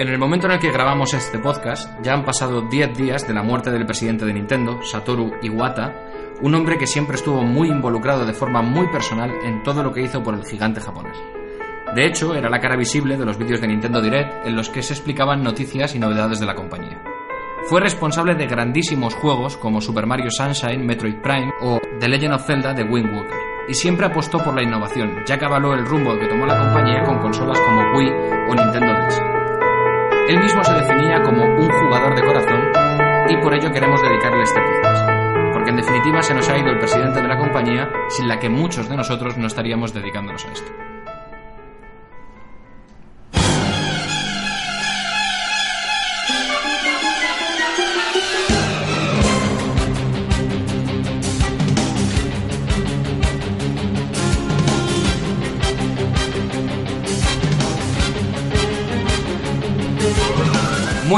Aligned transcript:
En 0.00 0.08
el 0.08 0.16
momento 0.16 0.46
en 0.46 0.52
el 0.52 0.58
que 0.58 0.72
grabamos 0.72 1.12
este 1.12 1.38
podcast, 1.38 2.00
ya 2.02 2.14
han 2.14 2.24
pasado 2.24 2.62
10 2.62 2.96
días 2.96 3.28
de 3.28 3.34
la 3.34 3.42
muerte 3.42 3.70
del 3.70 3.84
presidente 3.84 4.24
de 4.24 4.32
Nintendo, 4.32 4.80
Satoru 4.82 5.32
Iwata, 5.42 5.92
un 6.40 6.54
hombre 6.54 6.78
que 6.78 6.86
siempre 6.86 7.16
estuvo 7.16 7.42
muy 7.42 7.68
involucrado 7.68 8.24
de 8.24 8.32
forma 8.32 8.62
muy 8.62 8.86
personal 8.86 9.30
en 9.44 9.62
todo 9.62 9.82
lo 9.82 9.92
que 9.92 10.00
hizo 10.00 10.22
por 10.22 10.32
el 10.32 10.46
gigante 10.46 10.80
japonés. 10.80 11.18
De 11.94 12.06
hecho, 12.06 12.34
era 12.34 12.48
la 12.48 12.60
cara 12.60 12.78
visible 12.78 13.18
de 13.18 13.26
los 13.26 13.36
vídeos 13.36 13.60
de 13.60 13.68
Nintendo 13.68 14.00
Direct 14.00 14.46
en 14.46 14.56
los 14.56 14.70
que 14.70 14.82
se 14.82 14.94
explicaban 14.94 15.42
noticias 15.42 15.94
y 15.94 15.98
novedades 15.98 16.40
de 16.40 16.46
la 16.46 16.54
compañía. 16.54 17.02
Fue 17.64 17.82
responsable 17.82 18.34
de 18.34 18.46
grandísimos 18.46 19.14
juegos 19.16 19.58
como 19.58 19.82
Super 19.82 20.06
Mario 20.06 20.30
Sunshine, 20.30 20.86
Metroid 20.86 21.20
Prime 21.20 21.52
o 21.60 21.78
The 21.98 22.08
Legend 22.08 22.36
of 22.36 22.46
Zelda 22.46 22.72
de 22.72 22.84
Wind 22.84 23.14
Waker, 23.14 23.38
y 23.68 23.74
siempre 23.74 24.06
apostó 24.06 24.42
por 24.42 24.54
la 24.54 24.62
innovación, 24.62 25.24
ya 25.26 25.36
que 25.36 25.44
avaló 25.44 25.74
el 25.74 25.84
rumbo 25.84 26.18
que 26.18 26.26
tomó 26.26 26.46
la 26.46 26.58
compañía 26.58 27.02
con 27.02 27.18
consolas 27.18 27.60
como 27.60 27.98
Wii 27.98 28.12
o 28.48 28.54
Nintendo 28.54 28.94
DS. 28.94 29.39
Él 30.30 30.38
mismo 30.38 30.62
se 30.62 30.72
definía 30.72 31.20
como 31.24 31.42
un 31.42 31.68
jugador 31.68 32.14
de 32.14 32.22
corazón 32.22 32.70
y 33.28 33.36
por 33.38 33.52
ello 33.52 33.72
queremos 33.72 34.00
dedicarle 34.00 34.44
este 34.44 34.60
podcast. 34.60 35.04
Porque 35.52 35.70
en 35.70 35.76
definitiva 35.76 36.22
se 36.22 36.34
nos 36.34 36.48
ha 36.48 36.56
ido 36.56 36.70
el 36.70 36.78
presidente 36.78 37.20
de 37.20 37.26
la 37.26 37.36
compañía 37.36 37.90
sin 38.10 38.28
la 38.28 38.38
que 38.38 38.48
muchos 38.48 38.88
de 38.88 38.96
nosotros 38.96 39.36
no 39.36 39.48
estaríamos 39.48 39.92
dedicándonos 39.92 40.46
a 40.46 40.52
esto. 40.52 40.89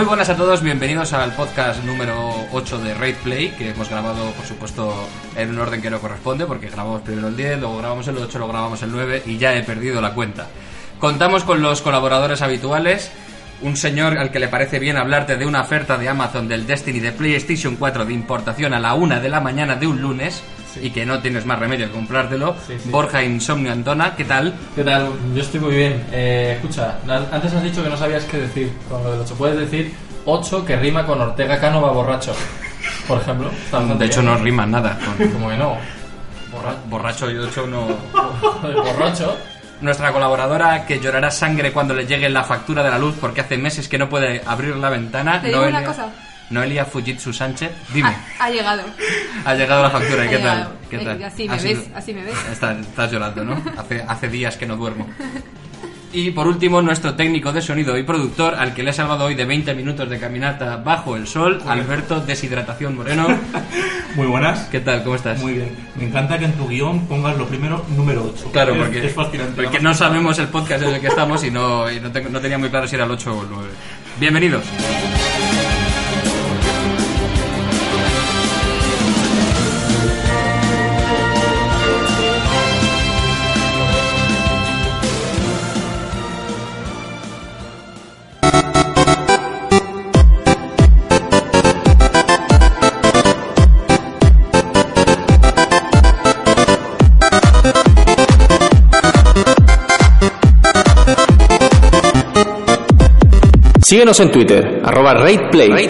Muy 0.02 0.08
buenas 0.08 0.30
a 0.30 0.36
todos, 0.36 0.62
bienvenidos 0.62 1.12
al 1.12 1.32
podcast 1.32 1.84
número 1.84 2.34
8 2.50 2.78
de 2.78 2.92
Raid 2.92 3.14
Play, 3.22 3.50
que 3.50 3.70
hemos 3.70 3.88
grabado, 3.88 4.32
por 4.32 4.44
supuesto, 4.44 4.92
en 5.36 5.50
un 5.50 5.60
orden 5.60 5.80
que 5.80 5.90
no 5.90 6.00
corresponde, 6.00 6.44
porque 6.44 6.68
grabamos 6.70 7.02
primero 7.02 7.28
el 7.28 7.36
10, 7.36 7.60
luego 7.60 7.78
grabamos 7.78 8.08
el 8.08 8.18
8, 8.18 8.38
luego 8.38 8.52
grabamos 8.52 8.82
el 8.82 8.90
9 8.90 9.22
y 9.26 9.38
ya 9.38 9.54
he 9.54 9.62
perdido 9.62 10.00
la 10.00 10.12
cuenta. 10.12 10.48
Contamos 10.98 11.44
con 11.44 11.62
los 11.62 11.82
colaboradores 11.82 12.42
habituales, 12.42 13.12
un 13.60 13.76
señor 13.76 14.18
al 14.18 14.32
que 14.32 14.40
le 14.40 14.48
parece 14.48 14.80
bien 14.80 14.96
hablarte 14.96 15.36
de 15.36 15.46
una 15.46 15.60
oferta 15.60 15.96
de 15.96 16.08
Amazon 16.08 16.48
del 16.48 16.66
Destiny 16.66 16.98
de 16.98 17.12
PlayStation 17.12 17.76
4 17.76 18.04
de 18.04 18.12
importación 18.12 18.74
a 18.74 18.80
la 18.80 18.94
una 18.94 19.20
de 19.20 19.28
la 19.28 19.40
mañana 19.40 19.76
de 19.76 19.86
un 19.86 20.02
lunes 20.02 20.42
y 20.80 20.90
que 20.90 21.04
no 21.04 21.20
tienes 21.20 21.44
más 21.46 21.58
remedio 21.58 21.86
que 21.86 21.92
comprártelo. 21.92 22.54
Sí, 22.66 22.74
sí. 22.82 22.90
Borja 22.90 23.22
Insomnio 23.22 23.72
Antona, 23.72 24.14
¿qué 24.16 24.24
tal? 24.24 24.54
¿Qué 24.74 24.84
tal? 24.84 25.10
Yo 25.34 25.42
estoy 25.42 25.60
muy 25.60 25.74
bien. 25.74 26.04
Eh, 26.12 26.54
escucha, 26.56 26.98
antes 27.30 27.52
has 27.52 27.62
dicho 27.62 27.82
que 27.82 27.90
no 27.90 27.96
sabías 27.96 28.24
qué 28.24 28.38
decir 28.38 28.72
con 28.88 29.02
lo 29.02 29.12
del 29.12 29.20
8. 29.20 29.34
Puedes 29.36 29.58
decir 29.58 29.94
8 30.24 30.64
que 30.64 30.76
rima 30.76 31.04
con 31.04 31.20
Ortega 31.20 31.58
Cánova 31.60 31.90
borracho, 31.90 32.34
por 33.08 33.20
ejemplo. 33.20 33.50
De 33.98 34.06
hecho, 34.06 34.20
bien. 34.20 34.32
no 34.32 34.38
rima 34.38 34.66
nada 34.66 34.98
con 34.98 35.28
Como 35.32 35.48
que 35.48 35.56
no. 35.56 35.76
borracho 36.88 37.30
y 37.30 37.36
8 37.36 37.66
no... 37.66 37.86
borracho. 38.84 39.36
Nuestra 39.80 40.12
colaboradora 40.12 40.86
que 40.86 41.00
llorará 41.00 41.28
sangre 41.32 41.72
cuando 41.72 41.92
le 41.92 42.06
llegue 42.06 42.28
la 42.30 42.44
factura 42.44 42.84
de 42.84 42.90
la 42.90 42.98
luz 42.98 43.16
porque 43.20 43.40
hace 43.40 43.58
meses 43.58 43.88
que 43.88 43.98
no 43.98 44.08
puede 44.08 44.40
abrir 44.46 44.76
la 44.76 44.90
ventana. 44.90 45.40
Te 45.40 45.48
digo 45.48 45.66
una 45.66 45.82
cosa. 45.82 46.08
Noelia 46.52 46.84
Fujitsu 46.84 47.32
Sánchez, 47.32 47.70
dime, 47.92 48.10
Ha, 48.38 48.44
ha 48.44 48.50
llegado. 48.50 48.82
ha 49.44 49.54
llegado 49.54 49.82
la 49.82 49.90
factura 49.90 50.26
y 50.26 50.28
qué 50.28 50.38
tal? 50.38 50.68
¿Qué 50.90 50.98
tal? 50.98 51.22
así 51.24 51.48
me 51.48 51.56
ves, 51.56 51.78
así 51.94 52.12
me 52.12 52.22
ves. 52.24 52.34
Estás, 52.52 52.78
estás 52.78 53.10
llorando, 53.10 53.42
¿no? 53.44 53.62
Hace, 53.78 54.04
hace 54.06 54.28
días 54.28 54.56
que 54.56 54.66
no 54.66 54.76
duermo. 54.76 55.08
Y 56.14 56.30
por 56.32 56.46
último, 56.46 56.82
nuestro 56.82 57.14
técnico 57.14 57.52
de 57.54 57.62
sonido 57.62 57.96
y 57.96 58.02
productor, 58.02 58.54
al 58.56 58.74
que 58.74 58.82
le 58.82 58.90
he 58.90 58.92
salvado 58.92 59.24
hoy 59.24 59.34
de 59.34 59.46
20 59.46 59.72
minutos 59.74 60.10
de 60.10 60.18
caminata 60.18 60.76
bajo 60.76 61.16
el 61.16 61.26
sol, 61.26 61.62
Alberto 61.66 62.20
Deshidratación 62.20 62.94
Moreno. 62.96 63.26
Muy 64.14 64.26
buenas. 64.26 64.64
¿Qué 64.70 64.80
tal? 64.80 65.02
¿Cómo 65.04 65.16
estás? 65.16 65.40
Muy 65.40 65.54
bien. 65.54 65.74
Me 65.96 66.04
encanta 66.04 66.38
que 66.38 66.44
en 66.44 66.52
tu 66.52 66.68
guion 66.68 67.06
pongas 67.06 67.38
lo 67.38 67.46
primero 67.48 67.82
número 67.96 68.30
8. 68.36 68.50
Claro, 68.52 68.74
Es- 68.74 68.82
porque, 68.82 69.06
es, 69.06 69.14
fascinante. 69.14 69.62
porque 69.62 69.80
no 69.80 69.94
sabemos 69.94 70.38
el 70.38 70.48
podcast 70.48 70.82
en 70.84 70.94
el 70.96 71.00
que 71.00 71.06
estamos 71.06 71.42
y 71.44 71.50
no, 71.50 71.90
y 71.90 71.98
no, 71.98 72.12
tengo- 72.12 72.28
no 72.28 72.40
tenía 72.42 72.58
muy 72.58 72.68
claro 72.68 72.86
si 72.86 72.94
era 72.94 73.06
el 73.06 73.10
8 73.10 73.34
o 73.38 73.42
el 73.44 73.48
9. 73.50 73.68
Bienvenidos. 74.20 74.64
Síguenos 103.92 104.18
en 104.20 104.32
Twitter, 104.32 104.80
arroba 104.86 105.12
RatePlay. 105.12 105.86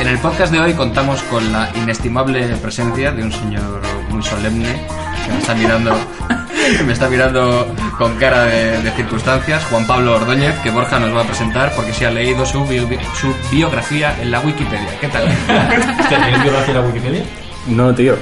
En 0.00 0.08
el 0.08 0.18
podcast 0.20 0.50
de 0.50 0.60
hoy 0.60 0.72
contamos 0.72 1.22
con 1.24 1.52
la 1.52 1.70
inestimable 1.76 2.56
presencia 2.62 3.12
de 3.12 3.22
un 3.22 3.32
señor 3.32 3.82
muy 4.08 4.22
solemne 4.22 4.86
que 5.26 5.30
me 5.30 5.38
está 5.40 5.54
mirando, 5.54 5.94
me 6.86 6.92
está 6.92 7.08
mirando 7.08 7.74
con 7.98 8.16
cara 8.16 8.44
de, 8.44 8.82
de 8.82 8.90
circunstancias, 8.92 9.64
Juan 9.70 9.86
Pablo 9.86 10.14
Ordóñez, 10.16 10.54
que 10.60 10.70
Borja 10.70 10.98
nos 10.98 11.14
va 11.14 11.22
a 11.22 11.24
presentar 11.24 11.72
porque 11.74 11.92
se 11.92 12.06
ha 12.06 12.10
leído 12.10 12.44
su, 12.46 12.64
bio- 12.66 12.88
su 13.20 13.34
biografía 13.50 14.16
en 14.20 14.30
la 14.30 14.40
Wikipedia. 14.40 14.88
¿Qué 15.00 15.08
tal? 15.08 15.24
¿Tienes 16.08 16.42
biografía 16.42 16.74
en 16.74 16.80
la 16.80 16.86
Wikipedia? 16.86 17.22
No, 17.66 17.94
tío. 17.94 18.16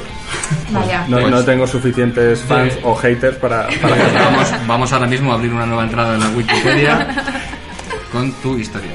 Vaya. 0.71 1.05
No, 1.09 1.19
Pues- 1.19 1.31
no 1.31 1.45
tengo 1.45 1.67
suficientes 1.67 2.41
fans 2.41 2.75
Sí. 2.75 2.81
o 2.83 2.95
haters 2.95 3.37
para, 3.37 3.67
para 3.81 3.97
Pues 3.97 4.15
vamos, 4.15 4.53
vamos 4.67 4.93
ahora 4.93 5.07
mismo 5.07 5.33
a 5.33 5.35
abrir 5.35 5.53
una 5.53 5.67
nueva 5.67 5.83
entrada 5.85 6.15
en 6.15 6.21
la 6.21 6.29
Wikipedia 6.31 7.09
con 8.11 8.33
tu 8.35 8.57
historia. 8.59 8.93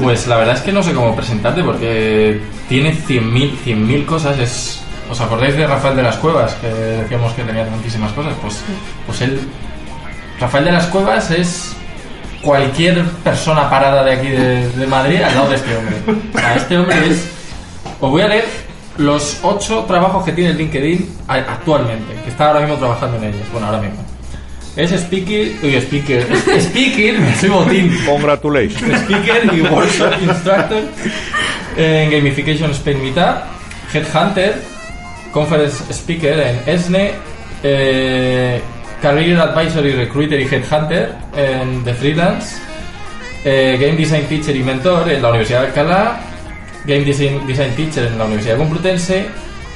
Pues 0.00 0.26
la 0.26 0.36
verdad 0.36 0.56
es 0.56 0.62
que 0.62 0.72
no 0.72 0.82
sé 0.82 0.92
cómo 0.92 1.14
presentarte 1.14 1.62
porque 1.62 2.40
tiene 2.68 2.92
100.000 2.94 3.52
100.000 3.64 4.04
cosas. 4.06 4.38
Es, 4.38 4.82
¿Os 5.10 5.20
acordáis 5.20 5.56
de 5.56 5.66
Rafael 5.66 5.96
de 5.96 6.02
las 6.02 6.16
Cuevas? 6.16 6.54
Que 6.60 6.66
decíamos 6.68 7.32
que 7.32 7.42
tenía 7.42 7.64
tantísimas 7.66 8.12
cosas. 8.12 8.34
Pues, 8.42 8.60
pues 9.06 9.20
él. 9.22 9.40
Rafael 10.40 10.64
de 10.66 10.72
las 10.72 10.86
Cuevas 10.86 11.30
es 11.30 11.72
cualquier 12.42 13.02
persona 13.24 13.68
parada 13.68 14.04
de 14.04 14.12
aquí 14.12 14.28
de, 14.28 14.68
de 14.68 14.86
Madrid 14.86 15.20
al 15.22 15.34
lado 15.34 15.48
de 15.50 15.56
este 15.56 15.76
hombre. 15.76 15.96
O 16.34 16.38
sea, 16.38 16.54
este 16.56 16.78
hombre 16.78 16.96
es. 17.10 17.28
Os 18.00 18.10
voy 18.10 18.22
a 18.22 18.28
leer 18.28 18.44
los 18.98 19.38
ocho 19.42 19.84
trabajos 19.88 20.24
que 20.24 20.32
tiene 20.32 20.52
LinkedIn 20.54 21.16
actualmente, 21.28 22.14
que 22.22 22.30
está 22.30 22.48
ahora 22.48 22.60
mismo 22.60 22.76
trabajando 22.76 23.16
en 23.16 23.24
ellos. 23.24 23.46
Bueno, 23.52 23.66
ahora 23.68 23.80
mismo. 23.80 24.04
Es 24.76 24.92
speaker, 24.92 25.52
uy, 25.64 25.74
speaker, 25.76 26.26
es- 26.30 26.64
speaker, 26.66 27.18
me 27.18 27.34
soy 27.34 27.48
botín. 27.48 27.98
Congratulations. 28.06 29.00
Speaker 29.02 29.50
y 29.52 29.60
Workshop 29.62 30.12
Instructor 30.22 30.82
en 31.76 32.10
Gamification 32.12 32.70
Spain 32.70 33.02
Meetup, 33.02 33.38
Headhunter, 33.92 34.62
Conference 35.32 35.92
Speaker 35.92 36.38
en 36.38 36.60
ESNE, 36.66 37.12
eh, 37.62 38.60
Career 39.02 39.38
Advisory 39.40 39.92
Recruiter 39.92 40.40
y 40.40 40.44
Headhunter 40.44 41.14
en 41.36 41.84
The 41.84 41.94
Freelance, 41.94 42.56
eh, 43.44 43.78
Game 43.80 43.96
Design 43.96 44.26
Teacher 44.26 44.56
y 44.56 44.62
Mentor 44.62 45.10
en 45.10 45.22
la 45.22 45.28
Universidad 45.28 45.62
de 45.62 45.66
Alcalá, 45.68 46.20
Game 46.84 47.04
Design, 47.04 47.46
Design 47.46 47.74
Teacher 47.76 48.06
en 48.06 48.18
la 48.18 48.24
Universidad 48.24 48.56
Complutense, 48.56 49.26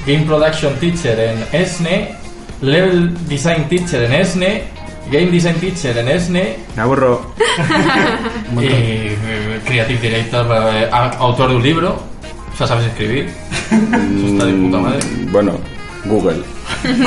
Game 0.06 0.24
Production 0.24 0.74
Teacher 0.76 1.18
en 1.18 1.44
ESNE, 1.52 2.14
Level 2.60 3.28
Design 3.28 3.68
Teacher 3.68 4.02
en 4.04 4.12
ESNE, 4.12 4.62
Game 5.10 5.30
Design 5.30 5.54
Teacher 5.56 5.96
en 5.98 6.08
ESNE, 6.08 6.56
Me 6.74 6.82
aburro. 6.82 7.34
y 8.60 8.64
eh, 8.64 9.60
Creative 9.64 10.00
Director, 10.00 10.46
eh, 10.74 10.88
autor 10.90 11.50
de 11.50 11.56
un 11.56 11.62
libro. 11.62 12.11
O 12.52 12.56
sea, 12.56 12.66
sabes 12.66 12.86
escribir. 12.86 13.28
Eso 13.70 14.26
está 14.28 14.44
de 14.46 14.52
puta 14.54 14.78
madre. 14.78 14.98
Mm, 15.04 15.32
Bueno, 15.32 15.58
Google. 16.04 16.42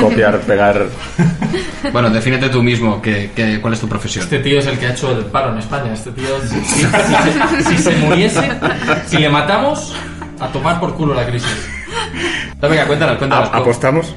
Copiar, 0.00 0.40
pegar. 0.40 0.86
Bueno, 1.92 2.10
defínete 2.10 2.48
tú 2.48 2.62
mismo 2.62 3.00
que, 3.02 3.30
que- 3.34 3.60
cuál 3.60 3.74
es 3.74 3.80
tu 3.80 3.88
profesión. 3.88 4.24
Este 4.24 4.38
tío 4.40 4.58
es 4.58 4.66
el 4.66 4.78
que 4.78 4.86
ha 4.86 4.90
hecho 4.92 5.10
el 5.16 5.24
paro 5.26 5.52
en 5.52 5.58
España. 5.58 5.92
Este 5.92 6.10
tío, 6.12 6.26
si, 6.42 6.56
si- 6.64 6.80
si 6.80 6.86
se, 6.86 7.70
si 7.76 7.78
se 7.82 7.96
muriese, 8.04 8.40
si 9.06 9.18
le 9.18 9.28
matamos, 9.28 9.94
a 10.40 10.48
tomar 10.48 10.80
por 10.80 10.94
culo 10.94 11.14
la 11.14 11.26
crisis. 11.26 11.68
No, 12.60 12.68
venga, 12.68 12.86
cuéntanos, 12.86 13.18
cuéntanos. 13.18 13.50
A- 13.52 13.58
¿Apostamos? 13.58 14.14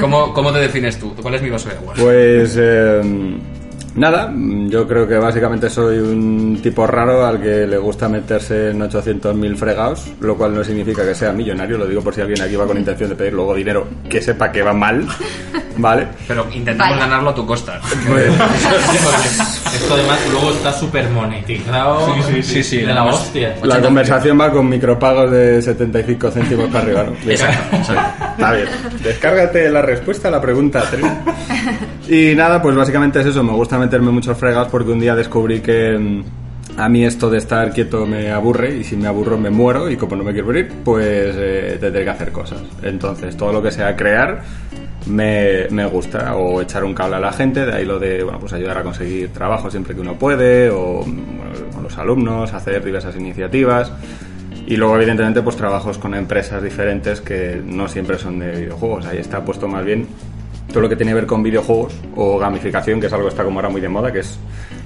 ¿Cómo, 0.00 0.32
¿Cómo 0.32 0.52
te 0.52 0.58
defines 0.60 0.98
tú? 0.98 1.14
¿Cuál 1.20 1.34
es 1.34 1.42
mi 1.42 1.50
vaso 1.50 1.68
de 1.68 1.76
agua? 1.76 1.94
Pues. 1.96 2.56
eh, 2.58 3.00
Nada, 3.96 4.28
mm, 4.28 4.68
yo 4.68 4.86
creo 4.86 5.06
que 5.06 5.16
básicamente 5.16 5.68
soy 5.68 5.98
un 5.98 6.60
tipo 6.62 6.86
raro 6.86 7.26
al 7.26 7.40
que 7.40 7.66
le 7.66 7.76
gusta 7.78 8.08
meterse 8.08 8.70
en 8.70 8.80
800.000 8.80 9.56
fregados, 9.56 10.06
lo 10.20 10.36
cual 10.36 10.54
no 10.54 10.62
significa 10.62 11.04
que 11.04 11.14
sea 11.14 11.32
millonario, 11.32 11.76
lo 11.76 11.86
digo 11.86 12.02
por 12.02 12.14
si 12.14 12.20
alguien 12.20 12.40
aquí 12.40 12.56
va 12.56 12.66
con 12.66 12.78
intención 12.78 13.10
de 13.10 13.16
pedir 13.16 13.32
luego 13.32 13.54
dinero 13.54 13.86
que 14.08 14.22
sepa 14.22 14.52
que 14.52 14.62
va 14.62 14.72
mal, 14.72 15.06
¿vale? 15.76 16.06
Pero 16.28 16.46
intentamos 16.52 16.98
ganarlo 16.98 17.30
a 17.30 17.34
tu 17.34 17.44
costa. 17.46 17.80
Esto 19.74 19.94
además 19.94 20.18
luego 20.30 20.50
está 20.50 20.72
súper 20.72 21.08
monetizado. 21.10 22.14
Sí, 22.14 22.22
sí, 22.22 22.42
sí, 22.42 22.62
sí. 22.62 22.76
De 22.78 22.94
la 22.94 23.04
hostia. 23.04 23.56
La 23.62 23.74
80 23.74 23.82
conversación 23.82 24.40
va 24.40 24.50
con 24.50 24.68
micropagos 24.68 25.30
de 25.30 25.62
75 25.62 26.30
céntimos 26.30 26.68
para 26.68 26.84
arriba, 26.84 27.04
¿no? 27.04 27.12
Bien. 27.12 27.30
Exacto, 27.32 27.76
exacto. 27.76 28.24
Está 28.32 28.52
bien. 28.52 28.68
Descárgate 29.02 29.70
la 29.70 29.82
respuesta 29.82 30.28
a 30.28 30.30
la 30.30 30.40
pregunta 30.40 30.84
3. 30.90 31.04
Y 32.08 32.34
nada, 32.34 32.60
pues 32.60 32.74
básicamente 32.74 33.20
es 33.20 33.26
eso. 33.26 33.42
Me 33.42 33.52
gusta 33.52 33.78
meterme 33.80 34.10
muchos 34.10 34.36
fregas 34.38 34.68
porque 34.68 34.90
un 34.90 35.00
día 35.00 35.14
descubrí 35.14 35.60
que 35.60 35.98
mm, 35.98 36.24
a 36.76 36.88
mí 36.88 37.04
esto 37.04 37.30
de 37.30 37.38
estar 37.38 37.72
quieto 37.72 38.06
me 38.06 38.30
aburre 38.30 38.76
y 38.76 38.84
si 38.84 38.96
me 38.96 39.06
aburro 39.06 39.38
me 39.38 39.50
muero 39.50 39.90
y 39.90 39.96
como 39.96 40.16
no 40.16 40.24
me 40.24 40.32
quiero 40.32 40.46
morir, 40.46 40.72
pues 40.84 41.34
eh, 41.38 41.78
tendré 41.80 42.04
que 42.04 42.10
hacer 42.10 42.32
cosas. 42.32 42.62
Entonces, 42.82 43.36
todo 43.36 43.52
lo 43.52 43.62
que 43.62 43.70
sea 43.70 43.96
crear 43.96 44.42
me, 45.06 45.66
me 45.70 45.86
gusta 45.86 46.36
o 46.36 46.60
echar 46.60 46.84
un 46.84 46.94
cable 46.94 47.16
a 47.16 47.20
la 47.20 47.32
gente, 47.32 47.66
de 47.66 47.72
ahí 47.72 47.84
lo 47.84 47.98
de 47.98 48.22
bueno, 48.22 48.38
pues 48.38 48.52
ayudar 48.52 48.78
a 48.78 48.82
conseguir 48.82 49.30
trabajo 49.30 49.70
siempre 49.70 49.94
que 49.94 50.00
uno 50.00 50.14
puede 50.14 50.70
o 50.70 51.04
bueno, 51.04 51.52
con 51.74 51.82
los 51.82 51.96
alumnos, 51.98 52.52
hacer 52.52 52.84
diversas 52.84 53.16
iniciativas. 53.16 53.92
Y 54.66 54.76
luego, 54.76 54.96
evidentemente, 54.96 55.42
pues 55.42 55.56
trabajos 55.56 55.98
con 55.98 56.14
empresas 56.14 56.62
diferentes 56.62 57.20
que 57.20 57.60
no 57.64 57.88
siempre 57.88 58.18
son 58.18 58.38
de 58.38 58.52
videojuegos. 58.52 59.04
Ahí 59.06 59.18
está 59.18 59.44
puesto 59.44 59.66
más 59.66 59.84
bien 59.84 60.06
todo 60.70 60.82
lo 60.82 60.88
que 60.88 60.96
tiene 60.96 61.10
que 61.10 61.16
ver 61.16 61.26
con 61.26 61.42
videojuegos 61.42 61.94
o 62.16 62.38
gamificación, 62.38 63.00
que 63.00 63.06
es 63.08 63.12
algo 63.12 63.26
que 63.26 63.30
está 63.30 63.44
como 63.44 63.58
ahora 63.58 63.68
muy 63.68 63.80
de 63.80 63.88
moda, 63.88 64.12
que 64.12 64.20
es 64.20 64.38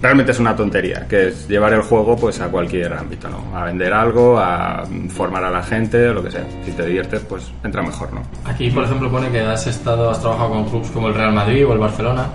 realmente 0.03 0.33
es 0.33 0.39
una 0.39 0.55
tontería, 0.57 1.07
que 1.09 1.29
es 1.29 1.49
llevar 1.49 1.73
el 1.73 1.83
juego 1.83 2.17
pues 2.17 2.41
a 2.41 2.49
cualquier 2.49 2.93
ámbito, 2.93 3.29
¿no? 3.29 3.57
A 3.57 3.65
vender 3.65 3.93
algo, 3.93 4.39
a 4.39 4.85
formar 5.11 5.45
a 5.45 5.51
la 5.51 5.63
gente, 5.63 6.13
lo 6.13 6.23
que 6.23 6.31
sea. 6.31 6.45
Si 6.65 6.73
te 6.73 6.85
diviertes, 6.85 7.21
pues 7.29 7.51
entra 7.63 7.83
mejor, 7.83 8.13
¿no? 8.13 8.23
Aquí, 8.45 8.71
por 8.71 8.85
ejemplo, 8.85 9.11
pone 9.11 9.31
que 9.31 9.41
has 9.41 9.67
estado, 9.67 10.11
has 10.11 10.21
trabajado 10.21 10.51
con 10.51 10.65
clubes 10.69 10.91
como 10.91 11.09
el 11.09 11.15
Real 11.15 11.33
Madrid 11.33 11.67
o 11.67 11.73
el 11.73 11.79
Barcelona. 11.79 12.27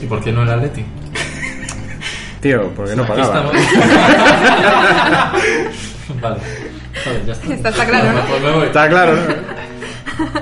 ¿Y 0.00 0.06
por 0.06 0.22
qué 0.22 0.32
no 0.32 0.42
el 0.42 0.50
Atleti? 0.50 0.84
Tío, 2.40 2.70
porque 2.74 2.96
no 2.96 3.06
pagaba. 3.06 3.50
estamos. 3.50 3.52
vale. 6.20 6.36
Joder, 7.04 7.24
ya 7.26 7.32
está. 7.32 7.54
Está- 7.54 7.68
está 7.70 7.86
claro, 7.86 8.04
Bueno, 8.06 8.20
¿no? 8.20 8.26
pues 8.28 8.42
me 8.42 8.50
voy. 8.52 8.66
Está 8.66 8.88
claro, 8.88 9.12
¿no? 9.14 9.22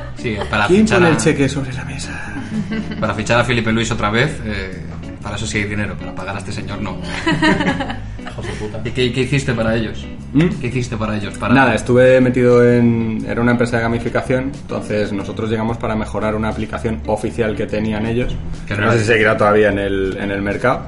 Sí, 0.20 0.36
para 0.50 0.66
¿Quién 0.66 0.82
fichar, 0.82 0.98
pone 0.98 1.10
a, 1.10 1.12
el 1.12 1.16
cheque 1.16 1.48
sobre 1.48 1.72
la 1.72 1.84
mesa? 1.84 2.10
para 3.00 3.14
fichar 3.14 3.40
a 3.40 3.44
Felipe 3.44 3.72
Luis 3.72 3.90
otra 3.90 4.10
vez, 4.10 4.38
eh, 4.44 4.82
para 5.22 5.36
eso 5.36 5.46
sí 5.46 5.58
hay 5.58 5.64
dinero, 5.64 5.96
para 5.96 6.14
pagar 6.14 6.36
a 6.36 6.38
este 6.38 6.52
señor 6.52 6.80
no. 6.82 6.98
¿Y 8.84 8.90
qué, 8.90 9.12
qué 9.12 9.20
hiciste 9.22 9.52
para 9.52 9.74
ellos? 9.74 10.06
¿Mm? 10.32 10.48
¿Qué 10.60 10.66
hiciste 10.68 10.96
para 10.96 11.16
ellos? 11.16 11.36
Para... 11.38 11.54
Nada, 11.54 11.74
estuve 11.74 12.20
metido 12.20 12.64
en... 12.68 13.24
Era 13.28 13.40
una 13.40 13.52
empresa 13.52 13.76
de 13.76 13.82
gamificación, 13.82 14.52
entonces 14.54 15.12
nosotros 15.12 15.50
llegamos 15.50 15.78
para 15.78 15.96
mejorar 15.96 16.34
una 16.34 16.48
aplicación 16.48 17.00
oficial 17.06 17.56
que 17.56 17.66
tenían 17.66 18.06
ellos, 18.06 18.34
Que 18.66 18.76
no 18.76 18.92
sé 18.92 19.00
si 19.00 19.04
seguirá 19.06 19.36
todavía 19.36 19.70
en 19.70 19.78
el, 19.78 20.16
en 20.20 20.30
el 20.30 20.42
mercado. 20.42 20.82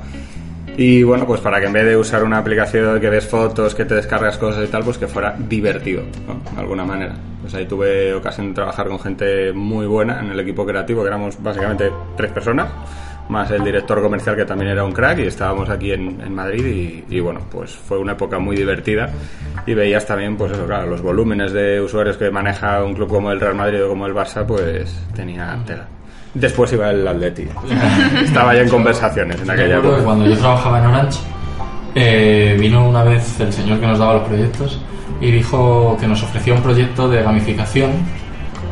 Y 0.76 1.02
bueno, 1.02 1.26
pues 1.26 1.40
para 1.40 1.61
que 1.61 1.67
en 1.67 1.73
vez 1.73 1.85
de 1.85 1.96
usar 1.96 2.23
una 2.25 2.38
aplicación 2.38 3.00
que 3.00 3.11
ves 3.11 3.26
fotos, 3.26 3.75
que 3.75 3.85
te 3.85 3.94
descargas 3.94 4.38
cosas 4.38 4.67
y 4.67 4.70
tal, 4.70 4.82
pues 4.82 4.96
que 4.96 5.06
fuera 5.06 5.37
divertido, 5.38 6.02
¿no? 6.26 6.40
De 6.55 6.61
alguna 6.61 6.85
manera. 6.85 7.14
Pues 7.42 7.54
ahí 7.54 7.66
tuve 7.66 8.14
ocasión 8.14 8.48
de 8.48 8.54
trabajar 8.54 8.88
con 8.88 8.98
gente 8.98 9.52
muy 9.52 9.86
buena 9.86 10.20
en 10.20 10.30
el 10.30 10.40
equipo 10.40 10.64
creativo, 10.64 11.02
que 11.02 11.08
éramos 11.08 11.42
básicamente 11.42 11.90
tres 12.16 12.32
personas, 12.32 12.70
más 13.28 13.50
el 13.50 13.64
director 13.64 14.00
comercial 14.00 14.36
que 14.36 14.44
también 14.44 14.70
era 14.70 14.84
un 14.84 14.92
crack 14.92 15.18
y 15.18 15.26
estábamos 15.26 15.68
aquí 15.68 15.92
en, 15.92 16.20
en 16.20 16.34
Madrid 16.34 17.04
y, 17.08 17.16
y 17.16 17.20
bueno, 17.20 17.40
pues 17.50 17.72
fue 17.72 17.98
una 17.98 18.12
época 18.12 18.38
muy 18.38 18.56
divertida 18.56 19.10
y 19.66 19.74
veías 19.74 20.06
también, 20.06 20.36
pues 20.36 20.52
eso, 20.52 20.66
claro, 20.66 20.86
los 20.86 21.02
volúmenes 21.02 21.52
de 21.52 21.80
usuarios 21.80 22.16
que 22.16 22.30
maneja 22.30 22.82
un 22.84 22.94
club 22.94 23.08
como 23.08 23.30
el 23.32 23.40
Real 23.40 23.54
Madrid 23.54 23.84
o 23.84 23.88
como 23.88 24.06
el 24.06 24.14
Barça, 24.14 24.44
pues 24.46 25.06
tenía 25.14 25.58
tela. 25.66 25.86
Después 26.34 26.72
iba 26.72 26.90
el 26.90 27.06
Atleti. 27.06 27.46
Estaba 28.24 28.54
ya 28.54 28.62
en 28.62 28.68
conversaciones 28.68 29.40
en 29.42 29.50
aquella 29.50 29.80
que 29.80 29.88
época. 29.88 30.04
cuando 30.04 30.26
yo 30.26 30.36
trabajaba 30.36 30.78
en 30.78 30.86
Orange, 30.86 31.20
eh, 31.94 32.56
vino 32.58 32.88
una 32.88 33.04
vez 33.04 33.38
el 33.40 33.52
señor 33.52 33.78
que 33.80 33.86
nos 33.86 33.98
daba 33.98 34.14
los 34.14 34.28
proyectos 34.28 34.80
y 35.20 35.31
dijo 35.31 35.97
que 36.00 36.06
nos 36.06 36.23
ofrecía 36.23 36.55
un 36.55 36.62
proyecto 36.62 37.09
de 37.09 37.23
gamificación 37.23 37.93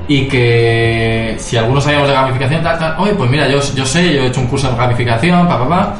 y 0.08 0.26
que 0.26 1.36
si 1.38 1.56
algunos 1.56 1.84
sabíamos 1.84 2.08
de 2.08 2.14
gamificación, 2.14 2.62
tal, 2.62 2.78
tal, 2.78 2.94
oye, 2.98 3.14
pues 3.14 3.30
mira, 3.30 3.48
yo, 3.48 3.60
yo 3.74 3.86
sé, 3.86 4.12
yo 4.12 4.22
he 4.22 4.26
hecho 4.26 4.40
un 4.40 4.48
curso 4.48 4.70
de 4.70 4.76
gamificación, 4.76 5.46
pa, 5.46 5.58
pa, 5.58 5.68
pa. 5.68 5.94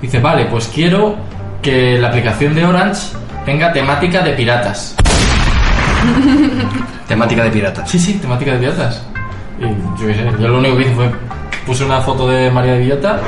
Dice, 0.00 0.20
vale, 0.20 0.44
pues 0.46 0.68
quiero 0.68 1.16
que 1.60 1.98
la 1.98 2.08
aplicación 2.08 2.54
de 2.54 2.64
Orange 2.64 3.16
tenga 3.44 3.72
temática 3.72 4.22
de 4.22 4.32
piratas. 4.32 4.94
Temática 7.08 7.44
de 7.44 7.50
piratas. 7.50 7.90
Sí, 7.90 7.98
sí, 7.98 8.14
temática 8.14 8.52
de 8.52 8.58
piratas. 8.58 9.02
Y 9.58 9.62
yo 10.00 10.06
qué 10.06 10.14
sé, 10.14 10.24
yo 10.38 10.48
lo 10.48 10.58
único 10.58 10.76
que 10.76 10.82
hice 10.82 10.94
fue 10.94 11.10
puse 11.68 11.84
una 11.84 12.00
foto 12.00 12.26
de 12.26 12.50
María 12.50 12.72
de 12.72 12.78
Villota. 12.78 13.20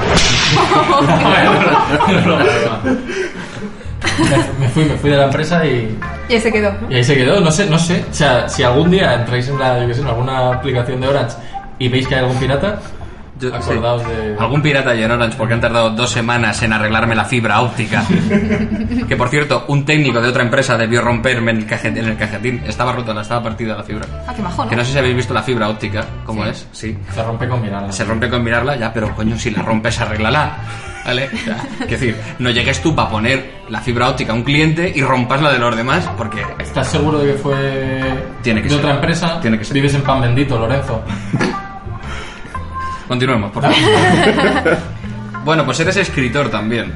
Me, 4.20 4.66
me 4.66 4.68
fui, 4.68 4.84
me 4.84 4.94
fui 4.96 5.10
de 5.10 5.16
la 5.16 5.24
empresa 5.24 5.64
y, 5.64 5.96
Y 6.28 6.34
ahí 6.34 6.40
se 6.40 6.52
quedó, 6.52 6.72
¿no? 6.80 6.90
y 6.90 6.94
ahí 6.96 7.04
se 7.04 7.14
quedó. 7.16 7.40
No 7.40 7.50
sé, 7.50 7.66
no 7.68 7.78
sé. 7.78 8.04
O 8.10 8.14
sea, 8.14 8.48
si 8.48 8.62
algún 8.62 8.90
día 8.90 9.14
entráis 9.14 9.48
en 9.48 9.58
la, 9.58 9.80
yo 9.80 9.88
qué 9.88 9.94
sé, 9.94 10.00
en 10.02 10.08
alguna 10.08 10.54
aplicación 10.54 11.00
de 11.00 11.08
Orange 11.08 11.36
y 11.78 11.88
veis 11.88 12.06
que 12.06 12.14
hay 12.14 12.20
algún 12.22 12.36
pirata, 12.36 12.78
Yo- 13.40 13.54
acordaos 13.54 14.02
sí. 14.02 14.08
de. 14.08 14.36
Algún 14.38 14.62
pirata 14.62 14.94
y 14.94 15.02
en 15.02 15.10
Orange 15.10 15.36
porque 15.36 15.54
han 15.54 15.60
tardado 15.60 15.90
dos 15.90 16.10
semanas 16.10 16.62
en 16.62 16.72
arreglarme 16.72 17.14
la 17.14 17.24
fibra 17.24 17.60
óptica. 17.60 18.04
que 19.08 19.16
por 19.16 19.28
cierto, 19.28 19.64
un 19.68 19.84
técnico 19.84 20.20
de 20.20 20.28
otra 20.28 20.42
empresa 20.42 20.76
debió 20.76 21.00
romperme 21.02 21.50
en 21.52 21.58
el, 21.58 21.66
cajet- 21.66 21.96
en 21.96 22.06
el 22.06 22.16
cajetín. 22.16 22.62
Estaba 22.66 22.92
rota, 22.92 23.12
la 23.14 23.22
estaba 23.22 23.42
partida 23.42 23.76
la 23.76 23.82
fibra. 23.82 24.06
Ah, 24.26 24.32
qué 24.34 24.42
majo, 24.42 24.64
¿no? 24.64 24.70
Que 24.70 24.76
no 24.76 24.84
sé 24.84 24.92
si 24.92 24.98
habéis 24.98 25.16
visto 25.16 25.34
la 25.34 25.42
fibra 25.42 25.68
óptica, 25.68 26.04
¿cómo 26.24 26.44
es? 26.44 26.66
Sí. 26.72 26.96
Se 27.14 27.22
rompe 27.22 27.48
con 27.48 27.60
mirarla. 27.62 27.92
Se 27.92 28.04
rompe 28.04 28.28
con 28.28 28.42
mirarla, 28.44 28.76
ya, 28.76 28.92
pero 28.92 29.14
coño, 29.14 29.36
si 29.38 29.50
la 29.50 29.62
rompes, 29.62 30.00
arréglala. 30.00 30.56
¿Vale? 31.04 31.30
O 31.32 31.36
sea, 31.38 31.56
es 31.80 31.88
decir, 31.88 32.16
no 32.38 32.50
llegues 32.50 32.82
tú 32.82 32.94
para 32.94 33.08
poner 33.08 33.60
la 33.70 33.80
fibra 33.80 34.08
óptica 34.10 34.32
a 34.32 34.34
un 34.36 34.42
cliente 34.42 34.92
y 34.94 35.00
rompas 35.02 35.40
la 35.40 35.50
de 35.50 35.58
los 35.58 35.74
demás, 35.74 36.08
porque 36.16 36.42
¿Estás 36.58 36.88
seguro 36.88 37.18
de 37.20 37.32
que 37.32 37.38
fue 37.38 38.22
Tiene 38.42 38.60
que 38.60 38.68
de 38.68 38.74
ser. 38.74 38.84
otra 38.84 38.94
empresa? 38.96 39.40
Tiene 39.40 39.56
que 39.58 39.64
ser. 39.64 39.74
Vives 39.74 39.94
en 39.94 40.02
Pan 40.02 40.20
Bendito, 40.20 40.58
Lorenzo. 40.58 41.02
Continuemos, 43.10 43.50
por 43.50 43.64
favor. 43.64 43.76
bueno, 45.44 45.64
pues 45.64 45.80
eres 45.80 45.96
escritor 45.96 46.48
también. 46.48 46.92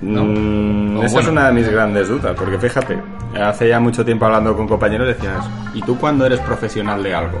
¿no? 0.00 0.22
Mm, 0.22 0.98
esa 0.98 1.14
bueno. 1.14 1.20
es 1.20 1.26
una 1.32 1.46
de 1.48 1.52
mis 1.52 1.68
grandes 1.68 2.08
dudas, 2.08 2.32
porque 2.36 2.58
fíjate, 2.58 2.96
hace 3.42 3.68
ya 3.68 3.80
mucho 3.80 4.04
tiempo 4.04 4.24
hablando 4.26 4.56
con 4.56 4.68
compañeros 4.68 5.08
decías, 5.08 5.44
¿y 5.74 5.82
tú 5.82 5.98
cuándo 5.98 6.24
eres 6.26 6.38
profesional 6.38 7.02
de 7.02 7.12
algo? 7.12 7.40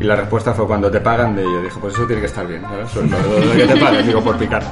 Y 0.00 0.02
la 0.04 0.16
respuesta 0.16 0.52
fue 0.52 0.66
cuando 0.66 0.90
te 0.90 0.98
pagan 0.98 1.36
de 1.36 1.42
ello. 1.42 1.62
Dije, 1.62 1.76
pues 1.80 1.94
eso 1.94 2.04
tiene 2.06 2.22
que 2.22 2.26
estar 2.26 2.44
bien, 2.44 2.62
¿sabes? 2.62 2.90
Que 3.56 3.66
te 3.68 3.76
paguen, 3.76 4.04
digo, 4.04 4.20
por 4.20 4.36
picar. 4.36 4.64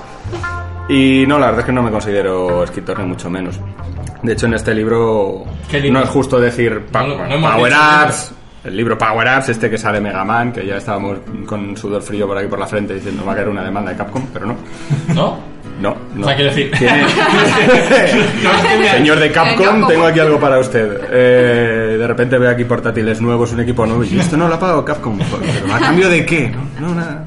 Y 0.88 1.24
no, 1.28 1.38
la 1.38 1.46
verdad 1.46 1.60
es 1.60 1.66
que 1.66 1.72
no 1.72 1.84
me 1.84 1.92
considero 1.92 2.64
escritor, 2.64 2.98
ni 2.98 3.04
mucho 3.06 3.30
menos. 3.30 3.60
De 4.24 4.32
hecho, 4.32 4.46
en 4.46 4.54
este 4.54 4.74
libro 4.74 5.44
¿Qué 5.70 5.78
libro? 5.78 6.00
no 6.00 6.04
es 6.04 6.10
justo 6.10 6.40
decir 6.40 6.86
pa- 6.90 7.04
No, 7.04 7.14
no 7.16 7.32
hemos 7.32 7.54
Power 7.54 7.72
dicho 7.72 8.34
el 8.64 8.76
libro 8.76 8.96
Power 8.98 9.28
Ups, 9.38 9.48
este 9.48 9.70
que 9.70 9.78
sale 9.78 10.00
Mega 10.00 10.24
Man, 10.24 10.52
que 10.52 10.66
ya 10.66 10.76
estábamos 10.76 11.18
con 11.46 11.76
sudor 11.76 12.02
frío 12.02 12.26
por 12.26 12.36
aquí 12.38 12.48
por 12.48 12.58
la 12.58 12.66
frente 12.66 12.94
diciendo 12.94 13.24
va 13.24 13.32
a 13.32 13.36
caer 13.36 13.48
una 13.48 13.64
demanda 13.64 13.90
de 13.92 13.96
Capcom, 13.96 14.26
pero 14.32 14.46
no. 14.46 14.56
¿No? 15.14 15.38
No, 15.80 15.96
no. 16.14 16.22
O 16.22 16.24
sea, 16.26 16.36
quiero 16.36 16.50
decir- 16.52 16.70
Señor 18.96 19.18
de 19.18 19.32
Capcom, 19.32 19.86
tengo 19.88 20.06
aquí 20.06 20.20
algo 20.20 20.38
para 20.38 20.58
usted. 20.58 21.00
Eh, 21.10 21.96
de 21.98 22.06
repente 22.06 22.38
veo 22.38 22.50
aquí 22.50 22.64
portátiles 22.64 23.20
nuevos, 23.20 23.52
un 23.52 23.60
equipo 23.60 23.86
nuevo 23.86 24.04
y 24.04 24.18
esto 24.18 24.36
no 24.36 24.48
lo 24.48 24.54
ha 24.54 24.60
pagado 24.60 24.84
Capcom. 24.84 25.18
¿Pero 25.18 25.74
a 25.74 25.78
cambio 25.78 26.08
de 26.08 26.24
qué? 26.26 26.50
No, 26.80 26.88
no 26.88 26.94
nada. 26.94 27.26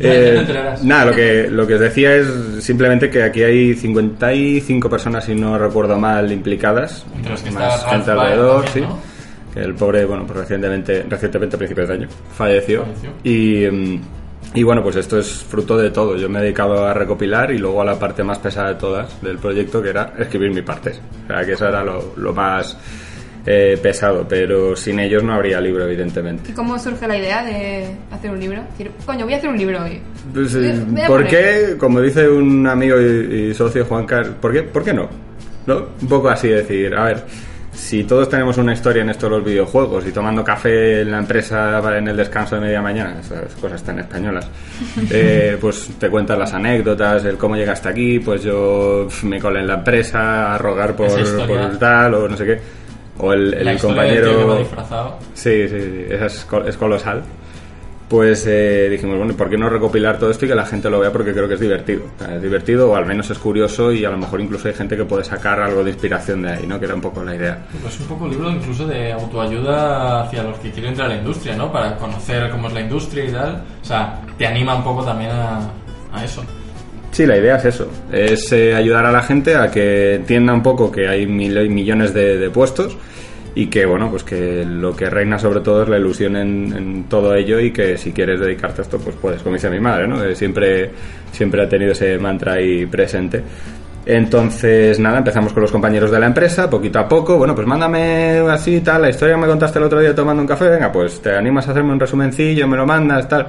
Eh, 0.00 0.30
te 0.32 0.38
enterarás. 0.38 0.84
nada, 0.84 1.06
lo 1.06 1.12
que, 1.12 1.48
lo 1.50 1.66
que 1.66 1.74
os 1.74 1.80
decía 1.80 2.14
es 2.14 2.26
simplemente 2.60 3.10
que 3.10 3.22
aquí 3.22 3.42
hay 3.42 3.74
55 3.74 4.88
personas, 4.88 5.24
si 5.24 5.34
no 5.34 5.58
recuerdo 5.58 5.98
mal, 5.98 6.30
implicadas. 6.30 7.04
Entre 7.16 7.32
los 7.32 7.42
que 7.42 7.50
más 7.50 7.78
está 7.78 7.90
gente 7.90 8.10
alrededor, 8.12 8.64
también, 8.66 8.86
sí. 8.88 8.94
El 9.58 9.74
pobre, 9.74 10.04
bueno, 10.04 10.24
pues 10.26 10.38
recientemente, 10.40 11.04
recientemente 11.08 11.56
a 11.56 11.58
principios 11.58 11.88
de 11.88 11.94
año, 11.94 12.08
falleció. 12.36 12.84
Falleció. 12.84 13.10
Y, 13.24 13.66
mm, 13.70 14.00
y 14.54 14.62
bueno, 14.62 14.82
pues 14.82 14.96
esto 14.96 15.18
es 15.18 15.28
fruto 15.44 15.76
de 15.76 15.90
todo. 15.90 16.16
Yo 16.16 16.28
me 16.28 16.38
he 16.38 16.42
dedicado 16.42 16.86
a 16.86 16.94
recopilar 16.94 17.50
y 17.52 17.58
luego 17.58 17.82
a 17.82 17.84
la 17.84 17.98
parte 17.98 18.24
más 18.24 18.38
pesada 18.38 18.68
de 18.70 18.74
todas 18.76 19.20
del 19.22 19.38
proyecto, 19.38 19.82
que 19.82 19.90
era 19.90 20.14
escribir 20.18 20.50
mis 20.54 20.62
partes. 20.64 21.00
O 21.24 21.26
sea, 21.26 21.44
que 21.44 21.52
eso 21.52 21.66
era 21.68 21.84
lo, 21.84 22.14
lo 22.16 22.32
más 22.32 22.76
eh, 23.46 23.78
pesado, 23.82 24.26
pero 24.28 24.74
sin 24.76 25.00
ellos 25.00 25.22
no 25.22 25.34
habría 25.34 25.60
libro, 25.60 25.84
evidentemente. 25.84 26.50
¿Y 26.50 26.54
cómo 26.54 26.78
surge 26.78 27.06
la 27.06 27.16
idea 27.18 27.44
de 27.44 27.86
hacer 28.10 28.30
un 28.30 28.40
libro? 28.40 28.62
Decir, 28.70 28.90
coño, 29.04 29.24
voy 29.24 29.34
a 29.34 29.36
hacer 29.36 29.50
un 29.50 29.58
libro 29.58 29.82
hoy. 29.82 30.00
Pues, 30.32 30.54
Voy 30.54 30.66
a- 30.66 30.70
eh, 30.74 30.84
voy 30.86 31.00
a 31.02 31.06
¿Por 31.06 31.24
poner- 31.24 31.30
qué, 31.70 31.76
como 31.78 32.00
dice 32.00 32.28
un 32.28 32.66
amigo 32.66 32.96
y, 33.00 33.50
y 33.50 33.54
socio 33.54 33.84
Juan 33.84 34.06
Carlos, 34.06 34.34
¿por 34.40 34.52
qué, 34.52 34.62
¿por 34.62 34.82
qué 34.84 34.92
no? 34.94 35.08
¿no? 35.66 35.86
Un 36.00 36.08
poco 36.08 36.28
así 36.30 36.48
decir, 36.48 36.94
a 36.94 37.04
ver, 37.04 37.24
si 37.78 38.02
todos 38.04 38.28
tenemos 38.28 38.58
una 38.58 38.72
historia 38.72 39.02
en 39.02 39.10
esto 39.10 39.26
de 39.26 39.36
los 39.36 39.44
videojuegos 39.44 40.04
y 40.06 40.10
tomando 40.12 40.42
café 40.42 41.02
en 41.02 41.12
la 41.12 41.18
empresa 41.18 41.80
en 41.96 42.08
el 42.08 42.16
descanso 42.16 42.56
de 42.56 42.62
media 42.62 42.82
mañana, 42.82 43.16
esas 43.20 43.54
cosas 43.54 43.82
tan 43.84 43.98
españolas, 44.00 44.48
eh, 45.10 45.56
pues 45.60 45.90
te 45.98 46.10
cuentas 46.10 46.36
las 46.38 46.52
anécdotas, 46.52 47.24
el 47.24 47.36
cómo 47.38 47.56
llegaste 47.56 47.88
aquí, 47.88 48.18
pues 48.18 48.42
yo 48.42 49.06
me 49.22 49.38
colé 49.40 49.60
en 49.60 49.68
la 49.68 49.74
empresa 49.74 50.54
a 50.54 50.58
rogar 50.58 50.96
por, 50.96 51.08
tal 51.78 52.14
o 52.14 52.28
no 52.28 52.36
sé 52.36 52.44
qué. 52.44 52.60
O 53.20 53.32
el, 53.32 53.54
el 53.54 53.64
La 53.64 53.74
historia 53.74 54.02
del 54.02 54.12
tío 54.14 54.22
que 54.22 54.28
va 54.28 54.34
compañero... 54.42 54.58
disfrazado. 54.60 55.18
Sí, 55.34 55.68
sí, 55.68 55.80
sí, 55.80 56.04
esa 56.10 56.26
es, 56.26 56.44
col- 56.44 56.68
es 56.68 56.76
colosal. 56.76 57.22
Pues 58.08 58.46
eh, 58.46 58.88
dijimos, 58.90 59.18
bueno, 59.18 59.34
¿por 59.34 59.50
qué 59.50 59.58
no 59.58 59.68
recopilar 59.68 60.18
todo 60.18 60.30
esto 60.30 60.46
y 60.46 60.48
que 60.48 60.54
la 60.54 60.64
gente 60.64 60.88
lo 60.88 60.98
vea? 60.98 61.12
Porque 61.12 61.32
creo 61.32 61.46
que 61.46 61.54
es 61.54 61.60
divertido. 61.60 62.04
O 62.16 62.24
sea, 62.24 62.36
es 62.36 62.42
divertido 62.42 62.90
o 62.90 62.96
al 62.96 63.04
menos 63.04 63.28
es 63.28 63.38
curioso 63.38 63.92
y 63.92 64.02
a 64.06 64.10
lo 64.10 64.16
mejor 64.16 64.40
incluso 64.40 64.66
hay 64.66 64.74
gente 64.74 64.96
que 64.96 65.04
puede 65.04 65.24
sacar 65.24 65.60
algo 65.60 65.84
de 65.84 65.90
inspiración 65.90 66.40
de 66.40 66.52
ahí, 66.52 66.66
¿no? 66.66 66.78
Que 66.78 66.86
era 66.86 66.94
un 66.94 67.02
poco 67.02 67.22
la 67.22 67.34
idea. 67.34 67.66
Pues 67.82 68.00
un 68.00 68.06
poco 68.06 68.26
libro 68.26 68.50
incluso 68.50 68.86
de 68.86 69.12
autoayuda 69.12 70.22
hacia 70.22 70.42
los 70.42 70.58
que 70.58 70.70
quieren 70.70 70.92
entrar 70.92 71.10
a 71.10 71.14
la 71.14 71.18
industria, 71.18 71.54
¿no? 71.54 71.70
Para 71.70 71.96
conocer 71.96 72.48
cómo 72.50 72.68
es 72.68 72.74
la 72.74 72.80
industria 72.80 73.24
y 73.26 73.32
tal. 73.32 73.62
O 73.82 73.84
sea, 73.84 74.22
te 74.38 74.46
anima 74.46 74.74
un 74.74 74.84
poco 74.84 75.04
también 75.04 75.30
a, 75.30 75.70
a 76.10 76.24
eso. 76.24 76.42
Sí, 77.10 77.26
la 77.26 77.36
idea 77.36 77.56
es 77.56 77.64
eso, 77.64 77.88
es 78.12 78.52
eh, 78.52 78.74
ayudar 78.74 79.04
a 79.06 79.10
la 79.10 79.22
gente 79.22 79.56
a 79.56 79.70
que 79.70 80.14
entienda 80.16 80.52
un 80.52 80.62
poco 80.62 80.92
que 80.92 81.08
hay 81.08 81.26
mil 81.26 81.68
millones 81.70 82.12
de, 82.12 82.36
de 82.38 82.50
puestos 82.50 82.96
y 83.58 83.66
que, 83.66 83.84
bueno, 83.86 84.08
pues 84.08 84.22
que 84.22 84.64
lo 84.64 84.94
que 84.94 85.10
reina 85.10 85.36
sobre 85.36 85.58
todo 85.58 85.82
es 85.82 85.88
la 85.88 85.98
ilusión 85.98 86.36
en, 86.36 86.72
en 86.76 87.04
todo 87.08 87.34
ello 87.34 87.58
y 87.58 87.72
que 87.72 87.98
si 87.98 88.12
quieres 88.12 88.38
dedicarte 88.38 88.82
a 88.82 88.84
esto, 88.84 89.00
pues 89.00 89.16
puedes, 89.16 89.42
como 89.42 89.56
dice 89.56 89.68
mi 89.68 89.80
madre, 89.80 90.06
¿no? 90.06 90.22
Que 90.22 90.36
siempre, 90.36 90.92
siempre 91.32 91.64
ha 91.64 91.68
tenido 91.68 91.90
ese 91.90 92.16
mantra 92.18 92.52
ahí 92.52 92.86
presente. 92.86 93.42
Entonces, 94.06 95.00
nada, 95.00 95.18
empezamos 95.18 95.52
con 95.52 95.62
los 95.62 95.72
compañeros 95.72 96.12
de 96.12 96.20
la 96.20 96.26
empresa, 96.26 96.70
poquito 96.70 97.00
a 97.00 97.08
poco, 97.08 97.36
bueno, 97.36 97.52
pues 97.56 97.66
mándame 97.66 98.38
así 98.48 98.80
tal, 98.80 99.02
la 99.02 99.10
historia 99.10 99.34
que 99.34 99.40
me 99.40 99.48
contaste 99.48 99.80
el 99.80 99.86
otro 99.86 99.98
día 99.98 100.14
tomando 100.14 100.40
un 100.40 100.46
café, 100.46 100.68
venga, 100.68 100.92
pues 100.92 101.20
te 101.20 101.34
animas 101.34 101.66
a 101.66 101.72
hacerme 101.72 101.90
un 101.90 101.98
resumencillo, 101.98 102.68
me 102.68 102.76
lo 102.76 102.86
mandas, 102.86 103.28
tal. 103.28 103.48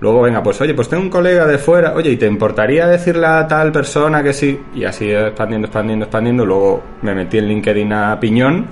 Luego, 0.00 0.22
venga, 0.22 0.42
pues 0.42 0.58
oye, 0.62 0.72
pues 0.72 0.88
tengo 0.88 1.02
un 1.02 1.10
colega 1.10 1.46
de 1.46 1.58
fuera, 1.58 1.92
oye, 1.92 2.10
¿y 2.10 2.16
te 2.16 2.26
importaría 2.26 2.86
decirle 2.86 3.26
a 3.26 3.46
tal 3.46 3.70
persona 3.70 4.22
que 4.22 4.32
sí? 4.32 4.58
Y 4.74 4.84
así 4.84 5.12
expandiendo, 5.12 5.66
expandiendo, 5.66 6.06
expandiendo. 6.06 6.46
Luego 6.46 6.82
me 7.02 7.14
metí 7.14 7.36
en 7.36 7.48
LinkedIn 7.48 7.92
a 7.92 8.18
piñón 8.18 8.66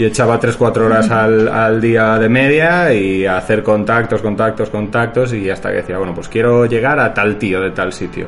y 0.00 0.06
echaba 0.06 0.40
3-4 0.40 0.76
horas 0.78 1.10
al, 1.10 1.46
al 1.46 1.78
día 1.78 2.18
de 2.18 2.28
media 2.30 2.92
y 2.94 3.26
a 3.26 3.36
hacer 3.36 3.62
contactos, 3.62 4.22
contactos, 4.22 4.70
contactos 4.70 5.34
y 5.34 5.50
hasta 5.50 5.68
que 5.68 5.76
decía, 5.76 5.98
bueno, 5.98 6.14
pues 6.14 6.26
quiero 6.28 6.64
llegar 6.64 6.98
a 6.98 7.12
tal 7.12 7.36
tío 7.36 7.60
de 7.60 7.70
tal 7.72 7.92
sitio. 7.92 8.26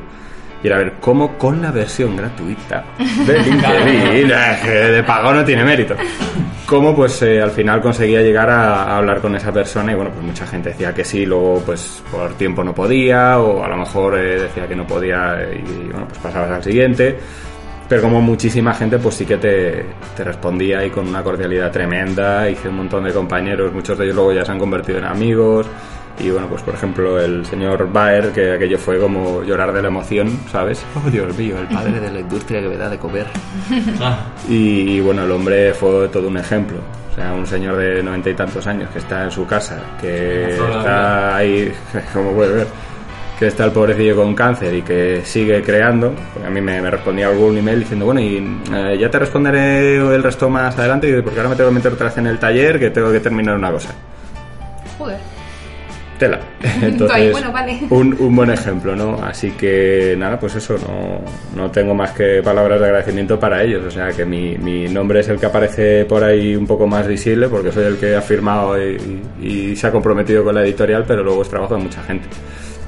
Y 0.62 0.66
era 0.66 0.76
a 0.76 0.80
ver 0.80 0.92
cómo 1.00 1.38
con 1.38 1.62
la 1.62 1.72
versión 1.72 2.14
gratuita 2.14 2.84
de 3.26 3.38
LinkedIn, 3.42 4.30
eh, 4.30 4.68
de 4.92 5.02
pago 5.02 5.32
no 5.32 5.42
tiene 5.44 5.64
mérito. 5.64 5.96
Cómo 6.66 6.94
pues 6.94 7.22
eh, 7.22 7.40
al 7.40 7.50
final 7.50 7.80
conseguía 7.80 8.20
llegar 8.20 8.50
a, 8.50 8.84
a 8.84 8.98
hablar 8.98 9.20
con 9.20 9.34
esa 9.34 9.50
persona 9.50 9.92
y 9.92 9.94
bueno, 9.94 10.10
pues 10.10 10.24
mucha 10.24 10.46
gente 10.46 10.68
decía 10.68 10.92
que 10.92 11.04
sí, 11.06 11.24
luego 11.24 11.62
pues 11.64 12.02
por 12.10 12.34
tiempo 12.34 12.62
no 12.62 12.74
podía 12.74 13.38
o 13.38 13.64
a 13.64 13.68
lo 13.68 13.78
mejor 13.78 14.18
eh, 14.18 14.42
decía 14.42 14.68
que 14.68 14.76
no 14.76 14.86
podía 14.86 15.42
eh, 15.42 15.64
y 15.66 15.90
bueno, 15.90 16.06
pues 16.06 16.18
pasabas 16.18 16.50
al 16.50 16.62
siguiente. 16.62 17.18
Pero 17.92 18.04
como 18.04 18.22
muchísima 18.22 18.72
gente 18.72 18.98
pues 18.98 19.16
sí 19.16 19.26
que 19.26 19.36
te, 19.36 19.84
te 20.16 20.24
respondía 20.24 20.82
y 20.82 20.88
con 20.88 21.06
una 21.06 21.22
cordialidad 21.22 21.70
tremenda, 21.70 22.48
hice 22.48 22.70
un 22.70 22.76
montón 22.76 23.04
de 23.04 23.12
compañeros, 23.12 23.70
muchos 23.70 23.98
de 23.98 24.04
ellos 24.04 24.16
luego 24.16 24.32
ya 24.32 24.46
se 24.46 24.50
han 24.50 24.58
convertido 24.58 24.96
en 24.96 25.04
amigos. 25.04 25.66
Y 26.18 26.30
bueno, 26.30 26.46
pues 26.46 26.62
por 26.62 26.72
ejemplo 26.72 27.20
el 27.20 27.44
señor 27.44 27.92
Baer, 27.92 28.32
que 28.32 28.52
aquello 28.52 28.78
fue 28.78 28.98
como 28.98 29.42
llorar 29.42 29.74
de 29.74 29.82
la 29.82 29.88
emoción, 29.88 30.40
¿sabes? 30.50 30.82
Oh 30.96 31.10
Dios 31.10 31.36
mío, 31.36 31.58
el 31.58 31.66
padre 31.66 32.00
de 32.00 32.10
la 32.10 32.20
industria 32.20 32.62
que 32.62 32.68
me 32.70 32.78
da 32.78 32.88
de 32.88 32.96
comer. 32.96 33.26
Ah, 34.00 34.24
Y, 34.48 34.98
bueno, 35.00 35.24
el 35.24 35.30
hombre 35.30 35.74
fue 35.74 36.08
todo 36.08 36.28
un 36.28 36.38
ejemplo. 36.38 36.78
O 37.12 37.14
sea, 37.14 37.34
un 37.34 37.46
señor 37.46 37.76
de 37.76 38.02
noventa 38.02 38.30
y 38.30 38.34
tantos 38.34 38.66
años 38.66 38.88
que 38.88 39.00
está 39.00 39.24
en 39.24 39.30
su 39.30 39.46
casa, 39.46 39.78
que 40.00 40.54
está 40.54 41.36
ahí, 41.36 41.70
como 42.14 42.32
puede 42.32 42.54
ver, 42.54 42.66
que 43.38 43.46
está 43.48 43.64
el 43.64 43.72
pobrecillo 43.72 44.16
con 44.16 44.34
cáncer 44.34 44.74
y 44.74 44.82
que 44.82 45.22
sigue 45.24 45.62
creando. 45.62 46.12
Porque 46.32 46.46
a 46.46 46.50
mí 46.50 46.60
me, 46.60 46.80
me 46.80 46.90
respondía 46.90 47.28
algún 47.28 47.56
email 47.56 47.80
diciendo, 47.80 48.06
bueno, 48.06 48.20
y 48.20 48.36
eh, 48.72 48.96
ya 48.98 49.10
te 49.10 49.18
responderé 49.18 49.96
el 49.96 50.22
resto 50.22 50.48
más 50.48 50.78
adelante, 50.78 51.08
y 51.08 51.22
porque 51.22 51.40
ahora 51.40 51.50
me 51.50 51.56
tengo 51.56 51.70
que 51.70 51.74
meter 51.76 51.92
otra 51.92 52.06
vez 52.06 52.18
en 52.18 52.26
el 52.26 52.38
taller 52.38 52.78
que 52.78 52.90
tengo 52.90 53.10
que 53.10 53.20
terminar 53.20 53.56
una 53.56 53.70
cosa. 53.70 53.94
Joder. 54.98 55.18
Tela. 56.18 56.38
Entonces, 56.82 57.32
bueno, 57.32 57.50
vale. 57.50 57.80
un, 57.90 58.16
un 58.20 58.36
buen 58.36 58.50
ejemplo, 58.50 58.94
¿no? 58.94 59.18
Así 59.24 59.50
que 59.52 60.14
nada, 60.16 60.38
pues 60.38 60.54
eso, 60.54 60.76
no, 60.78 61.20
no 61.60 61.70
tengo 61.72 61.94
más 61.94 62.12
que 62.12 62.42
palabras 62.44 62.78
de 62.78 62.86
agradecimiento 62.86 63.40
para 63.40 63.62
ellos. 63.62 63.84
O 63.86 63.90
sea, 63.90 64.12
que 64.12 64.24
mi, 64.24 64.56
mi 64.56 64.88
nombre 64.88 65.20
es 65.20 65.28
el 65.28 65.40
que 65.40 65.46
aparece 65.46 66.04
por 66.04 66.22
ahí 66.22 66.54
un 66.54 66.66
poco 66.66 66.86
más 66.86 67.08
visible 67.08 67.48
porque 67.48 67.72
soy 67.72 67.86
el 67.86 67.96
que 67.96 68.14
ha 68.14 68.22
firmado 68.22 68.80
y, 68.80 69.20
y 69.40 69.74
se 69.74 69.88
ha 69.88 69.90
comprometido 69.90 70.44
con 70.44 70.54
la 70.54 70.62
editorial, 70.62 71.04
pero 71.08 71.24
luego 71.24 71.42
es 71.42 71.48
trabajo 71.48 71.74
de 71.74 71.82
mucha 71.82 72.02
gente. 72.04 72.28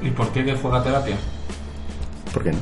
¿Y 0.01 0.09
por 0.11 0.29
qué 0.31 0.43
que 0.45 0.53
juega 0.55 0.83
terapia? 0.83 1.15
¿Por 2.33 2.43
qué 2.43 2.51
no? 2.51 2.57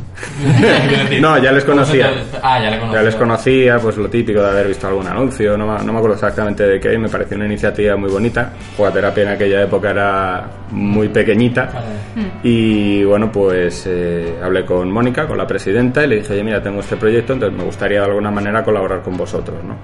No, 1.20 1.38
ya 1.42 1.52
les 1.52 1.64
conocía. 1.66 2.12
Ah, 2.44 2.60
ya 2.62 2.70
le 2.70 2.78
conocía. 2.80 3.00
Ya 3.00 3.06
les 3.06 3.16
conocía, 3.16 3.80
pues 3.80 3.98
lo 3.98 4.08
típico 4.08 4.40
de 4.42 4.50
haber 4.50 4.68
visto 4.68 4.88
algún 4.88 5.08
anuncio, 5.08 5.58
no, 5.58 5.66
me- 5.66 5.84
no 5.84 5.92
me 5.94 5.98
acuerdo 5.98 6.14
exactamente 6.16 6.62
de 6.64 6.80
qué, 6.80 6.96
me 7.00 7.10
pareció 7.10 7.38
una 7.38 7.48
iniciativa 7.48 7.96
muy 7.96 8.12
bonita. 8.12 8.52
Jugaterapia 8.78 9.24
en 9.24 9.30
aquella 9.30 9.64
época 9.64 9.90
era 9.90 10.48
muy 10.70 11.08
pequeñita. 11.10 11.72
Vale. 11.74 12.32
Y 12.44 13.04
bueno, 13.04 13.32
pues 13.32 13.86
eh, 13.88 14.36
hablé 14.44 14.64
con 14.64 14.92
Mónica, 14.92 15.26
con 15.26 15.40
la 15.40 15.48
presidenta, 15.48 16.04
y 16.04 16.08
le 16.08 16.16
dije, 16.18 16.34
oye, 16.34 16.44
mira, 16.44 16.62
tengo 16.62 16.80
este 16.82 16.96
proyecto, 16.98 17.34
entonces 17.34 17.58
me 17.58 17.64
gustaría 17.64 18.02
de 18.02 18.06
alguna 18.06 18.30
manera 18.30 18.64
colaborar 18.64 19.02
con 19.02 19.18
vosotros, 19.18 19.58
¿no? 19.64 19.76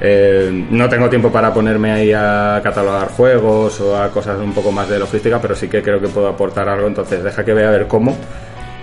Eh, 0.00 0.66
no 0.70 0.88
tengo 0.88 1.10
tiempo 1.10 1.30
para 1.30 1.52
ponerme 1.52 1.92
ahí 1.92 2.12
a 2.12 2.60
catalogar 2.62 3.08
juegos 3.08 3.80
o 3.80 4.00
a 4.00 4.10
cosas 4.10 4.38
un 4.38 4.52
poco 4.52 4.72
más 4.72 4.88
de 4.88 4.98
logística, 4.98 5.40
pero 5.40 5.54
sí 5.54 5.68
que 5.68 5.82
creo 5.82 6.00
que 6.00 6.08
puedo 6.08 6.28
aportar 6.28 6.68
algo, 6.68 6.86
entonces 6.86 7.22
deja 7.22 7.44
que 7.44 7.52
vea 7.52 7.68
a 7.68 7.72
ver 7.72 7.86
cómo. 7.86 8.16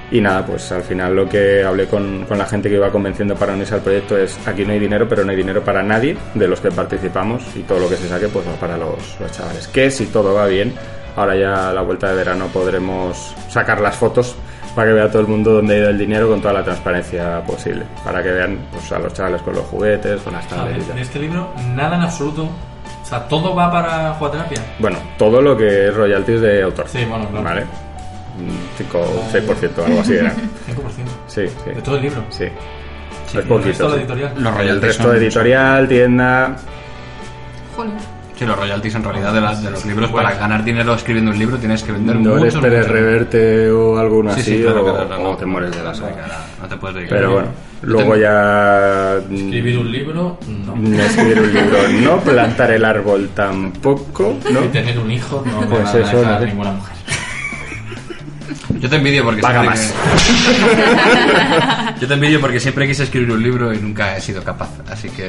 Y 0.09 0.21
nada, 0.21 0.45
pues 0.45 0.71
al 0.71 0.83
final 0.83 1.15
lo 1.15 1.27
que 1.27 1.63
hablé 1.63 1.87
con, 1.87 2.23
con 2.25 2.37
la 2.37 2.45
gente 2.45 2.69
que 2.69 2.75
iba 2.75 2.89
convenciendo 2.91 3.35
para 3.35 3.53
unirse 3.53 3.73
al 3.75 3.81
proyecto 3.81 4.17
es 4.17 4.37
aquí 4.47 4.63
no 4.63 4.71
hay 4.71 4.79
dinero, 4.79 5.05
pero 5.09 5.25
no 5.25 5.31
hay 5.31 5.37
dinero 5.37 5.61
para 5.61 5.83
nadie 5.83 6.15
de 6.33 6.47
los 6.47 6.61
que 6.61 6.71
participamos 6.71 7.43
y 7.55 7.63
todo 7.63 7.79
lo 7.79 7.89
que 7.89 7.97
se 7.97 8.07
saque 8.07 8.29
pues 8.29 8.47
va 8.47 8.53
para 8.53 8.77
los, 8.77 9.19
los 9.19 9.31
chavales. 9.31 9.67
Que 9.67 9.91
si 9.91 10.05
todo 10.05 10.33
va 10.33 10.45
bien, 10.45 10.73
ahora 11.17 11.35
ya 11.35 11.69
a 11.71 11.73
la 11.73 11.81
vuelta 11.81 12.07
de 12.07 12.15
verano 12.15 12.47
podremos 12.53 13.35
sacar 13.49 13.81
las 13.81 13.97
fotos 13.97 14.37
para 14.77 14.89
que 14.89 14.93
vea 14.93 15.09
todo 15.09 15.23
el 15.23 15.27
mundo 15.27 15.53
dónde 15.53 15.73
ha 15.73 15.77
ido 15.79 15.89
el 15.89 15.97
dinero 15.97 16.29
con 16.29 16.39
toda 16.39 16.53
la 16.53 16.63
transparencia 16.63 17.41
posible. 17.41 17.83
Para 18.03 18.21
que 18.21 18.29
vean 18.29 18.59
pues, 18.71 18.91
a 18.91 18.99
los 18.99 19.11
chavales 19.11 19.41
con 19.41 19.55
los 19.55 19.65
juguetes, 19.65 20.21
con 20.21 20.33
las 20.33 20.47
tal. 20.47 20.71
de 20.71 21.01
este 21.01 21.17
libro, 21.17 21.51
nada 21.73 21.95
en 21.95 22.03
absoluto. 22.03 22.43
O 22.43 23.03
sea, 23.03 23.27
todo 23.27 23.55
va 23.55 23.71
para 23.71 24.13
jugaterapia. 24.13 24.61
Bueno, 24.77 24.99
todo 25.17 25.41
lo 25.41 25.57
que 25.57 25.87
es 25.87 25.95
royalties 25.95 26.41
de 26.41 26.61
autor. 26.61 26.85
Sí, 26.89 27.03
bueno, 27.05 27.27
claro. 27.27 27.43
Vale. 27.43 27.61
Un 28.37 28.55
5 28.77 28.99
o 28.99 29.23
6%, 29.33 29.83
algo 29.83 30.01
así 30.01 30.13
era. 30.13 30.29
5%. 30.35 30.35
Sí, 31.25 31.47
sí. 31.47 31.69
De 31.71 31.81
todo 31.81 31.95
el 31.95 32.01
libro. 32.03 32.23
Sí. 32.29 32.45
Sí, 33.25 33.39
es 33.39 33.45
El 33.45 33.49
resto 33.49 33.55
poquito. 33.57 33.89
de 33.89 33.97
editorial. 33.97 34.33
Los 34.37 34.59
El 34.59 34.81
resto 34.83 35.09
de 35.09 35.17
editorial, 35.17 35.87
tienda. 35.87 36.55
Joder. 37.75 38.16
Sí, 38.37 38.45
los 38.45 38.55
royalties 38.57 38.93
en 38.95 39.03
realidad 39.03 39.33
de, 39.33 39.41
la- 39.41 39.55
de 39.55 39.71
los 39.71 39.83
libros, 39.85 40.11
para 40.11 40.33
ganar 40.35 40.63
dinero 40.63 40.93
escribiendo 40.93 41.31
un 41.31 41.39
libro 41.39 41.57
tienes 41.57 41.81
que 41.83 41.91
vender 41.91 42.15
No 42.17 42.35
le 42.35 42.39
muchos, 42.41 42.55
esperes 42.55 42.79
muchos. 42.79 42.91
reverte 42.91 43.71
o 43.71 43.97
alguno 43.97 44.33
Sí, 44.35 44.41
así, 44.41 44.57
sí, 44.57 44.61
claro, 44.63 44.81
o, 44.81 44.83
claro, 44.83 45.07
claro, 45.07 45.21
o 45.23 45.31
no, 45.31 45.37
te 45.37 45.45
mueres 45.45 45.71
de 45.75 45.83
la 45.83 45.91
no, 45.93 45.97
claro, 45.97 46.33
No 46.61 46.67
te 46.67 46.77
puedes 46.77 46.95
dedicar. 46.97 47.17
Pero 47.17 47.31
bueno, 47.33 47.47
luego 47.81 48.15
ya. 48.15 49.17
mm, 49.27 49.33
Escribir 49.35 49.79
un 49.79 49.91
libro, 49.91 50.13
no. 50.13 50.75
no 50.75 51.01
Escribir 51.03 51.39
un 51.41 51.53
libro, 51.53 51.77
no. 52.03 52.19
Plantar 52.19 52.71
el 52.71 52.85
árbol 52.85 53.29
tampoco, 53.33 54.37
¿no? 54.51 54.63
Y 54.65 54.67
tener 54.67 54.99
un 54.99 55.09
hijo, 55.11 55.43
no 55.45 55.61
me 55.61 55.67
Pues 55.67 55.93
eso, 55.95 56.21
no 56.23 56.39
sé. 56.39 56.45
ninguna 56.45 56.71
mujer. 56.73 56.95
Yo 58.79 58.89
te 58.89 58.95
envidio 58.95 59.23
porque 59.23 59.41
Paga 59.41 59.61
siempre 59.61 59.79
más. 59.81 59.93
que- 61.95 61.99
Yo 62.01 62.07
te 62.07 62.13
envidio 62.13 62.39
porque 62.41 62.59
siempre 62.59 62.87
quise 62.87 63.03
escribir 63.03 63.31
un 63.31 63.41
libro 63.43 63.73
y 63.73 63.77
nunca 63.79 64.15
he 64.17 64.21
sido 64.21 64.43
capaz. 64.43 64.69
Así 64.89 65.09
que 65.09 65.27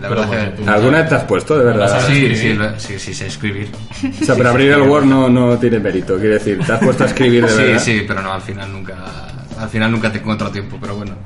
la 0.00 0.08
Pero 0.08 0.20
verdad 0.22 0.26
porque 0.52 0.64
que... 0.64 0.70
¿Alguna 0.70 0.98
vez 0.98 1.08
te 1.08 1.14
has 1.14 1.24
puesto, 1.24 1.58
de 1.58 1.64
verdad? 1.64 2.04
Sí, 2.06 2.34
sí, 2.36 2.58
sí, 2.78 2.98
sí, 2.98 3.14
sé 3.14 3.26
escribir. 3.26 3.68
O 4.20 4.24
sea, 4.24 4.34
pero 4.34 4.50
abrir 4.50 4.72
el 4.72 4.82
Word 4.82 5.04
no, 5.04 5.28
no 5.28 5.56
tiene 5.58 5.78
mérito, 5.78 6.16
quiero 6.18 6.34
decir, 6.34 6.58
te 6.64 6.72
has 6.72 6.80
puesto 6.80 7.04
a 7.04 7.06
escribir 7.06 7.44
de 7.46 7.50
Sí, 7.52 7.56
verdad. 7.62 7.80
sí, 7.82 8.04
pero 8.06 8.22
no, 8.22 8.32
al 8.32 8.42
final 8.42 8.72
nunca... 8.72 8.94
Al 9.58 9.68
final 9.68 9.90
nunca 9.90 10.10
te 10.12 10.18
encuentro 10.18 10.50
tiempo, 10.50 10.78
pero 10.80 10.94
bueno. 10.96 11.16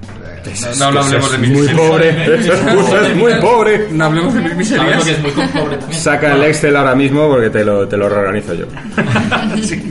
eh, 0.44 0.52
no, 0.78 0.90
no 0.90 1.00
hablemos 1.00 1.32
de 1.32 1.38
mis 1.38 1.50
muy 1.50 1.60
miserias. 1.60 1.88
pobre, 1.88 2.34
es 3.10 3.16
muy 3.16 3.34
pobre. 3.34 3.88
No 3.92 4.04
hablemos 4.06 4.34
de 4.34 4.40
mis 4.40 4.68
¿Sabes 4.68 4.96
miserias. 4.96 4.98
lo 4.98 5.04
que 5.04 5.10
es 5.12 5.20
muy 5.36 5.46
pobre 5.48 5.76
también? 5.76 6.00
Saca 6.00 6.34
el 6.34 6.42
Excel 6.44 6.76
ahora 6.76 6.94
mismo 6.94 7.28
porque 7.28 7.50
te 7.50 7.64
lo, 7.64 7.86
te 7.86 7.96
lo 7.96 8.08
reorganizo 8.08 8.54
yo. 8.54 8.66
Sí, 9.62 9.82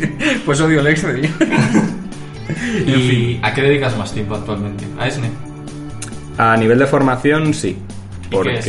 pues 0.45 0.59
odio 0.61 0.79
el 0.79 0.87
Excel. 0.87 1.29
¿Y 2.85 3.39
a 3.43 3.53
qué 3.53 3.61
dedicas 3.61 3.95
más 3.97 4.11
tiempo 4.13 4.35
actualmente? 4.35 4.85
¿A 4.99 5.07
ESNE? 5.07 5.29
A 6.37 6.57
nivel 6.57 6.79
de 6.79 6.87
formación, 6.87 7.53
sí. 7.53 7.77
Porque 8.31 8.59
es? 8.59 8.67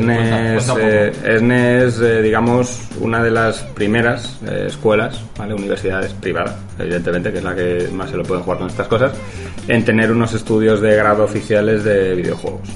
ESNE 0.00 0.56
es, 0.56 0.68
eh. 0.78 1.12
ESNE 1.24 1.84
es, 1.84 2.00
eh, 2.00 2.22
digamos, 2.22 2.88
una 3.00 3.22
de 3.22 3.30
las 3.30 3.58
primeras 3.58 4.38
eh, 4.48 4.64
escuelas, 4.66 5.22
¿vale? 5.36 5.52
universidades 5.52 6.14
privadas, 6.14 6.56
evidentemente, 6.78 7.30
que 7.30 7.38
es 7.38 7.44
la 7.44 7.54
que 7.54 7.88
más 7.92 8.10
se 8.10 8.16
lo 8.16 8.22
pueden 8.22 8.42
jugar 8.42 8.58
con 8.60 8.68
estas 8.68 8.88
cosas, 8.88 9.12
en 9.68 9.84
tener 9.84 10.10
unos 10.10 10.32
estudios 10.32 10.80
de 10.80 10.96
grado 10.96 11.24
oficiales 11.24 11.84
de 11.84 12.14
videojuegos. 12.14 12.68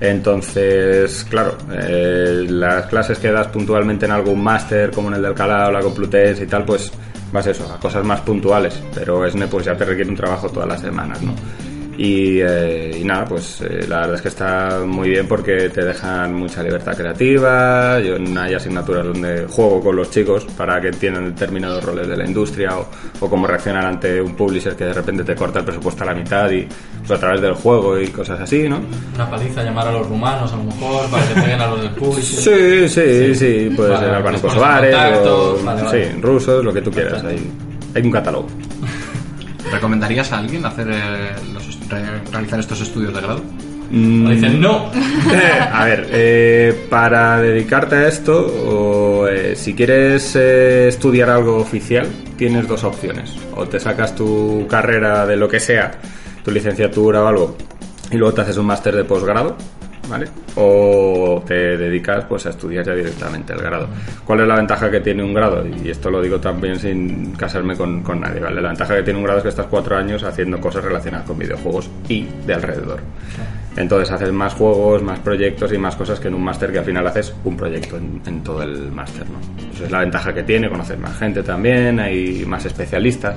Entonces, 0.00 1.26
claro, 1.28 1.56
eh, 1.72 2.46
las 2.48 2.86
clases 2.86 3.18
que 3.18 3.32
das 3.32 3.48
puntualmente 3.48 4.06
en 4.06 4.12
algún 4.12 4.42
máster, 4.42 4.90
como 4.92 5.08
en 5.08 5.14
el 5.14 5.22
de 5.22 5.28
Alcalá 5.28 5.68
o 5.68 5.72
la 5.72 5.80
Complutense 5.80 6.44
y 6.44 6.46
tal, 6.46 6.64
pues 6.64 6.92
vas 7.32 7.46
eso, 7.46 7.72
a 7.72 7.80
cosas 7.80 8.04
más 8.04 8.20
puntuales. 8.20 8.80
Pero 8.94 9.24
ESNE 9.26 9.48
pues 9.48 9.64
ya 9.64 9.76
te 9.76 9.84
requiere 9.84 10.10
un 10.10 10.16
trabajo 10.16 10.48
todas 10.48 10.68
las 10.68 10.80
semanas, 10.80 11.20
¿no? 11.22 11.34
Y, 11.96 12.40
eh, 12.40 12.98
y 13.00 13.04
nada, 13.04 13.24
pues 13.24 13.60
eh, 13.60 13.86
la 13.88 14.00
verdad 14.00 14.16
es 14.16 14.22
que 14.22 14.28
está 14.28 14.80
muy 14.84 15.10
bien 15.10 15.28
porque 15.28 15.68
te 15.70 15.84
dejan 15.84 16.34
mucha 16.34 16.62
libertad 16.62 16.96
creativa. 16.96 18.00
Yo 18.00 18.16
hay 18.40 18.54
asignaturas 18.54 19.04
donde 19.06 19.46
juego 19.46 19.80
con 19.80 19.96
los 19.96 20.10
chicos 20.10 20.44
para 20.56 20.80
que 20.80 20.88
entiendan 20.88 21.26
determinados 21.26 21.84
roles 21.84 22.08
de 22.08 22.16
la 22.16 22.24
industria 22.26 22.76
o, 22.78 22.88
o 23.20 23.30
cómo 23.30 23.46
reaccionar 23.46 23.86
ante 23.86 24.20
un 24.20 24.34
publisher 24.34 24.74
que 24.74 24.84
de 24.86 24.92
repente 24.92 25.22
te 25.24 25.34
corta 25.34 25.60
el 25.60 25.64
presupuesto 25.64 26.02
a 26.02 26.06
la 26.06 26.14
mitad 26.14 26.50
y 26.50 26.66
pues, 26.98 27.10
a 27.12 27.18
través 27.20 27.40
del 27.40 27.54
juego 27.54 27.98
y 28.00 28.08
cosas 28.08 28.40
así, 28.40 28.68
¿no? 28.68 28.80
Una 29.14 29.30
paliza, 29.30 29.62
llamar 29.62 29.88
a 29.88 29.92
los 29.92 30.08
rumanos 30.08 30.52
a 30.52 30.56
lo 30.56 30.64
mejor, 30.64 31.08
para 31.10 31.28
que 31.28 31.34
peguen 31.40 31.60
a 31.60 31.66
los 31.68 31.82
del 31.82 31.90
publisher. 31.92 32.88
Sí, 32.88 32.88
sí, 32.88 33.34
sí, 33.34 33.74
puede 33.76 33.90
Vale, 33.90 34.06
ser 34.06 34.14
albanos 34.14 34.42
en 34.42 34.48
kosovares 34.48 34.94
vale, 35.64 35.90
sí, 35.90 36.20
rusos, 36.20 36.64
lo 36.64 36.72
que 36.72 36.82
tú 36.82 36.90
quieras. 36.90 37.22
Hay, 37.24 37.50
hay 37.94 38.02
un 38.02 38.10
catálogo. 38.10 38.48
¿Recomendarías 39.70 40.32
a 40.32 40.38
alguien 40.38 40.64
hacer 40.66 40.88
eh, 40.90 41.32
los- 41.52 41.78
re- 41.88 42.20
realizar 42.30 42.60
estos 42.60 42.80
estudios 42.80 43.14
de 43.14 43.20
grado? 43.20 43.42
Mm, 43.90 44.26
O 44.26 44.30
dicen, 44.30 44.60
no, 44.60 44.90
a 45.72 45.84
ver, 45.84 46.08
eh, 46.10 46.86
para 46.88 47.40
dedicarte 47.40 47.96
a 47.96 48.08
esto, 48.08 48.34
o, 48.66 49.28
eh, 49.28 49.54
si 49.56 49.74
quieres 49.74 50.34
eh, 50.36 50.88
estudiar 50.88 51.30
algo 51.30 51.56
oficial, 51.58 52.06
tienes 52.36 52.66
dos 52.66 52.82
opciones. 52.84 53.34
O 53.54 53.66
te 53.66 53.78
sacas 53.78 54.14
tu 54.14 54.66
carrera 54.68 55.26
de 55.26 55.36
lo 55.36 55.48
que 55.48 55.60
sea, 55.60 55.92
tu 56.44 56.50
licenciatura 56.50 57.22
o 57.22 57.26
algo, 57.26 57.56
y 58.10 58.16
luego 58.16 58.34
te 58.34 58.40
haces 58.42 58.56
un 58.56 58.66
máster 58.66 58.96
de 58.96 59.04
posgrado, 59.04 59.56
¿vale? 60.08 60.26
O 60.56 61.42
te 61.46 61.76
dedicas 61.76 62.24
pues 62.24 62.46
a 62.46 62.50
estudiar 62.50 62.84
ya 62.84 62.94
directamente 62.94 63.52
el 63.52 63.60
grado. 63.60 63.88
¿Cuál 64.24 64.40
es 64.40 64.48
la 64.48 64.56
ventaja 64.56 64.90
que 64.90 65.00
tiene 65.00 65.22
un 65.22 65.34
grado? 65.34 65.64
Y 65.66 65.90
esto 65.90 66.10
lo 66.10 66.20
digo 66.22 66.40
también 66.40 66.78
sin 66.78 67.32
casarme 67.32 67.76
con, 67.76 68.02
con 68.02 68.20
nadie, 68.20 68.40
¿vale? 68.40 68.60
La 68.60 68.68
ventaja 68.68 68.96
que 68.96 69.02
tiene 69.02 69.18
un 69.18 69.24
grado 69.24 69.38
es 69.38 69.42
que 69.42 69.48
estás 69.50 69.66
cuatro 69.66 69.96
años 69.96 70.22
haciendo 70.22 70.60
cosas 70.60 70.84
relacionadas 70.84 71.26
con 71.26 71.38
videojuegos 71.38 71.90
y 72.08 72.26
de 72.46 72.54
alrededor. 72.54 73.00
Entonces 73.76 74.10
haces 74.12 74.32
más 74.32 74.54
juegos, 74.54 75.02
más 75.02 75.18
proyectos 75.18 75.72
y 75.72 75.78
más 75.78 75.96
cosas 75.96 76.20
que 76.20 76.28
en 76.28 76.34
un 76.34 76.44
máster 76.44 76.70
que 76.70 76.78
al 76.78 76.84
final 76.84 77.06
haces 77.06 77.34
un 77.42 77.56
proyecto 77.56 77.96
en, 77.96 78.20
en 78.24 78.42
todo 78.42 78.62
el 78.62 78.92
máster, 78.92 79.24
¿no? 79.28 79.40
Esa 79.74 79.84
es 79.86 79.90
la 79.90 80.00
ventaja 80.00 80.32
que 80.32 80.44
tiene, 80.44 80.68
conocer 80.68 80.98
más 80.98 81.18
gente 81.18 81.42
también, 81.42 81.98
hay 81.98 82.44
más 82.46 82.64
especialistas. 82.64 83.36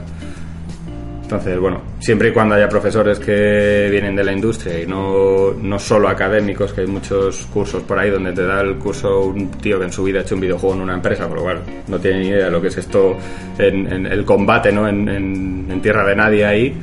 Entonces, 1.27 1.59
bueno, 1.59 1.81
siempre 1.99 2.29
y 2.29 2.31
cuando 2.31 2.55
haya 2.55 2.69
profesores 2.69 3.19
que 3.19 3.89
vienen 3.91 4.15
de 4.15 4.23
la 4.23 4.31
industria 4.31 4.81
y 4.81 4.87
no, 4.87 5.51
no 5.61 5.77
solo 5.77 6.07
académicos, 6.07 6.71
que 6.71 6.81
hay 6.81 6.87
muchos 6.87 7.47
cursos 7.53 7.83
por 7.83 7.99
ahí 7.99 8.09
donde 8.09 8.31
te 8.31 8.43
da 8.45 8.61
el 8.61 8.77
curso 8.77 9.25
un 9.25 9.51
tío 9.51 9.77
que 9.77 9.85
en 9.87 9.91
su 9.91 10.05
vida 10.05 10.19
ha 10.19 10.21
hecho 10.21 10.35
un 10.35 10.41
videojuego 10.41 10.75
en 10.75 10.81
una 10.83 10.93
empresa, 10.93 11.27
por 11.27 11.35
lo 11.39 11.43
cual 11.43 11.59
no 11.89 11.99
tiene 11.99 12.19
ni 12.21 12.27
idea 12.29 12.45
de 12.45 12.51
lo 12.51 12.61
que 12.61 12.69
es 12.69 12.77
esto 12.77 13.17
en, 13.59 13.91
en 13.91 14.05
el 14.05 14.23
combate, 14.23 14.71
¿no? 14.71 14.87
En, 14.87 15.09
en- 15.09 15.67
en 15.69 15.81
tierra 15.81 16.07
de 16.07 16.15
nadie 16.15 16.45
ahí. 16.45 16.73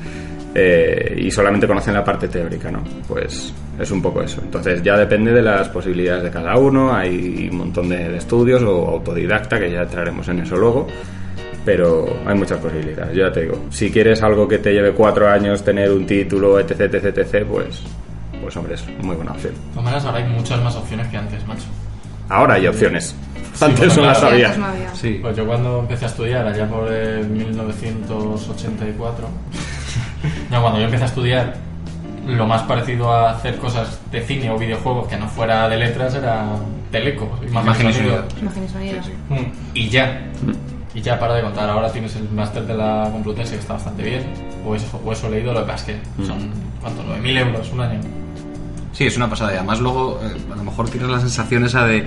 eh, 0.55 1.15
y 1.19 1.31
solamente 1.31 1.67
conocen 1.67 1.95
la 1.95 2.05
parte 2.05 2.29
teórica, 2.29 2.71
¿no? 2.71 2.85
Pues 3.09 3.53
es 3.81 3.91
un 3.91 4.03
poco 4.03 4.21
eso. 4.23 4.41
Entonces 4.45 4.83
ya 4.83 4.97
depende 4.99 5.33
de 5.33 5.41
las 5.43 5.69
posibilidades 5.71 6.23
de 6.23 6.31
cada 6.31 6.57
uno, 6.59 6.93
hay 6.95 7.49
un 7.51 7.57
montón 7.59 7.89
de, 7.89 8.11
de 8.11 8.19
estudios 8.19 8.63
o 8.63 8.89
autodidacta, 8.91 9.59
que 9.59 9.71
ya 9.71 9.83
entraremos 9.83 10.29
en 10.29 10.41
eso 10.41 10.57
luego 10.57 10.87
pero 11.65 12.07
hay 12.27 12.35
muchas 12.37 12.59
posibilidades. 12.59 13.17
Yo 13.17 13.27
ya 13.27 13.33
te 13.33 13.43
digo, 13.43 13.65
si 13.71 13.91
quieres 13.91 14.23
algo 14.23 14.47
que 14.47 14.59
te 14.59 14.73
lleve 14.73 14.93
cuatro 14.93 15.29
años, 15.29 15.65
tener 15.65 15.91
un 15.91 16.07
título, 16.07 16.59
etc, 16.59 16.83
etc, 16.83 17.19
etc, 17.19 17.47
pues, 17.47 17.83
pues 18.43 18.57
hombre, 18.57 18.75
es 18.75 18.85
muy 19.03 19.17
buena 19.17 19.33
opción. 19.33 19.55
Maneras, 19.75 20.05
ahora 20.05 20.19
hay 20.19 20.25
muchas 20.25 20.63
más 20.63 20.77
opciones 20.77 21.09
que 21.09 21.17
antes, 21.17 21.47
macho. 21.47 21.65
Ahora 22.29 22.55
hay 22.55 22.67
opciones. 22.67 23.15
Sí, 23.55 23.65
Antes 23.65 23.97
no 23.97 24.05
las 24.05 24.23
había. 24.23 24.47
Antes 24.47 24.61
no 24.61 24.67
había. 24.67 24.95
Sí. 24.95 25.19
Pues 25.23 25.37
yo 25.37 25.47
cuando 25.47 25.81
empecé 25.81 26.07
a 26.07 26.09
estudiar, 26.09 26.47
allá 26.47 26.69
por 26.69 26.91
el 26.91 27.29
1984, 27.29 29.29
ya 30.51 30.61
cuando 30.61 30.79
yo 30.79 30.85
empecé 30.87 31.05
a 31.05 31.07
estudiar, 31.07 31.55
lo 32.27 32.47
más 32.47 32.63
parecido 32.63 33.13
a 33.13 33.33
hacer 33.33 33.57
cosas 33.57 34.01
de 34.11 34.21
cine 34.23 34.51
o 34.51 34.59
videojuegos 34.59 35.09
que 35.09 35.17
no 35.17 35.29
fuera 35.29 35.69
de 35.69 35.77
letras 35.77 36.15
era 36.15 36.47
teleco, 36.91 37.39
Imagen 37.47 37.91
y 37.91 37.93
sonido. 37.93 38.25
Imagen 38.41 38.65
y 38.65 38.69
sonido. 38.69 39.01
Mm, 39.29 39.45
Y 39.75 39.89
ya. 39.89 40.23
Y 40.95 41.01
ya 41.01 41.19
para 41.19 41.35
de 41.35 41.43
contar, 41.43 41.69
ahora 41.69 41.91
tienes 41.91 42.15
el 42.17 42.31
máster 42.31 42.65
de 42.67 42.75
la 42.75 43.09
Complutense 43.11 43.55
que 43.55 43.61
está 43.61 43.73
bastante 43.75 44.03
bien, 44.03 44.23
o 44.65 44.75
eso, 44.77 45.01
o 45.05 45.13
eso 45.13 45.27
he 45.27 45.31
leído, 45.31 45.53
lo 45.53 45.61
que 45.61 45.73
pasa 45.73 45.91
es 45.91 45.99
que 45.99 46.25
son, 46.25 46.51
¿cuánto? 46.81 47.03
9.000 47.03 47.39
euros 47.39 47.73
un 47.73 47.81
año. 47.81 48.01
Sí, 48.93 49.07
es 49.07 49.17
una 49.17 49.29
pasada. 49.29 49.53
Y 49.53 49.57
además 49.57 49.81
luego 49.81 50.21
eh, 50.23 50.37
a 50.53 50.57
lo 50.57 50.63
mejor 50.63 50.89
tienes 50.89 51.11
la 51.11 51.21
sensación 51.21 51.65
esa 51.65 51.85
de... 51.85 52.07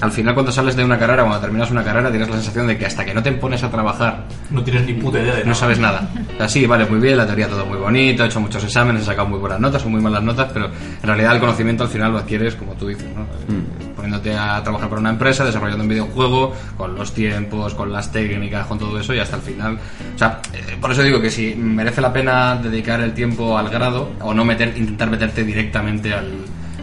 Al 0.00 0.12
final 0.12 0.34
cuando 0.34 0.52
sales 0.52 0.76
de 0.76 0.84
una 0.84 0.96
carrera, 0.98 1.24
cuando 1.24 1.40
terminas 1.40 1.70
una 1.72 1.82
carrera, 1.82 2.08
tienes 2.10 2.28
la 2.28 2.36
sensación 2.36 2.68
de 2.68 2.78
que 2.78 2.86
hasta 2.86 3.04
que 3.04 3.12
no 3.12 3.22
te 3.22 3.32
pones 3.32 3.62
a 3.64 3.70
trabajar 3.70 4.26
No 4.50 4.62
tienes 4.62 4.86
ni 4.86 4.92
puta 4.94 5.18
idea 5.20 5.32
de 5.34 5.40
no 5.40 5.46
nada. 5.46 5.54
sabes 5.56 5.78
nada. 5.80 6.08
O 6.34 6.36
sea, 6.38 6.48
sí, 6.48 6.66
vale, 6.66 6.86
muy 6.86 7.00
bien, 7.00 7.16
la 7.16 7.26
teoría 7.26 7.48
todo 7.48 7.66
muy 7.66 7.78
bonito, 7.78 8.22
he 8.22 8.26
hecho 8.26 8.40
muchos 8.40 8.62
exámenes, 8.62 9.02
he 9.02 9.06
sacado 9.06 9.26
muy 9.28 9.38
buenas 9.40 9.58
notas 9.58 9.84
o 9.84 9.88
muy 9.88 10.00
malas 10.00 10.22
notas, 10.22 10.50
pero 10.52 10.66
en 10.66 11.02
realidad 11.02 11.34
el 11.34 11.40
conocimiento 11.40 11.82
al 11.82 11.88
final 11.90 12.12
lo 12.12 12.18
adquieres, 12.18 12.54
como 12.54 12.74
tú 12.74 12.86
dices, 12.88 13.06
¿no? 13.14 13.22
Eh, 13.22 13.62
Poniéndote 13.96 14.36
a 14.36 14.62
trabajar 14.62 14.88
para 14.88 15.00
una 15.00 15.10
empresa, 15.10 15.44
desarrollando 15.44 15.82
un 15.82 15.88
videojuego, 15.88 16.54
con 16.76 16.94
los 16.94 17.12
tiempos, 17.12 17.74
con 17.74 17.92
las 17.92 18.12
técnicas, 18.12 18.66
con 18.68 18.78
todo 18.78 19.00
eso 19.00 19.12
y 19.12 19.18
hasta 19.18 19.34
el 19.36 19.42
final. 19.42 19.78
O 20.14 20.18
sea, 20.18 20.40
eh, 20.54 20.76
por 20.80 20.92
eso 20.92 21.02
digo 21.02 21.20
que 21.20 21.30
si 21.30 21.56
merece 21.56 22.00
la 22.00 22.12
pena 22.12 22.54
dedicar 22.54 23.00
el 23.00 23.12
tiempo 23.14 23.58
al 23.58 23.68
grado 23.68 24.10
o 24.20 24.32
no 24.32 24.44
meter, 24.44 24.72
intentar 24.76 25.10
meterte 25.10 25.42
directamente 25.42 26.14
al, 26.14 26.30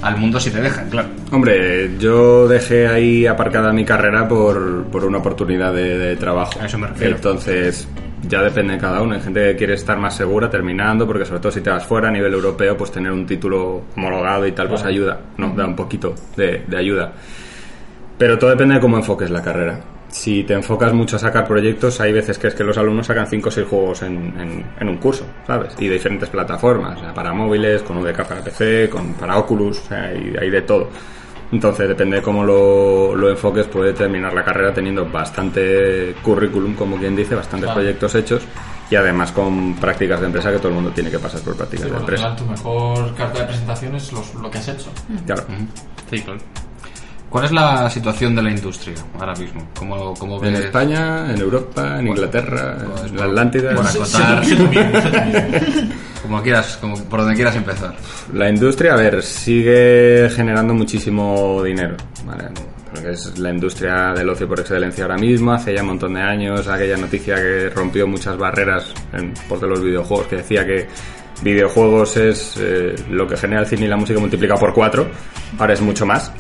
al 0.06 0.18
mundo 0.18 0.40
si 0.40 0.52
te 0.52 0.62
dejan, 0.62 0.88
claro. 0.90 1.10
Hombre, 1.32 1.98
yo 1.98 2.48
dejé 2.48 2.88
ahí 2.88 3.26
aparcada 3.26 3.74
mi 3.74 3.84
carrera 3.84 4.28
por, 4.28 4.84
por 4.86 5.04
una 5.04 5.18
oportunidad 5.18 5.74
de, 5.74 5.98
de 5.98 6.16
trabajo. 6.16 6.60
A 6.62 6.68
eso 6.68 6.78
me 6.78 6.86
refiero. 6.86 7.16
Entonces, 7.16 7.88
ya 8.30 8.44
depende 8.44 8.74
de 8.74 8.80
cada 8.80 9.02
uno. 9.02 9.16
Hay 9.16 9.22
gente 9.22 9.42
que 9.42 9.56
quiere 9.56 9.74
estar 9.74 9.98
más 9.98 10.16
segura 10.16 10.48
terminando, 10.48 11.08
porque 11.08 11.26
sobre 11.26 11.40
todo 11.40 11.52
si 11.52 11.62
te 11.62 11.72
vas 11.72 11.86
fuera 11.86 12.10
a 12.10 12.12
nivel 12.12 12.34
europeo, 12.34 12.78
pues 12.78 12.92
tener 12.92 13.12
un 13.12 13.26
título 13.26 13.86
homologado 13.96 14.46
y 14.46 14.52
tal, 14.52 14.68
pues 14.68 14.84
ayuda, 14.84 15.20
¿no? 15.38 15.56
Da 15.56 15.66
un 15.66 15.76
poquito 15.76 16.14
de, 16.38 16.64
de 16.68 16.78
ayuda. 16.78 17.12
Pero 18.18 18.38
todo 18.38 18.52
depende 18.52 18.76
de 18.76 18.82
cómo 18.82 18.98
enfoques 18.98 19.32
la 19.32 19.42
carrera. 19.42 19.80
Si 20.16 20.46
te 20.46 20.54
enfocas 20.54 20.94
mucho 20.94 21.18
a 21.18 21.20
sacar 21.20 21.46
proyectos, 21.46 22.00
hay 22.00 22.14
veces 22.14 22.38
que 22.40 22.48
es 22.48 22.56
que 22.56 22.64
los 22.64 22.78
alumnos 22.78 23.06
sacan 23.06 23.28
5 23.28 23.50
o 23.50 23.52
6 23.52 23.68
juegos 23.68 24.02
en, 24.02 24.16
en- 24.40 24.66
en 24.80 24.88
un 24.90 24.96
curso, 24.96 25.26
¿sabes? 25.46 25.76
Y 25.78 25.88
de 25.90 25.96
diferentes 25.96 26.30
plataformas, 26.30 26.98
o 26.98 27.02
sea, 27.02 27.14
para 27.14 27.34
móviles, 27.34 27.82
con 27.82 27.98
UDK 27.98 28.24
para 28.26 28.42
PC, 28.42 28.90
con, 28.90 29.14
para 29.16 29.38
Oculus, 29.38 29.78
o 29.80 29.88
sea, 29.90 30.06
hay, 30.06 30.34
hay 30.40 30.50
de 30.50 30.62
todo. 30.62 30.88
Entonces, 31.52 31.90
depende 31.90 32.16
de 32.18 32.22
cómo 32.22 32.46
lo, 32.46 33.14
lo 33.14 33.30
enfoques, 33.30 33.68
puede 33.68 33.92
terminar 33.92 34.34
la 34.34 34.46
carrera 34.46 34.74
teniendo 34.74 35.06
bastante 35.06 36.16
currículum, 36.24 36.76
como 36.76 36.96
quien 36.96 37.14
dice, 37.14 37.36
bastantes 37.36 37.66
Claro. 37.68 37.82
proyectos 37.82 38.16
hechos 38.16 38.42
y 38.90 38.96
además 38.96 39.34
con 39.34 39.76
prácticas 39.76 40.22
de 40.22 40.28
empresa, 40.28 40.50
que 40.50 40.58
todo 40.60 40.70
el 40.70 40.76
mundo 40.76 40.92
tiene 40.92 41.12
que 41.12 41.20
pasar 41.20 41.42
por 41.42 41.58
prácticas 41.58 41.88
Sí, 41.88 41.92
de 41.92 41.98
empresa. 41.98 42.24
final 42.24 42.38
tu 42.38 42.46
mejor 42.46 43.14
carta 43.16 43.40
de 43.40 43.46
presentación 43.48 43.96
es 43.96 44.14
los- 44.14 44.34
lo 44.36 44.50
que 44.50 44.60
has 44.60 44.68
hecho. 44.70 44.90
Claro. 45.26 45.44
Sí, 46.10 46.22
claro. 46.22 46.40
¿Cuál 47.30 47.46
es 47.46 47.52
la 47.52 47.90
situación 47.90 48.36
de 48.36 48.44
la 48.44 48.52
industria 48.52 48.96
ahora 49.20 49.34
mismo? 49.36 49.68
¿Cómo, 49.78 50.14
cómo 50.14 50.44
En 50.44 50.54
ves? 50.54 50.66
España, 50.66 51.32
en 51.32 51.40
Europa, 51.40 52.00
en 52.00 52.08
Inglaterra, 52.08 52.78
pues, 52.92 53.12
en 53.12 53.18
la 53.18 53.26
Atlántida. 53.26 53.76
por 53.76 53.86
Sí, 53.88 53.98
acotar, 53.98 54.44
como 56.22 56.42
quieras, 56.42 56.78
como 56.80 56.96
por 57.06 57.22
donde 57.22 57.36
quieras 57.36 57.56
empezar. 57.56 57.96
La 58.34 58.50
industria, 58.50 58.94
a 58.94 58.98
ver, 58.98 59.22
sigue 59.22 60.30
generando 60.34 60.74
muchísimo 60.74 61.62
dinero, 61.64 61.98
¿vale? 62.26 62.46
Porque 62.90 63.12
es 63.12 63.38
la 63.38 63.50
industria 63.50 64.14
del 64.14 64.30
ocio 64.30 64.48
por 64.48 64.60
excelencia 64.62 65.04
ahora 65.04 65.18
mismo. 65.18 65.52
Hace 65.52 65.76
ya 65.76 65.82
un 65.82 65.90
montón 65.90 66.14
de 66.14 66.22
años 66.22 66.68
aquella 66.68 66.96
noticia 66.96 67.36
que 67.36 67.70
rompió 67.70 68.08
muchas 68.08 68.38
barreras 68.38 68.94
en 69.12 69.34
pos 69.50 69.60
de 69.60 69.68
los 69.68 69.84
videojuegos, 69.84 70.28
que 70.28 70.38
decía 70.38 70.66
que 70.66 70.88
videojuegos 71.42 72.16
es 72.16 72.56
eh, 72.60 72.96
lo 73.10 73.28
que 73.28 73.36
genera 73.36 73.62
el 73.62 73.68
cine 73.68 73.86
y 73.86 73.90
la 73.90 73.98
música 73.98 74.20
multiplicado 74.20 74.60
por 74.62 74.74
cuatro. 74.74 75.08
Ahora 75.60 75.74
es 75.74 75.82
mucho 75.82 76.06
más. 76.06 76.32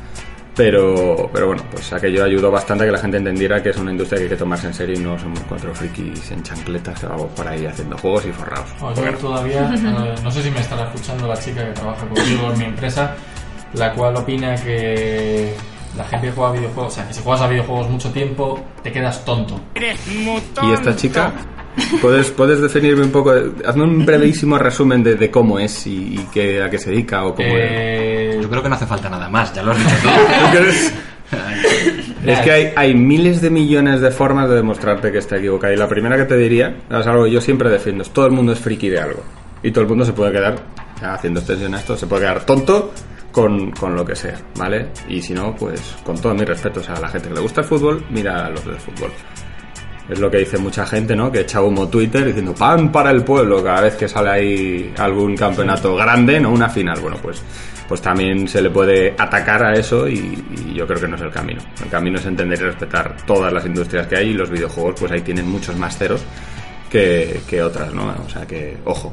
Pero, 0.55 1.29
pero 1.33 1.47
bueno, 1.47 1.63
pues 1.69 1.91
aquello 1.91 2.23
ayudó 2.23 2.49
bastante 2.49 2.85
a 2.85 2.87
que 2.87 2.93
la 2.93 2.99
gente 2.99 3.17
entendiera 3.17 3.61
que 3.61 3.69
es 3.69 3.77
una 3.77 3.91
industria 3.91 4.19
que 4.19 4.23
hay 4.23 4.29
que 4.29 4.37
tomarse 4.37 4.67
en 4.67 4.73
serio 4.73 4.95
y 4.97 5.03
no 5.03 5.19
somos 5.19 5.39
cuatro 5.49 5.75
frikis 5.75 6.31
en 6.31 6.43
chancletas 6.43 6.97
que 6.97 7.07
vamos 7.07 7.27
por 7.35 7.45
ahí 7.45 7.65
haciendo 7.65 7.97
juegos 7.97 8.25
y 8.25 8.31
forrados. 8.31 8.69
No, 8.79 8.93
yo 8.95 9.17
todavía, 9.17 9.73
eh, 9.73 10.15
no 10.23 10.31
sé 10.31 10.41
si 10.41 10.51
me 10.51 10.61
estará 10.61 10.85
escuchando 10.85 11.27
la 11.27 11.37
chica 11.37 11.65
que 11.65 11.73
trabaja 11.73 12.07
conmigo 12.07 12.51
en 12.53 12.57
mi 12.57 12.65
empresa, 12.65 13.15
la 13.73 13.93
cual 13.93 14.15
opina 14.15 14.55
que 14.55 15.53
la 15.97 16.05
gente 16.05 16.27
que 16.27 16.33
juega 16.33 16.53
videojuegos, 16.53 16.93
o 16.93 16.95
sea, 16.95 17.07
que 17.07 17.13
si 17.13 17.21
juegas 17.21 17.41
a 17.41 17.47
videojuegos 17.47 17.89
mucho 17.89 18.11
tiempo, 18.11 18.63
te 18.81 18.91
quedas 18.91 19.25
tonto. 19.25 19.59
¿Y 19.75 20.71
esta 20.71 20.95
chica? 20.95 21.33
¿Puedes, 22.01 22.31
puedes 22.31 22.61
definirme 22.61 23.03
un 23.03 23.11
poco? 23.11 23.33
Hazme 23.65 23.83
un 23.83 24.05
brevísimo 24.05 24.57
resumen 24.57 25.03
de, 25.03 25.15
de 25.15 25.29
cómo 25.31 25.59
es 25.59 25.85
y, 25.87 26.15
y 26.15 26.27
qué, 26.33 26.61
a 26.63 26.69
qué 26.69 26.77
se 26.77 26.91
dedica 26.91 27.25
o 27.25 27.35
cómo 27.35 27.47
es. 27.49 27.55
Eh, 27.57 28.39
Yo 28.41 28.49
creo 28.49 28.63
que 28.63 28.69
no 28.69 28.75
hace 28.75 28.85
falta 28.85 29.09
nada 29.09 29.29
más, 29.29 29.53
ya 29.53 29.61
lo 29.63 29.71
has 29.71 29.77
dicho 29.77 29.95
todo. 30.03 30.11
Es 32.25 32.39
que 32.39 32.51
hay, 32.51 32.73
hay 32.75 32.95
miles 32.95 33.39
de 33.41 33.49
millones 33.51 34.01
de 34.01 34.09
formas 34.09 34.49
de 34.49 34.55
demostrarte 34.55 35.11
que 35.11 35.19
está 35.19 35.37
equivocado. 35.37 35.73
Y 35.73 35.77
la 35.77 35.87
primera 35.87 36.17
que 36.17 36.25
te 36.25 36.35
diría, 36.37 36.75
es 36.89 37.05
algo 37.05 37.25
que 37.25 37.31
yo 37.31 37.39
siempre 37.41 37.69
defiendo, 37.69 38.01
es 38.03 38.09
todo 38.09 38.25
el 38.25 38.31
mundo 38.31 38.51
es 38.51 38.59
friki 38.59 38.89
de 38.89 38.99
algo. 38.99 39.23
Y 39.61 39.71
todo 39.71 39.83
el 39.83 39.89
mundo 39.89 40.05
se 40.05 40.13
puede 40.13 40.31
quedar, 40.31 40.55
ya 40.99 41.13
haciendo 41.13 41.39
extensión 41.39 41.75
a 41.75 41.79
esto, 41.79 41.95
se 41.95 42.07
puede 42.07 42.23
quedar 42.23 42.45
tonto 42.45 42.91
con, 43.31 43.71
con 43.71 43.95
lo 43.95 44.03
que 44.05 44.15
sea, 44.15 44.39
¿vale? 44.57 44.87
Y 45.07 45.21
si 45.21 45.33
no, 45.33 45.55
pues 45.55 45.81
con 46.03 46.17
todos 46.19 46.35
mis 46.35 46.47
respetos 46.47 46.89
a 46.89 46.99
la 46.99 47.09
gente 47.09 47.27
que 47.29 47.35
le 47.35 47.41
gusta 47.41 47.61
el 47.61 47.67
fútbol, 47.67 48.03
mira 48.09 48.45
a 48.45 48.49
los 48.49 48.65
del 48.65 48.77
fútbol. 48.77 49.11
Es 50.07 50.19
lo 50.19 50.29
que 50.29 50.37
dice 50.37 50.57
mucha 50.57 50.85
gente, 50.85 51.15
¿no? 51.15 51.31
Que 51.31 51.41
echa 51.41 51.61
humo 51.61 51.87
Twitter 51.87 52.25
diciendo 52.25 52.53
pan 52.53 52.91
para 52.91 53.09
el 53.09 53.23
pueblo 53.23 53.63
cada 53.63 53.81
vez 53.81 53.95
que 53.95 54.07
sale 54.07 54.29
ahí 54.29 54.93
algún 54.97 55.35
campeonato 55.35 55.95
grande, 55.95 56.39
¿no? 56.39 56.51
Una 56.51 56.69
final. 56.69 56.99
Bueno, 56.99 57.17
pues, 57.21 57.41
pues 57.87 58.01
también 58.01 58.47
se 58.47 58.61
le 58.61 58.69
puede 58.69 59.15
atacar 59.17 59.63
a 59.63 59.73
eso 59.73 60.07
y, 60.07 60.43
yo 60.73 60.85
creo 60.85 61.01
que 61.01 61.07
no 61.07 61.15
es 61.15 61.21
el 61.21 61.31
camino. 61.31 61.61
El 61.83 61.89
camino 61.89 62.19
es 62.19 62.25
entender 62.25 62.59
y 62.59 62.63
respetar 62.63 63.17
todas 63.25 63.51
las 63.51 63.65
industrias 63.65 64.05
que 64.05 64.17
hay 64.17 64.29
y 64.29 64.33
los 64.33 64.49
videojuegos 64.49 64.95
pues 64.99 65.11
ahí 65.11 65.21
tienen 65.21 65.49
muchos 65.49 65.75
más 65.75 65.97
ceros 65.97 66.23
que, 66.89 67.41
que 67.47 67.63
otras, 67.63 67.93
¿no? 67.93 68.13
O 68.25 68.29
sea 68.29 68.45
que, 68.45 68.77
ojo. 68.85 69.11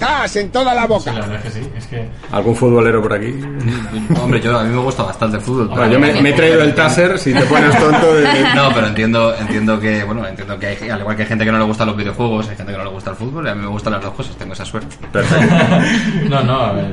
¡Cas 0.00 0.34
en 0.36 0.50
toda 0.50 0.74
la 0.74 0.82
Sí, 0.82 0.88
boca! 0.88 1.12
la 1.12 1.20
verdad 1.20 1.36
es 1.36 1.42
que 1.52 1.60
sí. 1.60 1.68
Es 1.76 1.86
que 1.86 2.08
¿Algún 2.32 2.56
futbolero 2.56 3.00
por 3.02 3.12
aquí? 3.12 3.34
Hombre, 4.20 4.40
yo 4.40 4.58
a 4.58 4.64
mí 4.64 4.74
me 4.74 4.80
gusta 4.82 5.02
bastante 5.04 5.36
el 5.36 5.42
fútbol. 5.42 5.68
Bueno, 5.68 5.86
yo 5.92 6.00
me, 6.00 6.20
me 6.22 6.30
he 6.30 6.32
traído 6.32 6.62
el 6.62 6.74
taser, 6.74 7.18
si 7.18 7.32
te 7.32 7.42
pones 7.42 7.78
tonto... 7.78 8.14
de- 8.14 8.30
No, 8.54 8.70
pero 8.74 8.86
entiendo, 8.88 9.34
entiendo 9.38 9.78
que, 9.78 10.02
bueno, 10.04 10.26
entiendo 10.26 10.58
que 10.58 10.66
hay, 10.68 10.88
al 10.90 11.00
igual 11.00 11.14
que 11.16 11.22
hay 11.22 11.28
gente 11.28 11.44
que 11.44 11.52
no 11.52 11.58
le 11.58 11.64
gusta 11.64 11.84
los 11.84 11.96
videojuegos, 11.96 12.48
hay 12.48 12.56
gente 12.56 12.72
que 12.72 12.78
no 12.78 12.84
le 12.84 12.90
gusta 12.90 13.10
el 13.10 13.16
fútbol, 13.16 13.46
y 13.46 13.50
a 13.50 13.54
mí 13.54 13.60
me 13.62 13.68
gustan 13.68 13.92
las 13.92 14.02
dos 14.02 14.14
cosas, 14.14 14.34
tengo 14.36 14.52
esa 14.54 14.64
suerte. 14.64 14.96
Perfecto. 15.12 15.54
No, 16.30 16.42
no, 16.42 16.60
a 16.60 16.72
ver, 16.72 16.86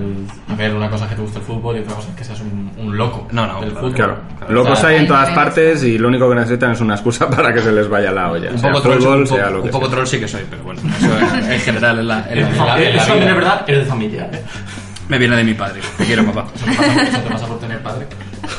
a 0.50 0.56
ver, 0.56 0.74
una 0.74 0.90
cosa 0.90 1.04
es 1.06 1.10
que 1.12 1.16
te 1.16 1.22
guste 1.22 1.40
el 1.40 1.46
fútbol 1.46 1.76
y 1.78 1.80
otra 1.80 1.96
cosa 1.96 2.10
es 2.10 2.16
que 2.16 2.24
seas 2.24 2.40
un, 2.42 2.72
un 2.78 2.98
loco 2.98 3.28
No, 3.32 3.46
no, 3.46 3.62
del 3.62 3.70
claro, 3.72 3.80
fútbol. 3.88 3.94
Claro, 3.96 4.18
O 4.48 4.52
locos 4.52 4.80
sea, 4.80 4.90
hay 4.90 4.96
en 4.98 5.08
todas 5.08 5.30
hay 5.30 5.36
partes 5.36 5.84
y 5.84 5.98
lo 5.98 6.08
único 6.08 6.28
que 6.30 6.36
necesitan 6.36 6.72
es 6.72 6.82
una 6.82 6.96
excusa 6.96 7.30
para 7.30 7.54
que 7.54 7.62
se 7.62 7.72
les 7.72 7.88
vaya 7.88 8.12
la 8.12 8.32
olla. 8.32 8.50
Un 8.52 8.58
sea 8.60 8.72
poco, 8.72 8.82
troll, 8.84 8.98
fútbol, 9.00 9.20
un, 9.22 9.28
sea 9.28 9.48
poco- 9.72 9.86
un 9.86 9.92
troll 9.92 10.08
sí 10.08 10.20
que 10.20 10.28
soy, 10.28 10.42
pero 10.50 10.64
bueno, 10.64 10.82
eso 10.98 11.36
en, 11.46 11.52
en 11.52 11.60
general 11.60 12.00
en 12.00 12.08
la, 12.08 12.26
en 12.30 12.42
la- 12.42 12.50
En 12.50 12.58
la- 12.58 12.80
en 12.82 12.97
la 12.98 13.04
Eso 13.04 13.14
vida. 13.16 13.26
de 13.26 13.34
verdad 13.34 13.66
es 13.68 13.78
de 13.80 13.86
familia. 13.86 14.30
¿eh? 14.32 14.42
me 15.10 15.18
viene 15.18 15.36
de 15.38 15.44
mi 15.46 15.54
padre. 15.54 15.80
Te 15.98 16.04
quiero, 16.06 16.26
papá. 16.26 16.48
Eso 16.54 16.66
te 16.66 16.76
pasa, 16.76 17.02
eso 17.04 17.20
te 17.22 17.30
pasa 17.30 17.48
por 17.48 17.60
tener 17.60 17.82
padre. 17.82 18.06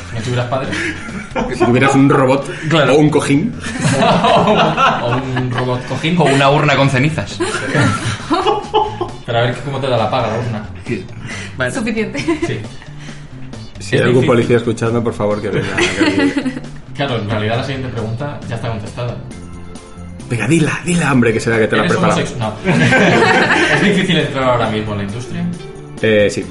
Si 0.09 0.15
no 0.15 0.21
tuvieras 0.23 0.47
padre, 0.47 0.67
Si 1.55 1.65
tuvieras 1.65 1.95
un 1.95 2.09
robot 2.09 2.49
Claro. 2.69 2.93
o 2.95 2.97
un 2.97 3.09
cojín, 3.11 3.53
o 5.03 5.07
un 5.37 5.51
robot 5.51 5.85
cojín, 5.87 6.17
O 6.19 6.23
una 6.25 6.49
urna 6.49 6.75
con 6.75 6.89
cenizas. 6.89 7.39
pero 9.25 9.37
a 9.37 9.41
ver 9.43 9.55
cómo 9.63 9.79
te 9.79 9.87
da 9.87 9.97
la 9.97 10.09
paga 10.09 10.27
la 10.29 10.39
urna. 10.39 10.65
Vale. 11.57 11.71
Suficiente. 11.71 12.19
Sí. 12.47 12.59
si 13.79 13.95
hay 13.97 14.01
algún 14.03 14.25
policía 14.25 14.57
escuchando, 14.57 15.03
por 15.03 15.13
favor 15.13 15.39
que 15.41 15.49
venga. 15.49 15.75
que- 15.75 16.59
Claro, 16.95 17.17
en 17.17 17.29
realidad 17.29 17.57
la 17.57 17.63
siguiente 17.63 17.87
pregunta 17.89 18.39
ya 18.49 18.55
está 18.55 18.67
contestada. 18.69 19.15
Venga, 20.29 20.47
dila, 20.47 20.79
dila, 20.85 21.11
hombre, 21.11 21.33
que 21.33 21.39
será 21.39 21.57
que 21.57 21.67
te 21.67 21.75
la 21.75 21.83
he 21.83 21.85
¿Eres 21.85 21.97
preparado. 21.97 22.21
No. 22.37 22.53
¿Es 23.75 23.81
difícil 23.83 24.17
entrar 24.19 24.43
ahora 24.43 24.69
mismo 24.69 24.91
en 24.93 24.97
la 24.99 25.03
industria? 25.05 25.43
Eh, 26.01 26.27
sí. 26.31 26.45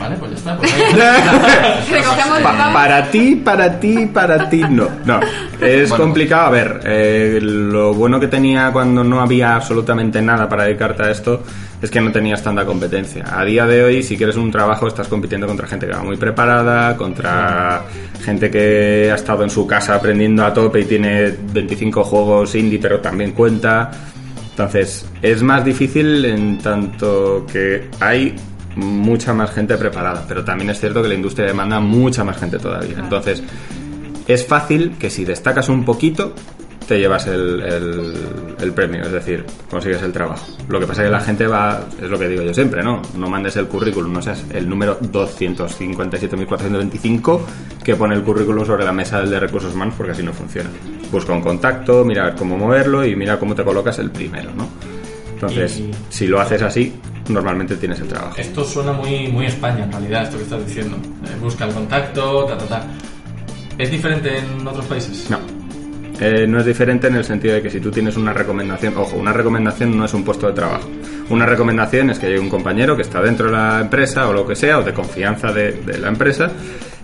Vale, 0.00 0.16
pues 0.16 0.32
ya 0.32 0.36
está. 0.36 0.56
Pues 0.56 0.72
ahí- 0.74 1.92
Recogemos 1.92 2.40
Pa- 2.40 2.52
vamos. 2.52 2.74
para 2.74 3.08
ti, 3.10 3.36
para 3.36 3.78
ti, 3.78 4.06
para 4.06 4.48
ti, 4.50 4.64
no. 4.68 4.88
No, 5.04 5.20
es 5.60 5.88
Bueno. 5.90 6.04
complicado. 6.04 6.46
A 6.46 6.50
ver, 6.50 6.80
eh, 6.84 7.38
lo 7.40 7.94
bueno 7.94 8.18
que 8.18 8.26
tenía 8.26 8.70
cuando 8.72 9.04
no 9.04 9.20
había 9.20 9.54
absolutamente 9.54 10.20
nada 10.20 10.48
para 10.48 10.64
dedicarte 10.64 11.04
a 11.04 11.10
esto 11.12 11.44
es 11.82 11.90
que 11.90 12.00
no 12.00 12.12
tenías 12.12 12.42
tanta 12.42 12.64
competencia. 12.64 13.24
A 13.36 13.44
día 13.44 13.66
de 13.66 13.82
hoy, 13.82 14.02
si 14.04 14.16
quieres 14.16 14.36
un 14.36 14.52
trabajo, 14.52 14.86
estás 14.86 15.08
compitiendo 15.08 15.48
contra 15.48 15.66
gente 15.66 15.86
que 15.86 15.92
va 15.92 16.02
muy 16.02 16.16
preparada, 16.16 16.96
contra 16.96 17.82
gente 18.22 18.50
que 18.50 19.10
ha 19.10 19.16
estado 19.16 19.42
en 19.42 19.50
su 19.50 19.66
casa 19.66 19.96
aprendiendo 19.96 20.44
a 20.44 20.54
tope 20.54 20.80
y 20.80 20.84
tiene 20.84 21.34
25 21.52 22.04
juegos 22.04 22.54
indie, 22.54 22.78
pero 22.78 23.00
también 23.00 23.32
cuenta. 23.32 23.90
Entonces, 24.50 25.04
es 25.20 25.42
más 25.42 25.64
difícil 25.64 26.24
en 26.24 26.58
tanto 26.58 27.44
que 27.52 27.88
hay 27.98 28.36
mucha 28.76 29.34
más 29.34 29.50
gente 29.50 29.76
preparada, 29.76 30.24
pero 30.28 30.44
también 30.44 30.70
es 30.70 30.78
cierto 30.78 31.02
que 31.02 31.08
la 31.08 31.14
industria 31.14 31.46
demanda 31.46 31.80
mucha 31.80 32.22
más 32.22 32.38
gente 32.38 32.58
todavía. 32.58 32.96
Entonces, 32.98 33.42
es 34.28 34.46
fácil 34.46 34.92
que 35.00 35.10
si 35.10 35.24
destacas 35.24 35.68
un 35.68 35.84
poquito, 35.84 36.32
te 36.88 36.98
llevas 36.98 37.26
el, 37.26 37.60
el- 37.62 38.54
el 38.60 38.72
premio, 38.72 39.02
es 39.02 39.12
decir, 39.12 39.44
consigues 39.70 40.02
el 40.02 40.12
trabajo. 40.12 40.46
Lo 40.68 40.80
que 40.80 40.86
pasa 40.86 41.02
es 41.02 41.08
que 41.08 41.12
la 41.12 41.20
gente 41.20 41.46
va, 41.46 41.84
es 42.00 42.08
lo 42.08 42.18
que 42.18 42.28
digo 42.28 42.42
yo 42.42 42.54
siempre, 42.54 42.82
¿no? 42.82 43.02
No 43.16 43.28
mandes 43.28 43.56
el 43.56 43.66
currículum, 43.66 44.12
no 44.12 44.22
seas 44.22 44.44
el 44.52 44.68
número 44.68 44.98
257.425 45.00 47.40
que 47.84 47.96
pone 47.96 48.14
el 48.14 48.22
currículum 48.22 48.64
sobre 48.64 48.84
la 48.84 48.92
mesa 48.92 49.20
del 49.20 49.30
de 49.30 49.40
recursos 49.40 49.74
humanos, 49.74 49.94
porque 49.96 50.12
así 50.12 50.22
no 50.22 50.32
funciona. 50.32 50.70
Busca 51.10 51.32
un 51.32 51.42
contacto, 51.42 52.04
mira 52.04 52.22
a 52.22 52.26
ver 52.26 52.34
cómo 52.36 52.56
moverlo 52.56 53.04
y 53.04 53.16
mira 53.16 53.38
cómo 53.38 53.54
te 53.54 53.64
colocas 53.64 53.98
el 53.98 54.10
primero, 54.10 54.50
¿no? 54.54 54.68
Entonces, 55.34 55.78
Y- 55.80 55.90
si 56.08 56.26
lo 56.28 56.40
haces 56.40 56.62
así, 56.62 56.94
normalmente 57.28 57.76
tienes 57.76 58.00
el 58.00 58.08
trabajo. 58.08 58.36
Esto 58.38 58.64
suena 58.64 58.92
muy, 58.92 59.28
muy 59.28 59.46
España, 59.46 59.84
en 59.84 59.92
realidad, 59.92 60.22
esto 60.24 60.36
que 60.36 60.42
estás 60.44 60.64
diciendo. 60.66 60.96
Eh, 61.24 61.36
busca 61.40 61.64
el 61.66 61.74
contacto, 61.74 62.44
ta, 62.44 62.56
ta, 62.58 62.66
ta. 62.66 62.86
¿Es 63.78 63.90
diferente 63.90 64.38
en 64.38 64.66
otros 64.66 64.84
países? 64.86 65.28
No. 65.30 65.38
Eh, 66.24 66.46
no 66.46 66.60
es 66.60 66.66
diferente 66.66 67.08
en 67.08 67.16
el 67.16 67.24
sentido 67.24 67.54
de 67.54 67.62
que 67.62 67.68
si 67.70 67.80
tú 67.80 67.90
tienes 67.90 68.16
una 68.16 68.32
recomendación, 68.32 68.94
ojo, 68.96 69.16
una 69.16 69.32
recomendación 69.32 69.96
no 69.98 70.04
es 70.04 70.14
un 70.14 70.22
puesto 70.22 70.46
de 70.46 70.52
trabajo. 70.52 70.88
Una 71.30 71.46
recomendación 71.46 72.10
es 72.10 72.18
que 72.20 72.26
haya 72.26 72.40
un 72.40 72.48
compañero 72.48 72.94
que 72.94 73.02
está 73.02 73.20
dentro 73.20 73.46
de 73.46 73.52
la 73.52 73.80
empresa 73.80 74.28
o 74.28 74.32
lo 74.32 74.46
que 74.46 74.54
sea, 74.54 74.78
o 74.78 74.82
de 74.84 74.92
confianza 74.92 75.50
de, 75.52 75.72
de 75.72 75.98
la 75.98 76.08
empresa, 76.08 76.50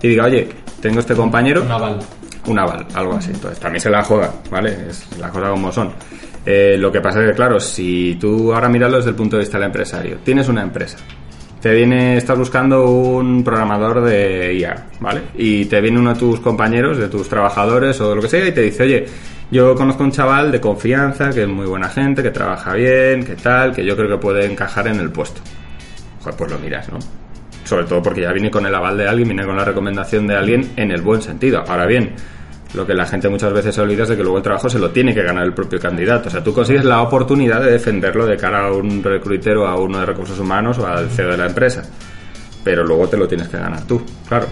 y 0.01 0.07
diga, 0.07 0.23
oye, 0.23 0.47
tengo 0.81 1.01
este 1.01 1.15
compañero, 1.15 1.63
Un 1.63 1.71
aval. 1.71 1.99
un 2.47 2.59
aval, 2.59 2.85
algo 2.93 3.15
así. 3.15 3.31
Entonces 3.33 3.59
también 3.59 3.81
se 3.81 3.89
la 3.89 4.03
juega, 4.03 4.31
¿vale? 4.49 4.77
Es 4.89 5.05
las 5.19 5.31
cosas 5.31 5.49
como 5.49 5.69
son. 5.73 5.91
Eh, 6.45 6.77
lo 6.79 6.89
que 6.89 7.01
pasa 7.01 7.21
es 7.21 7.31
que, 7.31 7.35
claro, 7.35 7.59
si 7.59 8.15
tú 8.21 8.53
ahora 8.53 8.69
míralo 8.69 8.97
desde 8.97 9.09
el 9.09 9.15
punto 9.17 9.35
de 9.35 9.41
vista 9.41 9.57
del 9.57 9.67
empresario, 9.67 10.19
tienes 10.23 10.47
una 10.47 10.61
empresa, 10.61 10.97
te 11.61 11.73
viene, 11.73 12.17
estás 12.17 12.37
buscando 12.37 12.89
un 12.89 13.43
programador 13.43 14.01
de 14.01 14.53
IA, 14.55 14.85
¿vale? 14.99 15.21
Y 15.35 15.65
te 15.65 15.81
viene 15.81 15.99
uno 15.99 16.13
de 16.13 16.19
tus 16.19 16.39
compañeros, 16.39 16.97
de 16.97 17.09
tus 17.09 17.27
trabajadores 17.27 17.99
o 18.01 18.15
lo 18.15 18.21
que 18.21 18.29
sea, 18.29 18.47
y 18.47 18.51
te 18.51 18.61
dice, 18.61 18.83
oye, 18.83 19.05
yo 19.51 19.75
conozco 19.75 20.03
un 20.03 20.11
chaval 20.11 20.51
de 20.51 20.61
confianza, 20.61 21.31
que 21.31 21.43
es 21.43 21.47
muy 21.47 21.65
buena 21.65 21.89
gente, 21.89 22.23
que 22.23 22.31
trabaja 22.31 22.73
bien, 22.73 23.25
que 23.25 23.35
tal, 23.35 23.73
que 23.73 23.83
yo 23.83 23.95
creo 23.95 24.09
que 24.09 24.17
puede 24.17 24.45
encajar 24.45 24.87
en 24.87 24.99
el 24.99 25.11
puesto. 25.11 25.41
Joder, 26.21 26.37
pues 26.37 26.51
lo 26.51 26.59
miras, 26.59 26.89
¿no? 26.89 26.99
Sobre 27.65 27.85
todo 27.85 28.01
porque 28.01 28.21
ya 28.21 28.31
viene 28.31 28.49
con 28.49 28.65
el 28.65 28.73
aval 28.73 28.97
de 28.97 29.07
alguien, 29.07 29.27
viene 29.27 29.45
con 29.45 29.57
la 29.57 29.65
recomendación 29.65 30.27
de 30.27 30.35
alguien 30.35 30.71
en 30.75 30.91
el 30.91 31.01
buen 31.01 31.21
sentido. 31.21 31.63
Ahora 31.67 31.85
bien, 31.85 32.13
lo 32.73 32.85
que 32.85 32.93
la 32.93 33.05
gente 33.05 33.29
muchas 33.29 33.51
veces 33.51 33.73
se 33.73 33.81
olvida 33.81 34.03
es 34.03 34.09
de 34.09 34.17
que 34.17 34.21
luego 34.23 34.37
el 34.37 34.43
trabajo 34.43 34.69
se 34.69 34.77
lo 34.79 34.91
tiene 34.91 35.13
que 35.13 35.23
ganar 35.23 35.43
el 35.43 35.53
propio 35.53 35.79
candidato. 35.79 36.29
O 36.29 36.31
sea, 36.31 36.43
tú 36.43 36.53
consigues 36.53 36.85
la 36.85 37.01
oportunidad 37.01 37.61
de 37.61 37.71
defenderlo 37.71 38.25
de 38.25 38.37
cara 38.37 38.67
a 38.67 38.71
un 38.71 39.01
recruitero, 39.03 39.67
a 39.67 39.75
uno 39.75 39.99
de 39.99 40.05
recursos 40.05 40.37
humanos 40.39 40.77
o 40.77 40.85
al 40.85 41.09
CEO 41.09 41.31
de 41.31 41.37
la 41.37 41.47
empresa. 41.47 41.83
Pero 42.63 42.83
luego 42.83 43.07
te 43.07 43.17
lo 43.17 43.27
tienes 43.27 43.47
que 43.47 43.57
ganar 43.57 43.83
tú, 43.87 44.01
claro. 44.27 44.45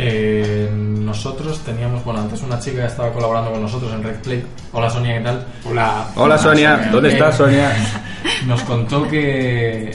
Eh, 0.00 0.70
nosotros 0.72 1.58
teníamos, 1.64 2.04
bueno, 2.04 2.20
antes 2.20 2.40
una 2.42 2.58
chica 2.60 2.82
que 2.82 2.86
estaba 2.86 3.12
colaborando 3.12 3.50
con 3.50 3.60
nosotros 3.62 3.92
en 3.92 4.02
Red 4.04 4.20
Play. 4.22 4.44
Hola 4.72 4.88
Sonia, 4.88 5.18
¿qué 5.18 5.24
tal? 5.24 5.46
Hola. 5.68 6.06
Hola 6.14 6.38
Sonia, 6.38 6.76
Sonia. 6.76 6.90
¿dónde 6.92 7.08
Eh, 7.08 7.12
estás 7.14 7.36
Sonia? 7.36 7.72
Nos 8.46 8.62
contó 8.62 9.08
que 9.08 9.90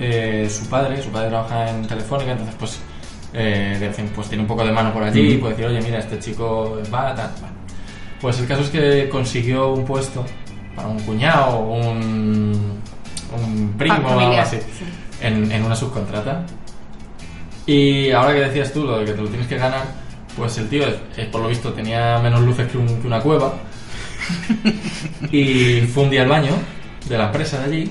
eh, 0.00 0.48
su 0.50 0.66
padre, 0.68 1.00
su 1.00 1.10
padre 1.10 1.28
trabaja 1.28 1.70
en 1.70 1.86
Telefónica, 1.86 2.32
entonces 2.32 2.56
pues, 2.58 2.80
eh, 3.34 3.92
pues 4.14 4.28
tiene 4.28 4.42
un 4.42 4.48
poco 4.48 4.64
de 4.64 4.72
mano 4.72 4.92
por 4.92 5.02
allí 5.02 5.32
y 5.34 5.36
puede 5.38 5.54
decir, 5.54 5.66
oye, 5.68 5.80
mira, 5.82 5.98
este 5.98 6.18
chico 6.18 6.78
va, 6.92 7.14
tal, 7.14 7.30
bueno. 7.40 7.54
Pues 8.20 8.38
el 8.40 8.46
caso 8.46 8.62
es 8.62 8.70
que 8.70 9.08
consiguió 9.10 9.72
un 9.72 9.84
puesto 9.84 10.24
para 10.74 10.88
un 10.88 10.98
cuñado 11.00 11.56
o 11.58 11.74
un, 11.90 12.80
un 13.36 13.74
primo 13.76 13.94
o 13.94 13.98
algo 13.98 14.08
Familiar, 14.20 14.42
así 14.44 14.56
sí. 14.56 14.84
en, 15.20 15.50
en 15.52 15.62
una 15.64 15.76
subcontrata. 15.76 16.44
Y 17.66 18.10
ahora 18.12 18.34
que 18.34 18.40
decías 18.40 18.72
tú 18.72 18.84
lo 18.84 18.98
de 18.98 19.04
que 19.06 19.12
te 19.12 19.20
lo 19.22 19.28
tienes 19.28 19.46
que 19.46 19.56
ganar, 19.58 19.82
pues 20.36 20.56
el 20.58 20.68
tío, 20.68 20.84
eh, 21.16 21.28
por 21.30 21.42
lo 21.42 21.48
visto, 21.48 21.72
tenía 21.72 22.18
menos 22.18 22.40
luces 22.42 22.66
que, 22.70 22.78
un- 22.78 23.00
que 23.00 23.06
una 23.06 23.20
cueva. 23.20 23.52
y 25.30 25.80
fue 25.92 26.04
un 26.04 26.10
día 26.10 26.22
al 26.22 26.28
baño 26.28 26.52
de 27.08 27.18
la 27.18 27.26
empresa 27.26 27.58
de 27.60 27.64
allí 27.66 27.90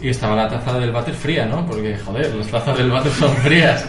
y 0.00 0.08
estaba 0.08 0.34
la 0.36 0.48
taza 0.48 0.78
del 0.78 0.92
váter 0.92 1.14
fría, 1.14 1.46
¿no? 1.46 1.64
Porque, 1.66 1.96
joder, 1.98 2.34
las 2.34 2.46
tazas 2.48 2.76
del 2.78 2.90
váter 2.90 3.12
son 3.12 3.30
frías. 3.36 3.86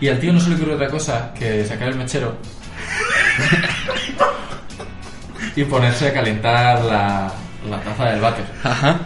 Y 0.00 0.08
al 0.08 0.18
tío 0.18 0.32
no 0.32 0.40
se 0.40 0.50
le 0.50 0.56
ocurrió 0.56 0.74
otra 0.74 0.88
cosa 0.88 1.32
que 1.38 1.64
sacar 1.64 1.88
el 1.88 1.96
mechero 1.96 2.36
y 5.56 5.64
ponerse 5.64 6.08
a 6.08 6.12
calentar 6.12 6.84
la, 6.84 7.32
la 7.68 7.80
taza 7.80 8.10
del 8.10 8.20
váter. 8.20 8.44
Ajá. 8.62 8.98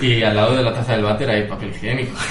Y 0.00 0.22
al 0.22 0.34
lado 0.34 0.56
de 0.56 0.62
la 0.62 0.74
taza 0.74 0.92
del 0.92 1.04
váter 1.04 1.30
hay 1.30 1.48
papel 1.48 1.70
higiénico. 1.70 2.16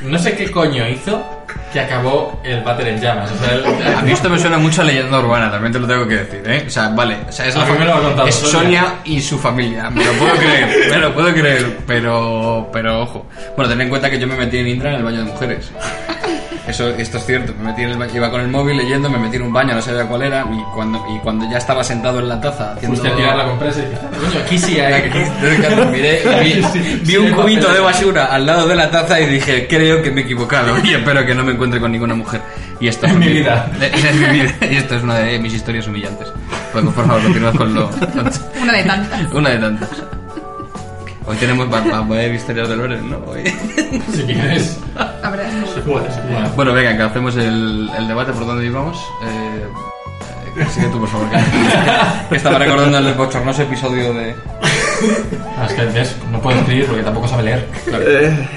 No 0.00 0.16
sé 0.16 0.36
qué 0.36 0.48
coño 0.48 0.88
hizo 0.88 1.44
que 1.72 1.80
acabó 1.80 2.40
el 2.44 2.62
váter 2.62 2.88
en 2.88 3.00
llamas. 3.00 3.30
O 3.30 3.36
sea, 3.38 3.54
el- 3.54 3.94
A 3.96 4.02
mí 4.02 4.12
esto 4.12 4.28
me 4.30 4.38
suena 4.38 4.58
mucho 4.58 4.82
a 4.82 4.84
leyenda 4.84 5.18
urbana, 5.18 5.50
también 5.50 5.72
te 5.72 5.78
lo 5.78 5.86
tengo 5.86 6.06
que 6.06 6.16
decir, 6.16 6.42
¿eh? 6.46 6.64
O 6.66 6.70
sea, 6.70 6.88
vale, 6.88 7.16
o 7.28 7.32
sea, 7.32 7.46
es, 7.46 7.56
la 7.56 7.64
me 7.66 7.84
lo 7.84 8.02
contado 8.02 8.26
es 8.28 8.34
Sonia. 8.34 8.52
Sonia 8.82 8.94
y 9.04 9.20
su 9.20 9.38
familia, 9.38 9.90
me 9.90 10.04
lo 10.04 10.12
puedo 10.12 10.34
creer, 10.36 10.90
me 10.90 10.98
lo 10.98 11.14
puedo 11.14 11.32
creer, 11.32 11.78
pero, 11.86 12.68
pero 12.72 13.02
ojo. 13.02 13.26
Bueno, 13.56 13.70
ten 13.70 13.80
en 13.82 13.88
cuenta 13.88 14.10
que 14.10 14.18
yo 14.18 14.26
me 14.26 14.36
metí 14.36 14.58
en 14.58 14.68
Indra 14.68 14.90
en 14.90 14.96
el 14.96 15.02
baño 15.04 15.18
de 15.18 15.24
mujeres. 15.24 15.70
Eso, 16.68 16.88
esto 16.90 17.18
es 17.18 17.26
cierto. 17.26 17.54
Me 17.58 17.70
metí 17.70 17.82
en 17.82 17.90
el 17.90 17.96
ba- 17.98 18.06
iba 18.12 18.30
con 18.30 18.40
el 18.40 18.48
móvil 18.48 18.76
leyendo, 18.76 19.08
me 19.08 19.18
metí 19.18 19.36
en 19.36 19.42
un 19.42 19.52
baño, 19.52 19.74
no 19.74 19.82
sabía 19.82 20.04
cuál 20.06 20.22
era. 20.22 20.42
Y 20.52 20.62
cuando, 20.74 21.02
y 21.14 21.18
cuando 21.20 21.50
ya 21.50 21.58
estaba 21.58 21.82
sentado 21.82 22.18
en 22.20 22.28
la 22.28 22.40
taza 22.40 22.72
haciendo. 22.74 22.96
Fuiste 22.98 23.08
a 23.14 23.16
tirar 23.16 23.36
la 23.36 23.44
compresa 23.46 23.80
y 23.80 23.84
coño, 24.18 24.44
aquí 24.44 24.58
sí 24.58 24.78
hay. 24.78 24.92
Aquí, 24.94 25.18
miré, 25.92 26.22
vi, 26.42 26.62
vi 27.04 27.16
un 27.16 27.30
cubito 27.32 27.72
de 27.72 27.80
basura 27.80 28.26
al 28.26 28.44
lado 28.46 28.66
de 28.68 28.76
la 28.76 28.90
taza 28.90 29.18
y 29.20 29.26
dije, 29.26 29.66
creo 29.68 30.02
que 30.02 30.10
me 30.10 30.20
he 30.20 30.24
equivocado 30.24 30.76
y 30.84 30.94
espero 30.94 31.24
que 31.24 31.34
no 31.34 31.42
me 31.44 31.52
encuentre 31.52 31.80
con 31.80 31.90
ninguna 31.92 32.14
mujer. 32.14 32.40
Y 32.80 32.86
esto 32.88 33.06
es 33.06 33.14
mi 33.14 33.26
vida. 33.28 33.70
En 33.80 34.20
mi 34.20 34.26
vida. 34.40 34.52
Y 34.70 34.76
esto 34.76 34.96
es 34.96 35.02
una 35.02 35.14
de 35.16 35.38
mis 35.38 35.54
historias 35.54 35.86
humillantes. 35.88 36.28
Pues, 36.72 36.84
por 36.84 37.06
favor, 37.06 37.22
continuad 37.22 37.54
con 37.54 37.74
lo. 37.74 37.90
con- 37.90 38.30
Una 38.62 38.72
de 38.72 38.82
tantas. 38.84 39.32
Una 39.32 39.50
de 39.50 39.58
tantas. 39.58 39.88
Hoy 41.28 41.36
tenemos 41.36 41.68
ver 42.08 42.34
historias 42.34 42.70
del 42.70 42.78
Loren, 42.78 43.10
¿no? 43.10 43.18
Hoy. 43.26 43.44
Si 44.14 44.22
quieres. 44.24 44.78
Puede. 45.84 46.08
Bueno, 46.56 46.72
venga, 46.72 46.96
que 46.96 47.02
hacemos 47.02 47.36
el, 47.36 47.90
el 47.98 48.08
debate 48.08 48.32
por 48.32 48.46
donde 48.46 48.64
íbamos. 48.64 48.96
Eh, 49.22 49.66
eh, 50.58 50.66
sigue 50.72 50.88
tú, 50.88 51.00
por 51.00 51.08
favor. 51.08 51.28
Que, 52.30 52.36
estaba 52.36 52.58
recordando 52.58 52.98
el 52.98 53.12
bochornoso 53.12 53.62
episodio 53.62 54.14
de. 54.14 54.34
ah, 55.58 55.66
es 55.68 55.74
que 55.74 55.82
no 56.32 56.40
puedo 56.40 56.58
escribir 56.58 56.86
porque 56.86 57.02
tampoco 57.02 57.28
sabe 57.28 57.42
leer. 57.42 57.68
Eh, 57.92 58.48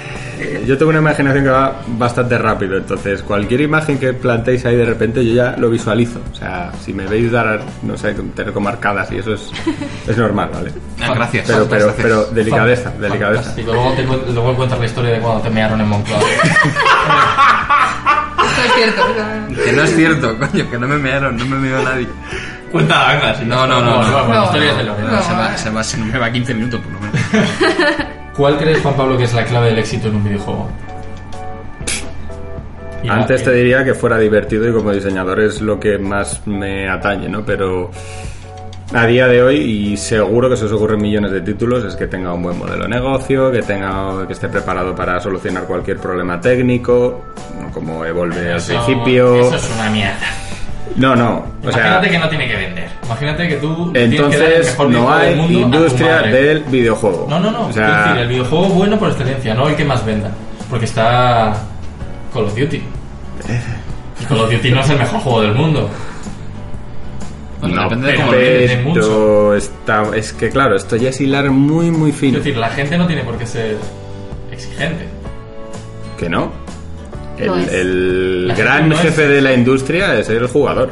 yo 0.66 0.76
tengo 0.78 0.90
una 0.90 1.00
imaginación 1.00 1.44
que 1.44 1.50
va 1.50 1.80
bastante 1.98 2.38
rápido, 2.38 2.76
entonces 2.76 3.22
cualquier 3.22 3.62
imagen 3.62 3.98
que 3.98 4.12
planteéis 4.12 4.64
ahí 4.64 4.76
de 4.76 4.84
repente 4.84 5.24
yo 5.24 5.34
ya 5.34 5.56
lo 5.58 5.70
visualizo. 5.70 6.20
O 6.32 6.34
sea, 6.34 6.72
si 6.80 6.92
me 6.92 7.06
veis 7.06 7.30
dar, 7.30 7.60
no 7.82 7.96
sé, 7.96 8.14
tener 8.14 8.52
como 8.52 8.68
arcadas 8.68 9.10
y 9.12 9.18
eso 9.18 9.34
es, 9.34 9.50
es 10.08 10.16
normal, 10.16 10.50
¿vale? 10.52 10.72
Ah, 11.00 11.12
gracias. 11.14 11.46
Pero, 11.46 11.66
pero, 11.68 11.86
Gracias. 11.86 12.06
pero 12.06 12.24
delicadeza, 12.26 12.90
delicadeza. 12.98 13.42
Fantástico. 13.42 13.72
Luego, 13.72 13.92
te, 13.92 14.32
luego 14.32 14.56
cuentas 14.56 14.78
la 14.78 14.86
historia 14.86 15.10
de 15.12 15.20
cuando 15.20 15.42
te 15.42 15.50
mearon 15.50 15.80
en 15.80 15.88
Moncloa. 15.88 16.20
esto 18.46 18.62
es 18.64 18.72
cierto. 18.74 19.02
Que 19.64 19.72
no 19.72 19.82
es 19.82 19.96
cierto, 19.96 20.38
coño, 20.38 20.70
que 20.70 20.78
no 20.78 20.88
me 20.88 20.98
mearon, 20.98 21.36
no 21.36 21.44
me 21.46 21.56
meó 21.56 21.82
nadie. 21.82 22.08
Cuenta, 22.70 23.12
venga, 23.12 23.34
si 23.34 23.44
No, 23.44 23.66
no, 23.66 23.80
no. 23.82 24.02
No. 24.02 24.04
No. 24.26 24.28
No. 24.46 24.52
Se 24.52 25.34
va, 25.34 25.56
se 25.56 25.70
va, 25.70 25.84
se 25.84 25.96
me 25.98 26.18
va 26.18 26.30
15 26.32 26.54
minutos 26.54 26.80
por 26.80 26.92
lo 26.92 27.00
menos. 27.00 27.20
¿Cuál 28.36 28.56
crees, 28.58 28.80
Juan 28.80 28.94
Pablo, 28.94 29.16
que 29.18 29.24
es 29.24 29.34
la 29.34 29.44
clave 29.44 29.68
del 29.68 29.78
éxito 29.78 30.08
en 30.08 30.16
un 30.16 30.24
videojuego? 30.24 30.68
Y 33.02 33.08
Antes 33.08 33.42
te 33.42 33.52
diría 33.52 33.84
que 33.84 33.94
fuera 33.94 34.16
divertido 34.18 34.68
y 34.68 34.72
como 34.72 34.92
diseñador 34.92 35.40
es 35.40 35.60
lo 35.60 35.78
que 35.78 35.98
más 35.98 36.46
me 36.46 36.88
atañe, 36.88 37.28
¿no? 37.28 37.44
Pero 37.44 37.90
a 38.94 39.06
día 39.06 39.26
de 39.26 39.42
hoy, 39.42 39.56
y 39.56 39.96
seguro 39.96 40.48
que 40.48 40.56
se 40.56 40.66
os 40.66 40.72
ocurren 40.72 41.02
millones 41.02 41.32
de 41.32 41.40
títulos, 41.40 41.84
es 41.84 41.96
que 41.96 42.06
tenga 42.06 42.32
un 42.32 42.42
buen 42.42 42.58
modelo 42.58 42.84
de 42.84 42.90
negocio, 42.90 43.50
que 43.50 43.62
tenga 43.62 44.26
que 44.26 44.34
esté 44.34 44.48
preparado 44.48 44.94
para 44.94 45.18
solucionar 45.20 45.64
cualquier 45.64 45.98
problema 45.98 46.40
técnico, 46.40 47.24
como 47.72 48.04
Evolve 48.04 48.52
al 48.52 48.62
principio. 48.62 49.34
Eso 49.40 49.56
es 49.56 49.70
una 49.76 49.90
mierda. 49.90 50.26
No, 50.96 51.16
no. 51.16 51.44
O 51.64 51.72
sea, 51.72 51.80
Imagínate 51.80 52.10
que 52.10 52.18
no 52.18 52.28
tiene 52.28 52.48
que 52.48 52.56
vender. 52.56 52.88
Imagínate 53.04 53.48
que 53.48 53.54
tú 53.56 53.92
tienes 53.92 54.10
que 54.10 54.22
dar 54.22 54.32
el 54.32 54.52
entonces 54.52 54.66
mejor 54.70 54.90
no 54.90 55.10
del 55.16 55.28
hay 55.28 55.34
mundo 55.36 55.52
tu 55.58 55.64
industria 55.76 56.22
del 56.22 56.60
videojuego. 56.64 57.26
No, 57.28 57.40
no, 57.40 57.50
no. 57.50 57.66
O 57.66 57.68
Es 57.70 57.74
sea, 57.74 58.04
decir, 58.04 58.22
el 58.22 58.28
videojuego 58.28 58.64
bueno 58.68 58.98
por 58.98 59.08
excelencia, 59.10 59.54
no 59.54 59.68
el 59.68 59.76
que 59.76 59.84
más 59.84 60.04
venda. 60.04 60.30
Porque 60.70 60.84
está 60.86 61.54
Call 62.32 62.44
of 62.44 62.56
Duty. 62.58 62.76
Y 64.20 64.24
Call 64.24 64.40
of 64.40 64.50
Duty 64.52 64.70
no 64.70 64.80
es 64.80 64.90
el 64.90 64.98
mejor 64.98 65.20
juego 65.20 65.42
del 65.42 65.54
mundo. 65.54 65.90
Bueno, 67.60 67.76
no, 67.76 67.82
depende 67.84 68.06
de 68.08 68.12
pero 68.12 68.24
cómo 68.26 68.32
pero 68.32 68.82
mucho. 68.82 69.54
está, 69.54 70.02
es 70.16 70.32
que 70.32 70.50
claro, 70.50 70.74
esto 70.76 70.96
ya 70.96 71.10
es 71.10 71.20
hilar 71.20 71.48
muy, 71.50 71.90
muy 71.92 72.10
Es 72.10 72.16
fino. 72.16 72.38
decir, 72.38 72.56
la 72.56 72.68
gente 72.70 72.98
no 72.98 73.06
tiene 73.06 73.22
por 73.22 73.36
qué 73.38 73.46
ser 73.46 73.76
exigente. 74.50 75.06
Que 76.18 76.28
no. 76.28 76.50
El, 77.38 78.52
gran 78.56 78.88
no 78.88 78.94
es- 78.96 79.00
jefe 79.02 79.26
de 79.28 79.40
la 79.40 79.52
industria 79.52 80.18
es 80.18 80.28
el 80.28 80.46
jugador. 80.46 80.90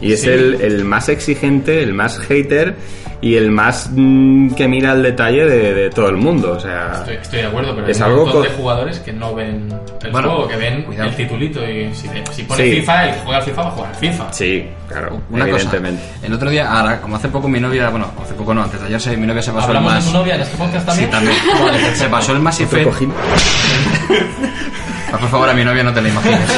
Y 0.00 0.12
es 0.12 0.20
Sí. 0.22 0.28
el, 0.28 0.60
el 0.60 0.84
más 0.84 1.08
exigente, 1.08 1.82
el 1.82 1.92
más 1.92 2.18
hater 2.20 2.76
y 3.20 3.34
el 3.34 3.50
más 3.50 3.90
mm, 3.92 4.50
que 4.50 4.68
mira 4.68 4.92
el 4.92 5.02
detalle 5.02 5.44
de, 5.44 5.74
de 5.74 5.90
todo 5.90 6.08
el 6.08 6.16
mundo. 6.16 6.52
O 6.52 6.60
sea, 6.60 6.92
Estoy, 7.00 7.16
estoy 7.16 7.38
de 7.40 7.46
acuerdo, 7.46 7.74
pero 7.74 7.88
Es 7.88 7.96
hay 8.00 8.04
un 8.04 8.10
algo 8.12 8.24
montón 8.26 8.42
co- 8.44 8.48
de 8.48 8.54
jugadores 8.54 9.00
que 9.00 9.12
no 9.12 9.34
ven 9.34 9.68
el 10.04 10.10
Bueno, 10.12 10.30
juego, 10.30 10.46
que 10.48 10.54
ven 10.56 10.82
cuidado. 10.84 11.08
el 11.10 11.16
titulito. 11.16 11.68
Y 11.68 11.92
si, 11.94 12.08
si 12.30 12.42
pone 12.44 12.62
Sí. 12.62 12.70
FIFA, 12.76 13.08
el 13.08 13.14
que 13.14 13.20
juega 13.22 13.38
al 13.38 13.42
FIFA 13.42 13.62
va 13.62 13.68
a 13.68 13.70
jugar 13.72 13.90
al 13.90 13.96
FIFA. 13.96 14.32
sí, 14.32 14.66
claro, 14.88 15.20
Una 15.30 15.48
evidentemente. 15.48 16.00
cosa, 16.14 16.26
el 16.26 16.32
otro 16.32 16.50
día, 16.50 16.70
ahora, 16.70 17.00
como 17.00 17.16
hace 17.16 17.28
poco 17.28 17.48
mi 17.48 17.58
novia, 17.58 17.90
bueno, 17.90 18.12
hace 18.22 18.34
poco 18.34 18.54
no, 18.54 18.62
antes 18.62 18.80
de 18.80 18.86
ayer 18.86 19.00
se- 19.00 19.16
mi 19.16 19.26
novia 19.26 19.42
se 19.42 19.50
pasó 19.50 19.72
el 19.72 19.76
¿Hablamos 19.78 19.92
más... 19.94 20.04
de 20.06 20.12
tu 20.12 20.16
novia 20.16 20.34
en 20.36 20.40
este 20.42 20.56
podcast 20.56 20.88
Sí, 20.92 21.06
también? 21.06 21.10
también. 21.10 21.96
Se 21.96 22.06
pasó 22.08 22.32
el 22.36 22.38
Otro 22.38 22.50
Effect. 22.60 23.02
Ah, 25.12 25.18
Por 25.18 25.28
favor, 25.30 25.48
a 25.48 25.54
mi 25.54 25.64
novia 25.64 25.82
no 25.82 25.92
te 25.92 26.02
la 26.02 26.08
imagines. 26.08 26.40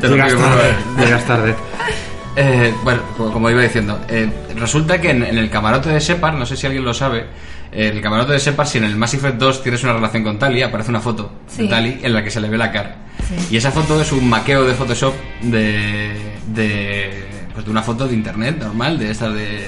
Te 0.00 0.08
lo 0.08 0.14
Llegas 0.16 0.34
tarde, 0.34 0.72
favor. 0.74 1.04
llegas 1.04 1.24
tarde. 1.26 1.54
Eh, 2.36 2.74
bueno, 2.84 3.00
co- 3.16 3.32
como 3.32 3.48
iba 3.50 3.62
diciendo, 3.62 3.98
eh, 4.08 4.28
resulta 4.56 5.00
que 5.00 5.10
en, 5.10 5.22
en 5.22 5.38
el 5.38 5.48
camarote 5.48 5.88
de 5.88 6.00
Separ, 6.00 6.34
no 6.34 6.44
sé 6.44 6.56
si 6.56 6.66
alguien 6.66 6.84
lo 6.84 6.92
sabe, 6.92 7.20
eh, 7.72 7.90
el 7.94 8.00
camarote 8.02 8.32
de 8.34 8.38
Separ, 8.38 8.66
si 8.66 8.76
en 8.78 8.84
el 8.84 8.94
Mass 8.96 9.14
Effect 9.14 9.38
2 9.38 9.62
tienes 9.62 9.82
una 9.84 9.94
relación 9.94 10.22
con 10.22 10.38
Tali, 10.38 10.62
aparece 10.62 10.90
una 10.90 11.00
foto 11.00 11.32
de. 11.56 11.66
Tali 11.68 11.98
en 12.02 12.12
la 12.12 12.22
que 12.22 12.30
se 12.30 12.40
le 12.40 12.48
ve 12.50 12.58
la 12.58 12.70
cara. 12.70 12.96
Sí. 13.26 13.48
Y 13.52 13.56
esa 13.56 13.70
foto 13.72 14.00
es 14.00 14.12
un 14.12 14.28
maqueo 14.28 14.64
de 14.64 14.74
Photoshop 14.74 15.14
de, 15.42 16.12
de, 16.48 17.24
pues 17.54 17.64
de 17.64 17.70
una 17.70 17.82
foto 17.82 18.06
de 18.06 18.14
internet 18.14 18.58
normal, 18.60 18.98
de 18.98 19.10
estas 19.10 19.32
de 19.34 19.66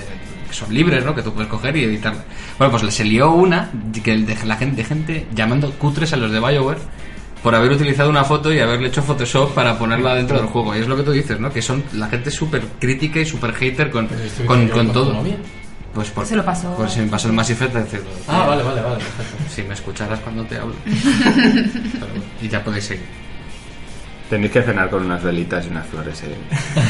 que 0.48 0.54
son 0.54 0.72
libres, 0.72 1.04
¿no? 1.04 1.14
Que 1.14 1.22
tú 1.22 1.32
puedes 1.32 1.48
coger 1.50 1.76
y 1.76 1.84
editarla. 1.84 2.24
Bueno, 2.58 2.76
pues 2.76 2.94
se 2.94 3.04
lió 3.04 3.30
una 3.32 3.70
que 4.02 4.16
de 4.16 4.36
la 4.44 4.56
gente, 4.56 4.76
de 4.76 4.84
gente 4.84 5.26
llamando 5.34 5.70
cutres 5.72 6.12
a 6.12 6.16
los 6.16 6.30
de 6.32 6.40
BioWare 6.40 6.80
por 7.42 7.54
haber 7.54 7.70
utilizado 7.70 8.10
una 8.10 8.24
foto 8.24 8.52
y 8.52 8.58
haberle 8.58 8.88
hecho 8.88 9.02
Photoshop 9.02 9.54
para 9.54 9.78
ponerla 9.78 10.14
dentro 10.14 10.38
del 10.38 10.46
juego. 10.46 10.74
Y 10.74 10.80
es 10.80 10.88
lo 10.88 10.96
que 10.96 11.04
tú 11.04 11.12
dices, 11.12 11.38
¿no? 11.38 11.52
Que 11.52 11.62
son 11.62 11.84
la 11.92 12.08
gente 12.08 12.30
súper 12.30 12.62
crítica 12.80 13.20
y 13.20 13.26
súper 13.26 13.52
hater 13.54 13.90
con, 13.90 14.08
que 14.08 14.44
con, 14.44 14.68
con 14.68 14.92
todo. 14.92 15.12
novia. 15.12 15.36
Pues 15.94 16.10
por, 16.10 16.26
Se 16.26 16.36
lo 16.36 16.44
pasó. 16.44 16.74
Pues 16.76 16.92
se 16.92 17.02
me 17.02 17.08
pasó 17.08 17.28
el 17.28 17.34
Mass 17.34 17.50
Effect. 17.50 17.74
decir, 17.74 18.02
Ah, 18.26 18.44
vale, 18.46 18.62
vale, 18.62 18.80
vale. 18.82 18.96
Perfecto. 18.96 19.54
Si 19.54 19.62
me 19.62 19.74
escucharas 19.74 20.20
cuando 20.20 20.44
te 20.44 20.56
hablo. 20.58 20.74
Pero 20.84 22.06
y 22.42 22.48
ya 22.48 22.62
podéis 22.62 22.84
seguir. 22.84 23.06
Tenéis 24.28 24.52
que 24.52 24.62
cenar 24.62 24.90
con 24.90 25.04
unas 25.06 25.22
velitas 25.22 25.64
y 25.66 25.70
unas 25.70 25.86
flores. 25.86 26.22
eh. 26.22 26.36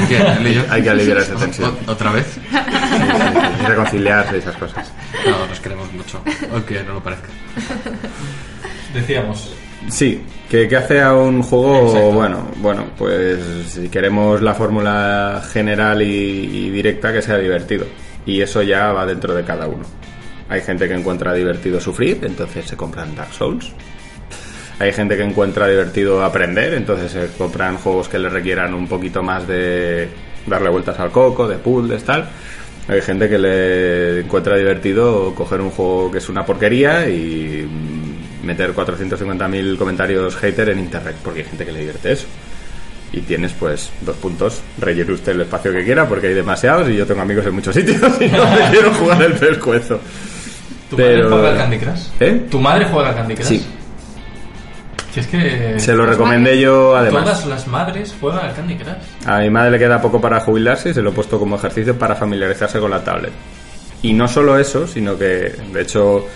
¿Qué, 0.09 0.17
él 0.19 0.47
y 0.49 0.55
yo? 0.55 0.63
Hay 0.71 0.83
que 0.83 0.91
aliviar 0.91 1.19
esa 1.19 1.37
tensión. 1.37 1.77
¿O- 1.87 1.93
¿Otra 1.93 2.11
vez? 2.11 2.27
Sí, 2.35 2.41
sí, 2.41 2.51
sí, 2.51 3.63
y 3.63 3.67
reconciliarse 3.67 4.37
y 4.37 4.39
esas 4.41 4.57
cosas. 4.57 4.93
No, 5.25 5.47
nos 5.47 5.61
queremos 5.61 5.93
mucho. 5.93 6.21
Aunque 6.53 6.83
no 6.83 6.95
lo 6.95 7.03
parezca. 7.03 7.29
Decíamos, 8.95 9.53
Sí, 9.89 10.23
que, 10.51 10.67
que 10.69 10.77
hace 10.77 11.01
a 11.01 11.15
un 11.15 11.43
juego, 11.43 11.87
Exacto. 11.87 12.11
bueno, 12.13 12.49
bueno, 12.57 12.87
pues 12.99 13.39
si 13.69 13.89
queremos 13.89 14.43
la 14.43 14.55
fórmula 14.55 15.43
general 15.53 16.03
y, 16.03 16.07
y 16.67 16.71
directa 16.71 17.13
que 17.13 17.23
sea 17.23 17.39
divertido. 17.39 17.87
Y 18.27 18.41
eso 18.43 18.61
ya 18.63 18.93
va 18.93 19.07
dentro 19.07 19.35
de 19.35 19.45
cada 19.45 19.67
uno. 19.67 19.85
Hay 20.49 20.61
gente 20.63 20.89
que 20.89 20.95
encuentra 20.95 21.33
divertido 21.33 21.81
sufrir, 21.81 22.19
entonces 22.23 22.67
se 22.67 22.77
compran 22.77 23.15
Dark 23.15 23.33
Souls. 23.33 23.73
Hay 24.81 24.93
gente 24.93 25.17
que 25.17 25.25
encuentra 25.25 25.67
divertido 25.67 26.23
aprender, 26.25 26.75
entonces 26.75 27.31
compran 27.37 27.79
juegos 27.79 28.09
que 28.09 28.19
le 28.19 28.29
requieran 28.29 28.75
un 28.75 28.87
poquito 28.87 29.23
más 29.23 29.47
de 29.49 30.09
darle 30.47 30.69
vueltas 30.71 30.99
al 31.01 31.11
coco, 31.11 31.49
de 31.49 31.57
puzzles, 31.57 32.05
tal. 32.05 32.29
Hay 32.87 33.03
gente 33.03 33.29
que 33.29 33.39
le 33.39 34.21
encuentra 34.21 34.57
divertido 34.57 35.35
coger 35.35 35.61
un 35.61 35.71
juego 35.71 36.11
que 36.13 36.19
es 36.19 36.29
una 36.29 36.47
porquería 36.47 37.09
y 37.09 37.69
meter 38.45 38.73
450.000 38.73 39.77
comentarios 39.77 40.37
hater 40.37 40.69
en 40.71 40.79
internet, 40.79 41.17
porque 41.25 41.41
hay 41.41 41.47
gente 41.47 41.67
que 41.67 41.73
le 41.73 41.79
divierte 41.81 42.13
eso. 42.13 42.27
Y 43.13 43.21
tienes 43.23 43.53
pues 43.55 43.91
dos 44.03 44.17
puntos, 44.17 44.61
rellene 44.81 45.13
usted 45.13 45.33
el 45.33 45.41
espacio 45.43 45.73
que 45.73 45.83
quiera 45.85 46.07
porque 46.07 46.29
hay 46.29 46.35
demasiados 46.35 46.89
y 46.89 46.97
yo 46.97 47.05
tengo 47.07 47.23
amigos 47.23 47.45
en 47.47 47.55
muchos 47.55 47.75
sitios 47.75 48.01
y 48.21 48.27
no 48.29 48.45
me 48.49 48.71
quiero 48.71 48.95
jugar 48.95 49.23
el 49.23 49.33
pescuezo. 49.33 49.99
¿tu 50.89 50.97
Pero- 50.97 51.29
madre 51.29 51.31
juega 51.31 51.51
al 51.51 51.57
Candy 51.59 51.79
Crush? 51.79 52.01
¿Eh? 52.21 52.43
¿Tu 52.51 52.61
madre 52.61 52.85
juega 52.91 53.09
al 53.11 53.15
Candy 53.17 53.35
Crush? 53.35 53.47
Sí. 53.47 53.67
Si 55.23 55.37
es 55.37 55.75
que... 55.75 55.81
Se 55.81 55.95
lo 55.95 56.07
recomendé 56.07 56.61
yo 56.61 56.97
además. 56.97 57.25
Todas 57.25 57.47
las 57.47 57.67
madres 57.67 58.15
juegan 58.21 58.47
al 58.47 58.55
Candy 58.55 58.77
Crush. 58.77 59.27
A 59.27 59.39
mi 59.39 59.51
madre 59.51 59.73
le 59.73 59.79
queda 59.79 60.01
poco 60.01 60.21
para 60.21 60.41
jubilarse 60.41 60.91
y 60.91 60.95
se 60.95 61.03
lo 61.03 61.11
he 61.11 61.13
puesto 61.13 61.39
como 61.39 61.57
ejercicio 61.57 61.99
para 61.99 62.15
familiarizarse 62.15 62.79
con 62.79 62.91
la 62.91 63.03
tablet. 63.03 63.33
Y 64.03 64.13
no 64.13 64.29
solo 64.29 64.59
eso, 64.59 64.87
sino 64.87 65.19
que, 65.19 65.25
de 65.73 65.81
hecho, 65.81 66.27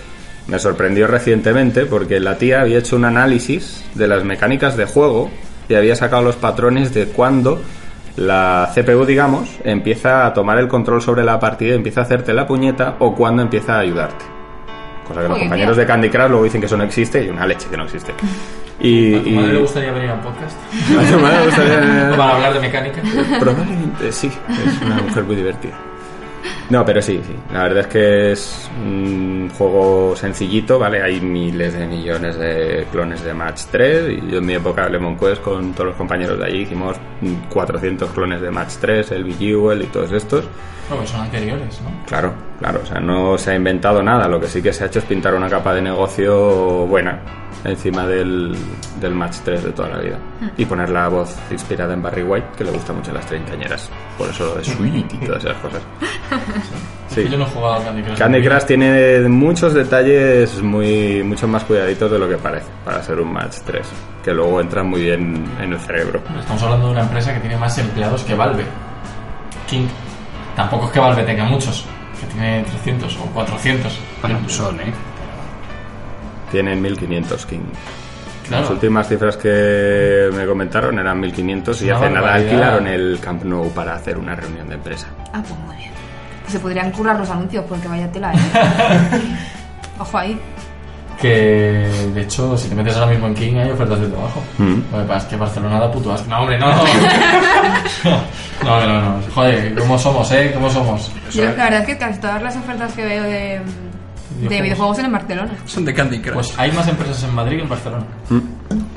me 0.49 0.59
sorprendió 0.59 1.07
recientemente 1.07 1.87
porque 1.87 2.19
la 2.19 2.37
tía 2.39 2.63
había 2.63 2.79
hecho 2.79 2.97
un 2.97 3.05
análisis 3.05 3.85
de 3.95 4.09
las 4.09 4.25
mecánicas 4.25 4.77
de 4.77 4.87
juego 4.87 5.31
y 5.69 5.75
había 5.75 5.95
sacado 5.95 6.23
los 6.23 6.37
patrones 6.37 6.93
de 6.93 7.07
cuando 7.07 7.63
la 8.17 8.71
CPU, 8.75 9.07
digamos, 9.07 9.49
empieza 9.65 10.27
a 10.27 10.35
tomar 10.35 10.59
el 10.59 10.69
control 10.69 11.01
sobre 11.01 11.25
la 11.25 11.39
partida 11.39 11.73
y 11.73 11.77
empieza 11.77 12.01
a 12.01 12.05
hacerte 12.05 12.33
la 12.35 12.47
puñeta 12.47 12.97
o 12.99 13.15
cuando 13.15 13.43
empieza 13.43 13.77
a 13.77 13.79
ayudarte. 13.79 14.25
Cosa 15.07 15.23
que 15.23 15.29
los 15.29 15.39
compañeros 15.39 15.77
de 15.77 15.87
Candy 15.87 16.11
Crush 16.11 16.29
luego 16.29 16.45
dicen 16.45 16.61
que 16.61 16.67
eso 16.67 16.77
no 16.77 16.85
existe 16.85 17.25
y 17.25 17.29
una 17.29 17.47
leche 17.47 17.69
que 17.71 17.77
no 17.77 17.85
existe. 17.85 18.13
Y, 18.83 19.15
¿A 19.15 19.23
tu 19.23 19.29
y- 19.29 19.33
madre 19.33 19.53
le 19.53 19.59
gustaría 19.61 19.93
venir 19.93 20.11
a 20.11 20.15
un 20.15 20.21
podcast? 20.21 20.59
a 20.99 21.13
tu 21.13 21.19
madre 21.23 21.39
le 21.39 21.45
gustaría- 21.47 22.17
Para 22.17 22.35
hablar 22.35 22.55
de 22.55 22.61
mecánica. 22.61 23.01
Probablemente 23.39 24.13
sí, 24.13 24.31
es 24.51 24.83
una 24.83 24.97
mujer 25.03 25.23
muy 25.25 25.37
divertida. 25.37 25.73
No, 26.71 26.85
pero 26.85 27.01
sí, 27.03 27.21
sí. 27.25 27.35
La 27.53 27.65
verdad 27.65 27.81
es 27.81 27.87
que 27.89 28.33
es 28.33 28.71
un 28.85 29.51
juego 29.57 30.17
sencillito, 30.17 30.79
¿vale? 30.79 31.03
Hay 31.03 31.21
miles 31.21 31.75
de 31.75 31.87
millones 31.87 32.37
de 32.39 32.87
clones 32.91 33.23
de 33.23 33.35
Match 33.35 33.63
3 33.71 34.11
y 34.11 34.31
yo 34.31 34.39
en 34.39 34.47
mi 34.47 34.55
época 34.55 34.85
de 34.85 34.91
Lemon 34.91 35.17
Quest 35.19 35.43
con 35.43 35.73
todos 35.75 35.89
los 35.89 35.97
compañeros 35.97 36.39
de 36.39 36.45
allí 36.47 36.63
hicimos 36.63 36.97
400 37.51 38.11
clones 38.11 38.41
de 38.41 38.51
Match 38.51 38.75
3, 38.81 39.13
el 39.13 39.25
Bejewel 39.25 39.83
y 39.83 39.87
todos 39.87 40.11
estos. 40.13 40.45
No, 40.91 40.99
que 41.01 41.07
son 41.07 41.21
anteriores, 41.21 41.81
¿no? 41.83 41.91
Claro, 42.07 42.33
claro, 42.59 42.81
o 42.83 42.87
sea, 42.87 42.99
no 43.01 43.37
se 43.39 43.53
ha 43.53 43.55
inventado 43.55 44.03
nada, 44.03 44.27
lo 44.27 44.41
que 44.41 44.47
sí 44.49 44.61
que 44.63 44.73
se 44.73 44.85
ha 44.85 44.87
hecho 44.89 44.99
es 45.01 45.05
pintar 45.05 45.35
una 45.35 45.49
capa 45.49 45.75
de 45.75 45.83
negocio 45.83 46.87
buena 46.87 47.21
encima 47.65 48.07
del, 48.07 48.57
del 49.01 49.15
Match 49.15 49.37
3 49.45 49.65
de 49.65 49.73
toda 49.73 49.89
la 49.89 49.99
vida 49.99 50.19
y 50.57 50.65
poner 50.65 50.91
la 50.91 51.09
voz 51.09 51.37
inspirada 51.51 51.95
en 51.95 52.03
Barry 52.03 52.23
White, 52.23 52.49
que 52.57 52.65
le 52.65 52.71
gusta 52.71 52.93
mucho 52.93 53.11
a 53.11 53.15
las 53.15 53.27
treintañeras, 53.27 53.91
por 54.19 54.29
eso 54.29 54.47
lo 54.47 54.55
de 54.57 54.65
Sweet 54.65 55.15
y 55.15 55.27
todas 55.27 55.45
esas 55.45 55.57
cosas. 55.59 55.83
Sí. 57.09 57.29
Yo 57.31 57.37
no 57.37 57.45
he 57.45 57.49
jugado 57.49 57.85
Candy 57.85 58.03
Crush. 58.03 58.19
Candy 58.19 58.43
Crush 58.43 58.65
tiene 58.65 59.29
muchos 59.29 59.75
detalles 59.75 60.63
muy 60.63 61.23
mucho 61.23 61.47
más 61.47 61.63
cuidaditos 61.65 62.11
de 62.11 62.19
lo 62.19 62.27
que 62.27 62.39
parece 62.39 62.67
para 62.85 63.03
ser 63.03 63.21
un 63.21 63.33
Match 63.33 63.59
3, 63.67 63.87
que 64.25 64.33
luego 64.33 64.61
entran 64.61 64.89
muy 64.89 65.03
bien 65.03 65.45
en 65.61 65.73
el 65.73 65.79
cerebro. 65.79 66.23
Estamos 66.39 66.63
hablando 66.63 66.87
de 66.87 66.93
una 66.93 67.03
empresa 67.03 67.35
que 67.35 67.41
tiene 67.41 67.59
más 67.59 67.77
empleados 67.77 68.23
que 68.23 68.35
Valve. 68.35 68.65
King. 69.69 69.87
Tampoco 70.57 70.87
es 70.87 70.93
que 70.93 71.01
Valve 71.01 71.23
tenga 71.25 71.45
muchos, 71.45 71.85
que 72.19 72.27
tiene 72.27 72.63
300 72.63 73.17
o 73.19 73.27
400. 73.27 74.01
Bueno, 74.23 74.49
son, 74.49 74.81
¿eh? 74.81 74.93
Tienen 76.53 76.83
1500 76.83 77.47
King. 77.47 77.61
Claro. 78.47 78.65
Las 78.65 78.71
últimas 78.73 79.09
cifras 79.09 79.39
que 79.39 80.29
me 80.35 80.45
comentaron 80.47 80.99
eran 80.99 81.19
1500 81.19 81.81
y 81.81 81.85
Una 81.87 81.97
hace 81.97 82.11
nada 82.11 82.35
alquilaron 82.35 82.87
el 82.87 83.19
Camp 83.21 83.43
Nou 83.45 83.71
para 83.71 83.95
hacer 83.95 84.19
una 84.19 84.37
reunión 84.37 84.69
de 84.69 84.75
empresa. 84.75 85.07
Ah, 85.33 85.43
pues 85.47 85.59
muy 85.61 85.77
bien. 85.77 85.91
Se 86.47 86.61
podrían 86.61 86.91
currar 86.91 87.19
los 87.19 87.31
anuncios 87.31 87.65
porque 87.67 87.89
vaya 87.89 88.13
tela, 88.13 88.35
¿eh? 88.35 88.39
Ojo 89.99 90.19
ahí. 90.19 90.39
Que 91.19 91.89
de 92.13 92.21
hecho, 92.21 92.59
si 92.59 92.69
te 92.69 92.75
metes 92.75 92.97
ahora 92.97 93.13
mismo 93.13 93.29
en 93.29 93.35
King, 93.35 93.55
hay 93.57 93.71
ofertas 93.71 94.01
de 94.01 94.09
trabajo. 94.09 94.43
Mm. 94.59 94.81
Lo 94.93 94.99
que 94.99 95.05
pasa 95.05 95.19
es 95.19 95.25
que 95.25 95.37
Barcelona 95.37 95.81
da 95.81 95.91
puto 95.91 96.13
asco. 96.13 96.29
No, 96.29 96.41
hombre, 96.41 96.59
no. 96.59 96.67
no, 98.65 98.87
no, 98.87 99.01
no. 99.01 99.23
Joder, 99.35 99.75
¿cómo 99.75 99.99
somos, 99.99 100.31
eh? 100.33 100.51
¿Cómo 100.53 100.69
somos? 100.69 101.11
Yo, 101.33 101.45
la 101.45 101.53
verdad 101.53 101.81
es 101.81 101.87
que 101.87 101.97
casi 101.97 102.21
todas 102.21 102.43
las 102.43 102.57
ofertas 102.57 102.93
que 102.93 103.05
veo 103.07 103.23
de, 103.23 103.63
de 104.49 104.63
Videojuegos. 104.63 104.99
en 104.99 105.13
Barcelona. 105.13 105.51
Son 105.67 105.85
de 105.85 105.95
Candy 105.95 106.21
Crush. 106.21 106.35
Pues 106.35 106.59
hay 106.59 106.73
más 106.73 106.89
empresas 106.89 107.23
en 107.25 107.35
Madrid 107.35 107.57
que 107.57 107.63
en 107.63 107.69
Barcelona. 107.69 108.05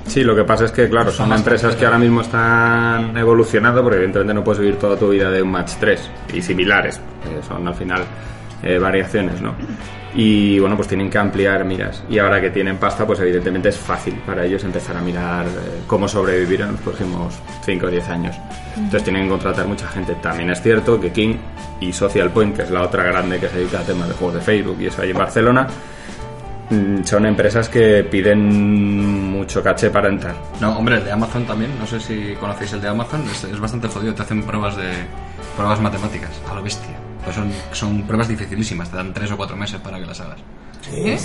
Sí, 0.08 0.24
lo 0.24 0.36
que 0.36 0.44
pasa 0.44 0.66
es 0.66 0.72
que, 0.72 0.88
claro, 0.90 1.12
Son 1.12 1.28
son 1.30 1.38
empresas 1.38 1.76
que 1.76 1.86
ahora 1.86 1.98
mismo 1.98 2.22
están 2.22 3.18
evolucionando 3.18 3.82
porque 3.82 3.98
evidentemente 3.98 4.34
no 4.34 4.44
puedes 4.44 4.60
vivir 4.60 4.78
toda 4.78 4.98
tu 4.98 5.10
vida 5.10 5.30
de 5.32 5.42
un 5.42 5.52
Match 5.52 5.74
3 5.80 6.10
y 6.34 6.42
similares, 6.42 7.00
son 7.48 7.68
al 7.68 7.76
final 7.76 8.04
eh, 8.66 8.80
variaciones, 8.80 9.42
¿no? 9.42 9.54
Y 10.16 10.60
bueno, 10.60 10.76
pues 10.78 10.88
tienen 10.88 11.10
que 11.10 11.18
ampliar 11.18 11.66
miras. 11.66 12.04
Y 12.10 12.20
ahora 12.20 12.40
que 12.42 12.50
tienen 12.50 12.78
pasta, 12.78 13.06
pues 13.06 13.20
evidentemente 13.20 13.70
es 13.70 13.78
fácil 13.78 14.16
para 14.26 14.46
ellos 14.46 14.64
empezar 14.64 14.96
a 14.96 15.02
mirar 15.02 15.46
eh, 15.46 15.82
cómo 15.86 16.08
sobrevivir 16.08 16.62
en 16.62 16.72
los 16.72 16.82
próximos 16.82 17.36
5 17.66 17.86
o 17.86 17.90
10 17.90 18.10
años. 18.10 18.36
Entonces 18.76 19.04
tienen 19.04 19.24
que 19.24 19.30
contratar 19.30 19.68
mucha 19.68 19.88
gente. 19.88 20.16
También 20.16 20.50
es 20.50 20.62
cierto 20.62 21.00
que 21.00 21.12
King 21.12 21.36
y 21.82 21.94
Social 21.94 22.32
Point, 22.32 22.56
que 22.56 22.64
es 22.64 22.72
la 22.72 22.84
otra 22.84 23.04
grande 23.04 23.40
que 23.40 23.50
se 23.50 23.58
dedica 23.58 23.82
a 23.82 23.84
temas 23.84 24.08
de 24.08 24.16
juegos 24.16 24.36
de 24.36 24.42
Facebook 24.42 24.78
y 24.80 24.88
eso 24.88 25.02
ahí 25.02 25.12
en 25.12 25.18
Barcelona, 25.18 25.68
mm, 26.70 27.04
son 27.04 27.26
empresas 27.26 27.68
que 27.68 28.04
piden 28.10 29.30
mucho 29.32 29.62
caché 29.62 29.90
para 29.90 30.08
entrar. 30.08 30.36
No, 30.62 30.78
hombre, 30.78 30.96
el 30.96 31.04
de 31.04 31.12
Amazon 31.12 31.46
también. 31.46 31.78
No 31.78 31.86
sé 31.86 32.00
si 32.00 32.34
conocéis 32.40 32.72
el 32.72 32.82
de 32.82 32.88
Amazon. 32.88 33.22
Es, 33.30 33.44
es 33.44 33.60
bastante 33.60 33.90
jodido. 33.90 34.16
Te 34.16 34.24
hacen 34.24 34.44
pruebas 34.44 34.78
de 34.78 34.90
pruebas 35.58 35.82
matemáticas 35.82 36.32
a 36.50 36.56
lo 36.56 36.64
bestia. 36.64 36.96
Pues 37.26 37.36
son, 37.36 37.52
son 37.74 38.04
pruebas 38.04 38.28
dificilísimas. 38.30 38.90
Te 38.90 38.96
dan 38.98 39.14
tres 39.14 39.30
o 39.32 39.38
cuatro 39.38 39.58
meses 39.58 39.82
para 39.82 40.00
que 40.00 40.06
las 40.06 40.20
hagas. 40.22 40.38
¿Eh? 40.94 41.18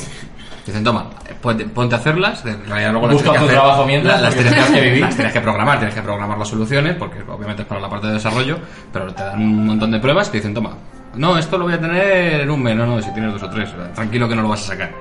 Dicen, 0.66 0.82
toma, 0.84 1.10
ponte, 1.40 1.64
ponte 1.66 1.94
a 1.94 1.98
hacerlas. 1.98 2.44
En 2.46 2.64
realidad 2.66 2.92
luego 2.92 3.06
las 3.08 3.16
tienes 3.16 3.24
tu 3.24 3.32
que 3.32 3.38
hacer- 3.38 3.50
trabajo 3.60 3.86
mientras, 3.86 4.14
la- 4.16 4.20
las 4.22 4.34
tienes 4.34 4.52
tienes 4.54 4.70
que 4.70 4.80
vivir. 4.80 5.00
Las 5.02 5.14
tienes 5.16 5.32
que 5.32 5.40
programar, 5.40 5.78
tienes 5.78 5.94
que 5.94 6.02
programar 6.02 6.38
las 6.38 6.48
soluciones, 6.48 6.96
porque 6.96 7.22
obviamente 7.28 7.62
es 7.62 7.68
para 7.68 7.80
la 7.80 7.88
parte 7.90 8.06
de 8.08 8.14
desarrollo, 8.14 8.58
pero 8.92 9.12
te 9.14 9.22
dan 9.22 9.40
un 9.40 9.66
montón 9.66 9.90
de 9.90 10.00
pruebas 10.00 10.28
y 10.28 10.30
te 10.32 10.36
dicen, 10.38 10.54
toma, 10.54 10.72
no, 11.14 11.36
esto 11.38 11.58
lo 11.58 11.64
voy 11.64 11.74
a 11.74 11.80
tener 11.80 12.40
en 12.40 12.50
un 12.50 12.62
mes, 12.62 12.76
no, 12.76 12.86
no, 12.86 13.02
si 13.02 13.12
tienes 13.12 13.32
dos 13.32 13.42
o 13.42 13.50
tres, 13.50 13.68
tranquilo 13.94 14.28
que 14.28 14.36
no 14.36 14.42
lo 14.42 14.48
vas 14.48 14.62
a 14.64 14.66
sacar. 14.68 14.92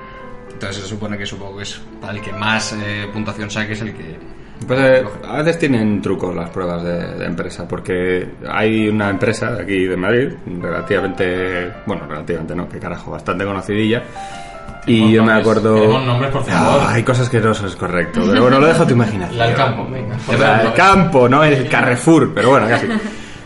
Entonces 0.52 0.82
se 0.82 0.88
supone 0.88 1.16
que 1.16 1.24
supongo 1.24 1.56
que 1.58 1.62
es 1.62 1.80
para 2.00 2.12
el 2.12 2.20
que 2.20 2.32
más 2.32 2.72
eh, 2.74 3.08
puntuación 3.12 3.50
saque 3.50 3.72
es 3.72 3.80
el 3.80 3.94
que... 3.94 4.18
Pues 4.66 4.78
eh, 4.78 5.04
a 5.26 5.38
veces 5.38 5.58
tienen 5.58 6.02
trucos 6.02 6.34
las 6.34 6.50
pruebas 6.50 6.82
de, 6.82 7.14
de 7.16 7.24
empresa, 7.24 7.66
porque 7.66 8.28
hay 8.48 8.88
una 8.88 9.08
empresa 9.08 9.56
aquí 9.60 9.86
de 9.86 9.96
Madrid, 9.96 10.32
relativamente, 10.60 11.72
bueno, 11.86 12.06
relativamente 12.06 12.54
no, 12.54 12.68
que 12.68 12.78
carajo, 12.78 13.10
bastante 13.10 13.44
conocidilla. 13.44 14.02
Y 14.86 15.12
yo 15.12 15.22
me 15.22 15.32
acuerdo... 15.32 16.00
nombres, 16.00 16.30
por 16.30 16.44
favor. 16.44 16.80
Ah, 16.82 16.92
hay 16.92 17.02
cosas 17.02 17.28
que 17.28 17.40
no 17.40 17.54
son 17.54 17.70
correcto, 17.72 18.22
pero 18.26 18.42
bueno, 18.42 18.60
lo 18.60 18.66
dejo 18.66 18.82
a 18.82 18.86
tu 18.86 18.94
imaginación. 18.94 19.38
La 19.38 19.46
del 19.46 19.56
campo, 19.56 19.88
venga. 19.90 20.16
La 20.38 20.62
del 20.62 20.72
campo, 20.72 21.28
no 21.28 21.44
el 21.44 21.68
Carrefour, 21.68 22.32
pero 22.34 22.50
bueno, 22.50 22.66
casi. 22.68 22.86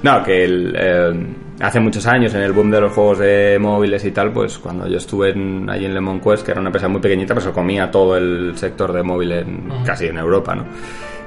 No, 0.02 0.22
que 0.22 0.44
el, 0.44 0.76
eh, 0.78 1.26
hace 1.60 1.80
muchos 1.80 2.06
años, 2.06 2.34
en 2.34 2.42
el 2.42 2.52
boom 2.52 2.70
de 2.70 2.80
los 2.80 2.92
juegos 2.92 3.18
de 3.18 3.58
móviles 3.60 4.04
y 4.04 4.10
tal, 4.10 4.32
pues 4.32 4.58
cuando 4.58 4.86
yo 4.88 4.96
estuve 4.96 5.30
en, 5.30 5.68
allí 5.70 5.84
en 5.86 5.94
Lemon 5.94 6.20
Quest, 6.20 6.44
que 6.44 6.50
era 6.52 6.60
una 6.60 6.68
empresa 6.68 6.88
muy 6.88 7.00
pequeñita, 7.00 7.34
pues 7.34 7.44
se 7.44 7.52
comía 7.52 7.90
todo 7.90 8.16
el 8.16 8.56
sector 8.56 8.92
de 8.92 9.02
móvil 9.02 9.32
en, 9.32 9.68
casi 9.84 10.06
en 10.06 10.18
Europa, 10.18 10.54
¿no? 10.54 10.64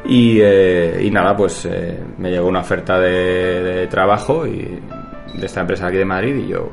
Y, 0.05 0.39
eh, 0.41 1.01
y 1.03 1.11
nada, 1.11 1.35
pues 1.35 1.65
eh, 1.65 1.99
me 2.17 2.29
llegó 2.29 2.47
una 2.47 2.59
oferta 2.59 2.99
de, 2.99 3.63
de 3.63 3.87
trabajo 3.87 4.45
y 4.45 4.79
de 5.33 5.45
esta 5.45 5.61
empresa 5.61 5.87
aquí 5.87 5.97
de 5.97 6.05
Madrid 6.05 6.35
y 6.35 6.47
yo 6.47 6.71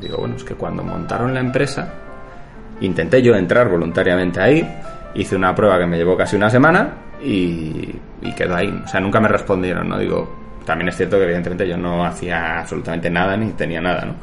digo, 0.00 0.18
bueno, 0.18 0.36
es 0.36 0.44
que 0.44 0.54
cuando 0.54 0.82
montaron 0.82 1.34
la 1.34 1.40
empresa, 1.40 1.92
intenté 2.80 3.22
yo 3.22 3.34
entrar 3.34 3.68
voluntariamente 3.68 4.40
ahí, 4.40 4.66
hice 5.14 5.36
una 5.36 5.54
prueba 5.54 5.78
que 5.78 5.86
me 5.86 5.96
llevó 5.96 6.16
casi 6.16 6.36
una 6.36 6.48
semana 6.48 6.92
y, 7.22 7.94
y 8.22 8.32
quedó 8.34 8.54
ahí. 8.56 8.82
O 8.84 8.88
sea, 8.88 9.00
nunca 9.00 9.20
me 9.20 9.28
respondieron, 9.28 9.88
¿no? 9.88 9.98
Digo, 9.98 10.47
también 10.68 10.90
es 10.90 10.96
cierto 10.98 11.16
que 11.16 11.24
evidentemente 11.24 11.66
yo 11.66 11.78
no 11.78 12.04
hacía 12.04 12.60
absolutamente 12.60 13.08
nada 13.08 13.38
ni 13.38 13.52
tenía 13.52 13.80
nada, 13.80 14.04
¿no? 14.04 14.14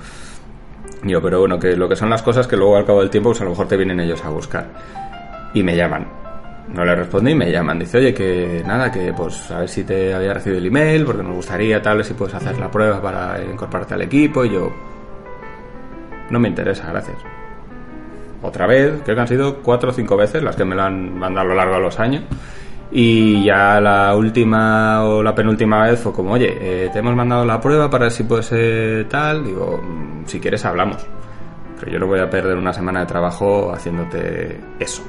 Digo, 1.02 1.20
pero 1.20 1.40
bueno, 1.40 1.58
que 1.58 1.76
lo 1.76 1.90
que 1.90 1.96
son 1.96 2.08
las 2.08 2.22
cosas 2.22 2.46
que 2.46 2.56
luego 2.56 2.78
al 2.78 2.86
cabo 2.86 3.00
del 3.00 3.10
tiempo, 3.10 3.32
pues 3.32 3.42
a 3.42 3.46
lo 3.46 3.50
mejor 3.50 3.68
te 3.68 3.76
vienen 3.76 4.00
ellos 4.00 4.24
a 4.24 4.30
buscar. 4.30 4.68
Y 5.56 5.64
me 5.64 5.76
llaman. 5.76 6.08
No 6.72 6.86
le 6.86 6.96
respondí 6.96 7.32
y 7.32 7.36
me 7.36 7.52
llaman. 7.52 7.80
Dice, 7.80 7.98
oye, 7.98 8.14
que 8.14 8.64
nada, 8.64 8.92
que 8.92 9.12
pues 9.12 9.50
a 9.50 9.62
ver 9.62 9.70
si 9.70 9.84
te 9.84 10.14
había 10.14 10.36
recibido 10.36 10.60
el 10.60 10.68
email, 10.68 11.04
porque 11.04 11.24
nos 11.24 11.34
gustaría 11.34 11.82
tal 11.82 12.04
si 12.04 12.14
puedes 12.14 12.36
hacer 12.36 12.60
la 12.60 12.70
prueba 12.70 13.02
para 13.02 13.44
incorporarte 13.44 13.96
al 13.96 14.04
equipo. 14.04 14.46
Y 14.46 14.52
yo, 14.52 14.72
no 16.30 16.40
me 16.40 16.48
interesa, 16.48 16.88
gracias. 16.92 17.18
Otra 18.44 18.68
vez, 18.68 19.02
creo 19.04 19.16
que 19.16 19.22
han 19.22 19.28
sido 19.28 19.64
cuatro 19.64 19.90
o 19.90 19.94
cinco 19.94 20.16
veces 20.16 20.44
las 20.44 20.56
que 20.56 20.64
me 20.64 20.76
lo 20.76 20.84
han 20.84 21.18
mandado 21.18 21.48
a 21.48 21.50
lo 21.50 21.56
largo 21.56 21.74
de 21.74 21.82
los 21.82 22.00
años. 22.00 22.22
Y 22.92 23.44
ya 23.44 23.82
la 23.82 24.16
última 24.16 25.04
o 25.04 25.22
la 25.24 25.34
penúltima 25.36 25.84
vez 25.84 26.00
fue 26.00 26.14
como, 26.14 26.32
oye, 26.34 26.56
eh, 26.86 26.90
te 26.94 27.00
hemos 27.00 27.16
mandado 27.16 27.44
la 27.46 27.60
prueba 27.60 27.90
para 27.90 28.04
ver 28.06 28.12
si 28.12 28.24
puede 28.24 28.44
ser 28.44 29.10
tal. 29.10 29.44
Digo, 29.44 29.82
"Mm, 29.84 30.26
si 30.26 30.40
quieres 30.40 30.64
hablamos. 30.66 31.06
Pero 31.80 31.92
yo 31.92 32.00
no 32.00 32.08
voy 32.08 32.20
a 32.20 32.30
perder 32.30 32.56
una 32.58 32.72
semana 32.72 33.02
de 33.02 33.06
trabajo 33.08 33.74
haciéndote 33.74 34.60
eso. 34.80 35.04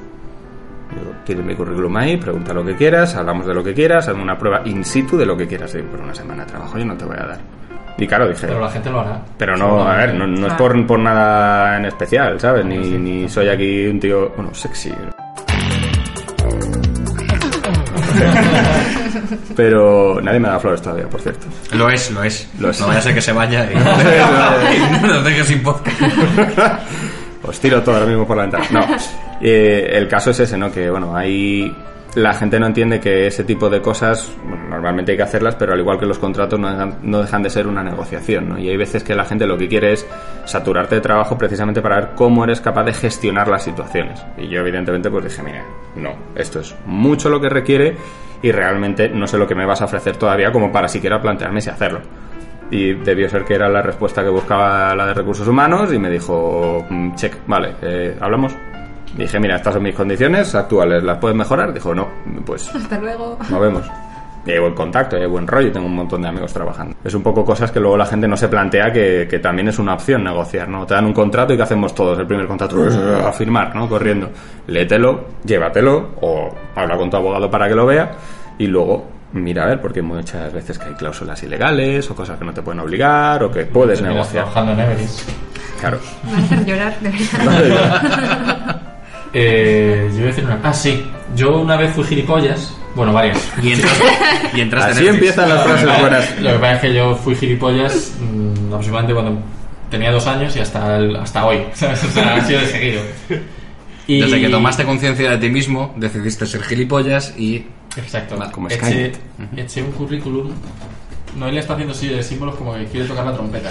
Digo, 0.89 1.11
tienes 1.25 1.45
mi 1.45 1.55
currículum 1.55 1.95
ahí, 1.97 2.17
pregunta 2.17 2.53
lo 2.53 2.65
que 2.65 2.75
quieras, 2.75 3.15
hablamos 3.15 3.45
de 3.45 3.53
lo 3.53 3.63
que 3.63 3.73
quieras, 3.73 4.07
hazme 4.07 4.21
una 4.23 4.37
prueba 4.37 4.61
in 4.65 4.83
situ 4.83 5.17
de 5.17 5.25
lo 5.25 5.37
que 5.37 5.47
quieras. 5.47 5.71
Digo, 5.73 5.87
pero 5.91 6.03
una 6.03 6.15
semana 6.15 6.43
de 6.45 6.51
trabajo 6.51 6.77
yo 6.77 6.85
no 6.85 6.95
te 6.97 7.05
voy 7.05 7.15
a 7.17 7.25
dar. 7.25 7.39
Y 7.97 8.05
claro, 8.07 8.27
dije, 8.27 8.47
Pero 8.47 8.59
la 8.59 8.69
gente 8.69 8.89
lo 8.89 8.99
hará. 8.99 9.21
pero 9.37 9.57
no, 9.57 9.81
a 9.87 9.95
ver, 9.95 10.13
no, 10.13 10.27
no 10.27 10.47
es 10.47 10.53
por, 10.53 10.85
por 10.85 10.99
nada 10.99 11.77
en 11.77 11.85
especial, 11.85 12.39
¿sabes? 12.39 12.63
Ni, 12.65 12.83
Sí. 12.83 12.97
ni 12.97 13.29
soy 13.29 13.49
aquí 13.49 13.87
un 13.87 13.99
tío, 13.99 14.29
bueno, 14.35 14.53
sexy. 14.53 14.91
Pero 19.55 20.21
nadie 20.21 20.39
me 20.39 20.47
da 20.47 20.59
flores 20.59 20.81
todavía, 20.81 21.09
por 21.09 21.21
cierto. 21.21 21.47
Lo 21.73 21.89
es, 21.89 22.11
lo 22.11 22.23
es. 22.23 22.47
Lo 22.59 22.69
es. 22.69 22.79
No 22.79 22.87
vaya 22.87 22.99
a 22.99 23.01
ser 23.01 23.13
que 23.13 23.21
se 23.21 23.31
vaya 23.31 23.67
y 23.71 23.75
no 25.01 25.07
nos 25.07 25.23
deje 25.23 25.43
sin 25.43 25.63
podcast. 25.63 26.01
Os 27.43 27.59
tiro 27.59 27.81
todo 27.81 27.95
ahora 27.95 28.07
mismo 28.07 28.27
por 28.27 28.37
la 28.37 28.43
ventana. 28.43 28.67
No, 28.71 28.85
eh, 29.41 29.89
el 29.93 30.07
caso 30.07 30.31
es 30.31 30.39
ese, 30.39 30.57
¿no? 30.57 30.71
Que, 30.71 30.89
bueno, 30.89 31.15
ahí 31.15 31.73
la 32.17 32.33
gente 32.33 32.59
no 32.59 32.65
entiende 32.65 32.99
que 32.99 33.27
ese 33.27 33.43
tipo 33.43 33.69
de 33.69 33.79
cosas, 33.79 34.35
bueno, 34.43 34.69
normalmente 34.69 35.11
hay 35.11 35.17
que 35.17 35.23
hacerlas, 35.23 35.53
pero 35.53 35.73
al 35.73 35.79
igual 35.79 35.99
que 35.99 36.07
los 36.07 36.17
contratos 36.17 36.59
no 36.59 36.71
dejan, 36.71 36.97
no 37.03 37.21
dejan 37.21 37.43
de 37.43 37.51
ser 37.51 37.67
una 37.67 37.83
negociación, 37.83 38.49
¿no? 38.49 38.57
Y 38.57 38.69
hay 38.69 38.75
veces 38.75 39.03
que 39.03 39.13
la 39.13 39.23
gente 39.23 39.45
lo 39.45 39.55
que 39.55 39.67
quiere 39.67 39.93
es 39.93 40.07
saturarte 40.45 40.95
de 40.95 41.01
trabajo 41.01 41.37
precisamente 41.37 41.79
para 41.79 41.97
ver 41.97 42.09
cómo 42.15 42.43
eres 42.43 42.59
capaz 42.59 42.85
de 42.85 42.93
gestionar 42.93 43.47
las 43.47 43.63
situaciones. 43.63 44.25
Y 44.35 44.47
yo, 44.47 44.61
evidentemente, 44.61 45.11
pues 45.11 45.25
dije, 45.25 45.43
mira, 45.43 45.63
no, 45.95 46.15
esto 46.33 46.59
es 46.59 46.75
mucho 46.87 47.29
lo 47.29 47.39
que 47.39 47.49
requiere 47.49 47.95
y 48.41 48.51
realmente 48.51 49.09
no 49.09 49.27
sé 49.27 49.37
lo 49.37 49.45
que 49.45 49.53
me 49.53 49.67
vas 49.67 49.83
a 49.83 49.85
ofrecer 49.85 50.17
todavía 50.17 50.51
como 50.51 50.71
para 50.71 50.87
siquiera 50.87 51.21
plantearme 51.21 51.61
si 51.61 51.69
hacerlo. 51.69 51.99
Y 52.71 52.95
debió 52.95 53.29
ser 53.29 53.45
que 53.45 53.53
era 53.53 53.69
la 53.69 53.83
respuesta 53.83 54.23
que 54.23 54.29
buscaba 54.29 54.95
la 54.95 55.05
de 55.05 55.13
recursos 55.13 55.47
humanos 55.47 55.93
y 55.93 55.99
me 55.99 56.09
dijo, 56.09 56.83
"Mm, 56.89 57.13
check, 57.13 57.35
vale, 57.45 57.75
eh, 57.83 58.17
hablamos. 58.19 58.55
Dije, 59.17 59.39
mira, 59.39 59.55
estas 59.55 59.73
son 59.73 59.83
mis 59.83 59.95
condiciones 59.95 60.53
actuales, 60.55 61.03
¿las 61.03 61.17
puedes 61.17 61.35
mejorar? 61.35 61.73
Dijo, 61.73 61.93
no, 61.95 62.07
pues 62.45 62.69
Hasta 62.75 62.99
luego. 62.99 63.37
nos 63.49 63.59
vemos. 63.61 63.83
Y 64.45 64.51
hay 64.51 64.59
buen 64.59 64.75
contacto, 64.75 65.17
hay 65.17 65.25
buen 65.25 65.45
rollo 65.45 65.67
y 65.67 65.71
tengo 65.71 65.87
un 65.87 65.95
montón 65.95 66.21
de 66.21 66.29
amigos 66.29 66.53
trabajando. 66.53 66.95
Es 67.03 67.13
un 67.13 67.21
poco 67.21 67.43
cosas 67.43 67.69
que 67.69 67.81
luego 67.81 67.97
la 67.97 68.05
gente 68.05 68.29
no 68.29 68.37
se 68.37 68.47
plantea 68.47 68.93
que, 68.93 69.27
que 69.29 69.39
también 69.39 69.67
es 69.67 69.77
una 69.77 69.93
opción 69.95 70.23
negociar, 70.23 70.69
¿no? 70.69 70.85
Te 70.85 70.93
dan 70.93 71.03
un 71.05 71.11
contrato 71.11 71.51
y 71.53 71.57
¿qué 71.57 71.63
hacemos 71.63 71.93
todos? 71.93 72.17
El 72.17 72.25
primer 72.27 72.47
contrato 72.47 72.77
a 73.27 73.33
firmar, 73.33 73.75
¿no? 73.75 73.89
Corriendo. 73.89 74.29
Léetelo, 74.67 75.25
llévatelo 75.43 76.11
o 76.21 76.55
habla 76.75 76.95
con 76.95 77.09
tu 77.09 77.17
abogado 77.17 77.51
para 77.51 77.67
que 77.67 77.75
lo 77.75 77.85
vea 77.85 78.11
y 78.57 78.67
luego 78.67 79.05
mira 79.33 79.63
a 79.63 79.67
ver, 79.67 79.81
porque 79.81 80.01
muchas 80.01 80.53
veces 80.53 80.79
que 80.79 80.85
hay 80.85 80.93
cláusulas 80.93 81.43
ilegales 81.43 82.09
o 82.09 82.15
cosas 82.15 82.39
que 82.39 82.45
no 82.45 82.53
te 82.53 82.61
pueden 82.61 82.79
obligar 82.79 83.43
o 83.43 83.51
que 83.51 83.65
puedes 83.65 84.01
negociar. 84.01 84.45
trabajando 84.45 84.71
en 84.71 84.79
Everest. 84.79 85.29
Claro. 85.81 85.99
Me 86.23 86.31
a 86.31 86.37
hacer 86.37 86.65
llorar, 86.65 86.99
de 87.01 87.09
verdad. 87.09 88.57
Eh, 89.33 90.07
yo 90.11 90.15
iba 90.17 90.25
a 90.25 90.27
decir 90.27 90.45
una... 90.45 90.59
Ah, 90.63 90.73
sí. 90.73 91.05
Yo 91.35 91.57
una 91.59 91.75
vez 91.77 91.93
fui 91.93 92.03
gilipollas. 92.03 92.73
Bueno, 92.95 93.13
varias. 93.13 93.37
Y 93.61 93.73
entras, 93.73 93.93
y 94.53 94.61
entraste 94.61 94.91
Así 94.91 95.07
empiezan 95.07 95.49
las 95.49 95.63
frases 95.63 95.99
buenas. 95.99 96.41
Lo 96.41 96.51
que 96.53 96.59
pasa 96.59 96.73
es 96.75 96.81
que 96.81 96.93
yo 96.93 97.15
fui 97.15 97.35
gilipollas 97.35 98.13
mm, 98.19 98.67
aproximadamente 98.73 99.13
cuando 99.13 99.41
tenía 99.91 100.11
dos 100.11 100.25
años 100.27 100.55
y 100.55 100.59
hasta, 100.59 100.97
el- 100.97 101.15
hasta 101.15 101.45
hoy. 101.45 101.59
¿sabes? 101.73 102.03
O 102.05 102.07
sea, 102.09 102.35
ha 102.35 102.43
sido 102.45 102.59
de 102.61 102.67
seguido. 102.67 103.01
Y- 104.07 104.21
Desde 104.21 104.39
que 104.39 104.47
tomaste 104.47 104.85
conciencia 104.85 105.31
de 105.31 105.37
ti 105.37 105.49
mismo, 105.49 105.93
decidiste 105.97 106.45
ser 106.45 106.63
gilipollas 106.63 107.33
y... 107.37 107.67
Exacto. 107.97 108.37
Como 108.53 108.69
eché, 108.69 109.11
eché 109.57 109.83
un 109.83 109.91
currículum. 109.91 110.49
Noelia 111.35 111.59
está 111.59 111.73
haciendo 111.73 111.93
sí, 111.93 112.09
símbolos 112.23 112.55
como 112.55 112.73
que 112.75 112.85
quiere 112.85 113.05
tocar 113.05 113.25
la 113.25 113.33
trompeta. 113.33 113.69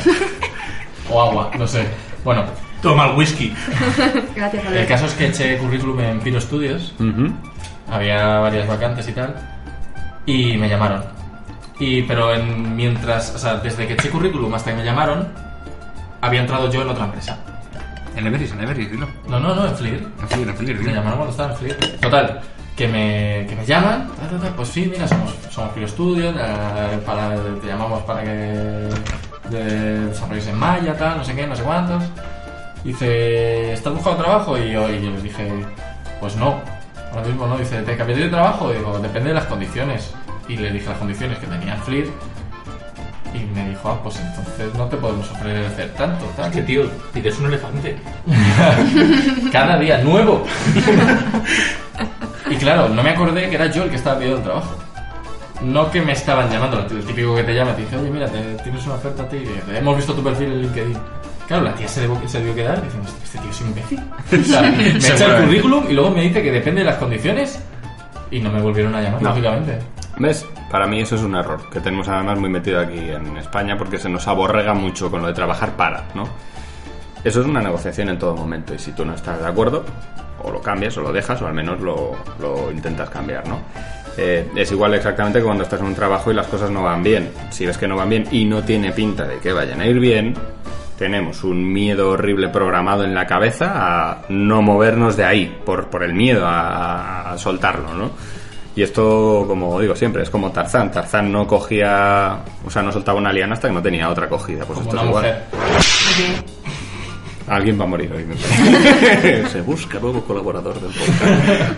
o 1.11 1.22
agua, 1.22 1.50
no 1.59 1.66
sé. 1.66 1.86
Bueno, 2.22 2.44
Toma 2.83 3.07
el 3.11 3.16
whisky. 3.16 3.53
Gracias, 4.37 4.62
el 4.62 4.68
Alberto. 4.68 4.89
caso 4.89 5.07
es 5.07 5.14
que 5.14 5.27
eché 5.27 5.59
currículum 5.59 5.99
en 6.01 6.20
Piro 6.20 6.41
Studios. 6.41 6.93
Ujú. 6.99 7.33
Había 7.91 8.39
varias 8.39 8.66
vacantes 8.68 9.09
y 9.09 9.12
tal. 9.12 9.35
Y 10.27 10.57
me 10.57 10.68
llamaron. 10.68 11.05
Y, 11.79 12.03
pero 12.03 12.35
en, 12.35 12.74
mientras, 12.77 13.35
o 13.35 13.39
sea, 13.39 13.57
desde 13.57 13.87
que 13.87 13.95
eché 13.95 14.11
currículum 14.11 14.55
hasta 14.55 14.70
que 14.70 14.77
me 14.79 14.85
llamaron, 14.85 15.29
había 16.20 16.41
entrado 16.41 16.70
yo 16.70 16.83
en 16.83 16.89
otra 16.89 17.05
empresa. 17.07 17.39
En 18.16 18.27
Everest, 18.27 18.55
en 18.55 18.61
Everest, 18.62 18.91
dilo. 18.91 19.09
No, 19.29 19.39
no, 19.41 19.55
no, 19.55 19.66
en 19.66 19.77
Fleer. 19.77 20.07
En 20.20 20.29
Flir, 20.29 20.49
en 20.49 20.57
Flir, 20.57 20.74
Me 20.77 20.81
dilo. 20.81 20.95
llamaron 20.95 21.18
cuando 21.18 21.31
estaba 21.33 21.51
en 21.53 21.57
Fleer. 21.59 21.99
Total, 22.01 22.41
que 22.74 22.89
me, 22.89 23.47
que 23.49 23.57
me 23.57 23.66
llaman, 23.66 24.09
ta, 24.20 24.29
ta, 24.29 24.39
ta, 24.49 24.57
pues 24.57 24.68
sí, 24.68 24.89
mira, 24.91 25.07
somos, 25.07 25.35
somos 25.51 25.72
Fleer 25.72 25.89
Studios, 25.89 26.35
eh, 26.39 26.99
para, 27.05 27.35
te 27.61 27.66
llamamos 27.66 28.03
para 28.05 28.22
que 28.22 28.31
de- 29.51 30.01
desarrolles 30.09 30.47
en 30.49 30.59
Maya, 30.59 30.97
tal, 30.97 31.18
no 31.18 31.24
sé 31.24 31.35
qué, 31.35 31.47
no 31.47 31.55
sé 31.57 31.62
cuántos. 31.62 32.03
Dice, 32.87 33.72
¿estás 33.72 33.93
buscando 33.95 34.22
trabajo? 34.22 34.57
Y 34.57 34.70
yo, 34.70 34.89
y 34.89 35.03
yo 35.03 35.11
les 35.11 35.22
dije, 35.22 35.49
pues 36.20 36.37
no, 36.37 36.61
ahora 37.12 37.26
mismo 37.26 37.47
no. 37.49 37.59
Dice, 37.59 37.82
¿te 37.82 37.97
cambiaría 37.97 38.26
de 38.26 38.30
trabajo? 38.30 38.70
Digo, 38.72 38.99
depende 39.01 39.30
de 39.30 39.34
las 39.34 39.47
condiciones. 39.47 40.14
Y 40.49 40.57
le 40.57 40.70
dije 40.70 40.89
las 40.89 40.99
condiciones 40.99 41.39
que 41.39 41.47
tenía 41.49 41.76
Fleer. 41.78 42.07
Y 43.34 43.39
me 43.55 43.68
dijo, 43.70 43.91
ah, 43.91 43.99
pues 44.03 44.20
entonces 44.20 44.72
no 44.74 44.87
te 44.87 44.97
podemos 44.97 45.28
ofrecer 45.32 45.93
tanto, 45.95 46.24
tal. 46.37 46.49
Es 46.51 46.57
que, 46.57 46.62
tío, 46.62 46.89
pides 47.12 47.39
un 47.41 47.47
elefante. 47.47 47.97
Cada 49.53 49.76
día 49.78 49.99
nuevo. 49.99 50.45
y 52.51 52.55
claro, 52.57 52.89
no 52.89 53.03
me 53.03 53.11
acordé 53.11 53.49
que 53.51 53.57
era 53.57 53.66
yo 53.66 53.82
el 53.82 53.91
que 53.91 53.97
estaba 53.97 54.16
pidiendo 54.16 54.39
el 54.39 54.45
trabajo. 54.45 54.76
No 55.62 55.91
que 55.91 56.01
me 56.03 56.12
estaban 56.12 56.49
llamando, 56.51 56.80
el 56.89 57.05
típico 57.05 57.34
que 57.34 57.43
te 57.43 57.55
llama 57.55 57.72
y 57.72 57.74
te 57.74 57.82
dice, 57.82 57.97
oye, 57.97 58.11
mira, 58.11 58.28
te- 58.28 58.55
tienes 58.62 58.84
una 58.87 58.95
oferta 58.95 59.22
a 59.24 59.28
ti, 59.28 59.43
hemos 59.74 59.97
visto 59.97 60.12
tu 60.14 60.22
perfil 60.22 60.53
en 60.53 60.62
LinkedIn. 60.62 60.99
Claro, 61.47 61.62
la 61.64 61.74
tía 61.74 61.86
se 61.88 62.01
debió, 62.01 62.28
se 62.28 62.38
debió 62.38 62.55
quedar 62.55 62.82
diciendo, 62.82 63.09
este 63.22 63.38
tío 63.38 63.51
es 63.51 63.61
un 63.61 63.68
imbécil. 63.68 64.01
O 64.40 64.44
sea, 64.44 64.62
me 64.62 64.88
echa 64.88 65.36
el 65.38 65.44
currículum 65.44 65.84
y 65.88 65.92
luego 65.92 66.11
me 66.11 66.22
dice 66.22 66.42
que 66.42 66.51
depende 66.51 66.80
de 66.80 66.86
las 66.86 66.97
condiciones 66.97 67.61
y 68.30 68.40
no 68.40 68.51
me 68.51 68.61
volvieron 68.61 68.94
a 68.94 69.01
llamar, 69.03 69.22
No. 69.22 69.28
lógicamente. 69.30 69.78
¿Ves? 70.18 70.44
Para 70.70 70.86
mí 70.86 71.01
eso 71.01 71.14
es 71.14 71.22
un 71.22 71.36
error 71.36 71.61
que 71.70 71.78
tenemos 71.80 72.09
además 72.09 72.38
muy 72.38 72.51
metido 72.51 72.80
aquí 72.80 72.99
en 72.99 73.36
España 73.36 73.76
porque 73.78 73.99
se 73.99 74.09
nos 74.09 74.26
aborrega 74.26 74.74
mucho 74.74 75.11
con 75.11 75.22
lo 75.22 75.28
de 75.28 75.34
trabajar 75.34 75.76
para, 75.76 76.05
¿no? 76.14 76.24
Eso 77.22 77.40
es 77.40 77.47
una 77.47 77.61
negociación 77.61 78.09
en 78.09 78.18
todo 78.18 78.34
momento 78.34 78.74
y 78.74 78.78
si 78.78 78.92
tú 78.92 79.05
no 79.05 79.14
estás 79.14 79.38
de 79.40 79.47
acuerdo, 79.47 79.84
o 80.42 80.51
lo 80.51 80.61
cambias 80.61 80.97
o 80.97 81.03
lo 81.03 81.12
dejas 81.12 81.40
o 81.42 81.47
al 81.47 81.55
menos 81.55 81.80
lo, 81.80 82.16
lo 82.40 82.72
intentas 82.72 83.09
cambiar, 83.11 83.47
¿no? 83.47 83.61
Eh, 84.16 84.49
es 84.57 84.72
igual 84.72 84.94
exactamente 84.94 85.38
que 85.38 85.44
cuando 85.44 85.62
estás 85.64 85.78
en 85.80 85.86
un 85.86 85.94
trabajo 85.94 86.30
y 86.30 86.34
las 86.34 86.47
cosas 86.47 86.70
no 86.70 86.82
van 86.82 87.03
bien. 87.03 87.30
Si 87.51 87.66
ves 87.66 87.76
que 87.78 87.86
no 87.86 87.94
van 87.97 88.09
bien 88.09 88.24
y 88.32 88.44
no 88.47 88.62
tiene 88.64 88.92
pinta 88.92 89.24
de 89.24 89.38
que 89.38 89.53
vayan 89.53 89.80
a 89.80 89.86
ir 89.86 90.01
bien, 90.01 90.34
tenemos 90.99 91.44
un 91.44 91.72
miedo 91.72 92.11
horrible 92.11 92.49
programado 92.49 93.05
en 93.05 93.14
la 93.14 93.26
cabeza 93.26 93.72
a 93.74 94.22
no 94.28 94.62
movernos 94.62 95.16
de 95.16 95.24
ahí 95.24 95.59
por, 95.64 95.88
por 95.88 96.03
el 96.03 96.14
miedo 96.14 96.47
a, 96.47 97.32
a 97.32 97.38
soltarlo, 97.38 97.94
¿no? 97.94 98.11
Y 98.74 98.82
esto, 98.82 99.44
como 99.49 99.80
digo 99.80 99.97
siempre, 99.97 100.22
es 100.22 100.28
como 100.28 100.53
Tarzán. 100.53 100.90
Tarzán 100.92 101.32
no 101.32 101.47
cogía, 101.47 102.40
o 102.64 102.70
sea, 102.70 102.82
no 102.82 102.92
soltaba 102.92 103.18
una 103.18 103.32
liana 103.32 103.55
hasta 103.55 103.68
que 103.68 103.74
no 103.74 103.80
tenía 103.82 104.11
otra 104.11 104.28
cogida. 104.28 104.66
Pues 104.66 104.78
Como 104.78 104.90
esto 104.90 104.92
una 104.92 105.03
es 105.03 105.09
igual. 105.09 105.24
mujer. 105.24 106.44
Alguien 107.49 107.80
va 107.80 107.84
a 107.84 107.86
morir 107.86 108.12
hoy, 108.12 108.24
me. 108.24 108.36
Se 109.49 109.61
busca 109.62 109.99
nuevo 109.99 110.20
colaborador 110.24 110.74
del 110.80 110.90
podcast. 110.90 111.72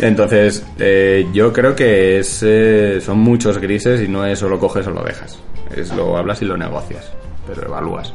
Entonces, 0.00 0.64
eh, 0.78 1.26
yo 1.32 1.52
creo 1.52 1.74
que 1.74 2.18
es, 2.18 2.42
eh, 2.46 3.00
son 3.00 3.18
muchos 3.18 3.58
grises 3.58 4.00
y 4.02 4.08
no 4.08 4.24
es 4.26 4.38
solo 4.38 4.58
coges 4.60 4.86
o 4.86 4.90
lo 4.90 5.02
dejas. 5.02 5.38
Es 5.74 5.92
lo 5.94 6.16
hablas 6.16 6.40
y 6.42 6.44
lo 6.44 6.56
negocias, 6.56 7.10
pero 7.46 7.66
evalúas. 7.66 8.12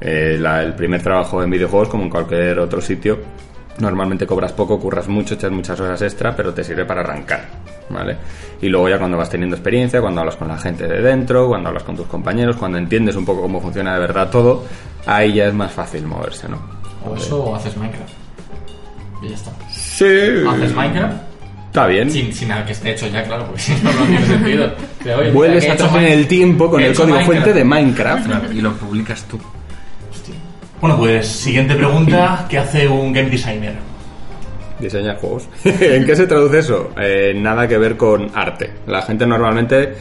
Eh, 0.00 0.36
la- 0.40 0.62
el 0.62 0.74
primer 0.74 1.02
trabajo 1.02 1.42
en 1.42 1.50
videojuegos, 1.50 1.88
como 1.88 2.04
en 2.04 2.10
cualquier 2.10 2.58
otro 2.58 2.80
sitio, 2.80 3.18
normalmente 3.78 4.26
cobras 4.26 4.52
poco, 4.52 4.78
curras 4.80 5.08
mucho, 5.08 5.34
echas 5.34 5.50
muchas 5.50 5.78
horas 5.80 6.00
extra, 6.02 6.34
pero 6.34 6.52
te 6.54 6.64
sirve 6.64 6.84
para 6.84 7.00
arrancar, 7.02 7.44
¿vale? 7.90 8.16
Y 8.62 8.68
luego 8.68 8.88
ya 8.88 8.98
cuando 8.98 9.16
vas 9.16 9.30
teniendo 9.30 9.56
experiencia, 9.56 10.00
cuando 10.00 10.20
hablas 10.20 10.36
con 10.36 10.48
la 10.48 10.58
gente 10.58 10.86
de 10.86 11.00
dentro, 11.00 11.48
cuando 11.48 11.68
hablas 11.68 11.82
con 11.82 11.96
tus 11.96 12.06
compañeros, 12.06 12.56
cuando 12.56 12.78
entiendes 12.78 13.16
un 13.16 13.24
poco 13.24 13.42
cómo 13.42 13.60
funciona 13.60 13.94
de 13.94 14.00
verdad 14.00 14.30
todo, 14.30 14.64
ahí 15.06 15.34
ya 15.34 15.46
es 15.46 15.54
más 15.54 15.72
fácil 15.72 16.04
moverse, 16.06 16.48
¿no? 16.48 16.58
O 17.06 17.14
eso 17.16 17.42
o 17.42 17.54
haces 17.54 17.76
Minecraft. 17.76 18.12
Y 19.22 19.28
ya 19.28 19.34
está. 19.34 19.50
Sí. 19.70 20.04
¿Haces 20.48 20.74
Minecraft? 20.74 21.16
Está 21.70 21.86
bien. 21.86 22.10
Sin, 22.10 22.32
sin 22.32 22.48
nada 22.48 22.66
que 22.66 22.72
esté 22.72 22.90
hecho 22.90 23.06
ya, 23.06 23.22
claro, 23.22 23.46
porque 23.46 23.60
si 23.62 23.72
no, 23.82 23.92
no 23.92 24.02
tiene 24.04 24.26
sentido. 24.26 24.72
Pero, 25.04 25.18
oye, 25.20 25.30
Vuelves 25.30 25.62
mira, 25.62 25.74
he 25.74 25.76
atrás 25.76 25.94
en 25.96 26.04
el 26.04 26.26
tiempo 26.26 26.68
con 26.70 26.80
he 26.82 26.86
el 26.86 26.94
código 26.94 27.16
Minecraft. 27.16 27.26
fuente 27.42 27.52
de 27.58 27.64
Minecraft. 27.64 28.26
Claro, 28.26 28.52
y 28.52 28.60
lo 28.60 28.72
publicas 28.74 29.22
tú. 29.24 29.38
Bueno, 30.80 30.96
pues 30.96 31.26
siguiente 31.28 31.74
pregunta. 31.74 32.46
¿Qué 32.48 32.58
hace 32.58 32.88
un 32.88 33.12
game 33.12 33.28
designer? 33.30 33.74
Diseñar 34.78 35.16
juegos. 35.18 35.46
¿En 35.64 36.06
qué 36.06 36.16
se 36.16 36.26
traduce 36.26 36.58
eso? 36.60 36.90
Eh, 36.98 37.34
nada 37.36 37.68
que 37.68 37.76
ver 37.76 37.96
con 37.96 38.30
arte. 38.34 38.70
La 38.86 39.02
gente 39.02 39.26
normalmente 39.26 39.92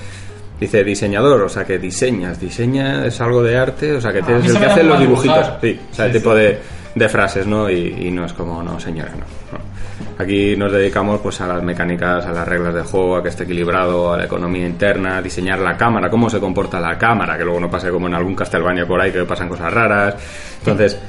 dice 0.59 0.83
diseñador, 0.83 1.41
o 1.41 1.49
sea 1.49 1.65
que 1.65 1.77
diseñas. 1.77 2.39
Diseña 2.39 3.05
es 3.05 3.19
algo 3.19 3.43
de 3.43 3.57
arte, 3.57 3.91
o 3.93 4.01
sea 4.01 4.13
que 4.13 4.19
A 4.19 4.25
tienes 4.25 4.45
el 4.49 4.57
que 4.57 4.65
hace 4.65 4.83
los 4.83 4.99
dibujitos. 4.99 5.51
Sí, 5.61 5.79
o 5.91 5.93
sea, 5.93 6.05
el 6.05 6.13
Sí, 6.13 6.17
tipo 6.19 6.33
sí. 6.33 6.39
De, 6.39 6.59
de 6.95 7.09
frases, 7.09 7.45
¿no? 7.45 7.69
Y, 7.69 8.07
y 8.07 8.11
no 8.11 8.25
es 8.25 8.31
como, 8.33 8.63
no, 8.63 8.79
señora, 8.79 9.11
no, 9.11 9.17
no. 9.57 9.68
Aquí 10.17 10.55
nos 10.57 10.71
dedicamos 10.71 11.19
pues 11.21 11.39
a 11.41 11.47
las 11.47 11.63
mecánicas, 11.63 12.25
a 12.25 12.31
las 12.31 12.47
reglas 12.47 12.73
del 12.73 12.83
juego, 12.83 13.15
a 13.17 13.23
que 13.23 13.29
esté 13.29 13.43
equilibrado, 13.45 14.13
a 14.13 14.17
la 14.17 14.25
economía 14.25 14.65
interna, 14.67 15.17
a 15.17 15.21
diseñar 15.21 15.59
la 15.59 15.77
cámara, 15.77 16.09
cómo 16.09 16.29
se 16.29 16.39
comporta 16.39 16.79
la 16.79 16.97
cámara, 16.97 17.37
que 17.37 17.43
luego 17.45 17.59
no 17.59 17.69
pase 17.69 17.89
como 17.89 18.07
en 18.07 18.13
algún 18.13 18.35
Castlevania 18.35 18.85
por 18.85 18.99
ahí 18.99 19.11
que 19.11 19.23
pasan 19.23 19.47
cosas 19.49 19.71
raras. 19.73 20.15
Entonces, 20.59 20.99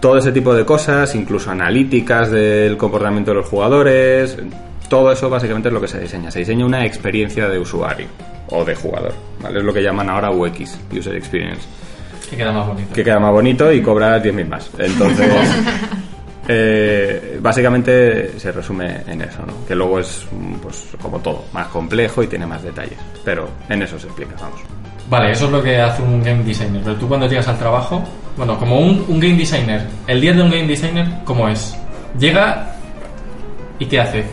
todo 0.00 0.18
ese 0.18 0.32
tipo 0.32 0.54
de 0.54 0.64
cosas, 0.64 1.14
incluso 1.14 1.50
analíticas 1.50 2.30
del 2.30 2.76
comportamiento 2.76 3.32
de 3.32 3.36
los 3.38 3.46
jugadores, 3.46 4.38
todo 4.88 5.10
eso 5.12 5.28
básicamente 5.28 5.68
es 5.68 5.74
lo 5.74 5.80
que 5.80 5.88
se 5.88 6.00
diseña. 6.00 6.30
Se 6.30 6.38
diseña 6.38 6.64
una 6.64 6.84
experiencia 6.86 7.48
de 7.48 7.58
usuario 7.58 8.06
o 8.48 8.64
de 8.64 8.74
jugador, 8.74 9.12
¿vale? 9.42 9.58
Es 9.58 9.64
lo 9.64 9.72
que 9.74 9.82
llaman 9.82 10.08
ahora 10.08 10.30
UX, 10.30 10.78
User 10.96 11.14
Experience, 11.16 11.62
Que 12.30 12.36
queda 12.36 12.52
más 12.52 12.66
bonito. 12.68 12.94
que 12.94 13.04
queda 13.04 13.18
más 13.18 13.32
bonito 13.32 13.72
y 13.72 13.82
cobra 13.82 14.22
10.000 14.22 14.46
más. 14.48 14.70
Entonces, 14.78 15.28
eh, 16.48 17.38
básicamente 17.40 18.38
se 18.38 18.52
resume 18.52 19.02
en 19.06 19.22
eso, 19.22 19.44
¿no? 19.46 19.66
Que 19.66 19.74
luego 19.74 19.98
es, 19.98 20.26
pues, 20.62 20.88
como 21.00 21.18
todo, 21.18 21.44
más 21.52 21.68
complejo 21.68 22.22
y 22.22 22.28
tiene 22.28 22.46
más 22.46 22.62
detalles. 22.62 22.98
Pero 23.24 23.48
en 23.68 23.82
eso 23.82 23.98
se 23.98 24.06
explica, 24.06 24.34
vamos. 24.40 24.60
Vale, 25.08 25.32
eso 25.32 25.46
es 25.46 25.52
lo 25.52 25.62
que 25.62 25.80
hace 25.80 26.02
un 26.02 26.22
game 26.22 26.44
designer. 26.44 26.82
Pero 26.82 26.96
tú 26.96 27.08
cuando 27.08 27.28
llegas 27.28 27.48
al 27.48 27.58
trabajo, 27.58 28.04
bueno, 28.36 28.58
como 28.58 28.80
un, 28.80 29.04
un 29.08 29.20
game 29.20 29.36
designer, 29.36 29.82
el 30.06 30.20
día 30.20 30.32
de 30.32 30.42
un 30.42 30.50
game 30.50 30.66
designer, 30.66 31.06
¿cómo 31.24 31.48
es? 31.48 31.76
Llega 32.18 32.74
y 33.78 33.86
¿qué 33.86 34.00
hace? 34.00 34.24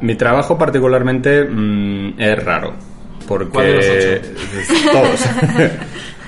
Mi 0.00 0.14
trabajo 0.14 0.56
particularmente 0.56 1.44
mm, 1.44 2.20
es 2.20 2.44
raro. 2.44 2.74
Porque... 3.26 3.50
¿Cuál 3.50 3.66
de 3.66 4.22
los 4.54 4.92
Todos. 4.92 5.28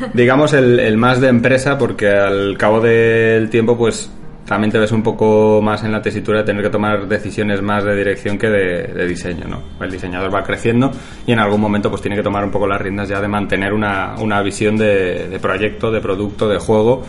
Digamos 0.15 0.53
el, 0.55 0.81
el 0.81 0.97
más 0.97 1.21
de 1.21 1.29
empresa 1.29 1.77
porque 1.77 2.09
al 2.09 2.57
cabo 2.57 2.81
del 2.81 3.51
tiempo 3.51 3.77
pues 3.77 4.11
también 4.51 4.73
te 4.73 4.81
ves 4.81 4.91
un 4.91 5.05
poco 5.05 5.63
más 5.63 5.85
en 5.85 5.93
la 5.93 6.03
tesitura 6.03 6.41
de 6.41 6.45
tener 6.45 6.65
que 6.65 6.71
tomar 6.71 7.07
decisiones 7.07 7.63
más 7.63 7.85
de 7.85 7.95
dirección 7.95 8.37
que 8.37 8.49
de, 8.49 9.07
diseño, 9.07 9.45
¿no? 9.47 9.63
El 9.81 9.93
diseñador 9.93 10.35
va 10.35 10.43
creciendo 10.43 10.91
y 11.25 11.31
en 11.31 11.39
algún 11.39 11.61
momento 11.61 11.89
pues 11.89 12.03
tiene 12.03 12.17
que 12.17 12.23
tomar 12.25 12.43
un 12.43 12.51
poco 12.51 12.67
las 12.67 12.81
riendas 12.81 13.09
ya 13.09 13.21
de 13.21 13.29
mantener 13.29 13.73
una, 13.73 14.17
una 14.19 14.43
visión 14.43 14.77
de, 14.77 15.39
proyecto, 15.41 15.93
de 15.93 16.01
producto, 16.01 16.49
de 16.49 16.59
juego 16.59 17.05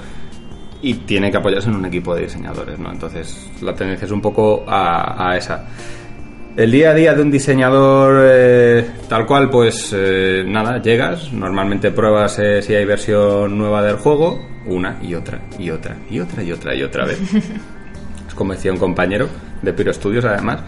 y 0.84 0.94
tiene 0.94 1.32
que 1.32 1.38
apoyarse 1.38 1.70
en 1.70 1.78
un 1.78 1.86
equipo 1.86 2.14
de 2.14 2.26
diseñadores, 2.26 2.78
¿no? 2.78 2.92
Entonces 2.92 3.50
la 3.64 3.74
tendencia 3.74 4.06
es 4.06 4.12
un 4.12 4.22
poco 4.22 4.64
a, 4.68 5.32
a 5.32 5.36
esa. 5.36 5.66
El 6.56 6.70
día 6.70 6.92
a 6.92 6.94
día 6.94 7.16
de 7.16 7.24
un 7.24 7.32
diseñador 7.32 8.24
eh, 8.24 8.86
tal 9.10 9.26
cual, 9.26 9.50
pues 9.50 9.96
eh, 9.98 10.44
nada, 10.46 10.80
llegas, 10.80 11.34
normalmente 11.34 11.90
pruebas 11.90 12.38
eh, 12.38 12.62
si 12.62 12.76
hay 12.76 12.86
versión 12.86 13.58
nueva 13.58 13.82
del 13.82 13.96
juego, 13.96 14.51
una 14.66 14.98
y 15.02 15.16
otra 15.16 15.42
y 15.58 15.70
otra 15.70 15.98
y 16.10 16.20
otra 16.20 16.44
y 16.44 16.52
otra 16.52 16.76
y 16.76 16.84
otra 16.84 17.06
vez. 17.06 17.20
es 18.28 18.34
como 18.36 18.54
decía 18.54 18.72
un 18.72 18.78
compañero 18.78 19.28
de 19.62 19.74
Piro 19.74 19.94
Studios 19.94 20.26
además. 20.26 20.62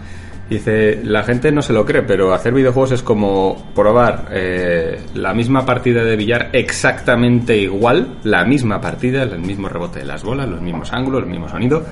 Dice, 0.48 1.00
la 1.02 1.22
gente 1.22 1.50
no 1.50 1.62
se 1.62 1.72
lo 1.72 1.86
cree, 1.86 2.02
pero 2.02 2.34
hacer 2.34 2.52
videojuegos 2.52 2.92
es 2.92 3.02
como 3.02 3.72
probar 3.74 4.26
eh, 4.30 5.00
la 5.14 5.32
misma 5.32 5.64
partida 5.64 6.04
de 6.04 6.16
billar 6.16 6.50
exactamente 6.52 7.56
igual, 7.56 8.18
la 8.24 8.44
misma 8.44 8.78
partida, 8.78 9.22
el 9.22 9.38
mismo 9.38 9.70
rebote 9.70 10.00
de 10.00 10.04
las 10.04 10.22
bolas, 10.22 10.46
los 10.46 10.60
mismos 10.60 10.92
ángulos, 10.92 11.22
el 11.22 11.30
mismo 11.30 11.48
sonido, 11.48 11.82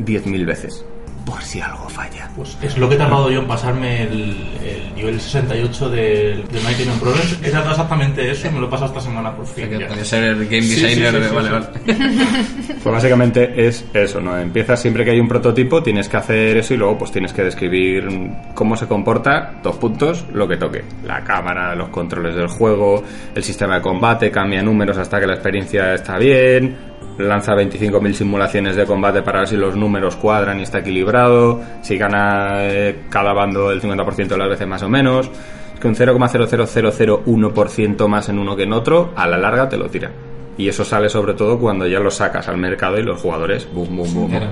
10.000 0.00 0.44
veces. 0.44 0.84
Por 1.24 1.42
si 1.42 1.60
algo 1.60 1.88
falla. 1.88 2.28
Pues 2.36 2.56
es 2.62 2.76
lo 2.78 2.88
que 2.88 2.96
he 2.96 2.98
tardado 2.98 3.30
yo 3.30 3.40
en 3.40 3.46
pasarme 3.46 4.02
el, 4.02 4.36
el 4.64 4.94
nivel 4.94 5.20
68 5.20 5.90
del 5.90 6.48
de 6.48 6.60
Mighty 6.60 6.84
No 6.84 6.94
Progress. 6.94 7.38
Era 7.42 7.60
exactamente 7.70 8.30
eso 8.30 8.48
y 8.48 8.50
me 8.50 8.60
lo 8.60 8.66
he 8.66 8.70
pasado 8.70 8.88
esta 8.88 9.00
semana 9.00 9.34
por 9.34 9.46
fin. 9.46 9.68
Que 9.68 9.78
ya. 9.78 9.88
podía 9.88 10.04
ser 10.04 10.24
el 10.24 10.44
game 10.46 10.62
Sí, 10.62 10.74
sí, 10.76 10.82
designer 10.82 11.12
sí, 11.14 11.20
de... 11.20 11.28
sí, 11.28 11.34
vale, 11.34 11.48
sí. 11.48 11.54
vale. 11.54 12.32
Pues 12.82 12.92
básicamente 12.92 13.66
es 13.68 13.84
eso, 13.94 14.20
¿no? 14.20 14.36
Empiezas 14.36 14.80
siempre 14.80 15.04
que 15.04 15.12
hay 15.12 15.20
un 15.20 15.28
prototipo, 15.28 15.82
tienes 15.84 16.08
que 16.08 16.16
hacer 16.16 16.56
eso 16.56 16.74
y 16.74 16.76
luego 16.76 16.98
pues 16.98 17.12
tienes 17.12 17.32
que 17.32 17.44
describir 17.44 18.08
cómo 18.54 18.76
se 18.76 18.88
comporta, 18.88 19.54
dos 19.62 19.76
puntos, 19.76 20.24
lo 20.32 20.48
que 20.48 20.56
toque. 20.56 20.82
La 21.04 21.22
cámara, 21.22 21.76
los 21.76 21.90
controles 21.90 22.34
del 22.34 22.48
juego, 22.48 23.04
el 23.34 23.44
sistema 23.44 23.76
de 23.76 23.82
combate, 23.82 24.30
cambia 24.32 24.62
números 24.62 24.98
hasta 24.98 25.20
que 25.20 25.26
la 25.28 25.34
experiencia 25.34 25.94
está 25.94 26.18
bien, 26.18 26.76
lanza 27.18 27.54
25.000 27.54 28.12
simulaciones 28.12 28.76
de 28.76 28.86
combate 28.86 29.22
para 29.22 29.40
ver 29.40 29.48
si 29.48 29.56
los 29.56 29.76
números 29.76 30.16
cuadran 30.16 30.60
y 30.60 30.62
está 30.62 30.78
equilibrado, 30.78 31.60
si 31.82 31.98
gana 31.98 32.64
eh, 32.64 33.04
cada 33.08 33.32
bando 33.32 33.70
el 33.70 33.80
50% 33.80 34.28
de 34.28 34.38
las 34.38 34.48
veces 34.48 34.66
más 34.66 34.82
o 34.82 34.88
menos. 34.88 35.30
Es 35.74 35.80
que 35.80 35.88
un 35.88 35.94
0,00001% 35.94 38.08
más 38.08 38.28
en 38.28 38.38
uno 38.38 38.56
que 38.56 38.62
en 38.64 38.72
otro, 38.72 39.12
a 39.16 39.26
la 39.26 39.38
larga 39.38 39.68
te 39.68 39.76
lo 39.76 39.88
tira. 39.88 40.10
Y 40.56 40.68
eso 40.68 40.84
sale 40.84 41.08
sobre 41.08 41.34
todo 41.34 41.58
cuando 41.58 41.86
ya 41.86 41.98
lo 41.98 42.10
sacas 42.10 42.48
al 42.48 42.58
mercado 42.58 42.98
y 42.98 43.02
los 43.02 43.20
jugadores, 43.20 43.68
boom, 43.72 43.96
boom, 43.96 44.14
boom. 44.14 44.30
boom. 44.30 44.42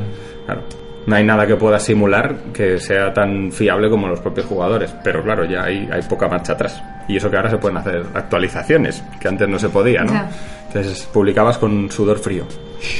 Claro. 0.46 0.62
No 1.06 1.16
hay 1.16 1.24
nada 1.24 1.46
que 1.46 1.56
pueda 1.56 1.78
simular 1.78 2.36
que 2.52 2.78
sea 2.78 3.12
tan 3.12 3.50
fiable 3.50 3.88
como 3.88 4.06
los 4.06 4.20
propios 4.20 4.46
jugadores. 4.46 4.94
Pero 5.02 5.22
claro, 5.22 5.44
ya 5.44 5.64
hay, 5.64 5.88
hay 5.90 6.02
poca 6.02 6.28
marcha 6.28 6.52
atrás. 6.52 6.82
Y 7.08 7.16
eso 7.16 7.30
que 7.30 7.36
ahora 7.36 7.50
se 7.50 7.58
pueden 7.58 7.78
hacer 7.78 8.04
actualizaciones, 8.14 9.02
que 9.20 9.28
antes 9.28 9.48
no 9.48 9.58
se 9.58 9.70
podía, 9.70 10.02
¿no? 10.02 10.12
Ya. 10.12 10.30
Entonces 10.72 11.08
publicabas 11.12 11.58
con 11.58 11.90
sudor 11.90 12.18
frío. 12.18 12.44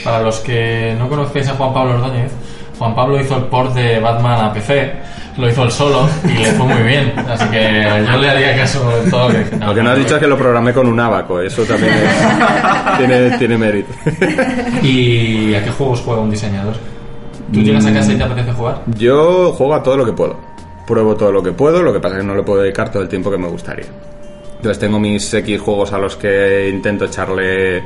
Para 0.05 0.21
los 0.23 0.41
que 0.41 0.95
no 0.99 1.09
conocéis 1.09 1.49
a 1.49 1.53
Juan 1.55 1.73
Pablo 1.73 1.95
Ordóñez, 1.95 2.33
Juan 2.79 2.95
Pablo 2.95 3.21
hizo 3.21 3.37
el 3.37 3.45
port 3.45 3.75
de 3.75 4.01
Batman 4.01 4.47
a 4.47 4.53
PC, 4.53 4.93
lo 5.37 5.49
hizo 5.49 5.62
él 5.62 5.71
solo 5.71 6.09
y 6.25 6.39
le 6.39 6.47
fue 6.53 6.66
muy 6.66 6.83
bien. 6.83 7.12
Así 7.29 7.45
que 7.49 7.85
yo 8.11 8.18
le 8.18 8.29
haría 8.31 8.57
caso 8.57 8.91
en 9.05 9.11
todo 9.11 9.29
lo 9.29 9.35
que. 9.51 9.57
Lo 9.57 9.75
que 9.75 9.83
no 9.83 9.91
has 9.91 9.99
dicho 9.99 10.14
es 10.16 10.21
que 10.21 10.27
lo 10.27 10.37
programé 10.37 10.73
con 10.73 10.87
un 10.89 10.99
abaco, 10.99 11.41
eso 11.41 11.62
también 11.64 11.93
es- 11.95 12.99
tiene, 12.99 13.39
tiene 13.39 13.57
mérito. 13.59 13.93
¿Y 14.83 15.55
a 15.55 15.62
qué 15.64 15.71
juegos 15.71 16.01
juega 16.05 16.21
un 16.21 16.31
diseñador? 16.31 16.75
¿Tú 17.53 17.61
llegas 17.61 17.87
a 17.87 17.93
casa 17.93 18.12
y 18.12 18.16
te 18.16 18.23
apetece 18.25 18.53
jugar? 18.53 18.83
Yo 18.97 19.53
juego 19.53 19.75
a 19.75 19.83
todo 19.83 19.97
lo 19.97 20.05
que 20.07 20.12
puedo. 20.12 20.37
Pruebo 20.87 21.14
todo 21.16 21.31
lo 21.33 21.43
que 21.43 21.53
puedo, 21.53 21.83
lo 21.83 21.93
que 21.93 22.01
pasa 22.01 22.16
es 22.16 22.21
que 22.23 22.27
no 22.27 22.35
le 22.35 22.43
puedo 22.43 22.62
dedicar 22.62 22.91
todo 22.91 23.03
el 23.03 23.09
tiempo 23.09 23.31
que 23.31 23.39
me 23.39 23.49
gustaría. 23.49 23.87
Entonces 24.61 24.79
tengo 24.79 25.01
mis 25.01 25.33
X 25.33 25.59
juegos 25.59 25.91
a 25.95 25.99
los 25.99 26.17
que 26.17 26.69
intento 26.69 27.07
echarle 27.07 27.83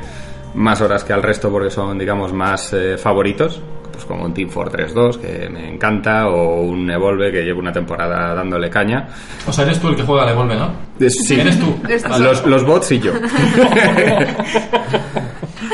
más 0.55 0.81
horas 0.81 1.05
que 1.05 1.13
al 1.13 1.23
resto 1.23 1.49
porque 1.49 1.69
son, 1.71 1.97
digamos, 1.97 2.33
más 2.33 2.73
eh, 2.73 2.97
favoritos. 2.97 3.61
Pues 3.93 4.03
como 4.03 4.25
un 4.25 4.33
Team 4.33 4.49
Fortress 4.49 4.93
2, 4.93 5.17
que 5.19 5.47
me 5.49 5.73
encanta, 5.73 6.27
o 6.27 6.63
un 6.63 6.91
Evolve, 6.91 7.31
que 7.31 7.43
llevo 7.43 7.61
una 7.61 7.71
temporada 7.71 8.35
dándole 8.35 8.69
caña. 8.69 9.07
O 9.47 9.53
sea, 9.53 9.63
eres 9.63 9.79
tú 9.79 9.87
el 9.87 9.95
que 9.95 10.03
juega 10.03 10.23
al 10.23 10.29
Evolve, 10.31 10.55
¿no? 10.57 10.65
Eh, 10.99 11.09
Sí. 11.09 11.39
Eres 11.39 11.57
tú. 11.57 11.73
Los, 12.19 12.45
los 12.45 12.65
bots 12.65 12.91
y 12.91 12.99
yo. 12.99 13.13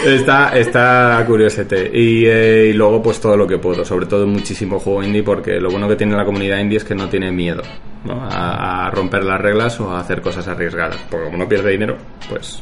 está, 0.05 0.57
está 0.57 1.23
curiosete. 1.27 1.89
Y, 1.93 2.25
eh, 2.25 2.67
y 2.69 2.73
luego, 2.73 3.01
pues 3.01 3.19
todo 3.19 3.35
lo 3.37 3.47
que 3.47 3.57
puedo. 3.57 3.83
Sobre 3.85 4.05
todo 4.05 4.25
muchísimo 4.27 4.79
juego 4.79 5.03
indie, 5.03 5.23
porque 5.23 5.59
lo 5.59 5.69
bueno 5.69 5.87
que 5.87 5.95
tiene 5.95 6.15
la 6.15 6.25
comunidad 6.25 6.59
indie 6.59 6.77
es 6.77 6.83
que 6.83 6.95
no 6.95 7.09
tiene 7.09 7.31
miedo 7.31 7.61
¿no? 8.03 8.21
A, 8.21 8.87
a 8.87 8.91
romper 8.91 9.23
las 9.23 9.39
reglas 9.39 9.79
o 9.79 9.91
a 9.91 9.99
hacer 9.99 10.21
cosas 10.21 10.47
arriesgadas. 10.47 10.97
Porque 11.09 11.25
como 11.25 11.37
no 11.37 11.47
pierde 11.47 11.71
dinero, 11.71 11.97
pues. 12.29 12.61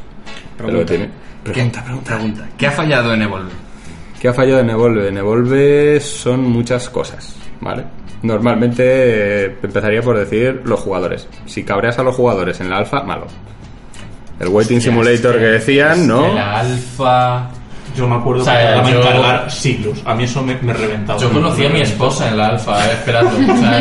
Lo 0.60 0.86
tiene. 0.86 1.10
Pregunta, 1.44 1.84
pregunta. 1.84 2.16
Pregunta. 2.16 2.50
¿Qué 2.58 2.68
ha 2.68 2.72
fallado 2.72 3.14
en 3.14 3.22
Evolve? 3.22 3.52
¿Qué 4.20 4.28
ha 4.28 4.34
fallado 4.34 4.60
en 4.60 4.70
Evolve? 4.70 5.08
En 5.08 5.18
Evolve 5.18 6.00
son 6.02 6.42
muchas 6.42 6.90
cosas, 6.90 7.36
¿vale? 7.62 7.86
Normalmente 8.22 8.84
eh, 9.46 9.56
empezaría 9.64 10.02
por 10.02 10.18
decir 10.18 10.62
los 10.66 10.82
jugadores. 10.82 11.28
Si 11.46 11.64
cabreas 11.64 12.00
a 12.00 12.04
los 12.04 12.16
jugadores 12.16 12.60
en 12.60 12.70
la 12.70 12.78
alfa, 12.78 13.02
malo. 13.04 13.28
El 14.40 14.48
Waiting 14.48 14.82
Simulator 14.82 15.34
que 15.38 15.46
decían, 15.46 16.08
¿no? 16.08 16.34
La 16.34 16.62
alfa. 16.62 17.50
Yo 17.98 18.08
me 18.08 18.16
acuerdo 18.16 18.44
O 18.44 18.46
sea, 18.46 18.82
que 18.84 18.90
en 18.90 18.96
yo- 18.96 19.02
cargar 19.02 19.52
siglos. 19.52 20.00
A 20.06 20.14
mí 20.16 20.24
eso 20.24 20.42
me, 20.44 20.56
me 20.62 20.74
reventaba. 20.74 21.20
Yo 21.20 21.30
conocí 21.32 21.66
a 21.66 21.70
mi 21.70 21.82
esposa 21.82 22.30
en 22.30 22.38
la 22.38 22.48
alfa, 22.50 22.86
eh, 22.86 22.90
esperando. 22.94 23.32
O 23.32 23.58
sea, 23.58 23.80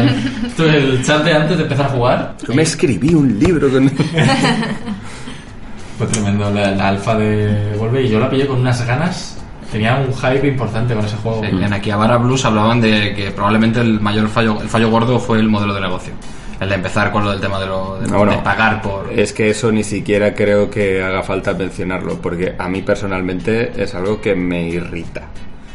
el 0.75 1.05
chat 1.05 1.23
de 1.25 1.33
antes 1.35 1.57
de 1.59 1.63
empezar 1.63 1.87
a 1.87 1.91
jugar. 1.91 2.35
Yo 2.47 2.55
me 2.55 2.63
escribí 2.63 3.15
un 3.15 3.39
libro 3.39 3.71
con... 3.71 3.89
Fue 5.99 6.07
tremendo 6.07 6.51
la, 6.51 6.71
la 6.73 6.89
alfa 6.89 7.15
de 7.17 7.75
Volve 7.77 8.03
y 8.05 8.09
yo 8.09 8.21
la 8.21 8.31
pillé 8.31 8.47
con 8.47 8.61
unas 8.61 8.85
ganas. 8.87 9.37
Tenía 9.71 9.97
un 9.97 10.13
hype 10.15 10.47
importante 10.49 10.95
con 10.95 11.05
ese 11.05 11.17
juego. 11.17 11.43
Sí, 11.43 11.49
En 11.63 11.73
Akihabara 11.73 12.17
Blues 12.17 12.45
hablaban 12.45 12.81
de 12.81 13.15
que 13.15 13.31
probablemente 13.33 13.81
el 13.81 14.01
mayor 14.01 14.29
fallo, 14.29 14.61
el 14.63 14.69
fallo 14.69 14.91
gordo 14.91 15.19
fue 15.19 15.39
el 15.39 15.49
modelo 15.49 15.75
de 15.75 15.81
negocio. 15.83 16.13
El 16.61 16.69
de 16.69 16.75
empezar 16.75 17.13
con 17.13 17.25
lo 17.25 17.31
del 17.31 17.41
tema 17.41 17.61
de, 17.61 17.67
lo, 17.67 17.99
de, 18.01 18.39
pagar 18.39 18.83
por... 18.83 19.13
Es 19.13 19.33
que 19.33 19.51
eso 19.51 19.71
ni 19.71 19.85
siquiera 19.85 20.35
creo 20.35 20.69
que 20.69 21.03
haga 21.03 21.23
falta 21.23 21.55
mencionarlo, 21.55 22.21
porque 22.21 22.55
a 22.59 22.69
mí 22.69 22.83
personalmente 22.83 23.81
es 23.81 23.95
algo 23.95 24.21
que 24.21 24.35
me 24.35 24.69
irrita. 24.69 25.29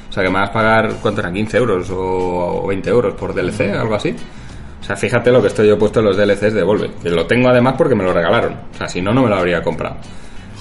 O 0.10 0.12
sea, 0.12 0.24
que 0.24 0.30
me 0.30 0.40
vas 0.40 0.50
a 0.50 0.54
pagar, 0.54 0.96
¿cuánto 1.02 1.22
eran? 1.22 1.34
¿15 1.34 1.56
euros 1.56 1.88
o 1.90 2.68
20 2.68 2.90
euros 2.90 3.14
por 3.14 3.34
DLC, 3.34 3.74
algo 3.80 3.96
así? 3.96 4.14
O 4.82 4.84
sea, 4.84 4.98
fíjate 4.98 5.32
lo 5.32 5.42
que 5.42 5.48
estoy 5.48 5.70
yo 5.70 5.80
puesto 5.80 6.02
en 6.02 6.08
los 6.08 6.18
DLCs 6.18 6.54
de 6.54 6.64
Volve. 6.64 6.92
Que 7.02 7.10
lo 7.10 7.26
tengo 7.26 7.48
además 7.48 7.76
porque 7.78 7.96
me 7.96 8.04
lo 8.04 8.12
regalaron. 8.12 8.54
O 8.74 8.78
sea, 8.78 8.90
si 8.90 9.02
no, 9.02 9.14
no 9.14 9.24
me 9.24 9.30
lo 9.30 9.38
habría 9.38 9.64
comprado. 9.64 9.96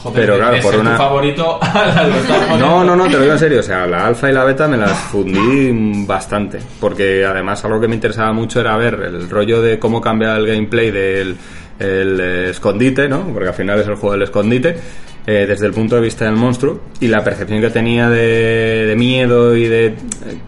Joder, 0.03 0.21
pero 0.21 0.37
claro, 0.37 0.57
por 0.63 0.77
una- 0.77 0.91
tu 0.93 0.97
favorito 0.97 1.59
a 1.63 1.85
la 1.87 2.03
poniendo. 2.03 2.59
No, 2.59 2.85
no, 2.85 2.97
no, 2.97 3.05
te 3.05 3.13
lo 3.13 3.21
digo 3.21 3.33
en 3.33 3.39
serio. 3.39 3.61
O 3.61 3.63
sea, 3.63 3.87
la 3.87 4.07
alfa 4.07 4.31
y 4.31 4.33
la 4.35 4.45
beta 4.45 4.67
me 4.69 4.77
las 4.77 4.91
fundí 4.93 6.05
bastante. 6.07 6.59
Porque 6.81 7.25
además 7.25 7.65
algo 7.65 7.81
que 7.81 7.89
me 7.89 7.95
interesaba 7.95 8.33
mucho 8.33 8.61
era 8.61 8.77
ver 8.77 8.95
el 8.95 9.31
rollo 9.31 9.63
de 9.63 9.79
cómo 9.79 10.01
cambia 10.01 10.35
el 10.37 10.47
gameplay 10.47 10.91
del 10.91 11.37
el, 11.79 12.21
eh, 12.21 12.51
escondite, 12.51 13.09
¿no? 13.09 13.23
Porque 13.33 13.49
al 13.49 13.55
final 13.55 13.79
es 13.81 13.87
el 13.89 13.95
juego 13.95 14.13
del 14.13 14.23
escondite. 14.23 14.77
eh, 15.25 15.47
desde 15.47 15.67
el 15.67 15.73
punto 15.73 15.95
de 15.95 16.01
vista 16.03 16.25
del 16.25 16.35
monstruo 16.35 16.81
y 16.99 17.07
la 17.07 17.23
percepción 17.23 17.61
que 17.61 17.71
tenía 17.71 18.09
de, 18.11 18.87
de 18.87 18.97
miedo 18.97 19.55
y 19.57 19.69
de 19.69 19.87
eh, 19.87 19.95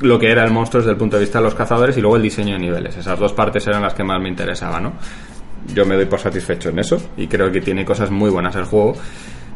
lo 0.00 0.18
que 0.18 0.32
era 0.32 0.44
el 0.44 0.50
monstruo 0.50 0.80
desde 0.82 0.90
el 0.90 0.96
punto 0.98 1.16
de 1.16 1.20
vista 1.22 1.38
de 1.38 1.44
los 1.44 1.54
cazadores 1.54 1.96
y 1.96 2.00
luego 2.00 2.16
el 2.16 2.22
diseño 2.22 2.54
de 2.54 2.58
niveles. 2.58 2.96
Esas 2.96 3.16
dos 3.20 3.32
partes 3.32 3.64
eran 3.68 3.82
las 3.82 3.94
que 3.94 4.02
más 4.02 4.20
me 4.20 4.28
interesaban, 4.28 4.82
¿no? 4.82 4.92
Yo 5.72 5.86
me 5.86 5.94
doy 5.94 6.06
por 6.06 6.18
satisfecho 6.18 6.70
en 6.70 6.80
eso 6.80 7.00
y 7.16 7.28
creo 7.28 7.52
que 7.52 7.60
tiene 7.60 7.84
cosas 7.84 8.10
muy 8.10 8.30
buenas 8.30 8.56
el 8.56 8.64
juego. 8.64 8.96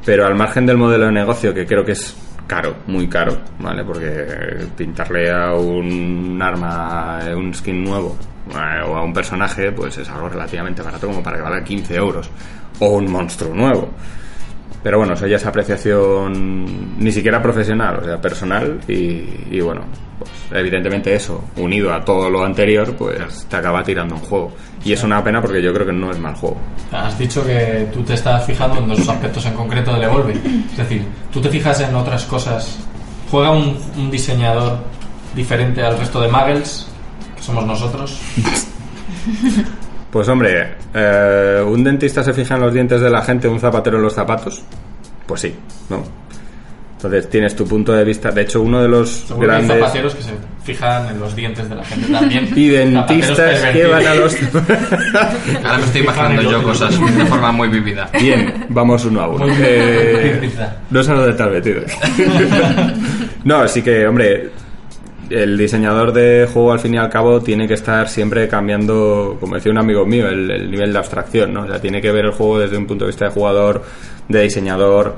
Pero 0.04 0.26
al 0.26 0.34
margen 0.34 0.66
del 0.66 0.76
modelo 0.76 1.06
de 1.06 1.12
negocio, 1.12 1.52
que 1.52 1.66
creo 1.66 1.84
que 1.84 1.92
es 1.92 2.16
caro, 2.46 2.76
muy 2.86 3.08
caro, 3.08 3.38
¿vale? 3.58 3.84
Porque 3.84 4.66
pintarle 4.76 5.30
a 5.30 5.52
un 5.54 6.40
arma 6.40 7.20
eh, 7.26 7.34
un 7.34 7.54
skin 7.54 7.84
nuevo 7.84 8.16
eh, 8.50 8.82
o 8.86 8.96
a 8.96 9.04
un 9.04 9.12
personaje, 9.12 9.70
pues 9.72 9.98
es 9.98 10.08
algo 10.08 10.28
relativamente 10.28 10.82
barato 10.82 11.06
como 11.06 11.22
para 11.22 11.36
que 11.36 11.42
valga 11.42 11.62
15 11.62 11.94
euros. 11.94 12.30
O 12.80 12.88
un 12.90 13.10
monstruo 13.10 13.54
nuevo. 13.54 13.90
Pero 14.82 14.98
bueno, 14.98 15.14
eso 15.14 15.26
ya 15.26 15.36
es 15.36 15.46
apreciación 15.46 16.98
ni 16.98 17.10
siquiera 17.12 17.42
profesional, 17.42 17.98
o 18.00 18.04
sea, 18.04 18.20
personal 18.20 18.80
y, 18.86 19.24
y 19.50 19.60
bueno, 19.60 19.82
pues 20.18 20.30
evidentemente 20.52 21.14
eso, 21.14 21.44
unido 21.56 21.92
a 21.92 22.04
todo 22.04 22.28
lo 22.30 22.44
anterior, 22.44 22.94
pues 22.96 23.46
te 23.48 23.56
acaba 23.56 23.82
tirando 23.82 24.14
un 24.16 24.20
juego. 24.20 24.52
Y 24.84 24.92
es 24.92 25.02
una 25.02 25.22
pena 25.22 25.40
porque 25.40 25.62
yo 25.62 25.72
creo 25.72 25.86
que 25.86 25.92
no 25.92 26.10
es 26.10 26.18
mal 26.18 26.34
juego. 26.34 26.56
Has 26.92 27.18
dicho 27.18 27.44
que 27.44 27.88
tú 27.92 28.02
te 28.02 28.14
estás 28.14 28.44
fijando 28.44 28.78
en 28.78 28.88
dos 28.88 29.08
aspectos 29.08 29.44
en 29.46 29.54
concreto 29.54 29.92
del 29.94 30.04
Evolve. 30.04 30.34
Es 30.70 30.76
decir, 30.76 31.04
tú 31.32 31.40
te 31.40 31.48
fijas 31.48 31.80
en 31.80 31.94
otras 31.94 32.24
cosas. 32.24 32.78
¿Juega 33.30 33.50
un, 33.50 33.78
un 33.96 34.10
diseñador 34.10 34.78
diferente 35.34 35.82
al 35.82 35.98
resto 35.98 36.20
de 36.20 36.28
Muggles, 36.28 36.88
que 37.36 37.42
somos 37.42 37.66
nosotros? 37.66 38.18
Pues 40.10 40.28
hombre, 40.28 40.74
eh, 40.94 41.62
¿un 41.66 41.84
dentista 41.84 42.22
se 42.22 42.32
fija 42.32 42.54
en 42.54 42.62
los 42.62 42.72
dientes 42.72 43.00
de 43.00 43.10
la 43.10 43.22
gente, 43.22 43.46
un 43.46 43.60
zapatero 43.60 43.98
en 43.98 44.04
los 44.04 44.14
zapatos? 44.14 44.62
Pues 45.26 45.42
sí, 45.42 45.54
¿no? 45.90 46.02
Entonces 46.98 47.30
tienes 47.30 47.54
tu 47.54 47.64
punto 47.64 47.92
de 47.92 48.02
vista. 48.02 48.32
De 48.32 48.42
hecho, 48.42 48.60
uno 48.60 48.82
de 48.82 48.88
los 48.88 49.08
Seguro 49.08 49.46
que 49.46 49.54
hay 49.54 49.58
grandes... 49.60 49.78
zapateros 49.78 50.14
que 50.16 50.22
se 50.22 50.32
fijan 50.64 51.08
en 51.08 51.20
los 51.20 51.36
dientes 51.36 51.68
de 51.68 51.74
la 51.76 51.84
gente 51.84 52.12
también. 52.12 52.48
Y 52.56 52.68
dentistas 52.70 53.66
que 53.66 53.86
van 53.86 54.04
a 54.04 54.14
los... 54.16 54.34
Ahora 55.62 55.78
me 55.78 55.84
estoy 55.84 56.00
imaginando 56.00 56.42
yo 56.42 56.62
cosas 56.64 56.98
de 57.16 57.26
forma 57.26 57.52
muy 57.52 57.68
vivida. 57.68 58.10
Bien, 58.18 58.66
vamos 58.70 59.04
uno 59.04 59.20
a 59.20 59.28
uno. 59.28 59.46
Eh, 59.60 60.50
no 60.90 61.02
sé 61.04 61.12
a 61.12 61.14
dónde 61.14 61.30
estás 61.30 61.52
metido. 61.52 61.82
no, 63.44 63.68
sí 63.68 63.80
que, 63.80 64.04
hombre, 64.04 64.50
el 65.30 65.58
diseñador 65.58 66.12
de 66.12 66.48
juego 66.52 66.72
al 66.72 66.80
fin 66.80 66.94
y 66.94 66.98
al 66.98 67.08
cabo 67.08 67.40
tiene 67.40 67.68
que 67.68 67.74
estar 67.74 68.08
siempre 68.08 68.48
cambiando, 68.48 69.36
como 69.40 69.54
decía 69.56 69.72
un 69.72 69.78
amigo 69.78 70.06
mío, 70.06 70.28
el, 70.28 70.50
el 70.50 70.70
nivel 70.70 70.92
de 70.92 70.98
abstracción, 70.98 71.52
¿no? 71.52 71.62
O 71.62 71.66
sea, 71.66 71.80
tiene 71.80 72.00
que 72.00 72.10
ver 72.12 72.26
el 72.26 72.32
juego 72.32 72.58
desde 72.58 72.76
un 72.76 72.86
punto 72.86 73.04
de 73.04 73.10
vista 73.10 73.26
de 73.26 73.30
jugador, 73.30 73.82
de 74.28 74.42
diseñador, 74.42 75.16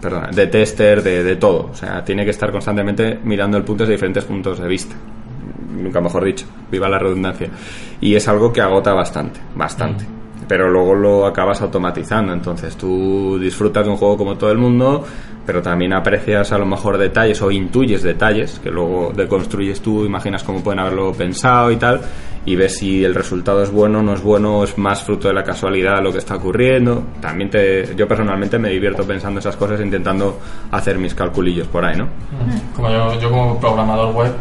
perdón, 0.00 0.30
de 0.32 0.46
tester, 0.46 1.02
de, 1.02 1.22
de 1.22 1.36
todo. 1.36 1.70
O 1.72 1.74
sea, 1.74 2.04
tiene 2.04 2.24
que 2.24 2.30
estar 2.30 2.50
constantemente 2.50 3.18
mirando 3.24 3.56
el 3.56 3.64
punto 3.64 3.84
desde 3.84 3.94
diferentes 3.94 4.24
puntos 4.24 4.58
de 4.58 4.68
vista. 4.68 4.94
Nunca 5.76 6.00
mejor 6.00 6.24
dicho, 6.24 6.46
viva 6.70 6.88
la 6.88 6.98
redundancia. 6.98 7.48
Y 8.00 8.14
es 8.14 8.28
algo 8.28 8.52
que 8.52 8.60
agota 8.60 8.92
bastante, 8.92 9.40
bastante. 9.54 10.04
Pero 10.46 10.68
luego 10.68 10.94
lo 10.94 11.26
acabas 11.26 11.62
automatizando, 11.62 12.32
entonces 12.32 12.76
tú 12.76 13.38
disfrutas 13.38 13.84
de 13.84 13.90
un 13.90 13.96
juego 13.96 14.16
como 14.16 14.36
todo 14.36 14.50
el 14.50 14.58
mundo, 14.58 15.04
pero 15.46 15.62
también 15.62 15.92
aprecias 15.92 16.52
a 16.52 16.58
lo 16.58 16.66
mejor 16.66 16.98
detalles 16.98 17.42
o 17.42 17.50
intuyes 17.50 18.02
detalles 18.02 18.58
que 18.58 18.70
luego 18.70 19.12
deconstruyes 19.14 19.80
tú, 19.80 20.04
imaginas 20.04 20.42
cómo 20.42 20.62
pueden 20.62 20.80
haberlo 20.80 21.12
pensado 21.12 21.70
y 21.70 21.76
tal, 21.76 22.00
y 22.44 22.56
ves 22.56 22.78
si 22.78 23.04
el 23.04 23.14
resultado 23.14 23.62
es 23.62 23.70
bueno, 23.70 24.02
no 24.02 24.14
es 24.14 24.22
bueno, 24.22 24.64
es 24.64 24.76
más 24.78 25.02
fruto 25.02 25.28
de 25.28 25.34
la 25.34 25.44
casualidad 25.44 26.02
lo 26.02 26.12
que 26.12 26.18
está 26.18 26.36
ocurriendo. 26.36 27.02
También 27.20 27.50
te, 27.50 27.94
yo 27.94 28.08
personalmente 28.08 28.58
me 28.58 28.68
divierto 28.70 29.04
pensando 29.04 29.40
esas 29.40 29.56
cosas, 29.56 29.80
intentando 29.80 30.40
hacer 30.70 30.98
mis 30.98 31.14
calculillos 31.14 31.68
por 31.68 31.84
ahí, 31.84 31.96
¿no? 31.96 32.08
Como 32.74 32.90
yo, 32.90 33.20
yo 33.20 33.30
como 33.30 33.60
programador 33.60 34.14
web 34.14 34.32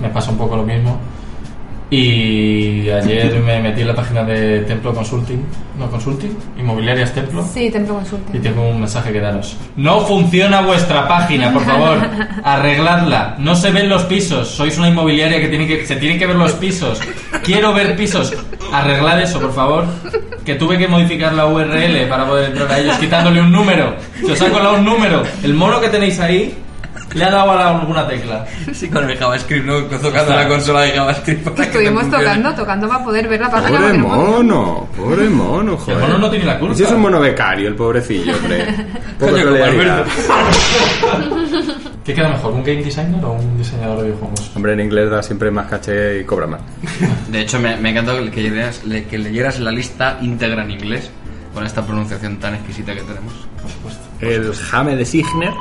me 0.00 0.08
pasa 0.08 0.30
un 0.30 0.38
poco 0.38 0.56
lo 0.56 0.62
mismo. 0.62 0.98
Y 1.90 2.90
ayer 2.90 3.40
me 3.40 3.60
metí 3.60 3.80
en 3.80 3.88
la 3.88 3.94
página 3.94 4.22
de 4.22 4.60
Templo 4.60 4.92
Consulting, 4.92 5.38
no 5.78 5.90
Consulting, 5.90 6.36
Inmobiliarias 6.58 7.14
Templo. 7.14 7.42
Sí, 7.42 7.70
Templo 7.70 7.94
Y 7.94 7.96
Consulting. 7.98 8.42
tengo 8.42 8.68
un 8.68 8.80
mensaje 8.80 9.10
que 9.10 9.20
daros. 9.20 9.56
No 9.76 10.00
funciona 10.00 10.60
vuestra 10.60 11.08
página, 11.08 11.50
por 11.50 11.64
favor. 11.64 11.98
Arregladla. 12.44 13.36
No 13.38 13.54
se 13.56 13.70
ven 13.70 13.88
los 13.88 14.02
pisos. 14.04 14.48
Sois 14.48 14.76
una 14.76 14.88
inmobiliaria 14.88 15.40
que 15.40 15.48
tiene 15.48 15.66
que 15.66 15.86
se 15.86 15.96
tienen 15.96 16.18
que 16.18 16.26
ver 16.26 16.36
los 16.36 16.52
pisos. 16.52 17.00
Quiero 17.42 17.72
ver 17.72 17.96
pisos. 17.96 18.34
Arreglad 18.70 19.22
eso, 19.22 19.40
por 19.40 19.54
favor. 19.54 19.86
Que 20.44 20.56
tuve 20.56 20.76
que 20.76 20.88
modificar 20.88 21.32
la 21.32 21.46
URL 21.46 22.06
para 22.08 22.26
poder 22.26 22.50
entrar 22.50 22.70
a 22.70 22.78
ellos 22.78 22.98
quitándole 22.98 23.40
un 23.40 23.50
número. 23.50 23.94
Se 24.26 24.32
os 24.32 24.42
ha 24.42 24.50
colado 24.50 24.74
un 24.74 24.84
número. 24.84 25.22
El 25.42 25.54
mono 25.54 25.80
que 25.80 25.88
tenéis 25.88 26.20
ahí 26.20 26.54
le 27.18 27.24
ha 27.24 27.30
dado 27.30 27.50
a 27.52 27.80
alguna 27.80 28.06
tecla. 28.06 28.46
Sí, 28.72 28.88
con 28.88 29.08
el 29.10 29.16
JavaScript, 29.18 29.66
¿no? 29.66 29.82
Tocando 29.84 30.34
la 30.34 30.48
consola 30.48 30.82
de 30.82 30.92
JavaScript. 30.92 31.44
para 31.44 31.56
que 31.56 31.62
te 31.62 31.68
Estuvimos 31.68 32.10
tocando, 32.10 32.54
tocando 32.54 32.88
para 32.88 33.04
poder 33.04 33.28
ver 33.28 33.40
la 33.40 33.50
página. 33.50 33.78
Pobre 33.78 33.98
mono, 33.98 34.88
pobre 34.96 35.28
mono, 35.28 35.76
joder. 35.76 35.98
mono 35.98 36.18
no 36.18 36.30
tiene 36.30 36.44
la 36.46 36.58
culpa. 36.58 36.74
Si 36.74 36.82
es 36.82 36.90
un 36.90 37.00
mono 37.00 37.20
becario, 37.20 37.68
el 37.68 37.74
pobrecillo, 37.74 38.34
hombre. 38.36 38.66
Poco 39.18 39.32
Coño. 39.32 39.48
¿Qué 42.04 42.14
queda 42.14 42.30
mejor, 42.30 42.54
un 42.54 42.64
game 42.64 42.82
designer 42.82 43.22
o 43.22 43.32
un 43.32 43.58
diseñador 43.58 43.98
de 43.98 44.04
videojuegos? 44.04 44.50
Hombre, 44.56 44.72
en 44.72 44.80
inglés 44.80 45.10
da 45.10 45.22
siempre 45.22 45.50
más 45.50 45.66
caché 45.66 46.20
y 46.20 46.24
cobra 46.24 46.46
más. 46.46 46.60
De 47.28 47.42
hecho, 47.42 47.60
me, 47.60 47.74
encantado 47.74 48.18
que 48.30 48.40
leyeras, 48.40 48.82
le- 48.84 49.04
que 49.04 49.18
leyeras 49.18 49.60
la 49.60 49.70
lista 49.70 50.16
íntegra 50.22 50.62
en 50.64 50.70
inglés 50.70 51.10
con 51.52 51.66
esta 51.66 51.84
pronunciación 51.84 52.38
tan 52.38 52.54
exquisita 52.54 52.94
que 52.94 53.02
tenemos. 53.02 53.34
Por 53.60 53.70
supuesto. 53.70 54.00
El 54.20 54.54
Jame 54.54 54.96
de 54.96 55.04
Signer. 55.04 55.52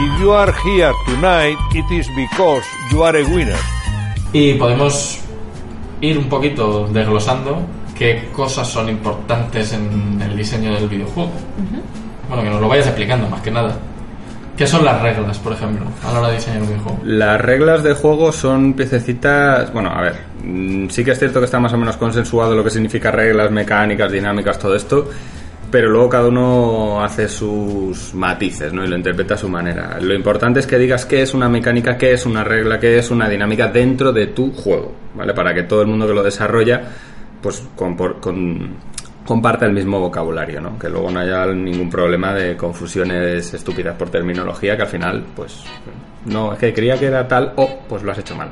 If 0.00 0.20
you 0.20 0.30
are 0.30 0.54
here 0.62 0.92
tonight, 1.06 1.58
it 1.74 1.90
is 1.90 2.06
because 2.14 2.64
you 2.92 3.02
are 3.02 3.16
a 3.18 3.24
winner. 3.24 3.58
Y 4.32 4.54
podemos 4.54 5.18
ir 6.00 6.16
un 6.16 6.28
poquito 6.28 6.86
desglosando 6.86 7.62
qué 7.96 8.28
cosas 8.32 8.68
son 8.68 8.88
importantes 8.88 9.72
en 9.72 10.22
el 10.22 10.36
diseño 10.36 10.72
del 10.74 10.88
videojuego. 10.88 11.32
Bueno, 12.28 12.44
que 12.44 12.48
nos 12.48 12.60
lo 12.60 12.68
vayas 12.68 12.86
explicando 12.86 13.28
más 13.28 13.42
que 13.42 13.50
nada. 13.50 13.76
¿Qué 14.56 14.68
son 14.68 14.84
las 14.84 15.02
reglas, 15.02 15.36
por 15.40 15.54
ejemplo, 15.54 15.86
a 16.06 16.12
la 16.12 16.18
hora 16.20 16.28
de 16.28 16.34
diseñar 16.36 16.62
un 16.62 16.68
videojuego? 16.68 16.98
Las 17.02 17.40
reglas 17.40 17.82
de 17.82 17.94
juego 17.94 18.30
son 18.30 18.74
piececitas. 18.74 19.72
Bueno, 19.72 19.90
a 19.90 20.00
ver, 20.00 20.14
mm, 20.44 20.90
sí 20.90 21.04
que 21.04 21.10
es 21.10 21.18
cierto 21.18 21.40
que 21.40 21.46
está 21.46 21.58
más 21.58 21.72
o 21.72 21.76
menos 21.76 21.96
consensuado 21.96 22.54
lo 22.54 22.62
que 22.62 22.70
significa 22.70 23.10
reglas, 23.10 23.50
mecánicas, 23.50 24.12
dinámicas, 24.12 24.60
todo 24.60 24.76
esto. 24.76 25.08
Pero 25.70 25.90
luego 25.90 26.08
cada 26.08 26.28
uno 26.28 27.02
hace 27.04 27.28
sus 27.28 28.14
matices, 28.14 28.72
¿no? 28.72 28.84
Y 28.84 28.88
lo 28.88 28.96
interpreta 28.96 29.34
a 29.34 29.36
su 29.36 29.48
manera. 29.48 29.98
Lo 30.00 30.14
importante 30.14 30.60
es 30.60 30.66
que 30.66 30.78
digas 30.78 31.04
qué 31.04 31.20
es 31.20 31.34
una 31.34 31.48
mecánica, 31.48 31.98
qué 31.98 32.12
es 32.12 32.24
una 32.24 32.42
regla, 32.42 32.78
qué 32.78 32.98
es 32.98 33.10
una 33.10 33.28
dinámica 33.28 33.68
dentro 33.68 34.12
de 34.12 34.28
tu 34.28 34.52
juego, 34.52 34.94
¿vale? 35.14 35.34
Para 35.34 35.52
que 35.52 35.64
todo 35.64 35.82
el 35.82 35.88
mundo 35.88 36.06
que 36.06 36.14
lo 36.14 36.22
desarrolla, 36.22 36.82
pues 37.42 37.62
con, 37.76 37.96
comparta 39.26 39.66
el 39.66 39.72
mismo 39.72 40.00
vocabulario, 40.00 40.60
¿no? 40.60 40.78
Que 40.78 40.88
luego 40.88 41.10
no 41.10 41.20
haya 41.20 41.44
ningún 41.46 41.90
problema 41.90 42.32
de 42.32 42.56
confusiones 42.56 43.52
estúpidas 43.52 43.94
por 43.94 44.08
terminología, 44.08 44.74
que 44.74 44.82
al 44.82 44.88
final, 44.88 45.26
pues, 45.36 45.64
no, 46.24 46.54
es 46.54 46.58
que 46.58 46.72
creía 46.72 46.98
que 46.98 47.06
era 47.06 47.28
tal 47.28 47.52
o, 47.56 47.80
pues 47.86 48.02
lo 48.02 48.12
has 48.12 48.18
hecho 48.18 48.34
mal. 48.34 48.48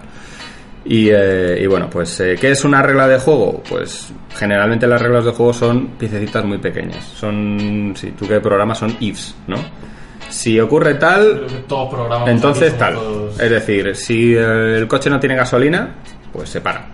Y, 0.88 1.08
eh, 1.10 1.58
y 1.62 1.66
bueno, 1.66 1.90
pues, 1.90 2.20
eh, 2.20 2.36
¿qué 2.40 2.52
es 2.52 2.64
una 2.64 2.80
regla 2.80 3.08
de 3.08 3.18
juego? 3.18 3.60
Pues 3.68 4.12
generalmente 4.36 4.86
las 4.86 5.02
reglas 5.02 5.24
de 5.24 5.32
juego 5.32 5.52
son 5.52 5.88
piececitas 5.98 6.44
muy 6.44 6.58
pequeñas. 6.58 7.04
Son, 7.04 7.92
si 7.96 8.12
tú 8.12 8.26
que 8.28 8.38
programas, 8.40 8.78
son 8.78 8.96
ifs, 9.00 9.34
¿no? 9.48 9.56
Si 10.28 10.58
ocurre 10.60 10.94
tal, 10.94 11.46
entonces 12.30 12.76
tal. 12.78 12.94
todos- 12.94 13.40
Es 13.40 13.50
decir, 13.50 13.94
si 13.96 14.34
el 14.34 14.86
coche 14.88 15.10
no 15.10 15.18
tiene 15.20 15.34
gasolina, 15.36 15.94
pues 16.32 16.48
se 16.50 16.60
para. 16.60 16.86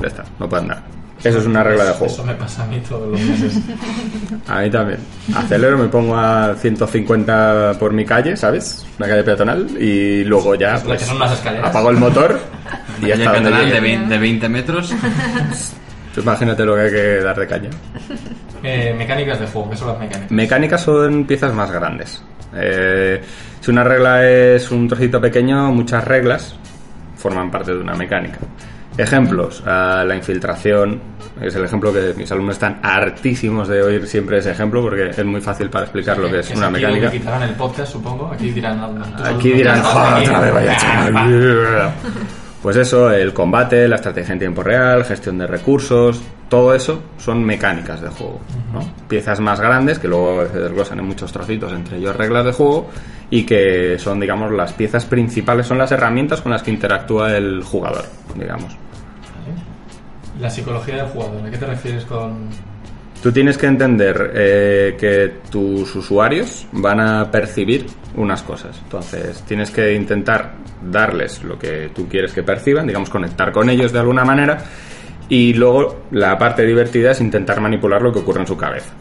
Ya 0.00 0.06
está, 0.08 0.24
no 0.38 0.48
puede 0.48 0.62
andar. 0.62 0.82
Eso 1.22 1.38
es 1.38 1.46
una 1.46 1.62
regla 1.62 1.84
de 1.84 1.92
juego. 1.92 2.12
Eso 2.12 2.24
me 2.24 2.34
pasa 2.34 2.64
a 2.64 2.66
mí 2.66 2.80
todos 2.88 3.08
los 3.08 3.20
meses. 3.20 3.60
A 4.48 4.60
mí 4.60 4.70
también. 4.70 4.98
Acelero, 5.34 5.78
me 5.78 5.88
pongo 5.88 6.16
a 6.16 6.54
150 6.56 7.74
por 7.78 7.92
mi 7.92 8.04
calle, 8.04 8.36
¿sabes? 8.36 8.86
Una 8.98 9.08
calle 9.08 9.22
peatonal. 9.22 9.68
Y 9.78 10.24
luego 10.24 10.54
ya 10.54 10.80
pues, 10.82 11.00
que 11.00 11.06
son 11.06 11.18
las 11.18 11.32
escaleras. 11.32 11.70
apago 11.70 11.90
el 11.90 11.98
motor 11.98 12.38
y 13.02 13.06
ya 13.06 13.10
Calle 13.10 13.22
está 13.24 13.32
peatonal 13.32 13.70
de, 13.70 13.80
20, 13.80 14.08
de 14.08 14.18
20 14.18 14.48
metros. 14.48 14.94
Tú 16.14 16.22
imagínate 16.22 16.64
lo 16.64 16.74
que 16.74 16.80
hay 16.80 16.90
que 16.90 17.20
dar 17.20 17.38
de 17.38 17.46
caña. 17.46 17.70
Eh, 18.62 18.94
mecánicas 18.96 19.40
de 19.40 19.46
juego, 19.46 19.70
¿qué 19.70 19.76
son 19.76 19.88
las 19.88 19.98
mecánicas? 19.98 20.30
Mecánicas 20.30 20.80
son 20.82 21.24
piezas 21.24 21.54
más 21.54 21.70
grandes. 21.70 22.22
Eh, 22.54 23.22
si 23.60 23.70
una 23.70 23.84
regla 23.84 24.28
es 24.28 24.70
un 24.70 24.88
trocito 24.88 25.20
pequeño, 25.20 25.70
muchas 25.72 26.04
reglas 26.04 26.56
forman 27.16 27.50
parte 27.50 27.72
de 27.72 27.80
una 27.80 27.94
mecánica. 27.94 28.38
Ejemplos, 29.02 29.62
la 29.64 30.14
infiltración, 30.14 31.00
es 31.40 31.54
el 31.54 31.64
ejemplo 31.64 31.92
que 31.92 32.12
mis 32.16 32.30
alumnos 32.32 32.56
están 32.56 32.80
hartísimos 32.82 33.68
de 33.68 33.82
oír 33.82 34.06
siempre 34.06 34.38
ese 34.38 34.50
ejemplo 34.50 34.82
porque 34.82 35.10
es 35.10 35.24
muy 35.24 35.40
fácil 35.40 35.70
para 35.70 35.84
explicar 35.84 36.18
lo 36.18 36.30
que 36.30 36.40
es 36.40 36.46
si 36.46 36.56
una 36.56 36.66
aquí 36.66 36.74
mecánica. 36.74 37.10
quitarán 37.10 37.42
el 37.42 37.54
podcast, 37.54 37.92
supongo. 37.92 38.30
Aquí 38.32 38.50
dirán... 38.50 38.80
Aquí 39.24 39.52
dirán, 39.52 39.78
estás 39.78 39.92
"Joder, 39.92 40.12
aquí". 40.14 40.26
otra 40.26 40.40
vez 40.40 40.54
vaya 40.54 40.76
chaval". 40.76 41.92
Pues 42.62 42.76
eso, 42.76 43.10
el 43.10 43.32
combate, 43.32 43.88
la 43.88 43.96
estrategia 43.96 44.34
en 44.34 44.38
tiempo 44.38 44.62
real, 44.62 45.02
gestión 45.06 45.38
de 45.38 45.46
recursos, 45.46 46.20
todo 46.50 46.74
eso 46.74 47.02
son 47.16 47.42
mecánicas 47.42 48.02
de 48.02 48.08
juego. 48.08 48.38
¿no? 48.74 48.80
Piezas 49.08 49.40
más 49.40 49.58
grandes 49.58 49.98
que 49.98 50.08
luego 50.08 50.46
se 50.46 50.58
desglosan 50.58 50.98
en 50.98 51.06
muchos 51.06 51.32
trocitos, 51.32 51.72
entre 51.72 51.96
ellos 51.96 52.14
reglas 52.14 52.44
de 52.44 52.52
juego, 52.52 52.90
y 53.30 53.44
que 53.46 53.96
son, 53.98 54.20
digamos, 54.20 54.52
las 54.52 54.74
piezas 54.74 55.06
principales, 55.06 55.66
son 55.66 55.78
las 55.78 55.90
herramientas 55.92 56.42
con 56.42 56.52
las 56.52 56.62
que 56.62 56.70
interactúa 56.70 57.34
el 57.34 57.62
jugador, 57.62 58.04
digamos. 58.34 58.76
La 60.40 60.48
psicología 60.48 60.96
del 60.96 61.06
jugador, 61.06 61.46
¿a 61.46 61.50
qué 61.50 61.58
te 61.58 61.66
refieres 61.66 62.04
con...? 62.04 62.48
Tú 63.22 63.30
tienes 63.30 63.58
que 63.58 63.66
entender 63.66 64.32
eh, 64.34 64.96
que 64.98 65.34
tus 65.50 65.94
usuarios 65.94 66.66
van 66.72 67.00
a 67.00 67.30
percibir 67.30 67.86
unas 68.16 68.42
cosas. 68.42 68.80
Entonces, 68.82 69.42
tienes 69.42 69.70
que 69.70 69.94
intentar 69.94 70.54
darles 70.90 71.44
lo 71.44 71.58
que 71.58 71.90
tú 71.94 72.08
quieres 72.08 72.32
que 72.32 72.42
perciban, 72.42 72.86
digamos, 72.86 73.10
conectar 73.10 73.52
con 73.52 73.68
ellos 73.68 73.92
de 73.92 73.98
alguna 73.98 74.24
manera. 74.24 74.56
Y 75.28 75.52
luego 75.52 76.04
la 76.12 76.38
parte 76.38 76.64
divertida 76.64 77.10
es 77.10 77.20
intentar 77.20 77.60
manipular 77.60 78.00
lo 78.00 78.10
que 78.10 78.20
ocurre 78.20 78.40
en 78.40 78.46
su 78.46 78.56
cabeza. 78.56 78.94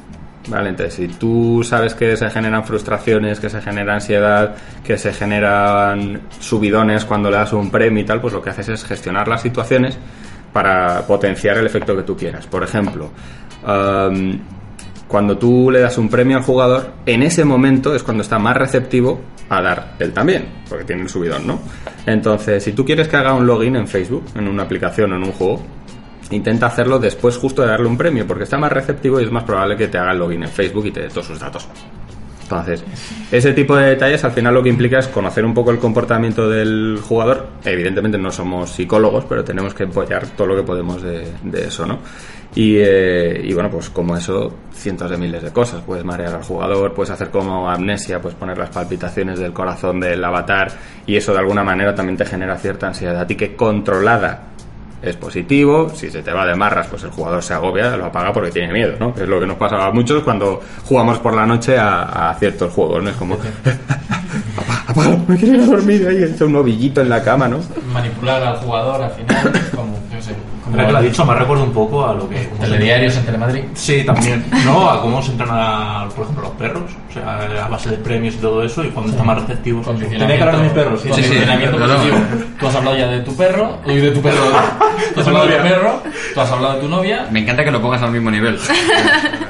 ¿Vale? 0.49 0.69
Entonces, 0.69 0.95
si 0.95 1.07
tú 1.07 1.61
sabes 1.63 1.95
que 1.95 2.17
se 2.17 2.29
generan 2.29 2.65
frustraciones, 2.65 3.39
que 3.39 3.49
se 3.49 3.61
genera 3.61 3.93
ansiedad, 3.93 4.55
que 4.83 4.97
se 4.97 5.13
generan 5.13 6.21
subidones 6.39 7.05
cuando 7.05 7.29
le 7.29 7.37
das 7.37 7.53
un 7.53 7.71
premio 7.71 8.03
y 8.03 8.05
tal, 8.05 8.19
pues 8.19 8.33
lo 8.33 8.41
que 8.41 8.49
haces 8.49 8.67
es 8.67 8.83
gestionar 8.83 9.29
las 9.29 9.41
situaciones 9.41 9.97
para 10.53 11.05
potenciar 11.05 11.57
el 11.57 11.65
efecto 11.65 11.95
que 11.95 12.03
tú 12.03 12.15
quieras. 12.15 12.47
Por 12.47 12.63
ejemplo, 12.63 13.09
am, 13.63 14.39
cuando 15.07 15.37
tú 15.37 15.71
le 15.71 15.79
das 15.79 15.97
un 15.97 16.09
premio 16.09 16.37
al 16.37 16.43
jugador, 16.43 16.93
en 17.05 17.23
ese 17.23 17.43
momento 17.43 17.95
es 17.95 18.03
cuando 18.03 18.23
está 18.23 18.39
más 18.39 18.55
receptivo 18.55 19.21
a 19.49 19.61
dar 19.61 19.95
él 19.99 20.13
también, 20.13 20.45
porque 20.69 20.85
tiene 20.85 21.01
el 21.01 21.09
subidón, 21.09 21.47
¿no? 21.47 21.59
Entonces, 22.05 22.63
si 22.63 22.73
tú 22.73 22.85
quieres 22.85 23.07
que 23.07 23.17
haga 23.17 23.33
un 23.33 23.47
login 23.47 23.75
en 23.75 23.87
Facebook, 23.87 24.25
en 24.35 24.47
una 24.47 24.63
aplicación 24.63 25.11
o 25.11 25.15
en 25.15 25.23
un 25.23 25.31
juego, 25.31 25.61
intenta 26.29 26.67
hacerlo 26.67 26.99
después 26.99 27.37
justo 27.37 27.63
de 27.63 27.69
darle 27.69 27.87
un 27.87 27.97
premio, 27.97 28.27
porque 28.27 28.43
está 28.43 28.57
más 28.57 28.71
receptivo 28.71 29.19
y 29.19 29.23
es 29.23 29.31
más 29.31 29.43
probable 29.43 29.75
que 29.75 29.87
te 29.87 29.97
haga 29.97 30.11
el 30.11 30.19
login 30.19 30.43
en 30.43 30.49
Facebook 30.49 30.85
y 30.85 30.91
te 30.91 31.01
dé 31.01 31.07
todos 31.09 31.25
sus 31.25 31.39
datos. 31.39 31.67
Entonces, 32.49 32.83
ese 33.31 33.53
tipo 33.53 33.75
de 33.75 33.89
detalles 33.89 34.23
al 34.23 34.31
final 34.31 34.55
lo 34.55 34.63
que 34.63 34.69
implica 34.69 34.97
es 34.97 35.07
conocer 35.07 35.45
un 35.45 35.53
poco 35.53 35.69
el 35.69 35.77
comportamiento 35.77 36.49
del 36.49 36.99
jugador. 36.99 37.47
Evidentemente 37.63 38.17
no 38.17 38.31
somos 38.31 38.71
psicólogos, 38.71 39.25
pero 39.25 39.43
tenemos 39.43 39.75
que 39.75 39.83
apoyar 39.83 40.25
todo 40.29 40.47
lo 40.47 40.55
que 40.55 40.63
podemos 40.63 41.03
de, 41.03 41.31
eso, 41.53 41.85
¿no? 41.85 41.99
Y, 42.55 42.77
eh, 42.77 43.39
y 43.43 43.53
bueno, 43.53 43.69
pues 43.69 43.91
como 43.91 44.17
eso, 44.17 44.51
cientos 44.73 45.11
de 45.11 45.17
miles 45.17 45.43
de 45.43 45.51
cosas. 45.51 45.83
Puedes 45.83 46.03
marear 46.03 46.33
al 46.33 46.43
jugador, 46.43 46.95
puedes 46.95 47.11
hacer 47.11 47.29
como 47.29 47.69
amnesia, 47.69 48.19
puedes 48.19 48.37
poner 48.37 48.57
las 48.57 48.71
palpitaciones 48.71 49.37
del 49.37 49.53
corazón 49.53 49.99
del 49.99 50.23
avatar 50.23 50.71
y 51.05 51.15
eso 51.15 51.33
de 51.33 51.39
alguna 51.39 51.63
manera 51.63 51.93
también 51.93 52.17
te 52.17 52.25
genera 52.25 52.57
cierta 52.57 52.87
ansiedad. 52.87 53.29
Y 53.29 53.35
que 53.35 53.55
controlada 53.55 54.47
es 55.01 55.15
positivo, 55.15 55.89
si 55.93 56.09
se 56.09 56.21
te 56.21 56.31
va 56.31 56.45
de 56.45 56.55
marras, 56.55 56.87
pues 56.87 57.03
el 57.03 57.11
jugador 57.11 57.41
se 57.41 57.53
agobia, 57.53 57.95
lo 57.95 58.05
apaga 58.05 58.33
porque 58.33 58.51
tiene 58.51 58.73
miedo, 58.73 58.95
¿no? 58.99 59.13
Es 59.17 59.27
lo 59.27 59.39
que 59.39 59.47
nos 59.47 59.57
pasa 59.57 59.85
a 59.85 59.91
muchos 59.91 60.23
cuando 60.23 60.61
jugamos 60.85 61.19
por 61.19 61.33
la 61.33 61.45
noche 61.45 61.77
a, 61.77 62.35
ciertos 62.37 62.73
juegos, 62.73 63.03
¿no? 63.03 63.09
Es 63.09 63.15
como, 63.15 63.35
apaga, 64.57 64.83
apaga, 64.87 65.17
me 65.27 65.37
quiero 65.37 65.65
dormir, 65.65 66.07
ahí 66.07 66.23
hizo 66.23 66.45
un 66.45 66.55
ovillito 66.57 67.01
en 67.01 67.09
la 67.09 67.23
cama, 67.23 67.47
¿no? 67.47 67.59
Manipular 67.93 68.43
al 68.43 68.57
jugador 68.57 69.03
al 69.03 69.11
final, 69.11 69.53
como, 70.71 70.91
lo 70.91 70.97
ha 70.97 71.01
dicho, 71.01 71.25
me 71.25 71.35
recuerda 71.35 71.63
un 71.63 71.73
poco 71.73 72.05
a 72.05 72.13
lo 72.13 72.29
que. 72.29 72.49
telediarios 72.59 73.17
en 73.17 73.25
Telemadrid. 73.25 73.63
Sí, 73.73 74.03
también. 74.03 74.45
No, 74.65 74.89
a 74.89 75.01
cómo 75.01 75.21
se 75.21 75.31
entrenan, 75.31 76.09
por 76.09 76.23
ejemplo, 76.23 76.43
los 76.43 76.53
perros. 76.53 76.83
O 77.09 77.13
sea, 77.13 77.65
a 77.65 77.67
base 77.67 77.89
de 77.89 77.97
premios 77.97 78.35
y 78.35 78.37
todo 78.37 78.63
eso, 78.63 78.83
y 78.83 78.89
cuando 78.89 79.11
están 79.11 79.25
más 79.25 79.41
receptivos. 79.41 79.85
Tenía 79.85 80.27
que 80.27 80.33
hablar 80.41 80.57
de 80.57 80.63
mis 80.63 80.71
perros, 80.71 81.01
sí, 81.01 81.09
sí, 81.13 81.23
sí. 81.23 81.35
Tú 82.59 82.67
has 82.67 82.75
hablado 82.75 82.97
ya 82.97 83.07
de 83.07 83.19
tu 83.21 83.35
perro, 83.35 83.77
y 83.85 83.95
de 83.95 84.11
tu 84.11 84.21
perro. 84.21 84.37
Tú 85.13 85.21
has 85.21 85.27
hablado 85.27 85.47
de 85.47 85.55
tu 85.55 85.63
perro, 85.63 86.03
tú 86.33 86.41
has 86.41 86.51
hablado 86.51 86.73
de 86.75 86.81
tu 86.81 86.87
novia. 86.87 87.27
Me 87.31 87.39
encanta 87.39 87.63
que 87.63 87.71
lo 87.71 87.81
pongas 87.81 88.01
al 88.01 88.11
mismo 88.11 88.29
nivel. 88.29 88.59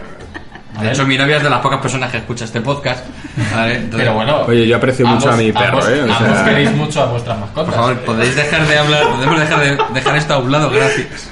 De 0.82 0.92
hecho, 0.92 1.06
mi 1.06 1.18
novia 1.18 1.38
es 1.38 1.44
de 1.44 1.50
las 1.50 1.60
pocas 1.60 1.80
personas 1.80 2.12
que 2.12 2.18
escucha 2.18 2.46
este 2.46 2.62
podcast. 2.62 3.06
¿vale? 3.54 3.76
Entonces, 3.76 4.00
Pero 4.00 4.14
bueno. 4.14 4.42
Oye, 4.48 4.68
yo 4.68 4.78
aprecio 4.78 5.06
mucho 5.08 5.32
a 5.32 5.36
mi 5.36 5.52
perro, 5.52 5.78
ambos- 5.80 5.90
¿eh? 5.90 6.02
O 6.02 6.14
ambos 6.14 6.18
sea- 6.38 6.46
queréis 6.46 6.72
mucho 6.74 7.02
a 7.02 7.06
vuestras 7.08 7.40
mascotas. 7.40 7.66
Por 7.66 7.84
favor, 7.84 7.98
podéis 8.00 8.36
dejar 8.36 8.68
de 8.68 8.78
hablar, 8.78 9.04
podemos 9.12 9.40
dejar 9.40 9.60
de 9.60 9.78
dejar 9.94 10.16
esto 10.18 10.34
a 10.34 10.38
un 10.40 10.52
lado, 10.52 10.70
gracias. 10.70 11.30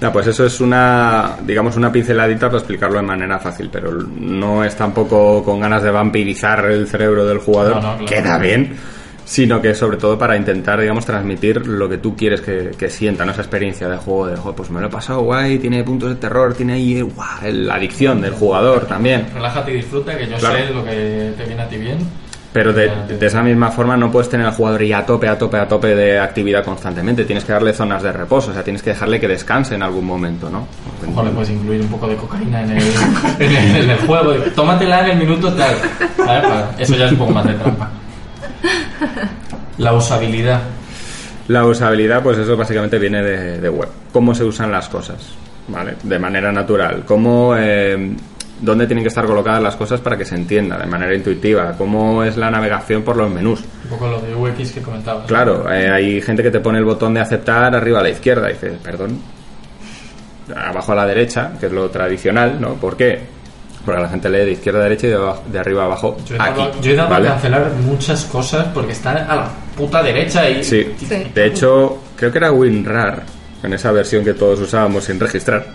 Ya, 0.00 0.12
pues 0.12 0.26
eso 0.26 0.44
es 0.44 0.60
una, 0.60 1.36
digamos, 1.46 1.76
una 1.76 1.92
pinceladita 1.92 2.46
para 2.48 2.58
explicarlo 2.58 2.96
de 2.96 3.02
manera 3.06 3.38
fácil, 3.38 3.68
pero 3.72 3.92
no 3.92 4.64
es 4.64 4.74
tampoco 4.74 5.44
con 5.44 5.60
ganas 5.60 5.82
de 5.84 5.92
vampirizar 5.92 6.64
el 6.64 6.88
cerebro 6.88 7.24
del 7.24 7.38
jugador, 7.38 7.76
No, 7.76 7.82
no, 7.92 7.98
claro. 7.98 8.06
queda 8.06 8.38
bien, 8.38 8.76
sino 9.24 9.60
que 9.62 9.74
sobre 9.74 9.96
todo 9.96 10.18
para 10.18 10.36
intentar, 10.36 10.80
digamos, 10.80 11.04
transmitir 11.06 11.66
lo 11.66 11.88
que 11.88 11.98
tú 11.98 12.16
quieres 12.16 12.40
que, 12.40 12.72
que 12.76 12.90
sienta, 12.90 13.24
¿no? 13.24 13.32
Esa 13.32 13.42
experiencia 13.42 13.88
de 13.88 13.96
juego, 13.96 14.26
de 14.26 14.36
juego, 14.36 14.56
pues 14.56 14.70
me 14.70 14.80
lo 14.80 14.86
he 14.88 14.90
pasado 14.90 15.20
guay, 15.22 15.58
tiene 15.58 15.82
puntos 15.84 16.10
de 16.10 16.16
terror, 16.16 16.54
tiene 16.54 16.74
ahí, 16.74 17.00
guau, 17.02 17.28
la 17.50 17.74
adicción 17.74 18.20
del 18.20 18.32
jugador 18.32 18.86
también. 18.86 19.26
Relájate 19.32 19.72
y 19.72 19.74
disfruta, 19.76 20.16
que 20.16 20.26
yo 20.28 20.36
Claro. 20.36 20.56
sé 20.58 20.74
lo 20.74 20.84
que 20.84 21.32
te 21.36 21.44
viene 21.44 21.62
a 21.62 21.68
ti 21.68 21.76
bien. 21.76 21.98
Pero 22.52 22.74
de, 22.74 22.90
de 23.18 23.26
esa 23.26 23.42
misma 23.42 23.70
forma 23.70 23.96
no 23.96 24.12
puedes 24.12 24.28
tener 24.28 24.44
al 24.44 24.52
jugador 24.52 24.82
y 24.82 24.92
a 24.92 25.06
tope, 25.06 25.26
a 25.26 25.38
tope, 25.38 25.56
a 25.56 25.66
tope 25.66 25.94
de 25.94 26.18
actividad 26.20 26.62
constantemente. 26.62 27.24
Tienes 27.24 27.44
que 27.46 27.52
darle 27.52 27.72
zonas 27.72 28.02
de 28.02 28.12
reposo, 28.12 28.50
o 28.50 28.52
sea, 28.52 28.62
tienes 28.62 28.82
que 28.82 28.90
dejarle 28.90 29.18
que 29.18 29.26
descanse 29.26 29.74
en 29.74 29.82
algún 29.82 30.04
momento, 30.04 30.50
¿no? 30.50 30.66
Ojo, 31.10 31.22
le 31.22 31.30
puedes 31.30 31.48
incluir 31.48 31.80
un 31.80 31.88
poco 31.88 32.08
de 32.08 32.16
cocaína 32.16 32.60
en 32.62 32.72
el, 32.72 32.82
en 33.38 33.56
el, 33.56 33.76
en 33.84 33.90
el 33.92 33.98
juego. 34.00 34.34
Tómatela 34.54 35.00
en 35.08 35.12
el 35.12 35.26
minuto 35.26 35.50
tal. 35.54 35.74
¿Sabes? 35.78 36.42
Para- 36.42 36.70
Eso 36.78 36.94
ya 36.94 37.06
es 37.06 37.12
un 37.12 37.18
poco 37.18 37.32
más 37.32 37.46
de 37.46 37.54
trampa. 37.54 37.90
La 39.78 39.92
usabilidad. 39.94 40.62
La 41.48 41.64
usabilidad, 41.64 42.22
pues 42.22 42.38
eso 42.38 42.56
básicamente 42.56 42.98
viene 42.98 43.22
de, 43.22 43.60
de 43.60 43.68
web. 43.68 43.88
Cómo 44.12 44.34
se 44.34 44.44
usan 44.44 44.70
las 44.70 44.88
cosas, 44.88 45.34
¿vale? 45.68 45.96
De 46.02 46.18
manera 46.18 46.52
natural. 46.52 47.04
Cómo, 47.04 47.54
eh, 47.56 48.14
dónde 48.60 48.86
tienen 48.86 49.02
que 49.02 49.08
estar 49.08 49.26
colocadas 49.26 49.60
las 49.62 49.76
cosas 49.76 50.00
para 50.00 50.16
que 50.16 50.24
se 50.24 50.36
entienda 50.36 50.78
de 50.78 50.86
manera 50.86 51.14
intuitiva. 51.14 51.74
Cómo 51.76 52.22
es 52.22 52.36
la 52.36 52.50
navegación 52.50 53.02
por 53.02 53.16
los 53.16 53.30
menús. 53.30 53.64
Un 53.84 53.90
poco 53.90 54.08
lo 54.08 54.20
de 54.20 54.34
UX 54.34 54.72
que 54.72 54.82
comentabas. 54.82 55.26
Claro, 55.26 55.70
eh, 55.70 55.90
hay 55.90 56.20
gente 56.22 56.42
que 56.42 56.50
te 56.50 56.60
pone 56.60 56.78
el 56.78 56.84
botón 56.84 57.14
de 57.14 57.20
aceptar 57.20 57.74
arriba 57.74 57.98
a 58.00 58.02
la 58.02 58.10
izquierda 58.10 58.48
y 58.48 58.52
dices, 58.52 58.74
perdón, 58.82 59.18
abajo 60.54 60.92
a 60.92 60.94
la 60.94 61.06
derecha, 61.06 61.52
que 61.58 61.66
es 61.66 61.72
lo 61.72 61.90
tradicional, 61.90 62.60
¿no? 62.60 62.74
¿Por 62.74 62.96
qué? 62.96 63.20
Porque 63.84 64.00
la 64.00 64.08
gente 64.08 64.30
lee 64.30 64.38
de 64.44 64.52
izquierda 64.52 64.80
a 64.80 64.82
derecha 64.84 65.06
y 65.08 65.10
de, 65.10 65.16
abajo- 65.16 65.42
de 65.50 65.58
arriba 65.58 65.82
a 65.82 65.86
abajo 65.86 66.16
Yo 66.26 66.36
he 66.36 66.40
aquí. 66.40 66.60
dado, 66.60 66.80
yo 66.80 66.90
he 66.92 66.94
dado 66.94 67.08
¿vale? 67.10 67.28
a 67.28 67.32
cancelar 67.32 67.70
muchas 67.84 68.24
cosas 68.26 68.66
porque 68.72 68.92
están 68.92 69.16
a 69.18 69.34
la 69.34 69.48
puta 69.76 70.02
derecha 70.02 70.48
y. 70.48 70.62
Sí. 70.62 70.94
Sí. 70.98 71.30
De 71.34 71.46
hecho, 71.46 71.98
creo 72.16 72.30
que 72.30 72.38
era 72.38 72.52
WinRAR, 72.52 73.22
en 73.62 73.72
esa 73.72 73.90
versión 73.92 74.24
que 74.24 74.34
todos 74.34 74.60
usábamos 74.60 75.02
sin 75.04 75.18
registrar. 75.18 75.66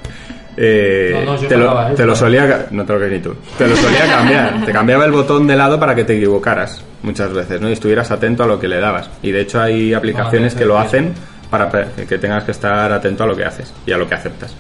eh, 0.56 1.22
No, 1.26 1.34
no, 1.34 1.42
yo 1.42 1.48
te, 1.48 1.58
lo, 1.58 1.68
pagaba, 1.68 1.92
¿eh? 1.92 1.96
te 1.96 2.06
lo 2.06 2.16
solía 2.16 2.68
no 2.72 2.86
te 2.86 2.94
lo 2.94 2.98
crees 3.00 3.12
ni 3.14 3.20
tú 3.20 3.36
te 3.58 3.68
lo 3.68 3.76
solía 3.76 4.08
cambiar 4.08 4.66
te 4.66 4.72
cambiaba 4.72 5.06
el 5.06 5.12
botón 5.12 5.46
de 5.46 5.56
lado 5.56 5.80
para 5.80 5.94
que 5.94 6.04
te 6.04 6.16
equivocaras 6.18 6.84
muchas 7.04 7.32
veces 7.32 7.62
no 7.62 7.70
y 7.70 7.74
estuvieras 7.74 8.10
atento 8.10 8.44
a 8.44 8.48
lo 8.48 8.60
que 8.60 8.68
le 8.68 8.80
dabas 8.80 9.08
y 9.22 9.30
de 9.32 9.42
hecho 9.42 9.62
hay 9.62 9.94
aplicaciones 9.94 10.56
que 10.56 10.66
lo 10.66 10.80
hacen 10.80 11.14
para 11.52 11.70
que 11.70 12.18
tengas 12.18 12.44
que 12.44 12.52
estar 12.52 12.92
atento 12.92 13.24
a 13.24 13.28
lo 13.28 13.36
que 13.36 13.46
haces 13.46 13.72
y 13.86 13.92
a 13.92 13.98
lo 13.98 14.08
que 14.10 14.16
aceptas 14.16 14.56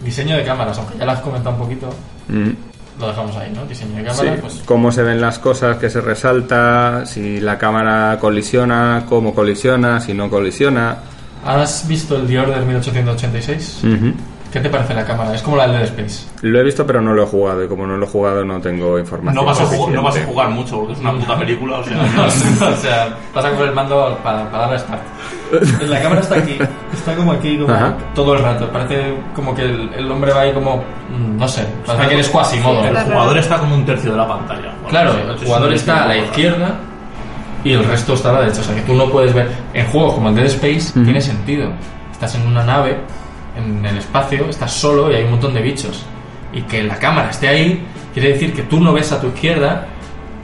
Diseño 0.00 0.36
de 0.36 0.42
cámaras, 0.44 0.76
aunque 0.78 0.98
ya 0.98 1.04
lo 1.06 1.12
has 1.12 1.20
comentado 1.20 1.54
un 1.56 1.62
poquito, 1.62 1.88
Mm. 2.28 2.50
Lo 3.00 3.08
dejamos 3.08 3.36
ahí, 3.36 3.52
¿no? 3.54 3.64
Diseño 3.66 3.96
de 4.02 4.10
Sí, 4.10 4.16
cámaras, 4.18 4.40
pues. 4.40 4.62
cómo 4.64 4.92
se 4.92 5.02
ven 5.02 5.20
las 5.20 5.38
cosas, 5.38 5.76
que 5.78 5.90
se 5.90 6.00
resalta, 6.00 7.04
si 7.06 7.40
la 7.40 7.58
cámara 7.58 8.18
colisiona, 8.20 9.04
cómo 9.08 9.34
colisiona, 9.34 10.00
si 10.00 10.14
no 10.14 10.28
colisiona. 10.30 10.96
¿Has 11.44 11.88
visto 11.88 12.16
el 12.16 12.26
The 12.26 12.38
Order 12.38 12.64
1886? 12.64 13.80
Ujú. 13.84 14.12
¿Qué 14.52 14.60
te 14.60 14.68
parece 14.68 14.92
la 14.92 15.04
cámara? 15.04 15.34
Es 15.34 15.40
como 15.40 15.56
la 15.56 15.66
del 15.66 15.78
Dead 15.78 15.84
Space. 15.84 16.28
Lo 16.42 16.60
he 16.60 16.62
visto, 16.62 16.86
pero 16.86 17.00
no 17.00 17.14
lo 17.14 17.22
he 17.22 17.26
jugado. 17.26 17.64
Y 17.64 17.68
como 17.68 17.86
no 17.86 17.96
lo 17.96 18.04
he 18.04 18.08
jugado, 18.08 18.44
no 18.44 18.60
tengo 18.60 18.98
información. 18.98 19.34
No 19.34 19.50
vas, 19.50 19.60
a 19.60 19.64
jugar, 19.64 19.94
no 19.94 20.02
vas 20.02 20.10
a 20.14 20.18
suficiente. 20.18 20.32
jugar 20.32 20.50
mucho 20.50 20.76
porque 20.78 20.92
es 20.92 20.98
una 20.98 21.12
puta 21.12 21.38
película, 21.38 21.78
o 21.78 21.84
sea. 21.84 22.02
o 22.68 22.76
sea, 22.76 23.16
vas 23.34 23.44
a 23.46 23.50
coger 23.50 23.68
el 23.68 23.74
mando 23.74 24.18
para, 24.22 24.50
para 24.50 24.58
darle 24.64 24.76
a 24.76 24.78
start. 24.78 25.02
La 25.88 26.02
cámara 26.02 26.20
está 26.20 26.36
aquí, 26.36 26.58
está 26.92 27.14
como 27.14 27.32
aquí, 27.32 27.58
como 27.58 27.72
Ajá. 27.72 27.94
todo 28.14 28.34
el 28.34 28.42
rato. 28.42 28.68
Parece 28.70 29.14
como 29.34 29.54
que 29.54 29.62
el, 29.62 29.90
el 29.94 30.10
hombre 30.10 30.32
va 30.32 30.42
ahí 30.42 30.52
como, 30.52 30.76
mm, 30.76 31.38
no 31.38 31.48
sé, 31.48 31.66
parece 31.86 32.08
que 32.08 32.14
eres 32.14 32.28
Quasimodo. 32.28 32.84
El 32.84 32.96
jugador 32.96 33.38
está 33.38 33.58
como 33.58 33.74
un 33.74 33.86
tercio 33.86 34.12
de 34.12 34.16
la 34.18 34.28
pantalla. 34.28 34.74
Claro, 34.88 35.12
el 35.30 35.38
jugador 35.38 35.72
está 35.72 36.04
a 36.04 36.08
la 36.08 36.16
izquierda 36.18 36.74
y 37.64 37.72
el 37.72 37.84
resto 37.84 38.14
está 38.14 38.30
a 38.30 38.32
la 38.34 38.40
derecha. 38.40 38.60
O 38.60 38.64
sea, 38.64 38.74
que 38.74 38.82
tú 38.82 38.94
no 38.94 39.08
puedes 39.10 39.32
ver. 39.32 39.50
En 39.72 39.86
juegos 39.86 40.14
como 40.14 40.28
el 40.28 40.34
Dead 40.34 40.46
Space 40.46 40.92
tiene 40.92 41.20
sentido. 41.20 41.70
Estás 42.12 42.34
en 42.34 42.46
una 42.46 42.62
nave, 42.64 42.98
en 43.56 43.84
el 43.84 43.98
espacio, 43.98 44.46
estás 44.48 44.72
solo 44.72 45.10
y 45.10 45.16
hay 45.16 45.24
un 45.24 45.30
montón 45.32 45.54
de 45.54 45.62
bichos. 45.62 46.04
Y 46.52 46.62
que 46.62 46.82
la 46.82 46.96
cámara 46.96 47.30
esté 47.30 47.48
ahí 47.48 47.82
quiere 48.12 48.30
decir 48.34 48.52
que 48.54 48.62
tú 48.62 48.78
no 48.80 48.92
ves 48.92 49.10
a 49.12 49.20
tu 49.20 49.28
izquierda 49.28 49.86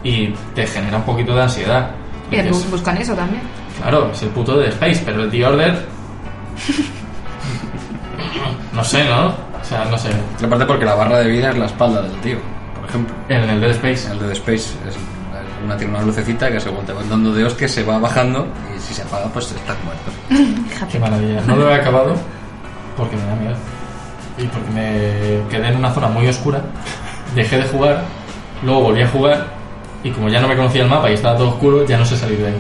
y 0.03 0.29
te 0.55 0.67
genera 0.67 0.97
un 0.99 1.03
poquito 1.05 1.35
de 1.35 1.43
ansiedad. 1.43 1.91
Y 2.31 2.41
bus- 2.49 2.71
buscan 2.71 2.97
eso 2.99 3.15
también. 3.15 3.43
Claro, 3.81 4.11
es 4.13 4.23
el 4.23 4.29
puto 4.31 4.57
Dead 4.59 4.71
Space, 4.71 5.03
pero 5.05 5.23
el 5.25 5.31
The 5.31 5.47
Order. 5.47 5.87
No 8.73 8.85
sé, 8.85 9.05
¿no? 9.09 9.29
O 9.29 9.65
sea, 9.65 9.85
no 9.87 9.99
sé. 9.99 10.11
Aparte 10.45 10.65
porque 10.65 10.85
la 10.85 10.95
barra 10.95 11.19
de 11.19 11.29
vida 11.31 11.51
es 11.51 11.59
la 11.59 11.67
espalda 11.67 12.03
del 12.03 12.13
tío, 12.21 12.39
por 12.79 12.89
ejemplo. 12.89 13.15
En 13.29 13.43
el 13.49 13.61
Dead 13.61 13.71
Space. 13.73 14.11
El 14.13 14.19
de 14.21 14.33
Space 14.35 14.57
es 14.89 14.97
una, 15.65 15.77
tiene 15.77 15.95
una 15.95 16.03
lucecita 16.05 16.51
que 16.51 16.61
según 16.61 16.85
te 16.87 16.93
van 16.93 17.09
dando 17.09 17.33
de 17.33 17.49
que 17.57 17.69
se 17.69 17.83
va 17.83 17.99
bajando 17.99 18.47
y 18.77 18.81
si 18.81 18.95
se 18.95 19.03
apaga 19.03 19.27
pues 19.33 19.51
estás 19.51 19.77
muerto. 19.85 20.89
Qué 20.93 20.99
maravilla. 20.99 21.41
No 21.47 21.57
lo 21.57 21.69
he 21.71 21.75
acabado 21.75 22.15
porque 22.99 23.17
me 23.17 23.23
da 23.25 23.35
miedo. 23.37 23.57
Y 24.37 24.47
porque 24.49 24.71
me 24.71 25.49
quedé 25.49 25.69
en 25.69 25.77
una 25.77 25.91
zona 25.93 26.09
muy 26.09 26.27
oscura. 26.29 26.61
Dejé 27.35 27.57
de 27.57 27.65
jugar. 27.65 28.03
Luego 28.63 28.83
volví 28.83 29.01
a 29.03 29.09
jugar. 29.09 29.47
Y 30.05 30.11
como 30.11 30.29
ya 30.29 30.41
no 30.41 30.49
me 30.49 30.57
conocía 30.57 30.83
el 30.83 30.89
mapa 30.89 31.11
y 31.11 31.15
estaba 31.15 31.37
todo 31.39 31.49
oscuro, 31.49 31.87
ya 31.87 31.97
no 31.99 32.05
sé 32.05 32.17
salir 32.17 32.39
de 32.39 32.49
ahí. 32.49 32.55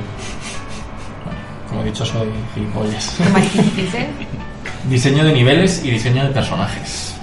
Bueno, 1.24 1.38
como 1.68 1.82
he 1.82 1.84
dicho, 1.84 2.04
soy 2.06 2.28
gilipollas. 2.54 3.16
Diseño 4.88 5.24
de 5.24 5.32
niveles 5.32 5.84
y 5.84 5.90
diseño 5.90 6.24
de 6.24 6.30
personajes. 6.30 7.14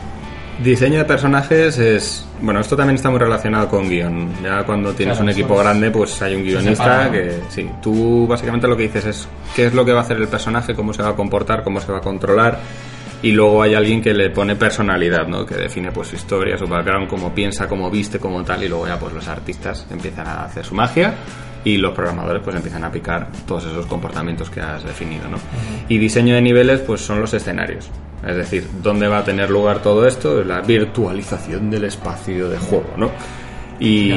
Diseño 0.64 1.00
de 1.00 1.06
personajes 1.06 1.78
es. 1.80 2.26
Bueno, 2.42 2.60
esto 2.62 2.78
también 2.78 2.96
está 2.96 3.10
muy 3.10 3.20
relacionado 3.20 3.68
con 3.68 3.90
guion. 3.90 4.30
Ya 4.44 4.64
cuando 4.64 4.94
tienes 4.94 5.16
Claro, 5.18 5.24
un 5.26 5.30
equipo 5.32 5.56
es- 5.56 5.60
grande, 5.62 5.92
pues 5.92 6.22
hay 6.22 6.36
un 6.36 6.44
guionista 6.44 7.10
que. 7.12 7.40
Sí, 7.50 7.70
tú 7.82 8.26
básicamente 8.28 8.68
lo 8.68 8.78
que 8.78 8.84
dices 8.84 9.06
es 9.06 9.28
qué 9.56 9.66
es 9.68 9.74
lo 9.74 9.84
que 9.84 9.92
va 9.92 10.00
a 10.00 10.04
hacer 10.04 10.18
el 10.18 10.28
personaje, 10.28 10.74
cómo 10.76 10.94
se 10.94 11.02
va 11.02 11.10
a 11.10 11.16
comportar, 11.16 11.64
cómo 11.64 11.82
se 11.82 11.92
va 11.92 11.98
a 11.98 12.02
controlar. 12.02 12.60
Y 13.26 13.32
luego 13.32 13.64
hay 13.64 13.74
alguien 13.74 14.04
que 14.04 14.14
le 14.14 14.30
pone 14.30 14.56
personalidad, 14.56 15.28
¿no? 15.28 15.48
Que 15.48 15.56
define 15.56 15.92
pues 15.92 16.10
su 16.10 16.16
historia, 16.16 16.60
su 16.60 16.68
background, 16.68 17.08
cómo 17.08 17.34
piensa, 17.34 17.68
cómo 17.68 17.90
viste, 17.90 18.20
cómo 18.20 18.44
tal. 18.44 18.64
Y 18.64 18.68
luego 18.68 18.86
ya 18.86 19.00
pues 19.00 19.14
los 19.14 19.28
artistas 19.28 19.88
empiezan 19.90 20.28
a 20.28 20.44
hacer 20.44 20.64
su 20.64 20.76
magia 20.76 21.16
y 21.64 21.78
los 21.78 21.92
programadores 21.96 22.44
pues 22.44 22.56
empiezan 22.56 22.84
a 22.84 22.88
aplicar 22.88 23.32
todos 23.48 23.66
esos 23.66 23.88
comportamientos 23.88 24.52
que 24.52 24.62
has 24.62 24.84
definido, 24.84 25.28
¿no? 25.28 25.38
Y 25.90 25.98
diseño 25.98 26.36
de 26.36 26.42
niveles 26.44 26.82
pues 26.82 27.02
son 27.02 27.20
los 27.20 27.34
escenarios. 27.34 27.90
Es 28.24 28.36
decir, 28.36 28.68
¿dónde 28.84 29.08
va 29.08 29.18
a 29.18 29.24
tener 29.24 29.50
lugar 29.50 29.82
todo 29.82 30.06
esto? 30.06 30.44
La 30.44 30.62
virtualización 30.62 31.72
del 31.72 31.86
espacio 31.86 32.48
de 32.48 32.60
juego, 32.60 32.94
¿no? 32.96 33.10
Y, 33.80 34.14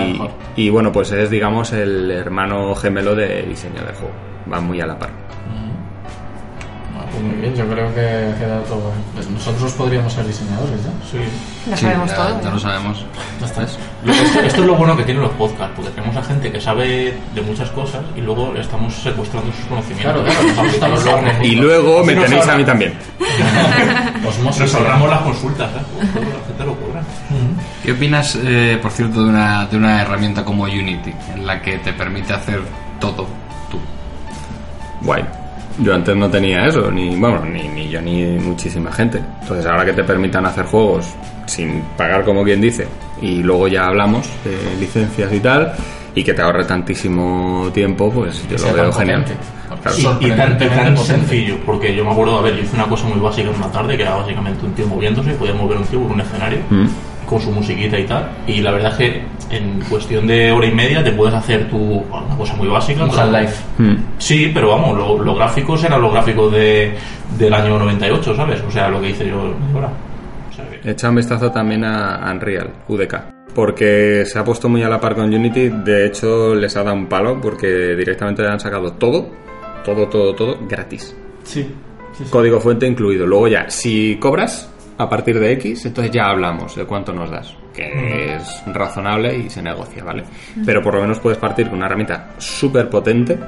y 0.55 0.69
bueno, 0.69 0.93
pues 0.93 1.13
es 1.13 1.31
digamos 1.31 1.73
el 1.73 2.11
hermano 2.11 2.75
gemelo 2.75 3.15
de 3.15 3.43
diseño 3.45 3.81
de 3.81 3.95
juego. 3.95 4.13
Va 4.53 4.61
muy 4.61 4.83
a 4.83 4.87
la 4.87 4.99
par. 4.99 5.28
Pues 7.19 7.33
muy 7.33 7.41
bien, 7.41 7.55
yo 7.57 7.67
creo 7.69 7.95
que 7.95 8.01
ha 8.01 8.39
quedado 8.39 8.63
todo. 8.63 8.93
Pues 9.15 9.29
nosotros 9.29 9.73
podríamos 9.73 10.13
ser 10.13 10.27
diseñadores 10.27 10.81
ya. 10.85 10.91
Sí. 11.11 11.19
Ya 11.71 11.77
Sí, 11.77 11.83
sabemos 11.85 12.11
ya, 12.11 12.17
todo. 12.17 12.43
ya 12.43 12.51
lo 12.51 12.59
sabemos. 12.59 13.05
¿Ves? 13.41 13.79
Lo- 14.05 14.13
Esto, 14.13 14.41
esto 14.41 14.61
es 14.61 14.67
lo 14.67 14.75
bueno 14.77 14.97
que 14.97 15.03
tienen 15.05 15.23
los 15.23 15.33
podcasts, 15.33 15.73
porque 15.75 15.91
tenemos 15.91 16.17
a 16.17 16.23
gente 16.23 16.53
que 16.53 16.61
sabe 16.61 17.17
de 17.35 17.43
muchas 17.43 17.69
cosas 17.71 18.03
y 18.17 18.21
luego 18.21 18.53
le 18.53 18.61
estamos 18.61 18.95
secuestrando 18.95 19.53
sus 19.53 19.65
conocimientos. 19.67 20.23
Claro, 20.23 20.69
claro, 20.79 20.97
Luego 21.03 21.43
Y 21.45 21.55
luego 21.57 22.05
me 22.05 22.15
tenéis 22.15 22.47
a 22.47 22.57
mí 22.57 22.65
también. 22.65 22.95
Osmosis. 24.29 24.61
Nos 24.61 24.75
ahorramos 24.75 25.11
las 25.11 25.21
consultas, 25.23 25.71
¿eh? 25.71 25.81
Pues, 25.97 26.09
pues, 26.13 26.25
la 26.25 26.47
gente 26.47 26.65
lo 26.65 26.75
cobra. 26.77 27.03
¿Qué 27.85 27.93
opinas, 27.93 28.39
eh, 28.43 28.79
por 28.81 28.91
cierto, 28.93 29.23
de 29.23 29.29
una, 29.31 29.67
de 29.67 29.77
una 29.77 30.03
herramienta 30.03 30.45
como 30.45 30.65
Unity, 30.65 31.13
en 31.35 31.47
la 31.47 31.61
que 31.63 31.79
te 31.79 31.93
permite 31.93 32.33
hacer 32.33 32.61
todo 33.01 33.27
tú? 33.71 33.79
Guay. 35.03 35.25
Yo 35.81 35.95
antes 35.95 36.17
no 36.17 36.29
tenía 36.29 36.67
eso, 36.67 36.91
ni 36.91 37.15
bueno, 37.17 37.45
ni, 37.45 37.69
ni 37.69 37.89
yo 37.89 38.01
ni 38.03 38.25
muchísima 38.39 38.91
gente. 38.93 39.21
Entonces 39.43 39.65
ahora 39.67 39.85
que 39.85 39.93
te 39.93 40.03
permitan 40.05 40.45
hacer 40.47 40.65
juegos 40.67 41.07
sin 41.47 41.83
pagar 41.97 42.25
como 42.25 42.43
quien 42.45 42.61
dice, 42.61 42.87
y 43.23 43.43
luego 43.43 43.69
ya 43.69 43.87
hablamos 43.87 44.29
de 44.45 44.59
licencias 44.81 45.33
y 45.33 45.41
tal, 45.41 45.73
y 46.15 46.23
que 46.25 46.35
te 46.35 46.43
ahorre 46.43 46.65
tantísimo 46.65 47.71
tiempo, 47.73 48.11
pues 48.13 48.45
yo 48.49 48.59
lo 48.59 48.75
veo 48.75 48.93
genial. 48.93 49.25
Claro. 49.25 50.19
Y, 50.21 50.27
y 50.27 50.31
tan, 50.33 50.57
y 50.61 50.67
tan 50.69 50.97
sencillo, 50.99 51.57
porque 51.65 51.95
yo 51.95 52.05
me 52.05 52.11
acuerdo, 52.11 52.39
a 52.39 52.43
ver, 52.43 52.57
yo 52.57 52.63
hice 52.63 52.75
una 52.75 52.87
cosa 52.87 53.07
muy 53.07 53.21
básica 53.21 53.49
en 53.51 53.55
una 53.57 53.71
tarde, 53.71 53.97
que 53.97 54.03
era 54.03 54.17
básicamente 54.17 54.67
un 54.67 54.73
tío 54.73 54.87
moviéndose, 54.89 55.31
podía 55.35 55.55
mover 55.55 55.79
un 55.79 55.85
tío 55.85 56.01
por 56.03 56.13
un 56.13 56.21
escenario, 56.21 56.59
Mm. 56.71 56.87
Con 57.29 57.41
su 57.41 57.51
musiquita 57.51 57.99
y 57.99 58.05
tal, 58.05 58.29
y 58.47 58.61
la 58.63 58.71
verdad 58.71 58.93
es 58.93 58.99
que 58.99 59.23
en 59.55 59.81
cuestión 59.89 60.27
de 60.27 60.51
hora 60.51 60.67
y 60.67 60.73
media 60.73 61.03
te 61.05 61.13
puedes 61.13 61.35
hacer 61.35 61.69
tu, 61.69 61.77
una 61.77 62.37
cosa 62.37 62.55
muy 62.57 62.69
básica. 62.69 63.05
Un 63.05 63.11
pero- 63.11 63.23
Half-Life. 63.23 63.65
Mm. 63.79 63.97
Sí, 64.19 64.51
pero 64.53 64.71
vamos, 64.71 64.97
lo- 64.97 65.23
los 65.23 65.37
gráficos 65.37 65.85
eran 65.85 66.01
los 66.01 66.13
gráficos 66.13 66.53
de, 66.53 66.95
del 67.39 67.53
año 67.55 67.79
98, 67.79 68.35
¿sabes? 68.35 68.63
O 68.67 68.71
sea, 68.71 68.89
lo 68.89 69.01
que 69.01 69.11
hice 69.11 69.27
yo 69.29 69.41
ahora. 69.75 69.91
O 70.51 70.55
sea, 70.55 70.65
que- 70.71 70.91
Echa 70.91 71.09
un 71.11 71.17
vistazo 71.17 71.51
también 71.53 71.85
a 71.85 72.31
Unreal, 72.33 72.71
UDK. 72.89 73.15
Porque 73.55 74.25
se 74.27 74.39
ha 74.39 74.45
puesto 74.45 74.69
muy 74.69 74.83
a 74.83 74.89
la 74.89 75.01
par 75.01 75.15
con 75.15 75.33
Unity. 75.35 75.69
De 75.69 76.07
hecho, 76.07 76.55
les 76.55 76.77
ha 76.77 76.83
dado 76.85 76.97
un 76.97 77.07
palo 77.07 77.41
porque 77.41 77.95
directamente 77.97 78.43
le 78.43 78.49
han 78.51 78.61
sacado 78.61 78.93
todo, 78.93 79.31
todo, 79.85 80.07
todo, 80.09 80.35
todo 80.35 80.59
gratis. 80.69 81.17
Sí. 81.43 81.63
sí, 82.13 82.25
sí. 82.25 82.31
Código 82.31 82.61
fuente 82.61 82.87
incluido. 82.87 83.27
Luego 83.27 83.49
ya, 83.49 83.69
si 83.71 84.17
cobras 84.21 84.71
a 84.99 85.09
partir 85.09 85.39
de 85.39 85.53
X, 85.53 85.87
entonces 85.87 86.13
ya 86.13 86.25
hablamos 86.27 86.75
de 86.77 86.85
cuánto 86.85 87.13
nos 87.13 87.31
das. 87.31 87.55
Que 87.75 88.35
es 88.35 88.63
razonable 88.67 89.37
y 89.39 89.49
se 89.49 89.63
negocia, 89.63 90.03
¿vale? 90.03 90.25
Pero 90.67 90.83
por 90.83 90.95
lo 90.95 91.03
menos 91.03 91.21
puedes 91.21 91.39
partir 91.39 91.69
con 91.69 91.77
una 91.79 91.87
herramienta 91.87 92.31
súper 92.39 92.89
potente 92.91 93.39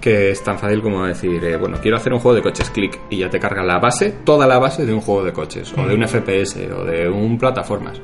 que 0.00 0.30
es 0.32 0.44
tan 0.44 0.58
fácil 0.58 0.82
como 0.82 1.04
decir, 1.06 1.42
eh, 1.42 1.56
bueno, 1.56 1.78
quiero 1.80 1.96
hacer 1.96 2.12
un 2.12 2.18
juego 2.18 2.36
de 2.36 2.42
coches, 2.42 2.68
clic, 2.70 3.00
y 3.08 3.16
ya 3.18 3.30
te 3.30 3.40
carga 3.40 3.62
la 3.64 3.78
base, 3.78 4.16
toda 4.22 4.46
la 4.46 4.58
base 4.58 4.84
de 4.84 4.92
un 4.92 5.00
juego 5.00 5.24
de 5.24 5.32
coches, 5.32 5.72
o 5.78 5.86
de 5.86 5.94
un 5.94 6.06
FPS, 6.06 6.70
o 6.72 6.84
de 6.84 7.08
un 7.08 7.38
plataformas. 7.38 7.98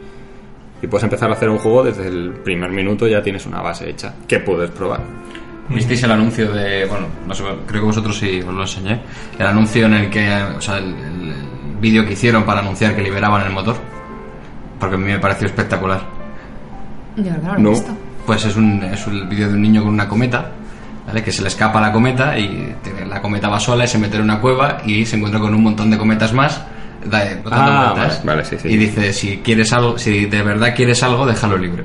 Y 0.81 0.87
puedes 0.87 1.05
empezar 1.05 1.29
a 1.29 1.35
hacer 1.35 1.51
un 1.51 1.59
juego 1.59 1.85
desde 1.85 2.07
el 2.09 2.33
primer 2.43 2.71
minuto, 2.71 3.07
ya 3.07 3.21
tienes 3.23 3.45
una 3.45 3.61
base 3.61 3.91
hecha, 3.91 4.15
que 4.27 4.41
puedes 4.41 4.71
probar. 4.71 5.03
¿Visteis 5.69 6.03
el 6.05 6.11
anuncio 6.13 6.51
de, 6.51 6.87
bueno, 6.87 7.07
no 7.27 7.35
sé, 7.35 7.45
creo 7.67 7.83
que 7.83 7.87
vosotros 7.89 8.17
sí 8.19 8.41
os 8.41 8.55
lo 8.55 8.63
enseñé, 8.63 9.03
el 9.39 9.47
anuncio 9.47 9.85
en 9.85 9.93
el 9.93 10.09
que, 10.09 10.27
o 10.57 10.61
sea, 10.61 10.79
el, 10.79 10.87
el- 10.95 11.35
vídeo 11.81 12.05
que 12.07 12.13
hicieron 12.13 12.45
para 12.45 12.61
anunciar 12.61 12.95
que 12.95 13.03
liberaban 13.03 13.43
el 13.47 13.53
motor? 13.53 13.77
Porque 14.79 14.95
a 14.97 14.99
mí 14.99 15.05
me 15.07 15.19
pareció 15.19 15.47
espectacular. 15.47 16.01
Yo 17.17 17.25
creo 17.25 17.35
que 17.35 17.41
no 17.47 17.53
lo 17.53 17.59
he 17.59 17.63
No. 17.63 17.71
visto. 17.71 17.93
Pues 18.27 18.45
es 18.45 18.57
un, 18.57 18.83
es 18.85 19.07
el 19.07 19.27
vídeo 19.27 19.49
de 19.49 19.55
un 19.55 19.63
niño 19.63 19.83
con 19.83 19.93
una 19.95 20.09
cometa, 20.09 20.51
¿vale? 21.07 21.23
Que 21.23 21.33
se 21.33 21.43
le 21.43 21.49
escapa 21.49 21.81
la 21.81 21.91
cometa 21.93 22.39
y 22.39 22.75
la 23.09 23.21
cometa 23.21 23.49
va 23.49 23.59
sola 23.59 23.85
y 23.85 23.89
se 23.89 23.99
mete 23.99 24.17
en 24.17 24.23
una 24.23 24.41
cueva 24.41 24.79
y 24.85 25.05
se 25.07 25.17
encuentra 25.17 25.41
con 25.41 25.55
un 25.55 25.63
montón 25.63 25.91
de 25.91 25.99
cometas 25.99 26.33
más. 26.33 26.61
da- 27.05 27.25
botando 27.43 27.73
Ah, 27.73 27.93
vueltas. 27.95 28.19
vale, 28.25 28.37
vale, 28.43 28.45
sí, 28.45 28.57
sí. 28.61 28.69
Y 28.69 28.77
dice, 28.77 29.13
si 29.15 29.39
quieres 29.39 29.73
algo, 29.73 29.97
si 29.99 30.27
de 30.27 30.43
verdad 30.43 30.75
quieres 30.77 31.03
algo, 31.03 31.25
déjalo 31.27 31.57
libre. 31.57 31.83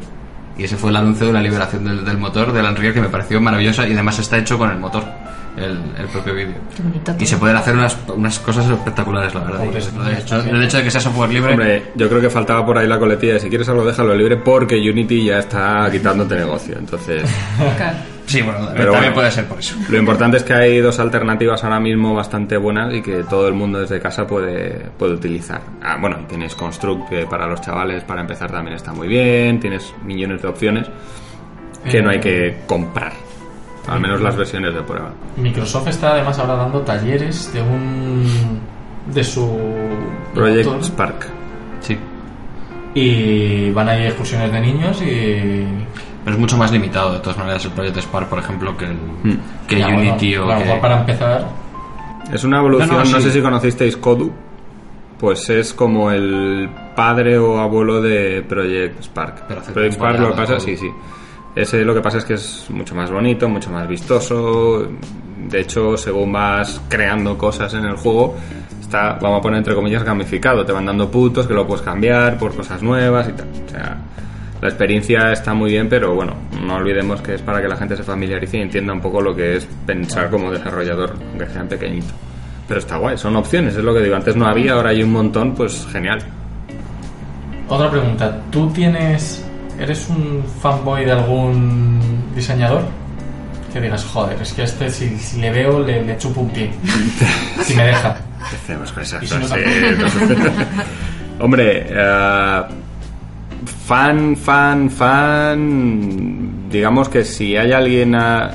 Y 0.58 0.66
ese 0.66 0.76
fue 0.76 0.89
el 0.89 0.98
anuncio 0.98 1.28
de 1.28 1.32
la 1.34 1.41
liberación 1.41 1.86
del, 1.86 2.04
del 2.04 2.18
motor 2.18 2.52
del 2.52 2.66
Unreal 2.66 2.93
que 2.93 3.00
me 3.02 3.08
pareció 3.08 3.39
maravillosa 3.39 3.88
y 3.88 3.93
además 3.93 4.20
está 4.20 4.38
hecho 4.38 4.58
con 4.58 4.70
el 4.72 4.78
motor, 4.78 5.06
el, 5.58 5.80
el 5.97 6.08
propio 6.12 6.34
vídeo. 6.34 6.56
Y 7.20 7.26
se 7.26 7.38
pueden 7.38 7.56
hacer 7.56 7.74
unas, 7.76 7.97
unas 8.16 8.39
cosas 8.39 8.70
espectaculares, 8.70 9.34
la 9.34 9.41
verdad. 9.41 9.62
Hombre, 9.62 9.80
Y 9.80 10.10
el 10.12 10.18
hecho, 10.18 10.39
el 10.41 10.64
hecho 10.64 10.78
de 10.78 10.84
que 10.84 10.91
sea 10.91 11.01
software 11.01 11.30
libre, 11.32 11.51
Hombre, 11.53 11.84
yo 11.95 12.10
creo 12.10 12.22
que 12.22 12.30
faltaba 12.30 12.66
por 12.66 12.78
ahí 12.78 12.88
la 12.88 12.99
coletilla 12.99 13.34
de 13.34 13.39
si 13.39 13.49
quieres 13.49 13.68
algo 13.70 13.86
déjalo 13.86 14.16
libre 14.16 14.38
porque 14.38 14.76
Unity 14.78 15.26
ya 15.26 15.39
está 15.39 15.88
quitándote 15.91 16.36
negocio. 16.36 16.76
Entonces, 16.78 17.24
sí, 18.26 18.41
bueno, 18.41 18.60
Pero 18.76 18.91
también 18.91 19.14
bueno. 19.14 19.14
puede 19.14 19.32
ser 19.32 19.45
por 19.45 19.60
eso. 19.60 19.76
lo 19.89 19.97
importante 19.97 20.38
es 20.38 20.43
que 20.43 20.53
hay 20.53 20.80
dos 20.80 20.99
alternativas 20.99 21.64
ahora 21.64 21.80
mismo 21.80 22.14
bastante 22.14 22.58
buenas 22.58 22.93
y 22.93 23.01
que 23.01 23.24
todo 23.24 23.47
el 23.47 23.53
mundo 23.53 23.80
desde 23.80 23.99
casa 23.99 24.26
puede, 24.28 24.88
puede 24.97 25.14
utilizar. 25.14 25.62
Ah, 25.82 25.97
bueno, 25.99 26.18
tienes 26.28 26.56
Construct 26.56 27.10
que 27.10 27.26
para 27.26 27.47
los 27.47 27.62
chavales 27.62 28.03
para 28.03 28.22
empezar 28.22 28.51
también 28.51 28.76
está 28.76 28.93
muy 28.93 29.08
bien, 29.08 29.60
tienes 29.60 29.93
millones 30.03 30.41
de 30.41 30.47
opciones 30.47 30.88
que 31.89 32.01
no 32.01 32.10
hay 32.10 32.20
que 32.20 32.58
comprar. 32.68 33.14
Al 33.88 33.99
menos 33.99 34.21
las 34.21 34.36
versiones 34.36 34.73
de 34.73 34.81
prueba. 34.81 35.11
Microsoft 35.38 35.88
está 35.88 36.11
además 36.11 36.38
ahora 36.39 36.55
dando 36.55 36.81
talleres 36.81 37.51
de 37.53 37.61
un. 37.61 38.59
de 39.13 39.23
su. 39.23 39.47
Project 40.33 40.65
motor. 40.67 40.83
Spark. 40.83 41.27
Sí. 41.81 41.97
Y 42.93 43.71
van 43.71 43.89
a 43.89 43.97
ir 43.99 44.07
excursiones 44.07 44.51
de 44.51 44.61
niños 44.61 45.01
y. 45.01 45.63
Pero 46.23 46.36
es 46.36 46.39
mucho 46.39 46.57
más 46.57 46.71
limitado, 46.71 47.13
de 47.13 47.19
todas 47.19 47.38
maneras, 47.38 47.63
el 47.65 47.71
Project 47.71 47.97
Spark, 47.99 48.27
por 48.29 48.39
ejemplo, 48.39 48.75
que, 48.75 48.86
el, 48.86 48.93
Hmm. 48.95 49.38
que 49.67 49.77
Ya, 49.79 49.88
Unity 49.89 50.38
bueno, 50.38 50.47
o 50.47 50.51
a 50.51 50.53
lo 50.55 50.59
que... 50.59 50.65
mejor 50.65 50.81
para 50.81 50.99
empezar. 51.01 51.47
Es 52.33 52.43
una 52.43 52.57
evolución, 52.59 52.89
No, 52.89 53.03
no, 53.03 53.11
no, 53.11 53.17
sí. 53.17 53.23
sé 53.23 53.31
si 53.31 53.41
conocisteis 53.41 53.97
Kodu, 53.97 54.31
pues 55.19 55.47
es 55.51 55.73
como 55.75 56.09
el 56.09 56.67
padre 56.95 57.38
o 57.38 57.59
abuelo 57.59 58.01
de 58.01 58.43
Project 58.49 59.03
Spark. 59.03 59.43
Pero 59.47 59.61
Project 59.61 59.93
Spark 59.93 60.19
lo 60.19 60.36
pasa, 60.36 60.59
sí, 60.59 60.75
sí. 60.75 60.89
Ese 61.56 61.86
lo 61.86 61.93
que 61.93 62.01
pasa 62.01 62.18
es 62.18 62.26
que 62.26 62.34
es 62.34 62.66
mucho 62.70 62.93
más 62.95 63.10
bonito, 63.10 63.47
mucho 63.47 63.70
más 63.70 63.88
vistoso. 63.88 64.88
De 65.49 65.62
hecho, 65.62 65.95
según 65.95 66.34
vas 66.34 66.82
creando 66.89 67.38
cosas 67.38 67.74
en 67.74 67.86
el 67.86 67.95
juego, 67.95 68.36
está, 68.82 69.14
vamos 69.22 69.39
a 69.39 69.41
poner 69.41 69.60
entre 69.60 69.74
comillas, 69.74 70.03
gamificado. 70.03 70.66
Te 70.66 70.74
van 70.74 70.86
dando 70.86 71.10
puntos 71.10 71.47
que 71.47 71.53
lo 71.53 71.66
puedes 71.66 71.84
cambiar 71.84 72.38
por 72.38 72.53
cosas 72.53 72.82
nuevas 72.82 73.30
y 73.30 73.32
tal. 73.32 73.47
O 73.66 73.70
sea, 73.70 73.97
la 74.62 74.68
experiencia 74.68 75.32
está 75.32 75.53
muy 75.53 75.72
bien, 75.72 75.88
pero 75.88 76.14
bueno, 76.14 76.34
no 76.62 76.76
olvidemos 76.76 77.22
que 77.22 77.36
es 77.36 77.41
para 77.41 77.62
que 77.62 77.68
la 77.68 77.78
gente 77.78 77.95
se 77.95 78.03
familiarice 78.03 78.58
y 78.58 78.62
entienda 78.62 78.91
un 78.91 79.01
poco 79.01 79.22
lo 79.22 79.36
que 79.36 79.58
es 79.58 79.68
pensar 79.86 80.30
como 80.30 80.51
desarrollador, 80.51 81.14
aunque 81.30 81.45
sea 81.47 81.62
en 81.62 81.68
pequeñito. 81.70 82.14
Pero 82.68 82.80
está 82.80 82.97
guay, 82.97 83.18
son 83.18 83.36
opciones, 83.36 83.76
es 83.76 83.84
lo 83.84 83.93
que 83.93 84.01
digo. 84.01 84.16
Antes 84.16 84.36
no 84.36 84.45
había, 84.47 84.74
ahora 84.74 84.89
hay 84.89 85.03
un 85.03 85.12
montón, 85.12 85.53
pues 85.53 85.88
genial. 85.91 86.20
Otra 87.70 87.89
pregunta. 87.89 88.41
¿Tú 88.51 88.70
tienes. 88.72 89.45
¿Eres 89.80 90.07
un 90.09 90.43
fanboy 90.61 91.05
de 91.05 91.11
algún 91.11 91.99
diseñador? 92.36 92.84
Que 93.73 93.82
digas, 93.82 94.05
joder, 94.05 94.41
es 94.41 94.53
que 94.53 94.63
este 94.63 94.89
si, 94.89 95.17
si 95.17 95.39
le 95.41 95.51
veo 95.51 95.82
le, 95.84 96.01
le 96.03 96.17
chupo 96.17 96.41
un 96.41 96.49
pie. 96.49 96.71
si 97.63 97.76
me 97.76 97.86
deja. 97.88 98.15
Empecemos 98.45 98.91
con 98.91 99.03
esas 99.03 99.28
si 99.28 99.36
no. 99.36 99.45
Hombre, 101.43 101.86
eh, 101.89 102.61
fan, 103.86 104.36
fan, 104.38 104.89
fan. 104.89 106.69
Digamos 106.69 107.09
que 107.09 107.23
si 107.26 107.55
hay 107.57 107.71
alguien. 107.73 108.15
a- 108.15 108.51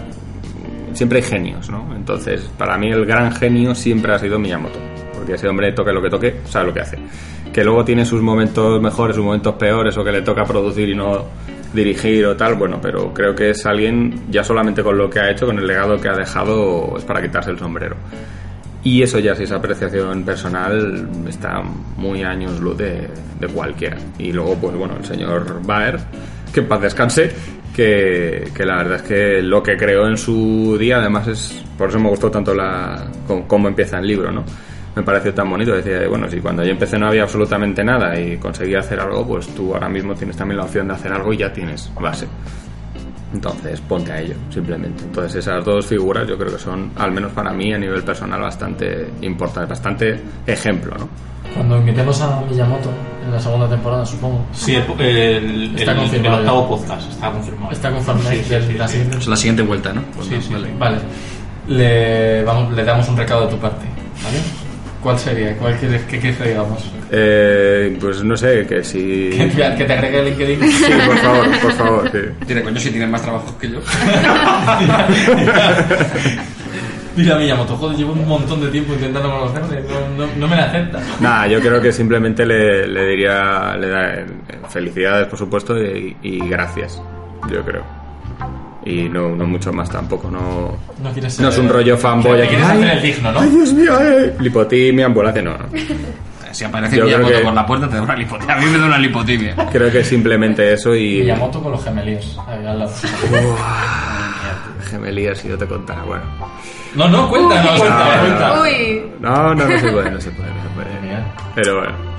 siempre 0.94 1.18
hay 1.18 1.24
genios, 1.24 1.68
¿no? 1.70 1.94
Entonces, 1.94 2.50
para 2.58 2.76
mí 2.78 2.90
el 2.90 3.04
gran 3.06 3.30
genio 3.32 3.74
siempre 3.74 4.14
ha 4.14 4.18
sido 4.18 4.38
Miyamoto. 4.38 4.78
Porque 5.14 5.34
ese 5.34 5.46
hombre, 5.48 5.72
toque 5.72 5.92
lo 5.92 6.00
que 6.02 6.08
toque, 6.10 6.40
sabe 6.46 6.66
lo 6.66 6.74
que 6.74 6.80
hace. 6.80 6.98
Que 7.52 7.64
luego 7.64 7.84
tiene 7.84 8.04
sus 8.04 8.22
momentos 8.22 8.80
mejores, 8.80 9.16
sus 9.16 9.24
momentos 9.24 9.54
peores, 9.54 9.96
o 9.96 10.04
que 10.04 10.12
le 10.12 10.22
toca 10.22 10.44
producir 10.44 10.88
y 10.88 10.94
no 10.94 11.24
dirigir 11.72 12.26
o 12.26 12.36
tal, 12.36 12.54
bueno, 12.54 12.78
pero 12.80 13.12
creo 13.14 13.34
que 13.34 13.50
es 13.50 13.64
alguien, 13.66 14.24
ya 14.28 14.42
solamente 14.42 14.82
con 14.82 14.98
lo 14.98 15.08
que 15.08 15.20
ha 15.20 15.30
hecho, 15.30 15.46
con 15.46 15.58
el 15.58 15.66
legado 15.66 16.00
que 16.00 16.08
ha 16.08 16.14
dejado, 16.14 16.96
es 16.96 17.04
para 17.04 17.22
quitarse 17.22 17.50
el 17.50 17.58
sombrero. 17.58 17.96
Y 18.82 19.02
eso 19.02 19.18
ya, 19.18 19.34
si 19.34 19.44
es 19.44 19.52
apreciación 19.52 20.24
personal, 20.24 21.08
está 21.28 21.62
muy 21.96 22.22
años 22.22 22.58
luz 22.60 22.78
de, 22.78 23.08
de 23.38 23.46
cualquiera. 23.48 23.98
Y 24.18 24.32
luego, 24.32 24.56
pues 24.56 24.74
bueno, 24.74 24.96
el 24.98 25.04
señor 25.04 25.60
Baer, 25.64 25.98
que 26.52 26.60
en 26.60 26.68
paz 26.68 26.80
descanse, 26.80 27.30
que, 27.76 28.50
que 28.54 28.64
la 28.64 28.76
verdad 28.76 28.96
es 28.96 29.02
que 29.02 29.42
lo 29.42 29.62
que 29.62 29.76
creó 29.76 30.06
en 30.06 30.16
su 30.16 30.76
día, 30.78 30.96
además 30.96 31.28
es, 31.28 31.62
por 31.76 31.90
eso 31.90 32.00
me 32.00 32.08
gustó 32.08 32.30
tanto 32.30 32.54
la, 32.54 33.06
cómo 33.46 33.68
empieza 33.68 33.98
el 33.98 34.06
libro, 34.06 34.32
¿no? 34.32 34.44
Me 34.96 35.02
pareció 35.04 35.32
tan 35.32 35.48
bonito, 35.48 35.72
decía, 35.72 36.08
bueno, 36.08 36.28
si 36.28 36.40
cuando 36.40 36.64
yo 36.64 36.70
empecé 36.72 36.98
no 36.98 37.06
había 37.06 37.22
absolutamente 37.22 37.84
nada 37.84 38.18
y 38.18 38.36
conseguí 38.38 38.74
hacer 38.74 38.98
algo, 38.98 39.24
pues 39.26 39.46
tú 39.54 39.72
ahora 39.72 39.88
mismo 39.88 40.14
tienes 40.14 40.36
también 40.36 40.58
la 40.58 40.64
opción 40.64 40.88
de 40.88 40.94
hacer 40.94 41.12
algo 41.12 41.32
y 41.32 41.36
ya 41.36 41.52
tienes 41.52 41.90
base. 42.00 42.26
Entonces, 43.32 43.80
ponte 43.82 44.10
a 44.10 44.20
ello, 44.20 44.34
simplemente. 44.52 45.04
Entonces, 45.04 45.36
esas 45.36 45.64
dos 45.64 45.86
figuras 45.86 46.26
yo 46.26 46.36
creo 46.36 46.50
que 46.52 46.58
son, 46.58 46.90
al 46.96 47.12
menos 47.12 47.30
para 47.30 47.52
mí, 47.52 47.72
a 47.72 47.78
nivel 47.78 48.02
personal, 48.02 48.40
bastante 48.40 49.08
importantes, 49.20 49.68
bastante 49.68 50.20
ejemplo, 50.46 50.96
¿no? 50.98 51.08
Cuando 51.54 51.78
invitemos 51.78 52.20
a 52.22 52.40
Miyamoto 52.42 52.90
en 53.24 53.30
la 53.32 53.38
segunda 53.38 53.68
temporada, 53.68 54.04
supongo. 54.04 54.44
Sí, 54.52 54.74
el, 54.74 55.00
el, 55.00 55.76
Está 55.78 55.92
el- 55.92 55.98
confirmado 55.98 56.34
el 56.34 56.40
octavo 56.40 56.68
podcast 56.68 57.08
está 57.10 57.30
confirmado. 57.30 57.72
Está 57.72 57.90
confirmado 57.92 58.30
Sí, 58.30 58.36
sí, 58.42 58.54
sí, 58.66 58.72
la 58.74 58.88
sí. 58.88 58.92
siguiente. 58.94 59.18
Es 59.18 59.26
la 59.28 59.36
siguiente 59.36 59.62
vuelta, 59.62 59.92
¿no? 59.92 60.02
Pues 60.16 60.26
Sí, 60.26 60.34
no, 60.34 60.42
sí, 60.42 60.52
vale. 60.52 60.66
sí. 60.66 60.72
Vale. 60.78 60.96
Le, 61.68 62.44
vamos, 62.44 62.72
le 62.72 62.84
damos 62.84 63.08
un 63.08 63.16
recado 63.16 63.42
de 63.46 63.48
tu 63.52 63.58
parte. 63.58 63.86
¿Vale? 64.24 64.38
¿Cuál 65.02 65.18
sería? 65.18 65.56
¿Cuál 65.56 65.76
quieres 65.76 66.02
que, 66.02 66.18
quieres 66.18 66.38
que 66.38 66.48
digamos? 66.48 66.92
Eh, 67.10 67.96
pues 68.00 68.22
no 68.22 68.36
sé, 68.36 68.66
que 68.66 68.84
si... 68.84 69.30
Que 69.38 69.46
te, 69.46 69.74
que 69.76 69.84
te 69.84 69.92
agregue 69.92 70.22
LinkedIn. 70.24 70.70
Sí, 70.72 70.92
por 71.06 71.16
favor, 71.18 71.60
por 71.62 71.72
favor. 71.72 72.10
sí. 72.10 72.18
Tiene 72.46 72.62
coño 72.62 72.78
si 72.78 72.90
tienes 72.90 73.08
más 73.08 73.22
trabajos 73.22 73.52
que 73.52 73.70
yo. 73.70 73.80
Mira, 77.16 77.36
Miyamoto, 77.36 77.76
joder, 77.76 77.96
llevo 77.98 78.12
un 78.12 78.26
montón 78.26 78.60
de 78.60 78.68
tiempo 78.68 78.92
intentando 78.94 79.30
conocerle. 79.30 79.82
No, 79.82 80.26
no, 80.26 80.32
no 80.36 80.48
me 80.48 80.56
la 80.56 80.66
acepta. 80.66 81.00
Nada, 81.20 81.46
yo 81.48 81.60
creo 81.60 81.80
que 81.80 81.92
simplemente 81.92 82.46
le, 82.46 82.86
le 82.86 83.06
diría 83.06 83.76
le 83.76 83.88
da, 83.88 84.26
felicidades, 84.68 85.26
por 85.26 85.38
supuesto, 85.38 85.76
y, 85.82 86.16
y 86.22 86.38
gracias. 86.48 87.02
Yo 87.50 87.64
creo. 87.64 87.82
Y 88.84 89.08
no, 89.08 89.36
no 89.36 89.46
mucho 89.46 89.72
más 89.72 89.90
tampoco, 89.90 90.30
no... 90.30 90.76
No 91.02 91.12
quieres 91.12 91.38
No 91.38 91.48
es 91.50 91.58
un 91.58 91.68
rollo 91.68 91.96
fanboy 91.98 92.32
No 92.38 92.38
aquí. 92.38 92.48
quieres 92.48 92.66
¡Ay! 92.66 92.78
hacer 92.82 92.96
el 92.96 93.02
digno, 93.02 93.32
¿no? 93.32 93.40
¡Ay, 93.40 93.48
Dios 93.50 93.72
mío! 93.74 93.92
eh! 94.00 94.36
Lipotimia, 94.40 95.06
ambulancia, 95.06 95.42
no, 95.42 95.52
no. 95.58 95.64
Si 96.52 96.64
aparece 96.64 96.96
Yo 96.96 97.04
creo 97.04 97.18
Miyamoto 97.18 97.38
que- 97.38 97.44
por 97.44 97.54
la 97.54 97.64
puerta 97.66 97.88
te 97.88 97.94
da 97.96 98.02
una 98.02 98.16
lipotimia. 98.16 98.56
A 98.56 98.58
mí 98.58 98.66
me 98.66 98.78
da 98.78 98.86
una 98.86 98.98
lipotimia. 98.98 99.54
Creo 99.70 99.92
que 99.92 100.02
simplemente 100.02 100.72
eso 100.72 100.94
y... 100.96 101.20
Miyamoto 101.20 101.62
con 101.62 101.70
los 101.72 101.84
gemelíos. 101.84 102.36
ahí 102.48 102.66
al 102.66 102.78
lado. 102.80 102.92
Gemelías, 104.90 105.38
si 105.38 105.48
yo 105.48 105.56
te 105.56 105.66
contara, 105.66 106.02
bueno. 106.02 106.24
No, 106.96 107.08
no, 107.08 107.28
cuéntanos, 107.30 107.78
cuenta. 107.78 108.60
Uy, 108.62 109.02
No, 109.20 109.54
no, 109.54 109.64
no 109.68 109.78
se 109.78 109.88
puede, 109.92 110.10
no 110.10 110.20
se 110.20 110.30
puede, 110.32 110.48
no 110.50 110.62
se 110.62 110.68
puede. 110.74 110.90
Genial. 111.00 111.24
Pero 111.54 111.76
bueno. 111.78 112.09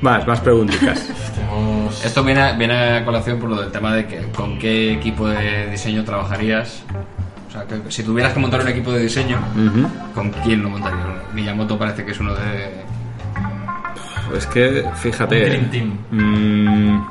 Más, 0.00 0.26
más 0.26 0.40
preguntitas. 0.40 1.08
Esto 2.04 2.22
viene 2.22 2.40
a, 2.40 2.52
viene 2.52 2.74
a 2.98 3.04
colación 3.04 3.38
por 3.38 3.50
lo 3.50 3.60
del 3.60 3.70
tema 3.72 3.94
de 3.94 4.06
que 4.06 4.30
con 4.34 4.58
qué 4.58 4.92
equipo 4.92 5.28
de 5.28 5.68
diseño 5.70 6.04
trabajarías. 6.04 6.82
O 7.48 7.50
sea, 7.50 7.64
que 7.64 7.80
si 7.90 8.02
tuvieras 8.02 8.32
que 8.32 8.40
montar 8.40 8.60
un 8.60 8.68
equipo 8.68 8.92
de 8.92 9.00
diseño. 9.00 9.38
¿con 10.14 10.30
quién 10.44 10.62
lo 10.62 10.70
montarías? 10.70 11.04
Miyamoto 11.34 11.78
parece 11.78 12.04
que 12.04 12.12
es 12.12 12.20
uno 12.20 12.34
de... 12.34 12.84
Es 14.36 14.46
que, 14.46 14.84
fíjate. 14.96 15.42
Un 15.44 15.48
Dream 15.48 15.70
Team. 15.70 15.98
mm, 16.10 17.06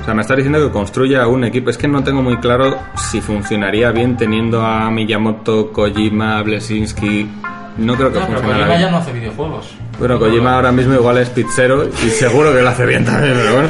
o 0.00 0.04
sea, 0.04 0.14
me 0.14 0.20
estás 0.22 0.36
diciendo 0.36 0.64
que 0.66 0.70
construya 0.70 1.26
un 1.26 1.44
equipo. 1.44 1.70
Es 1.70 1.78
que 1.78 1.88
no 1.88 2.04
tengo 2.04 2.22
muy 2.22 2.36
claro 2.38 2.78
si 2.94 3.20
funcionaría 3.20 3.90
bien 3.90 4.16
teniendo 4.16 4.60
a 4.64 4.90
Miyamoto, 4.90 5.72
Kojima, 5.72 6.42
Blesinski. 6.42 7.26
No 7.78 7.94
creo 7.94 8.12
que 8.12 8.18
No, 8.20 8.26
pero 8.26 8.38
funcionara 8.40 8.66
Kojima 8.66 8.66
bien. 8.76 8.80
ya 8.80 8.90
no 8.90 8.96
hace 8.98 9.12
videojuegos. 9.12 9.74
Bueno, 9.98 10.18
Kojima 10.18 10.54
ahora 10.54 10.70
mismo 10.70 10.94
igual 10.94 11.18
es 11.18 11.28
pizzero 11.30 11.88
y 11.88 12.10
seguro 12.10 12.52
que 12.52 12.62
lo 12.62 12.68
hace 12.68 12.86
bien 12.86 13.04
también, 13.04 13.34
pero 13.34 13.54
bueno. 13.54 13.68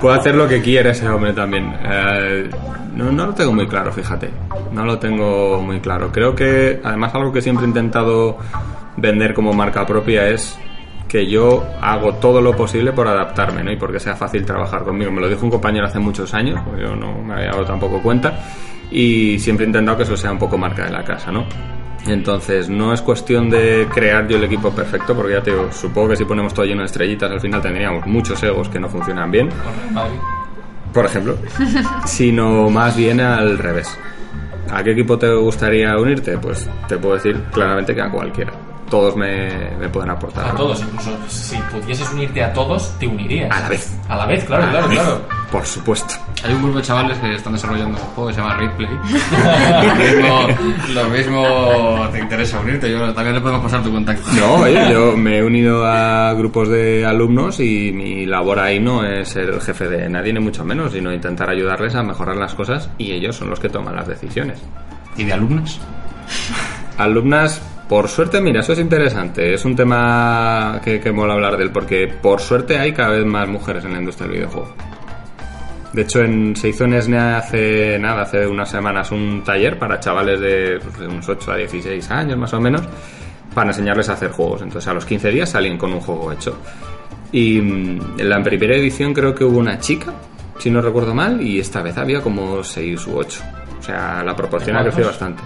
Puede 0.00 0.18
hacer 0.18 0.34
lo 0.34 0.48
que 0.48 0.60
quiera 0.60 0.90
ese 0.90 1.08
hombre 1.08 1.32
también. 1.32 1.72
Eh, 1.84 2.50
no, 2.96 3.12
no 3.12 3.26
lo 3.26 3.34
tengo 3.34 3.52
muy 3.52 3.68
claro, 3.68 3.92
fíjate. 3.92 4.30
No 4.72 4.84
lo 4.84 4.98
tengo 4.98 5.62
muy 5.62 5.78
claro. 5.80 6.10
Creo 6.10 6.34
que, 6.34 6.80
además, 6.82 7.14
algo 7.14 7.32
que 7.32 7.40
siempre 7.40 7.64
he 7.64 7.68
intentado 7.68 8.38
vender 8.96 9.32
como 9.32 9.52
marca 9.52 9.86
propia 9.86 10.28
es 10.28 10.58
que 11.08 11.30
yo 11.30 11.64
hago 11.80 12.14
todo 12.14 12.40
lo 12.40 12.56
posible 12.56 12.92
por 12.92 13.06
adaptarme, 13.06 13.62
¿no? 13.62 13.70
Y 13.70 13.76
porque 13.76 14.00
sea 14.00 14.16
fácil 14.16 14.44
trabajar 14.44 14.82
conmigo. 14.82 15.12
Me 15.12 15.20
lo 15.20 15.28
dijo 15.28 15.44
un 15.44 15.50
compañero 15.50 15.86
hace 15.86 16.00
muchos 16.00 16.34
años, 16.34 16.60
porque 16.64 16.82
yo 16.82 16.96
no 16.96 17.22
me 17.22 17.34
había 17.34 17.52
dado 17.52 17.64
tampoco 17.64 18.02
cuenta, 18.02 18.40
y 18.90 19.38
siempre 19.38 19.64
he 19.64 19.68
intentado 19.68 19.96
que 19.96 20.02
eso 20.02 20.16
sea 20.16 20.32
un 20.32 20.38
poco 20.40 20.58
marca 20.58 20.84
de 20.84 20.90
la 20.90 21.04
casa, 21.04 21.30
¿no? 21.30 21.44
Entonces, 22.06 22.68
no 22.68 22.92
es 22.92 23.00
cuestión 23.00 23.48
de 23.48 23.88
crear 23.92 24.28
yo 24.28 24.36
el 24.36 24.44
equipo 24.44 24.70
perfecto, 24.70 25.14
porque 25.14 25.32
ya 25.32 25.42
te 25.42 25.50
digo, 25.52 25.72
supongo 25.72 26.10
que 26.10 26.16
si 26.16 26.24
ponemos 26.24 26.52
todo 26.52 26.66
lleno 26.66 26.80
de 26.80 26.86
estrellitas, 26.86 27.30
al 27.30 27.40
final 27.40 27.62
tendríamos 27.62 28.06
muchos 28.06 28.42
egos 28.42 28.68
que 28.68 28.78
no 28.78 28.88
funcionan 28.88 29.30
bien, 29.30 29.48
por 30.92 31.06
ejemplo, 31.06 31.36
sino 32.04 32.68
más 32.68 32.96
bien 32.96 33.20
al 33.20 33.58
revés. 33.58 33.98
¿A 34.70 34.82
qué 34.82 34.92
equipo 34.92 35.18
te 35.18 35.32
gustaría 35.34 35.96
unirte? 35.98 36.36
Pues 36.38 36.68
te 36.88 36.98
puedo 36.98 37.14
decir 37.14 37.40
claramente 37.52 37.94
que 37.94 38.02
a 38.02 38.10
cualquiera. 38.10 38.52
Todos 38.94 39.16
me, 39.16 39.50
me 39.80 39.88
pueden 39.88 40.10
aportar. 40.10 40.50
A 40.50 40.54
todos, 40.54 40.80
incluso 40.80 41.10
si 41.26 41.56
pudieses 41.56 42.08
unirte 42.12 42.44
a 42.44 42.52
todos, 42.52 42.96
te 43.00 43.08
unirías. 43.08 43.50
A 43.50 43.62
la 43.62 43.68
vez. 43.68 43.98
A 44.08 44.16
la 44.16 44.24
vez, 44.24 44.44
claro, 44.44 44.62
A 44.62 44.70
claro, 44.70 44.88
vez, 44.88 44.98
claro. 45.00 45.20
Por 45.50 45.66
supuesto. 45.66 46.14
Hay 46.44 46.54
un 46.54 46.62
grupo 46.62 46.78
de 46.78 46.84
chavales 46.84 47.18
que 47.18 47.34
están 47.34 47.54
desarrollando 47.54 47.98
un 47.98 48.04
juego 48.04 48.28
que 48.28 48.34
se 48.34 48.40
llama 48.40 48.54
Replay. 48.54 48.90
lo, 49.82 49.94
mismo, 49.96 50.48
lo 50.94 51.08
mismo 51.08 52.08
te 52.12 52.20
interesa 52.20 52.60
unirte. 52.60 52.88
Yo 52.88 53.12
también 53.12 53.34
le 53.34 53.40
podemos 53.40 53.64
pasar 53.64 53.82
tu 53.82 53.90
contacto. 53.90 54.30
No, 54.32 54.54
oye, 54.62 54.92
yo 54.92 55.16
me 55.16 55.38
he 55.38 55.42
unido 55.42 55.84
a 55.84 56.32
grupos 56.34 56.68
de 56.68 57.04
alumnos 57.04 57.58
y 57.58 57.90
mi 57.92 58.26
labor 58.26 58.60
ahí 58.60 58.78
no 58.78 59.04
es 59.04 59.28
ser 59.30 59.48
el 59.48 59.60
jefe 59.60 59.88
de 59.88 60.08
nadie, 60.08 60.32
ni 60.32 60.38
mucho 60.38 60.64
menos, 60.64 60.92
sino 60.92 61.12
intentar 61.12 61.50
ayudarles 61.50 61.96
a 61.96 62.04
mejorar 62.04 62.36
las 62.36 62.54
cosas 62.54 62.90
y 62.96 63.10
ellos 63.10 63.34
son 63.34 63.50
los 63.50 63.58
que 63.58 63.68
toman 63.68 63.96
las 63.96 64.06
decisiones. 64.06 64.62
¿Y 65.16 65.24
de 65.24 65.32
alumnos? 65.32 65.80
Alumnas, 66.96 67.60
por 67.88 68.08
suerte, 68.08 68.40
mira, 68.40 68.60
eso 68.60 68.72
es 68.72 68.78
interesante. 68.78 69.54
Es 69.54 69.64
un 69.64 69.76
tema 69.76 70.80
que, 70.82 71.00
que 71.00 71.12
mola 71.12 71.34
hablar 71.34 71.56
de 71.56 71.64
él, 71.64 71.70
porque 71.70 72.08
por 72.08 72.40
suerte 72.40 72.78
hay 72.78 72.92
cada 72.92 73.10
vez 73.10 73.26
más 73.26 73.48
mujeres 73.48 73.84
en 73.84 73.92
la 73.92 73.98
industria 73.98 74.28
del 74.28 74.38
videojuego. 74.38 74.74
De 75.94 76.02
hecho, 76.02 76.22
en, 76.22 76.56
se 76.56 76.70
hizo 76.70 76.84
en 76.84 76.94
ESNEA 76.94 77.38
hace 77.38 77.98
nada, 78.00 78.22
hace 78.22 78.46
unas 78.48 78.68
semanas, 78.68 79.12
un 79.12 79.44
taller 79.44 79.78
para 79.78 80.00
chavales 80.00 80.40
de, 80.40 80.80
pues, 80.82 80.98
de 80.98 81.06
unos 81.06 81.28
8 81.28 81.52
a 81.52 81.56
16 81.56 82.10
años 82.10 82.36
más 82.36 82.52
o 82.52 82.60
menos, 82.60 82.82
para 83.54 83.70
enseñarles 83.70 84.08
a 84.08 84.14
hacer 84.14 84.32
juegos. 84.32 84.62
Entonces, 84.62 84.88
a 84.88 84.94
los 84.94 85.04
15 85.04 85.30
días 85.30 85.50
salían 85.50 85.78
con 85.78 85.92
un 85.92 86.00
juego 86.00 86.32
hecho. 86.32 86.58
Y 87.30 87.60
mm, 87.60 88.18
en 88.18 88.28
la 88.28 88.42
primera 88.42 88.74
edición 88.74 89.14
creo 89.14 89.36
que 89.36 89.44
hubo 89.44 89.58
una 89.58 89.78
chica, 89.78 90.12
si 90.58 90.68
no 90.68 90.80
recuerdo 90.80 91.14
mal, 91.14 91.40
y 91.40 91.60
esta 91.60 91.80
vez 91.80 91.96
había 91.96 92.20
como 92.20 92.64
6 92.64 93.06
u 93.06 93.16
8. 93.18 93.42
O 93.78 93.82
sea, 93.82 94.24
la 94.24 94.34
proporción 94.34 94.74
¿De 94.74 94.80
ha 94.80 94.84
crecido 94.84 95.06
bastante. 95.06 95.42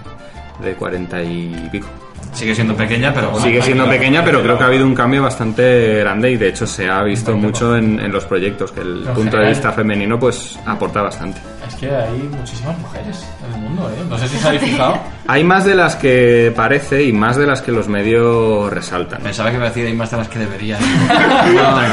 De 0.63 0.73
40 0.73 1.23
y 1.23 1.69
pico. 1.71 1.87
Sigue 2.33 2.55
siendo 2.55 2.75
pequeña, 2.75 3.13
pero 3.13 3.31
bueno. 3.31 3.45
Sigue 3.45 3.61
siendo 3.61 3.87
pequeña, 3.89 4.23
pero 4.23 4.41
creo 4.41 4.57
que 4.57 4.63
ha 4.63 4.67
habido 4.67 4.85
un 4.85 4.95
cambio 4.95 5.23
bastante 5.23 5.95
grande 5.99 6.31
y 6.31 6.37
de 6.37 6.49
hecho 6.49 6.65
se 6.67 6.87
ha 6.89 7.03
visto 7.03 7.35
mucho 7.35 7.75
en, 7.75 7.99
en 7.99 8.11
los 8.11 8.25
proyectos, 8.25 8.71
que 8.71 8.81
el 8.81 8.99
En 8.99 9.03
punto 9.03 9.21
de 9.23 9.29
general. 9.31 9.49
vista 9.49 9.71
femenino 9.73 10.19
pues 10.19 10.57
aporta 10.65 11.01
bastante. 11.01 11.39
Es 11.67 11.75
que 11.75 11.89
hay 11.89 12.29
muchísimas 12.37 12.77
mujeres 12.79 13.25
en 13.47 13.53
el 13.55 13.61
mundo, 13.61 13.89
¿eh? 13.89 14.03
No 14.09 14.17
sé 14.17 14.27
si 14.27 14.37
os 14.37 14.45
habéis 14.45 14.61
fijado. 14.63 14.97
Hay 15.27 15.43
más 15.43 15.63
de 15.63 15.75
las 15.75 15.95
que 15.95 16.51
parece 16.55 17.03
y 17.03 17.13
más 17.13 17.37
de 17.37 17.45
las 17.45 17.61
que 17.61 17.71
los 17.71 17.87
medios 17.87 18.71
resaltan. 18.73 19.21
Pensaba 19.21 19.51
que 19.51 19.57
iba 19.57 19.65
a 19.65 19.69
decir 19.69 19.85
hay 19.85 19.93
más 19.93 20.09
de 20.09 20.17
las 20.17 20.27
que 20.27 20.39
deberían. 20.39 20.79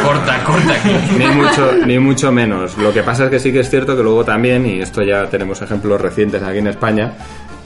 corta, 0.03 0.43
corta, 0.43 0.45
corta. 0.45 0.75
Ni 1.19 1.27
mucho, 1.27 1.73
ni 1.87 1.99
mucho 1.99 2.33
menos. 2.33 2.79
Lo 2.79 2.95
que 2.95 3.03
pasa 3.03 3.25
es 3.25 3.31
que 3.31 3.39
sí 3.39 3.53
que 3.53 3.61
es 3.61 3.69
cierto 3.69 3.95
que 3.95 4.03
luego 4.03 4.25
también, 4.25 4.65
y 4.65 4.81
esto 4.81 5.03
ya 5.03 5.27
tenemos 5.27 5.61
ejemplos 5.61 6.01
recientes 6.01 6.43
aquí 6.43 6.59
en 6.61 6.69
España, 6.69 7.13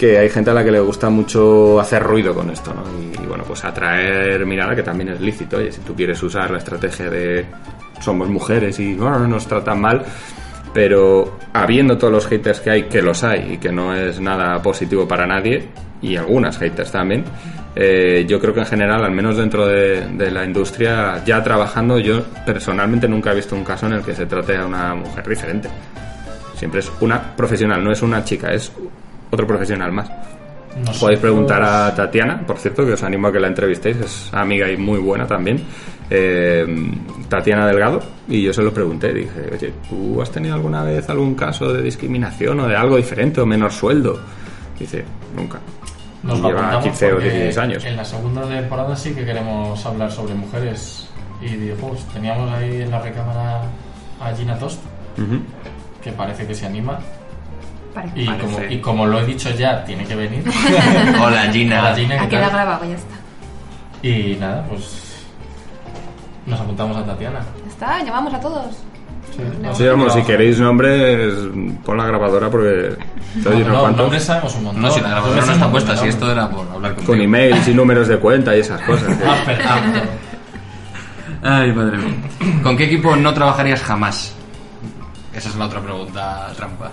que 0.00 0.16
hay 0.16 0.30
gente 0.30 0.48
a 0.48 0.54
la 0.54 0.64
que 0.64 0.70
le 0.70 0.80
gusta 0.80 1.10
mucho 1.10 1.78
hacer 1.78 2.02
ruido 2.02 2.34
con 2.34 2.48
esto, 2.48 2.72
¿no? 2.72 2.84
Y, 3.22 3.26
bueno, 3.26 3.44
pues 3.46 3.62
atraer 3.66 4.46
mirada, 4.46 4.74
que 4.74 4.82
también 4.82 5.10
es 5.10 5.20
lícito. 5.20 5.58
Oye, 5.58 5.70
si 5.70 5.82
tú 5.82 5.94
quieres 5.94 6.22
usar 6.22 6.50
la 6.50 6.56
estrategia 6.56 7.10
de 7.10 7.44
somos 8.00 8.30
mujeres 8.30 8.80
y 8.80 8.94
bueno, 8.94 9.28
nos 9.28 9.46
tratan 9.46 9.78
mal, 9.78 10.02
pero 10.72 11.36
habiendo 11.52 11.98
todos 11.98 12.14
los 12.14 12.26
haters 12.26 12.60
que 12.60 12.70
hay, 12.70 12.82
que 12.84 13.02
los 13.02 13.22
hay 13.24 13.52
y 13.52 13.58
que 13.58 13.70
no 13.70 13.94
es 13.94 14.18
nada 14.22 14.62
positivo 14.62 15.06
para 15.06 15.26
nadie, 15.26 15.68
y 16.00 16.16
algunas 16.16 16.56
haters 16.56 16.92
también, 16.92 17.24
eh, 17.76 18.24
yo 18.26 18.40
creo 18.40 18.54
que 18.54 18.60
en 18.60 18.66
general, 18.66 19.04
al 19.04 19.12
menos 19.12 19.36
dentro 19.36 19.66
de, 19.66 20.08
de 20.16 20.30
la 20.30 20.46
industria, 20.46 21.22
ya 21.26 21.42
trabajando, 21.42 21.98
yo 21.98 22.22
personalmente 22.46 23.06
nunca 23.06 23.32
he 23.32 23.34
visto 23.34 23.54
un 23.54 23.64
caso 23.64 23.84
en 23.84 23.92
el 23.92 24.02
que 24.02 24.14
se 24.14 24.24
trate 24.24 24.56
a 24.56 24.64
una 24.64 24.94
mujer 24.94 25.28
diferente. 25.28 25.68
Siempre 26.54 26.80
es 26.80 26.90
una 27.00 27.36
profesional, 27.36 27.84
no 27.84 27.92
es 27.92 28.00
una 28.00 28.24
chica, 28.24 28.50
es 28.50 28.72
otro 29.30 29.46
profesional 29.46 29.92
más. 29.92 30.10
Podéis 31.00 31.18
preguntar 31.18 31.62
a 31.62 31.92
Tatiana, 31.94 32.44
por 32.46 32.56
cierto, 32.58 32.86
que 32.86 32.92
os 32.92 33.02
animo 33.02 33.28
a 33.28 33.32
que 33.32 33.40
la 33.40 33.48
entrevistéis, 33.48 33.96
es 33.96 34.30
amiga 34.32 34.70
y 34.70 34.76
muy 34.76 34.98
buena 34.98 35.26
también. 35.26 35.62
eh, 36.12 36.66
Tatiana 37.28 37.66
Delgado, 37.66 38.00
y 38.28 38.42
yo 38.42 38.52
se 38.52 38.62
lo 38.62 38.72
pregunté, 38.74 39.12
dije, 39.12 39.48
oye, 39.52 39.72
¿tú 39.88 40.20
has 40.20 40.30
tenido 40.30 40.54
alguna 40.54 40.82
vez 40.82 41.08
algún 41.08 41.34
caso 41.36 41.72
de 41.72 41.82
discriminación 41.82 42.58
o 42.60 42.66
de 42.68 42.74
algo 42.76 42.96
diferente 42.96 43.40
o 43.40 43.46
menor 43.46 43.70
sueldo? 43.72 44.18
Dice, 44.78 45.04
nunca. 45.36 45.58
Nos 46.22 46.38
Y 46.38 46.42
lleva 46.42 46.60
apuntamos 46.60 46.84
15 46.84 47.06
o 47.06 47.10
porque 47.14 47.24
16 47.30 47.58
años. 47.58 47.84
En 47.84 47.96
la 47.96 48.04
segunda 48.04 48.42
temporada 48.48 48.96
sí 48.96 49.12
que 49.14 49.24
queremos 49.24 49.86
hablar 49.86 50.10
sobre 50.10 50.34
mujeres 50.34 51.08
y 51.40 51.56
videojuegos. 51.56 52.04
Teníamos 52.12 52.50
ahí 52.52 52.82
en 52.82 52.90
la 52.90 53.00
recámara 53.00 53.62
a 54.20 54.32
Gina 54.36 54.58
Tost, 54.58 54.80
Ujú. 55.16 55.40
que 56.02 56.10
parece 56.12 56.46
que 56.46 56.54
se 56.54 56.66
anima. 56.66 56.98
Parece. 57.94 58.20
Y 58.20 58.26
como, 58.26 58.58
y 58.70 58.78
como 58.80 59.06
lo 59.06 59.20
he 59.20 59.26
dicho 59.26 59.50
ya, 59.50 59.84
tiene 59.84 60.04
que 60.04 60.14
venir. 60.14 60.44
Hola, 61.22 61.42
Gina. 61.52 61.80
Hola, 61.80 61.94
Gina, 61.96 62.14
¿qué 62.18 62.24
Ha 62.24 62.28
quedado 62.28 62.50
tal? 62.50 62.52
grabado, 62.60 62.84
ya 62.84 62.94
está. 62.96 63.16
Y 64.06 64.36
nada, 64.40 64.64
pues 64.68 65.26
nos 66.46 66.60
apuntamos 66.60 66.96
a 66.96 67.04
Tatiana. 67.04 67.40
Ya 67.64 67.68
está, 67.70 68.04
llamamos 68.04 68.34
a 68.34 68.40
todos. 68.40 68.66
Sí, 69.36 69.42
Sí, 69.74 69.86
vamos, 69.86 70.12
si 70.12 70.22
queréis 70.22 70.58
nombres, 70.58 71.34
pon 71.84 71.96
la 71.96 72.04
grabadora 72.06 72.50
porque 72.50 72.96
No, 73.36 73.50
no, 73.60 73.90
nombres 73.92 74.24
sabemos 74.24 74.54
un 74.56 74.64
montón. 74.64 74.82
No, 74.82 74.90
si 74.90 75.00
la 75.00 75.10
grabadora 75.10 75.44
no 75.46 75.52
está 75.52 75.70
puesta, 75.70 75.96
si 75.96 76.08
esto 76.08 76.30
era 76.32 76.50
por 76.50 76.66
hablar 76.68 76.94
contigo. 76.94 77.12
Con 77.12 77.20
emails 77.20 77.68
y 77.68 77.74
números 77.74 78.08
de 78.08 78.18
cuenta 78.18 78.56
y 78.56 78.60
esas 78.60 78.80
cosas. 78.82 79.16
Ah, 79.24 79.36
perdón, 79.46 79.92
perdón. 79.92 80.08
Ay, 81.42 81.72
madre 81.72 81.96
mía. 81.98 82.14
¿Con 82.62 82.76
qué 82.76 82.84
equipo 82.84 83.14
no 83.16 83.32
trabajarías 83.32 83.82
jamás? 83.82 84.34
Esa 85.32 85.48
es 85.48 85.54
la 85.56 85.66
otra 85.66 85.80
pregunta 85.80 86.48
trampa. 86.56 86.90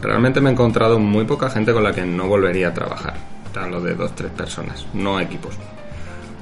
Realmente 0.00 0.40
me 0.40 0.50
he 0.50 0.52
encontrado 0.52 0.98
muy 0.98 1.24
poca 1.24 1.50
gente 1.50 1.72
con 1.72 1.82
la 1.82 1.92
que 1.92 2.04
no 2.04 2.26
volvería 2.28 2.68
a 2.68 2.74
trabajar. 2.74 3.14
Hablo 3.54 3.80
de 3.80 3.94
dos, 3.94 4.14
tres 4.14 4.30
personas, 4.30 4.86
no 4.94 5.18
equipos. 5.18 5.56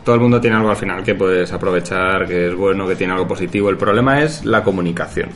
Todo 0.04 0.14
el 0.14 0.20
mundo 0.20 0.40
tiene 0.40 0.56
algo 0.56 0.70
al 0.70 0.76
final 0.76 1.02
que 1.02 1.14
puedes 1.14 1.52
aprovechar, 1.52 2.26
que 2.26 2.48
es 2.48 2.54
bueno, 2.54 2.86
que 2.86 2.94
tiene 2.94 3.14
algo 3.14 3.26
positivo. 3.26 3.70
El 3.70 3.78
problema 3.78 4.22
es 4.22 4.44
la 4.44 4.62
comunicación. 4.62 5.30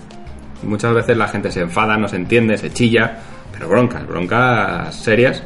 Muchas 0.63 0.95
veces 0.95 1.17
la 1.17 1.27
gente 1.29 1.51
se 1.51 1.63
enfada, 1.63 1.97
no 1.97 2.07
se 2.07 2.17
entiende, 2.17 2.59
se 2.59 2.71
chilla, 2.71 3.19
pero 3.51 3.69
broncas, 3.69 4.07
broncas 4.07 4.95
serias, 4.95 5.43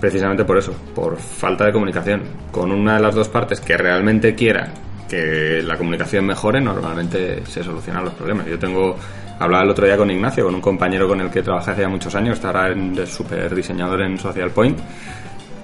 precisamente 0.00 0.44
por 0.44 0.56
eso, 0.56 0.72
por 0.94 1.16
falta 1.18 1.66
de 1.66 1.72
comunicación. 1.72 2.22
Con 2.52 2.70
una 2.70 2.94
de 2.94 3.02
las 3.02 3.14
dos 3.14 3.28
partes 3.28 3.60
que 3.60 3.76
realmente 3.76 4.34
quiera 4.34 4.68
que 5.08 5.62
la 5.62 5.76
comunicación 5.76 6.24
mejore, 6.24 6.60
normalmente 6.60 7.44
se 7.44 7.62
solucionan 7.62 8.04
los 8.04 8.14
problemas. 8.14 8.46
Yo 8.46 8.58
tengo, 8.58 8.96
hablaba 9.42 9.64
el 9.64 9.70
otro 9.70 9.86
día 9.86 9.96
con 9.96 10.10
Ignacio, 10.10 10.44
con 10.44 10.54
un 10.54 10.60
compañero 10.60 11.08
con 11.08 11.20
el 11.20 11.30
que 11.30 11.42
trabajé 11.42 11.72
hace 11.72 11.82
ya 11.82 11.88
muchos 11.88 12.14
años, 12.14 12.34
está 12.34 12.48
ahora 12.48 12.74
de 12.74 13.06
super 13.06 13.54
diseñador 13.54 14.02
en 14.02 14.18
Social 14.18 14.50
Point. 14.50 14.78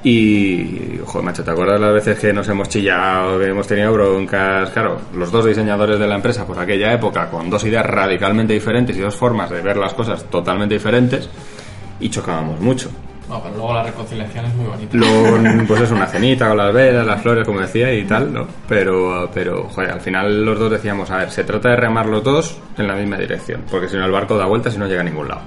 Y, 0.05 1.01
joder, 1.05 1.25
macho, 1.25 1.43
¿te 1.43 1.51
acuerdas 1.51 1.81
las 1.81 1.93
veces 1.93 2.19
que 2.19 2.33
nos 2.33 2.49
hemos 2.49 2.69
chillado, 2.69 3.39
que 3.39 3.47
hemos 3.47 3.67
tenido 3.67 3.93
broncas? 3.93 4.71
Claro, 4.71 5.01
los 5.15 5.31
dos 5.33 5.45
diseñadores 5.45 5.99
de 5.99 6.07
la 6.07 6.15
empresa 6.15 6.47
por 6.47 6.59
aquella 6.59 6.93
época, 6.93 7.29
con 7.29 7.51
dos 7.51 7.65
ideas 7.65 7.85
radicalmente 7.85 8.53
diferentes 8.53 8.97
y 8.97 9.01
dos 9.01 9.17
formas 9.17 9.51
de 9.51 9.61
ver 9.61 9.77
las 9.77 9.95
cosas 9.95 10.25
totalmente 10.25 10.75
diferentes, 10.75 11.29
y 11.99 12.09
chocábamos 12.11 12.61
mucho. 12.61 12.91
No, 13.29 13.43
pero 13.43 13.55
luego 13.57 13.75
la 13.75 13.83
reconciliación 13.83 14.45
es 14.47 14.55
muy 14.55 14.67
bonita. 14.67 14.97
Lo, 14.97 15.67
pues 15.67 15.83
es 15.83 15.91
una 15.91 16.07
cenita 16.07 16.49
con 16.49 16.57
las 16.57 16.73
velas, 16.73 17.07
las 17.07 17.21
flores, 17.21 17.47
como 17.47 17.61
decía, 17.61 17.93
y 17.93 18.05
tal, 18.05 18.33
¿no? 18.33 18.47
Pero, 18.69 19.31
pero, 19.33 19.69
joder, 19.69 19.91
al 19.91 20.01
final 20.01 20.45
los 20.45 20.59
dos 20.59 20.71
decíamos, 20.71 21.11
a 21.11 21.19
ver, 21.19 21.31
se 21.31 21.45
trata 21.45 21.71
de 21.71 21.77
remar 21.77 22.07
los 22.07 22.25
dos 22.25 22.59
en 22.79 22.89
la 22.89 22.95
misma 22.95 23.19
dirección, 23.19 23.65
porque 23.71 23.89
si 23.89 23.97
no 23.97 24.05
el 24.05 24.13
barco 24.13 24.39
da 24.39 24.47
vueltas 24.47 24.75
y 24.75 24.79
no 24.79 24.87
llega 24.87 25.03
a 25.03 25.05
ningún 25.05 25.29
lado. 25.29 25.43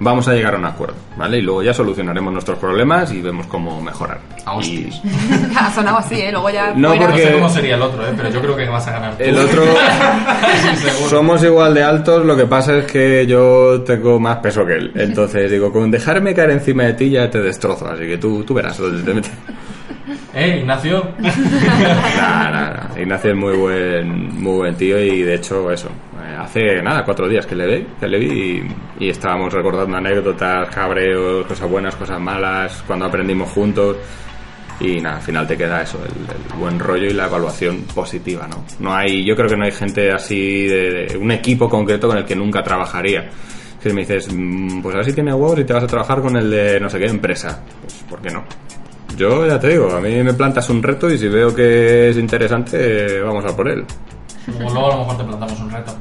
Vamos 0.00 0.28
a 0.28 0.32
llegar 0.34 0.54
a 0.54 0.58
un 0.58 0.64
acuerdo, 0.64 0.94
¿vale? 1.16 1.38
Y 1.38 1.42
luego 1.42 1.60
ya 1.62 1.74
solucionaremos 1.74 2.32
nuestros 2.32 2.56
problemas 2.58 3.12
y 3.12 3.20
vemos 3.20 3.48
cómo 3.48 3.80
mejorar. 3.82 4.20
A 4.46 4.54
Y 4.54 4.58
hostias. 4.58 5.02
ha 5.58 5.70
sonado 5.72 5.98
así, 5.98 6.14
¿eh? 6.14 6.30
Luego 6.30 6.50
ya... 6.50 6.72
No, 6.76 6.90
porque- 6.90 7.04
No 7.08 7.16
sé 7.16 7.32
cómo 7.32 7.48
sería 7.48 7.74
el 7.74 7.82
otro, 7.82 8.06
¿eh? 8.06 8.12
pero 8.16 8.30
yo 8.30 8.40
creo 8.40 8.56
que 8.56 8.68
vas 8.68 8.86
a 8.86 8.92
ganar 8.92 9.16
tú. 9.16 9.24
el 9.24 9.36
otro... 9.38 9.64
Sí. 10.76 10.88
Somos 11.08 11.42
igual 11.42 11.74
de 11.74 11.82
altos, 11.82 12.24
lo 12.24 12.36
que 12.36 12.46
pasa 12.46 12.76
es 12.78 12.84
que 12.90 13.26
yo 13.26 13.80
tengo 13.82 14.20
más 14.20 14.36
peso 14.38 14.64
que 14.64 14.74
él. 14.74 14.92
Entonces 14.94 15.50
digo, 15.50 15.72
con 15.72 15.90
dejarme 15.90 16.32
caer 16.34 16.50
encima 16.52 16.84
de 16.84 16.92
ti 16.94 17.10
ya 17.10 17.28
te 17.28 17.40
destrozo, 17.40 17.88
así 17.88 18.04
que 18.06 18.18
tú, 18.18 18.44
tú 18.44 18.54
verás 18.54 18.78
dónde 18.78 19.02
te 19.02 19.14
metes. 19.14 19.32
¿Eh, 20.34 20.58
Ignacio? 20.60 21.08
Nah, 21.18 22.50
nah, 22.50 22.70
nah. 22.70 23.00
Ignacio 23.00 23.30
es 23.32 23.36
muy 23.36 23.56
buen, 23.56 24.40
muy 24.40 24.56
buen 24.58 24.74
tío 24.76 25.00
y 25.02 25.22
de 25.22 25.34
hecho 25.34 25.70
eso. 25.72 25.88
Hace 26.38 26.80
nada, 26.82 27.04
cuatro 27.04 27.28
días 27.28 27.46
que 27.46 27.56
le 27.56 27.66
vi, 27.66 27.86
que 27.98 28.06
le 28.06 28.18
vi 28.18 28.62
y, 29.00 29.08
estábamos 29.08 29.52
recordando 29.52 29.96
anécdotas, 29.96 30.68
cabreos, 30.68 31.44
cosas 31.46 31.68
buenas, 31.68 31.96
cosas 31.96 32.20
malas, 32.20 32.84
cuando 32.86 33.06
aprendimos 33.06 33.50
juntos 33.50 33.96
y 34.78 35.00
nada, 35.00 35.16
al 35.16 35.22
final 35.22 35.48
te 35.48 35.56
queda 35.56 35.82
eso, 35.82 35.98
el, 36.04 36.58
buen 36.58 36.78
rollo 36.78 37.06
y 37.06 37.12
la 37.12 37.26
evaluación 37.26 37.82
positiva, 37.92 38.46
¿no? 38.46 38.64
No 38.78 38.94
hay, 38.94 39.24
yo 39.24 39.34
creo 39.34 39.48
que 39.48 39.56
no 39.56 39.64
hay 39.64 39.72
gente 39.72 40.12
así 40.12 40.68
un 41.18 41.32
equipo 41.32 41.68
concreto 41.68 42.06
con 42.06 42.18
el 42.18 42.24
que 42.24 42.36
nunca 42.36 42.62
trabajaría. 42.62 43.28
Si 43.80 43.92
me 43.92 44.02
dices, 44.02 44.28
mm, 44.32 44.80
pues 44.80 44.94
a 44.94 44.98
ver 44.98 45.06
si 45.06 45.12
tiene 45.12 45.34
huevos 45.34 45.58
y 45.58 45.64
te 45.64 45.72
vas 45.72 45.84
a 45.84 45.88
trabajar 45.88 46.20
con 46.22 46.36
el 46.36 46.50
de 46.50 46.78
no 46.78 46.88
sé 46.88 47.00
qué 47.00 47.06
empresa, 47.06 47.64
pues 47.80 47.94
¿por 48.08 48.20
qué 48.20 48.30
no? 48.30 48.44
Yo 49.16 49.44
ya 49.44 49.58
te 49.58 49.70
digo, 49.70 49.90
a 49.90 50.00
mí 50.00 50.22
me 50.22 50.34
plantas 50.34 50.70
un 50.70 50.80
reto 50.80 51.10
y 51.10 51.18
si 51.18 51.26
veo 51.26 51.52
que 51.52 52.10
es 52.10 52.16
interesante, 52.16 53.20
vamos 53.20 53.44
a 53.44 53.56
por 53.56 53.68
él. 53.68 53.84
Luego 54.46 54.86
a 54.86 54.94
lo 54.94 54.98
mejor 55.00 55.16
te 55.18 55.24
plantamos 55.24 55.60
un 55.60 55.70
reto. 55.70 55.92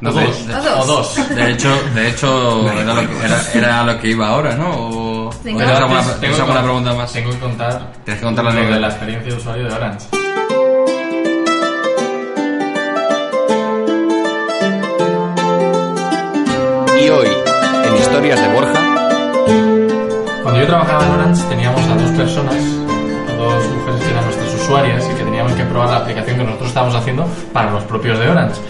No, 0.00 0.10
o 0.10 0.12
de- 0.14 0.24
dos. 0.26 0.46
de- 0.46 0.54
O 0.54 0.86
dos. 0.86 1.14
De 1.34 1.50
hecho, 1.50 1.68
de 1.94 2.08
hecho 2.08 2.70
era, 2.72 2.94
lo 2.94 3.00
que, 3.08 3.24
era, 3.24 3.42
era 3.54 3.84
lo 3.84 4.00
que 4.00 4.08
iba 4.08 4.28
ahora, 4.28 4.54
¿no? 4.54 4.70
O, 4.70 5.26
o 5.28 5.30
Venga. 5.44 5.64
¿tienes 5.64 5.76
alguna, 5.82 6.02
Tengo 6.20 6.34
que 6.36 6.40
alguna 6.42 6.62
pregunta 6.62 6.94
más? 6.94 7.12
Tengo 7.12 7.30
que 7.30 7.38
contar. 7.38 7.92
Tienes 8.04 8.20
que 8.20 8.26
contar 8.26 8.44
la 8.46 8.52
de 8.54 8.80
la 8.80 8.88
experiencia 8.88 9.30
de 9.32 9.38
usuario 9.38 9.68
de 9.68 9.74
Orange. 9.74 10.06
Y 17.02 17.08
hoy, 17.08 17.28
en 17.86 17.96
Historias 17.96 18.40
de 18.40 18.48
Borja, 18.52 18.80
Cuando 20.42 20.60
yo 20.60 20.66
trabajaba 20.66 21.04
en 21.06 21.10
Orange 21.12 21.42
teníamos 21.48 21.80
a 21.88 21.94
dos 21.94 22.10
personas, 22.10 22.54
a 22.56 23.32
dos 23.36 23.64
mujeres 23.70 24.00
que 24.02 24.10
eran 24.10 24.24
nuestras 24.24 24.54
usuarias 24.54 25.04
y 25.10 25.14
que 25.16 25.24
teníamos 25.24 25.52
que 25.52 25.64
probar 25.64 25.88
la 25.90 25.96
aplicación 25.98 26.36
que 26.38 26.44
nosotros 26.44 26.68
estábamos 26.68 26.94
haciendo 26.96 27.26
para 27.52 27.70
los 27.70 27.84
propios 27.84 28.18
de 28.18 28.28
Orange. 28.28 28.60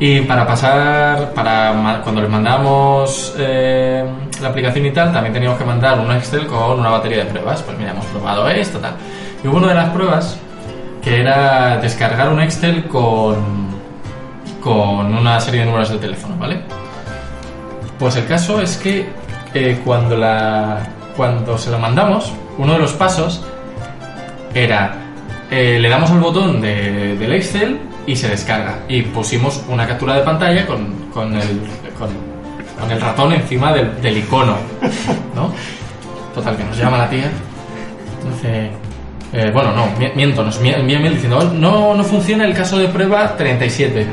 Y 0.00 0.20
para 0.22 0.46
pasar, 0.46 1.32
para 1.34 2.00
cuando 2.04 2.20
les 2.20 2.30
mandábamos 2.30 3.34
eh, 3.36 4.04
la 4.40 4.48
aplicación 4.48 4.86
y 4.86 4.92
tal, 4.92 5.12
también 5.12 5.32
teníamos 5.32 5.58
que 5.58 5.64
mandar 5.64 5.98
un 5.98 6.12
Excel 6.12 6.46
con 6.46 6.78
una 6.78 6.90
batería 6.90 7.18
de 7.18 7.24
pruebas. 7.24 7.62
Pues 7.62 7.76
mira, 7.76 7.90
hemos 7.90 8.06
probado 8.06 8.48
esto, 8.48 8.78
tal. 8.78 8.92
Y 9.42 9.48
hubo 9.48 9.56
una 9.56 9.68
de 9.68 9.74
las 9.74 9.90
pruebas 9.90 10.38
que 11.02 11.20
era 11.20 11.78
descargar 11.78 12.28
un 12.28 12.40
Excel 12.40 12.84
con, 12.86 13.68
con 14.60 15.14
una 15.16 15.40
serie 15.40 15.60
de 15.60 15.66
números 15.66 15.90
de 15.90 15.98
teléfono, 15.98 16.36
¿vale? 16.38 16.60
Pues 17.98 18.14
el 18.14 18.26
caso 18.26 18.60
es 18.60 18.76
que 18.76 19.08
eh, 19.54 19.80
cuando, 19.84 20.16
la, 20.16 20.78
cuando 21.16 21.58
se 21.58 21.70
lo 21.72 21.78
mandamos, 21.80 22.32
uno 22.56 22.74
de 22.74 22.78
los 22.78 22.92
pasos 22.92 23.44
era 24.54 24.94
eh, 25.50 25.78
le 25.80 25.88
damos 25.88 26.10
al 26.12 26.20
botón 26.20 26.60
de- 26.60 27.16
del 27.16 27.32
Excel 27.32 27.80
y 28.10 28.16
se 28.16 28.28
descarga. 28.28 28.80
Y 28.88 29.02
pusimos 29.02 29.62
una 29.68 29.86
captura 29.86 30.14
de 30.14 30.22
pantalla 30.22 30.66
con, 30.66 30.86
con, 31.12 31.34
el, 31.34 31.60
con, 31.98 32.08
con 32.80 32.90
el 32.90 33.00
ratón 33.00 33.32
encima 33.32 33.72
del, 33.72 34.00
del 34.00 34.18
icono. 34.18 34.56
¿No? 35.34 35.52
Total, 36.34 36.56
que 36.56 36.64
nos 36.64 36.76
llama 36.76 36.98
la 36.98 37.08
tía. 37.10 37.30
Dice. 38.34 38.70
eh, 39.32 39.50
bueno, 39.52 39.72
no, 39.72 39.86
mi- 39.98 40.10
miento, 40.14 40.42
nos 40.44 40.56
envía 40.58 40.98
mail 40.98 41.14
diciendo 41.14 41.38
"Oh, 41.38 41.44
no, 41.44 41.94
no 41.94 42.04
funciona 42.04 42.44
el 42.44 42.54
caso 42.54 42.78
de 42.78 42.88
prueba 42.88 43.36
37. 43.36 44.00
Eh, 44.00 44.06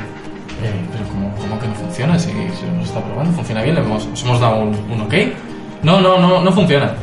pero 0.91 1.04
¿cómo, 1.10 1.34
cómo 1.36 1.60
que 1.60 1.68
no 1.68 1.74
funciona? 1.76 2.18
Si, 2.20 2.30
si 2.32 2.66
nos 2.78 2.88
está 2.88 3.02
probando, 3.02 3.32
funciona 3.34 3.62
bien, 3.62 3.76
le 3.76 3.82
hemos, 3.82 4.06
os 4.08 4.24
hemos 4.24 4.39
dado 4.39 4.58
un, 4.58 4.76
un 4.91 5.02
ok. 5.02 5.14
No, 5.84 6.00
no, 6.02 6.18
no, 6.20 6.41
no 6.41 6.52
funciona. 6.52 6.93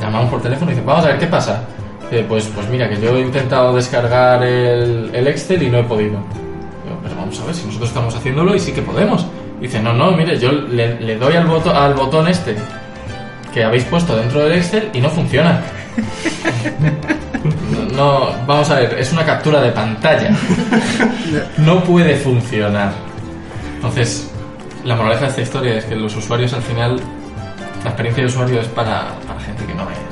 Llamamos 0.00 0.30
por 0.30 0.42
teléfono 0.42 0.70
y 0.70 0.74
dice, 0.74 0.86
vamos 0.86 1.04
a 1.04 1.08
ver 1.08 1.18
qué 1.18 1.26
pasa. 1.26 1.62
Pues, 2.28 2.44
pues 2.54 2.68
mira, 2.68 2.88
que 2.88 3.00
yo 3.00 3.16
he 3.16 3.20
intentado 3.20 3.74
descargar 3.74 4.42
el, 4.44 5.10
el 5.14 5.26
Excel 5.28 5.62
y 5.62 5.70
no 5.70 5.78
he 5.78 5.84
podido. 5.84 6.18
Pero 7.02 7.16
vamos 7.16 7.40
a 7.40 7.46
ver, 7.46 7.54
si 7.54 7.64
nosotros 7.66 7.88
estamos 7.88 8.14
haciéndolo 8.14 8.54
y 8.54 8.58
sí 8.60 8.72
que 8.72 8.82
podemos. 8.82 9.26
Dice, 9.60 9.80
no, 9.80 9.92
no, 9.92 10.10
mire, 10.12 10.38
yo 10.38 10.50
le, 10.52 11.00
le 11.00 11.16
doy 11.16 11.36
al, 11.36 11.46
boto- 11.48 11.74
al 11.74 11.94
botón 11.94 12.28
este 12.28 12.56
que 13.54 13.62
habéis 13.64 13.84
puesto 13.84 14.16
dentro 14.16 14.40
del 14.40 14.52
Excel 14.54 14.90
y 14.92 15.00
no 15.00 15.08
funciona. 15.10 15.60
No, 17.96 18.30
vamos 18.46 18.70
a 18.70 18.76
ver, 18.76 18.98
es 18.98 19.12
una 19.12 19.24
captura 19.26 19.60
de 19.60 19.70
pantalla. 19.72 20.30
No 21.58 21.82
puede 21.84 22.16
funcionar. 22.16 22.92
Entonces, 23.76 24.30
la 24.84 24.94
moraleja 24.96 25.22
de 25.24 25.28
esta 25.28 25.40
historia 25.42 25.76
es 25.78 25.84
que 25.84 25.96
los 25.96 26.14
usuarios 26.16 26.52
al 26.54 26.62
final, 26.62 27.00
la 27.82 27.90
experiencia 27.90 28.22
de 28.22 28.28
usuario 28.28 28.60
es 28.60 28.68
para, 28.68 29.08
para 29.26 29.40
gente 29.40 29.64
que 29.66 29.74
no 29.74 29.82
es 29.90 30.11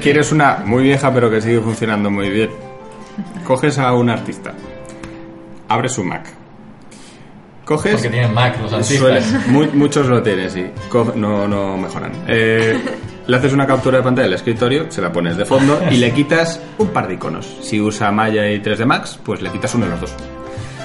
¿Quieres, 0.00 0.32
una 0.32 0.58
muy 0.64 0.84
vieja 0.84 1.12
pero 1.12 1.30
que 1.30 1.40
sigue 1.40 1.60
funcionando 1.60 2.10
muy 2.10 2.28
bien? 2.30 2.50
Coges 3.44 3.78
a 3.78 3.92
un 3.94 4.10
artista, 4.10 4.52
abres 5.68 5.92
su 5.92 6.04
Mac. 6.04 6.26
Coges... 7.64 7.94
Porque 7.94 8.08
tienen 8.10 8.32
Mac 8.32 8.56
los 8.60 8.72
artistas. 8.72 9.48
mu- 9.48 9.66
muchos 9.74 10.06
lo 10.06 10.22
tienen, 10.22 10.50
sí. 10.50 10.66
Co- 10.88 11.12
no, 11.16 11.48
no 11.48 11.76
mejoran. 11.76 12.12
Eh, 12.28 12.78
le 13.26 13.36
haces 13.36 13.52
una 13.52 13.66
captura 13.66 13.98
de 13.98 14.04
pantalla 14.04 14.26
del 14.26 14.34
escritorio, 14.34 14.86
se 14.90 15.00
la 15.02 15.10
pones 15.10 15.36
de 15.36 15.44
fondo 15.44 15.80
y 15.90 15.96
le 15.96 16.12
quitas 16.12 16.60
un 16.78 16.88
par 16.88 17.08
de 17.08 17.14
iconos. 17.14 17.58
Si 17.62 17.80
usa 17.80 18.12
Maya 18.12 18.48
y 18.50 18.60
3D 18.60 18.84
Max, 18.86 19.18
pues 19.24 19.42
le 19.42 19.50
quitas 19.50 19.74
uno 19.74 19.86
de 19.86 19.90
los 19.92 20.00
dos. 20.00 20.14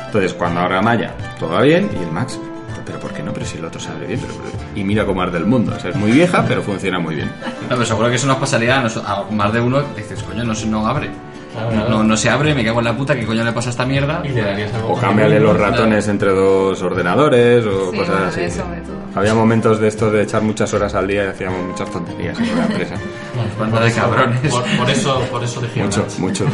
Entonces, 0.08 0.34
cuando 0.34 0.60
abra 0.62 0.82
Maya, 0.82 1.14
todo 1.40 1.52
va 1.52 1.62
bien 1.62 1.90
y 2.00 2.04
el 2.04 2.12
Max, 2.12 2.40
pero 2.86 3.00
¿por 3.00 3.14
qué 3.14 3.24
no? 3.24 3.32
Pero 3.34 3.46
si 3.46 3.58
el 3.58 3.66
otro 3.66 3.80
sale 3.80 4.06
bien. 4.08 4.20
pero- 4.20 4.34
y 4.76 4.84
mira 4.84 5.06
cómo 5.06 5.22
arde 5.22 5.38
el 5.38 5.46
mundo. 5.46 5.74
O 5.76 5.80
sea, 5.80 5.92
es 5.92 5.96
muy 5.96 6.12
vieja, 6.12 6.44
pero 6.48 6.62
funciona 6.62 7.00
muy 7.00 7.16
bien. 7.16 7.30
No, 7.64 7.70
pero 7.70 7.86
seguro 7.86 8.10
que 8.10 8.16
eso 8.16 8.28
nos 8.28 8.38
pasaría 8.38 8.80
a, 8.80 8.84
nos- 8.84 8.98
a 8.98 9.24
más 9.32 9.54
de 9.54 9.62
uno. 9.62 9.82
Dices, 9.96 10.22
coño, 10.24 10.44
no, 10.44 10.54
se- 10.56 10.68
no 10.68 10.86
abre. 10.88 11.10
Claro, 11.54 11.70
claro. 11.70 11.90
No, 11.90 12.02
no 12.04 12.16
se 12.16 12.30
abre, 12.30 12.56
me 12.56 12.64
cago 12.64 12.80
en 12.80 12.86
la 12.86 12.96
puta, 12.96 13.14
¿qué 13.14 13.26
coño 13.26 13.44
le 13.44 13.52
pasa 13.52 13.68
a 13.68 13.72
esta 13.72 13.86
mierda? 13.86 14.22
Y 14.24 14.30
le 14.30 14.42
darías 14.42 14.74
algo 14.74 14.94
O 14.94 14.98
cámbiale 14.98 15.38
los 15.38 15.60
ratones 15.60 16.08
entre 16.08 16.32
dos 16.32 16.82
ordenadores 16.82 17.66
o 17.66 17.92
Sí, 17.92 17.98
cosas 17.98 18.38
así. 18.38 18.58
todo. 18.58 19.02
Había 19.16 19.34
momentos 19.34 19.78
de 19.82 19.90
estos 19.90 20.14
de 20.14 20.22
echar 20.24 20.42
muchas 20.44 20.74
horas 20.74 20.96
al 20.96 21.08
día 21.08 21.26
y 21.26 21.28
hacíamos 21.28 21.62
muchas 21.68 21.92
tonterías 21.92 22.40
en 22.40 22.58
la 22.58 22.66
empresa. 22.68 22.96
Bueno, 23.36 23.50
Banda 23.60 23.76
por 23.76 23.84
de 23.84 23.90
eso- 23.92 24.00
cabrones. 24.02 24.40
Por, 24.50 24.64
por 24.78 24.90
eso, 24.90 25.20
por 25.30 25.44
eso 25.44 25.62
Mucho, 25.76 26.08
mucho. 26.20 26.46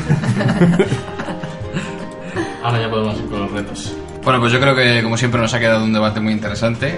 Ahora 2.64 2.82
ya 2.82 2.90
podemos 2.90 3.16
ir 3.20 3.26
con 3.28 3.40
los 3.42 3.52
retos. 3.52 3.94
Bueno, 4.28 4.42
pues 4.42 4.52
yo 4.52 4.60
creo 4.60 4.76
que 4.76 5.02
como 5.04 5.16
siempre 5.16 5.40
nos 5.40 5.54
ha 5.54 5.60
quedado 5.60 5.86
un 5.86 5.94
debate 5.94 6.20
muy 6.20 6.34
interesante. 6.34 6.88
Eh, 6.90 6.98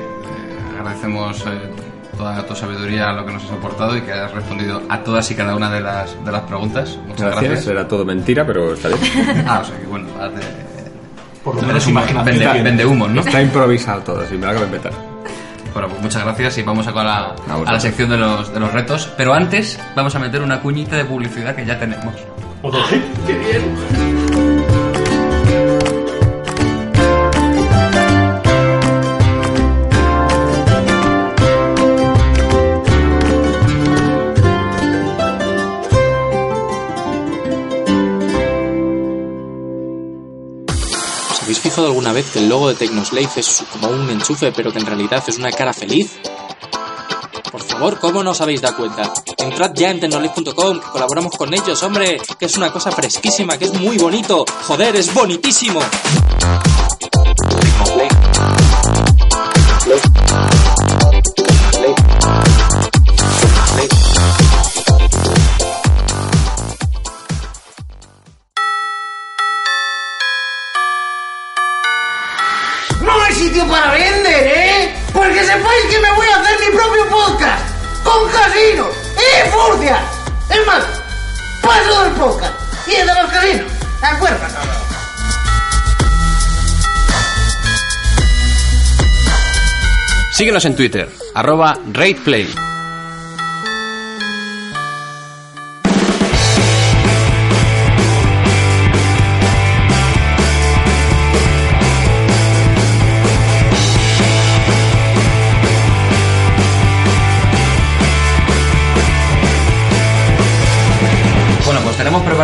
agradecemos 0.80 1.40
eh, 1.46 1.70
toda 2.18 2.44
tu 2.44 2.56
sabiduría, 2.56 3.12
lo 3.12 3.24
que 3.24 3.34
nos 3.34 3.44
has 3.44 3.52
aportado 3.52 3.96
y 3.96 4.02
que 4.02 4.12
has 4.12 4.32
respondido 4.32 4.82
a 4.90 5.04
todas 5.04 5.30
y 5.30 5.36
cada 5.36 5.56
una 5.56 5.70
de 5.70 5.80
las, 5.80 6.26
de 6.26 6.32
las 6.32 6.42
preguntas. 6.42 6.98
Muchas 7.06 7.28
Gracias. 7.28 7.44
gracias. 7.52 7.68
Era 7.68 7.88
todo 7.88 8.04
mentira, 8.04 8.48
pero 8.48 8.74
está 8.74 8.88
bien. 8.88 9.44
Ah, 9.48 9.60
o 9.62 9.64
sea 9.64 9.78
que 9.80 9.86
bueno, 9.86 10.08
has 10.20 10.34
de- 10.34 10.42
Por 11.44 11.54
lo 11.58 11.62
menos 11.62 11.88
imaginación 11.88 12.26
vende, 12.40 12.64
vende 12.64 12.86
humos, 12.88 13.12
¿no? 13.12 13.22
Está 13.22 13.44
improvisado 13.44 14.02
todo, 14.02 14.26
si 14.26 14.36
me 14.36 14.52
de 14.52 14.62
inventar. 14.64 14.94
Bueno, 15.72 15.88
pues 15.88 16.02
muchas 16.02 16.24
gracias 16.24 16.58
y 16.58 16.64
vamos 16.64 16.88
a, 16.88 16.92
la, 16.94 17.36
A 17.48 17.72
la 17.74 17.80
sección 17.80 18.10
de 18.10 18.18
los, 18.18 18.52
de 18.52 18.60
los 18.60 18.74
retos. 18.74 19.08
Pero 19.16 19.36
antes 19.36 19.80
vamos 19.96 20.16
a 20.16 20.20
meter 20.20 20.42
una 20.42 20.62
cuñita 20.62 20.96
de 20.96 21.06
publicidad 21.06 21.56
que 21.56 21.64
ya 21.64 21.78
tenemos. 21.78 22.16
Otro 22.64 22.82
hit. 22.86 23.04
¡Qué 23.28 23.38
bien! 23.38 24.19
Habéis 41.60 41.74
fijado 41.74 41.88
alguna 41.88 42.14
vez 42.14 42.26
que 42.32 42.40
el 42.40 42.48
logo 42.48 42.70
de 42.70 42.76
Tecnoslave 42.76 43.30
es 43.36 43.64
como 43.74 43.90
un 43.90 44.10
enchufe, 44.10 44.54
pero 44.54 44.72
que 44.72 44.80
en 44.80 44.86
realidad 44.86 45.22
es 45.28 45.38
una 45.38 45.52
cara 45.52 45.74
feliz? 45.74 46.12
Por 47.52 47.62
favor, 47.64 48.00
¿cómo 48.00 48.24
no 48.24 48.32
os 48.32 48.40
habéis 48.40 48.62
dado 48.62 48.78
cuenta? 48.78 49.12
Entrad 49.38 49.74
ya 49.74 49.92
en 49.92 50.00
tecnoslave.com, 50.00 50.80
que 50.80 50.88
colaboramos 50.88 51.36
con 51.36 51.54
ellos, 51.54 51.84
hombre, 51.84 52.18
que 52.38 52.46
es 52.46 52.56
una 52.56 52.72
cosa 52.72 52.92
fresquísima, 52.92 53.58
que 53.58 53.66
es 53.66 53.74
muy 53.74 53.98
bonito. 53.98 54.46
Joder, 54.68 54.96
es 54.96 55.14
bonitísimo. 55.14 55.82
Sitio 73.34 73.68
para 73.68 73.92
vender, 73.92 74.48
¿eh? 74.48 74.94
Porque 75.14 75.44
sepáis 75.44 75.86
que 75.90 76.00
me 76.00 76.12
voy 76.12 76.28
a 76.28 76.42
hacer 76.42 76.60
mi 76.60 76.76
propio 76.76 77.10
podcast 77.10 77.64
con 78.04 78.30
casinos 78.30 78.90
y 79.16 79.50
furcias. 79.50 80.00
Es 80.50 80.66
más, 80.68 80.84
paso 81.62 82.04
del 82.04 82.14
podcast 82.14 82.54
y 82.88 82.96
el 82.96 83.08
de 83.08 83.14
los 83.14 83.32
casinos. 83.32 83.72
¿De 84.02 84.08
acuerdo? 84.08 84.48
Síguenos 90.32 90.66
en 90.66 90.76
Twitter, 90.76 91.10
arroba 91.36 91.78
RatePlay. 91.92 92.69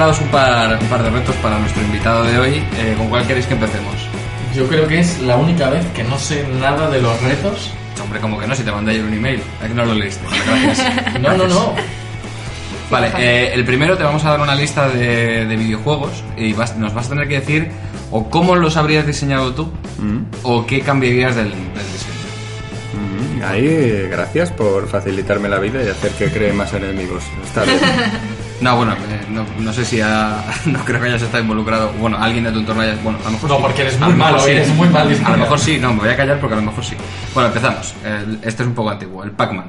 Preparados 0.06 0.22
un 0.22 0.27
par, 0.27 0.77
un 0.82 0.88
par 0.88 1.03
de 1.03 1.10
retos 1.10 1.36
para 1.38 1.57
nuestro 1.60 1.82
invitado 1.82 2.23
de 2.23 2.38
hoy. 2.40 2.64
Eh, 2.77 2.94
¿Con 2.98 3.10
cuál 3.10 3.26
queréis 3.26 3.48
que 3.48 3.53
empecemos? 3.53 3.95
Yo 4.56 4.68
creo 4.68 4.88
que 4.88 4.99
es 4.99 5.19
la 5.22 5.36
única 5.36 5.69
vez 5.69 5.84
que 5.95 6.03
no 6.03 6.18
sé 6.19 6.45
nada 6.60 6.90
de 6.90 7.02
los 7.02 7.19
retos. 7.23 7.72
Hombre, 8.02 8.19
como 8.19 8.40
que 8.40 8.45
no, 8.48 8.56
si 8.56 8.64
te 8.64 8.72
mandé 8.72 8.91
ayer 8.91 9.03
un 9.03 9.14
email. 9.14 9.41
Es 9.61 9.68
que 9.68 9.73
no 9.73 9.86
lo 9.86 9.94
leíste. 9.95 10.26
Gracias. 10.45 11.19
No, 11.22 11.36
no, 11.36 11.48
no. 11.48 11.73
Vale, 12.91 13.11
eh, 13.18 13.52
el 13.53 13.65
primero 13.65 13.98
te 13.98 14.03
vamos 14.03 14.23
a 14.26 14.30
dar 14.32 14.41
una 14.41 14.53
lista 14.53 14.88
de, 14.90 15.45
de 15.45 15.56
videojuegos 15.56 16.23
y 16.38 16.53
vas- 16.53 16.77
nos 16.77 16.94
vas 16.94 17.07
a 17.07 17.10
tener 17.10 17.27
que 17.27 17.40
decir 17.40 17.72
o 18.11 18.30
cómo 18.30 18.56
los 18.56 18.77
habrías 18.77 19.07
diseñado 19.07 19.53
tú 19.56 19.72
o 20.44 20.65
qué 20.68 20.82
cambiarías 20.82 21.36
del, 21.36 21.49
del 21.49 21.91
diseño. 21.91 23.40
Mm, 23.40 23.44
Ahí, 23.44 24.07
gracias 24.11 24.52
por 24.52 24.88
facilitarme 24.88 25.49
la 25.49 25.57
vida 25.57 25.82
y 25.84 25.88
hacer 25.90 26.11
que 26.11 26.30
cree 26.30 26.53
más 26.53 26.73
enemigos. 26.73 27.23
Está 27.44 27.64
bien. 27.64 27.80
No, 28.61 28.77
bueno, 28.77 28.94
eh, 28.94 29.26
no, 29.30 29.45
no 29.60 29.73
sé 29.73 29.84
si 29.84 29.99
ha- 30.02 30.41
no 30.65 30.80
creo 30.86 31.02
que 31.02 31.07
hayas 31.07 31.22
estado 31.22 31.44
involucrado. 31.44 31.91
Bueno, 31.99 32.18
alguien 32.19 32.45
de 32.45 32.52
tu 32.52 32.60
entorno 32.60 32.82
haya. 32.84 32.95
Bueno, 33.03 33.19
a 33.22 33.26
lo 33.26 33.32
mejor 33.32 33.49
No, 33.49 33.56
sí. 33.57 33.61
porque 33.61 33.82
eres 33.82 33.99
muy 33.99 34.14
malo, 34.14 34.45
eres 34.48 34.69
muy 34.69 34.88
mal 34.90 35.07
A 35.26 35.30
lo 35.32 35.38
mejor 35.38 35.60
sí, 35.60 35.77
no, 35.77 35.94
me 35.94 35.99
voy 36.02 36.10
a 36.10 36.15
callar 36.18 36.40
porque 36.40 36.53
a 36.53 36.57
lo 36.57 36.64
mejor 36.64 36.84
sí. 36.84 36.95
Bueno, 37.34 37.48
empezamos. 37.49 37.94
El- 38.06 38.40
este 38.44 38.64
es 38.64 38.68
un 38.69 38.73
poco 38.76 38.90
antiguo, 38.91 39.23
el 39.23 39.32
Pac-Man. 39.32 39.65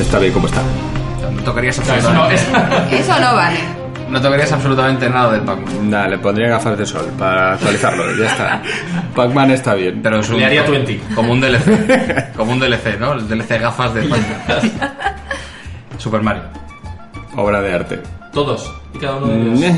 Está 0.00 0.18
bien 0.18 0.32
como 0.32 0.46
está. 0.46 0.62
No 1.34 1.42
tocarías 1.42 1.76
sea, 1.76 1.96
eso 1.98 2.12
no, 2.12 2.22
absolutamente, 2.24 2.96
es- 2.96 3.02
Eso 3.08 3.20
no 3.20 3.34
vale. 3.36 3.58
no 4.08 4.20
tocarías 4.22 4.52
absolutamente 4.52 5.10
nada 5.10 5.32
del 5.32 5.42
Pac-Man. 5.42 5.90
Nada, 5.90 6.08
le 6.08 6.18
pondría 6.18 6.48
gafas 6.48 6.78
de 6.78 6.86
sol 6.86 7.12
para 7.18 7.52
actualizarlo. 7.54 8.04
Ya 8.16 8.26
está. 8.26 8.62
Pac-Man 9.14 9.50
está 9.50 9.74
bien. 9.74 10.00
Pero 10.02 10.20
es 10.20 10.28
un, 10.30 10.38
Le 10.38 10.46
haría 10.46 10.62
20. 10.62 11.00
Como 11.14 11.32
un 11.32 11.40
DLC. 11.42 12.32
como 12.36 12.52
un 12.52 12.58
DLC, 12.60 12.98
¿no? 12.98 13.12
El 13.12 13.28
DLC 13.28 13.58
gafas 13.60 13.92
de 13.94 14.02
Pac-Man. 14.04 14.72
Super 15.98 16.22
Mario. 16.22 16.42
Obra 17.36 17.60
de 17.60 17.74
arte. 17.74 18.00
Todos. 18.32 18.70
Y 18.94 18.98
cada 18.98 19.16
uno 19.16 19.28
de 19.28 19.40
ellos. 19.40 19.76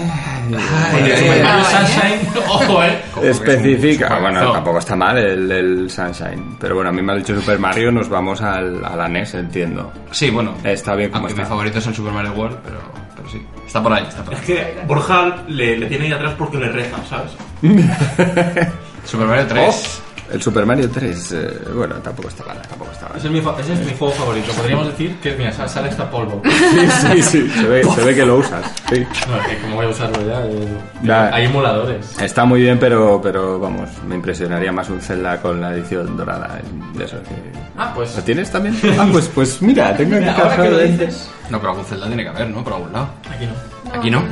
Porque 0.93 1.12
Eh, 1.12 1.16
Super 1.16 1.44
Mario 1.44 1.62
eh. 1.62 1.64
Sunshine, 1.70 2.44
ojo, 2.48 2.82
eh. 2.85 3.02
Especifica. 3.22 4.18
Bueno, 4.20 4.40
no. 4.43 4.52
tampoco 4.52 4.78
está 4.78 4.97
mal 4.97 5.18
el, 5.18 5.51
el 5.52 5.90
Sunshine. 5.90 6.56
Pero 6.59 6.74
bueno, 6.74 6.90
a 6.90 6.93
mí 6.93 7.02
me 7.02 7.12
ha 7.12 7.16
dicho 7.16 7.39
Super 7.39 7.59
Mario, 7.59 7.93
nos 7.93 8.09
vamos 8.09 8.40
al, 8.43 8.85
a 8.85 8.97
la 8.97 9.09
NES, 9.09 9.35
entiendo. 9.35 9.93
Sí, 10.10 10.30
bueno. 10.30 10.55
Está 10.64 10.94
bien 10.94 11.10
como 11.10 11.20
Aunque 11.26 11.35
mi 11.35 11.43
está. 11.43 11.51
favorito 11.51 11.78
es 11.78 11.86
el 11.86 11.94
Super 11.94 12.12
Mario 12.12 12.32
World, 12.32 12.59
pero, 12.64 12.78
pero 13.16 13.28
sí. 13.28 13.44
Está 13.66 13.82
por 13.82 13.93
ahí, 13.93 14.05
está 14.09 14.22
por 14.24 14.35
ahí. 14.35 14.40
Es 14.40 14.47
que 14.47 14.76
Borja 14.86 15.36
le, 15.48 15.76
le 15.78 15.86
tiene 15.86 16.06
ahí 16.06 16.12
atrás 16.12 16.35
porque 16.39 16.56
le 16.59 16.68
reza, 16.70 16.97
¿sabes? 17.09 17.32
Super 19.05 19.26
Mario 19.26 19.47
3. 19.48 20.02
El 20.30 20.42
Super 20.42 20.66
Mario 20.66 20.90
3, 20.90 21.32
eh, 21.32 21.59
bueno, 21.74 21.94
tampoco 21.96 22.28
está 22.28 22.44
mal, 22.44 22.60
tampoco 22.68 22.90
está 22.92 23.09
mal. 23.09 23.16
Ese 23.18 23.28
es, 23.28 23.32
mi, 23.32 23.40
fa- 23.40 23.55
ese 23.59 23.72
es 23.72 23.80
mi 23.80 23.92
juego 23.96 24.12
favorito. 24.14 24.52
Podríamos 24.52 24.86
decir 24.88 25.16
que, 25.22 25.34
mira, 25.36 25.52
sale- 25.52 25.68
sale 25.70 25.88
hasta 25.88 26.10
polvo. 26.10 26.42
Sí, 27.12 27.22
sí, 27.22 27.48
se 27.50 27.66
ve, 27.66 27.82
se 27.84 28.05
ve 28.05 28.14
que 28.14 28.26
lo 28.26 28.36
usas. 28.36 28.64
Sí. 28.92 29.06
No, 29.28 29.36
es 29.40 29.46
que 29.48 29.59
como 29.62 29.76
voy 29.76 29.86
a 29.86 29.88
usarlo 29.88 30.18
ya. 30.26 30.44
eh, 30.46 30.68
Ya. 31.02 31.34
Hay 31.34 31.46
emuladores. 31.46 32.20
Está 32.20 32.44
muy 32.44 32.60
bien, 32.60 32.78
pero, 32.78 33.20
pero 33.22 33.59
vamos, 33.59 33.88
me 34.06 34.16
impresionaría 34.16 34.70
más 34.72 34.90
un 34.90 35.00
Zelda 35.00 35.40
con 35.40 35.60
la 35.60 35.72
edición 35.74 36.16
dorada. 36.16 36.60
De 36.94 37.05
eso 37.05 37.16
que... 37.22 37.34
Ah, 37.76 37.92
pues. 37.94 38.14
¿Lo 38.16 38.22
tienes 38.22 38.50
también? 38.50 38.76
Ah, 38.98 39.09
pues, 39.10 39.28
pues 39.34 39.62
mira, 39.62 39.96
tengo 39.96 40.14
en 40.16 40.20
Mira, 40.20 40.32
ahora 40.34 40.48
casa 40.50 40.62
que 40.62 40.70
lo 40.70 40.78
dices. 40.78 41.30
No, 41.50 41.59
pero 41.59 41.70
algún 41.70 41.84
Zelda 41.86 42.06
tiene 42.06 42.22
que 42.24 42.28
haber, 42.28 42.50
¿no? 42.50 42.62
Por 42.62 42.72
algún 42.74 42.92
lado. 42.92 43.09
Aquí 43.34 43.46
no. 43.46 43.98
Aquí 43.98 44.10
no. 44.10 44.22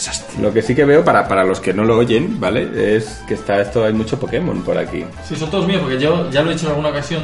Desastre. 0.00 0.40
Lo 0.42 0.50
que 0.50 0.62
sí 0.62 0.74
que 0.74 0.86
veo, 0.86 1.04
para, 1.04 1.28
para 1.28 1.44
los 1.44 1.60
que 1.60 1.74
no 1.74 1.84
lo 1.84 1.98
oyen, 1.98 2.40
¿vale? 2.40 2.96
Es 2.96 3.22
que 3.28 3.34
está 3.34 3.60
esto, 3.60 3.84
hay 3.84 3.92
mucho 3.92 4.18
Pokémon 4.18 4.62
por 4.62 4.78
aquí. 4.78 5.04
Sí, 5.28 5.36
son 5.36 5.50
todos 5.50 5.66
míos, 5.66 5.82
porque 5.82 5.98
yo 6.00 6.30
ya 6.30 6.40
lo 6.40 6.50
he 6.50 6.54
hecho 6.54 6.64
en 6.64 6.70
alguna 6.70 6.88
ocasión. 6.88 7.22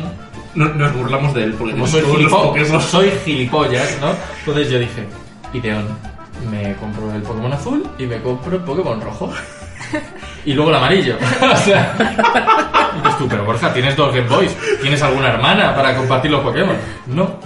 No- 0.54 0.68
nos 0.74 0.94
burlamos 0.94 1.32
de 1.32 1.44
él 1.44 1.54
porque 1.54 1.72
Como 1.72 1.86
soy, 1.86 2.02
todos 2.02 2.20
los 2.20 2.30
gilipo- 2.32 2.42
Pokémon. 2.48 2.82
soy 2.82 3.10
gilipollas, 3.24 3.96
¿no? 4.02 4.08
Entonces 4.40 4.70
yo 4.70 4.78
dije, 4.78 5.04
Ideón, 5.54 5.86
me 6.50 6.74
compro 6.76 7.10
el 7.14 7.22
Pokémon 7.22 7.50
azul 7.54 7.88
y 7.98 8.04
me 8.04 8.20
compro 8.20 8.56
el 8.56 8.62
Pokémon 8.62 9.00
rojo. 9.00 9.32
Y 10.44 10.52
luego 10.52 10.68
el 10.70 10.76
amarillo. 10.76 11.16
o 11.52 11.56
sea, 11.56 11.94
y 12.94 12.98
dices 13.02 13.18
tú, 13.18 13.26
pero 13.26 13.44
Borja, 13.46 13.72
tienes 13.72 13.96
dos 13.96 14.14
Game 14.14 14.28
Boys. 14.28 14.54
¿Tienes 14.82 15.00
alguna 15.02 15.28
hermana 15.28 15.74
para 15.74 15.96
compartir 15.96 16.30
los 16.30 16.42
Pokémon? 16.42 16.76
No, 17.06 17.36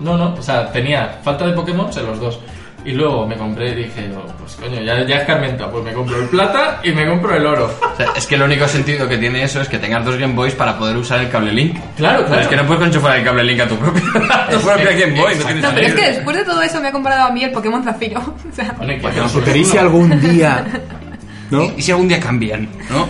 no, 0.00 0.16
no. 0.16 0.34
O 0.34 0.42
sea, 0.42 0.72
tenía 0.72 1.20
falta 1.22 1.46
de 1.46 1.52
Pokémon 1.52 1.88
en 1.94 2.06
los 2.06 2.18
dos. 2.18 2.40
Y 2.84 2.92
luego 2.92 3.26
me 3.26 3.36
compré 3.36 3.72
y 3.72 3.74
dije, 3.84 4.10
oh, 4.16 4.26
pues 4.38 4.56
coño, 4.56 4.80
ya, 4.80 5.04
ya 5.06 5.16
es 5.16 5.24
Carmenta. 5.26 5.70
Pues 5.70 5.84
me 5.84 5.92
compro 5.92 6.16
el 6.18 6.28
plata 6.28 6.80
y 6.82 6.92
me 6.92 7.06
compro 7.06 7.34
el 7.36 7.44
oro. 7.44 7.66
O 7.92 7.96
sea, 7.96 8.06
es 8.16 8.26
que 8.26 8.36
el 8.36 8.42
único 8.42 8.66
sentido 8.66 9.06
que 9.06 9.18
tiene 9.18 9.42
eso 9.42 9.60
es 9.60 9.68
que 9.68 9.78
tengas 9.78 10.02
dos 10.04 10.16
Game 10.16 10.34
Boys 10.34 10.54
para 10.54 10.78
poder 10.78 10.96
usar 10.96 11.20
el 11.20 11.28
cable 11.28 11.52
Link. 11.52 11.78
Claro, 11.96 12.18
Pero 12.20 12.26
claro. 12.28 12.42
es 12.42 12.48
que 12.48 12.56
no 12.56 12.66
puedes 12.66 12.86
enchufar 12.86 13.18
el 13.18 13.24
cable 13.24 13.44
Link 13.44 13.60
a 13.60 13.68
tu 13.68 13.76
propia, 13.76 14.02
a 14.30 14.48
tu 14.48 14.56
Es- 14.56 14.62
propia 14.62 14.90
es- 14.90 15.00
Game 15.00 15.20
Boy. 15.20 15.34
No, 15.60 15.68
pero 15.74 15.86
es 15.86 15.94
que 15.94 16.06
después 16.12 16.36
de 16.36 16.44
todo 16.44 16.62
eso 16.62 16.80
me 16.80 16.88
ha 16.88 16.92
comparado 16.92 17.24
a 17.28 17.30
mí 17.32 17.44
el 17.44 17.50
Pokémon 17.52 17.84
Zafiro. 17.84 18.20
O 18.50 18.54
sea, 18.54 18.74
Bueno, 18.78 18.92
¿y? 18.94 18.96
Pero 19.44 19.56
¿y 19.56 19.64
si 19.64 19.76
algún 19.78 20.20
día... 20.20 20.64
¿No? 21.50 21.64
¿Y 21.76 21.82
si 21.82 21.90
algún 21.90 22.08
día 22.08 22.18
cambian? 22.20 22.68
¿No? 22.90 23.08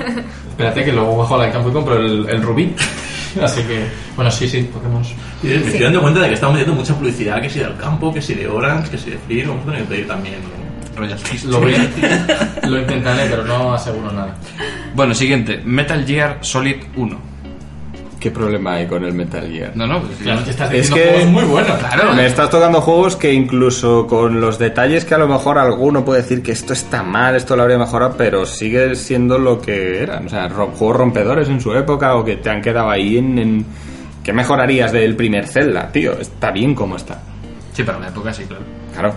Espérate 0.51 0.83
que 0.85 0.93
luego 0.93 1.17
bajo 1.19 1.39
al 1.41 1.53
campo 1.53 1.69
y 1.69 1.73
compro 1.73 1.97
el, 1.97 2.27
el 2.29 2.43
rubí. 2.43 2.75
Así 3.43 3.63
que, 3.63 3.85
bueno, 4.17 4.31
sí, 4.31 4.49
sí, 4.49 4.69
Pokémon. 4.73 5.03
Y 5.43 5.47
me 5.47 5.55
estoy 5.57 5.81
dando 5.81 6.01
cuenta 6.03 6.21
de 6.21 6.29
que 6.29 6.35
estamos 6.35 6.55
metiendo 6.55 6.79
mucha 6.81 6.95
publicidad, 6.95 7.41
que 7.41 7.49
si 7.51 7.59
del 7.61 7.77
campo, 7.77 8.13
que 8.13 8.21
si 8.23 8.35
de 8.35 8.49
Orange, 8.49 8.91
que 8.91 8.99
si 8.99 9.11
de 9.11 9.19
Free, 9.19 9.43
vamos 9.45 9.63
a 9.63 9.67
tener 9.67 9.83
que 9.83 9.89
pedir 9.89 10.07
también. 10.09 10.37
Lo, 11.47 11.61
voy 11.61 11.75
a- 11.75 12.67
lo 12.69 12.79
intentaré, 12.81 13.27
pero 13.31 13.45
no 13.45 13.73
aseguro 13.75 14.11
nada. 14.13 14.35
Bueno, 14.95 15.15
siguiente. 15.15 15.61
Metal 15.65 16.05
Gear 16.07 16.39
Solid 16.43 16.77
1. 16.97 17.19
¿Qué 18.21 18.31
problema 18.31 18.75
hay 18.75 18.87
con 18.87 19.03
el 19.03 19.15
Metal 19.15 19.51
Gear? 19.51 19.73
No, 19.75 19.87
no, 19.87 20.03
pues, 20.03 20.19
Claro, 20.19 20.45
que 20.45 20.51
estás 20.51 20.71
Es 20.75 20.91
que- 20.91 21.05
juegos 21.09 21.27
muy 21.27 21.45
buenos. 21.45 21.79
Claro. 21.79 22.13
Me 22.13 22.27
estás 22.27 22.51
tocando 22.51 22.83
juegos 22.83 23.17
que 23.17 23.33
incluso 23.33 24.07
con 24.07 24.41
los 24.43 24.59
detalles 24.59 25.07
que 25.07 25.15
a 25.15 25.19
lo 25.19 25.27
mejor 25.27 25.57
alguno 25.59 26.05
puede 26.05 26.21
decir 26.21 26.43
que 26.43 26.53
esto 26.53 26.75
está 26.75 27.03
mal, 27.03 27.35
esto 27.35 27.57
lo 27.57 27.63
habría 27.63 27.79
mejorado, 27.79 28.15
pero 28.19 28.45
sigue 28.45 28.95
siendo 28.95 29.39
lo 29.39 29.61
que 29.63 30.03
eran. 30.03 30.27
O 30.27 30.29
sea, 30.29 30.51
juegos 30.51 30.97
rompedores 30.97 31.49
en 31.49 31.63
su 31.63 31.73
época 31.75 32.15
o 32.15 32.23
que 32.25 32.37
te 32.37 32.51
han 32.51 32.61
quedado 32.61 32.91
ahí 32.91 33.17
en... 33.19 33.39
en- 33.39 33.67
¿Qué 34.23 34.35
mejorarías 34.35 34.93
del 34.93 35.17
primer 35.17 35.47
Zelda, 35.47 35.91
tío? 35.91 36.13
Está 36.13 36.51
bien 36.51 36.75
como 36.75 36.97
está. 36.97 37.23
Sí, 37.73 37.81
en 37.81 38.01
la 38.03 38.09
época 38.09 38.35
sí, 38.35 38.45
claro. 38.45 38.63
Claro. 38.93 39.15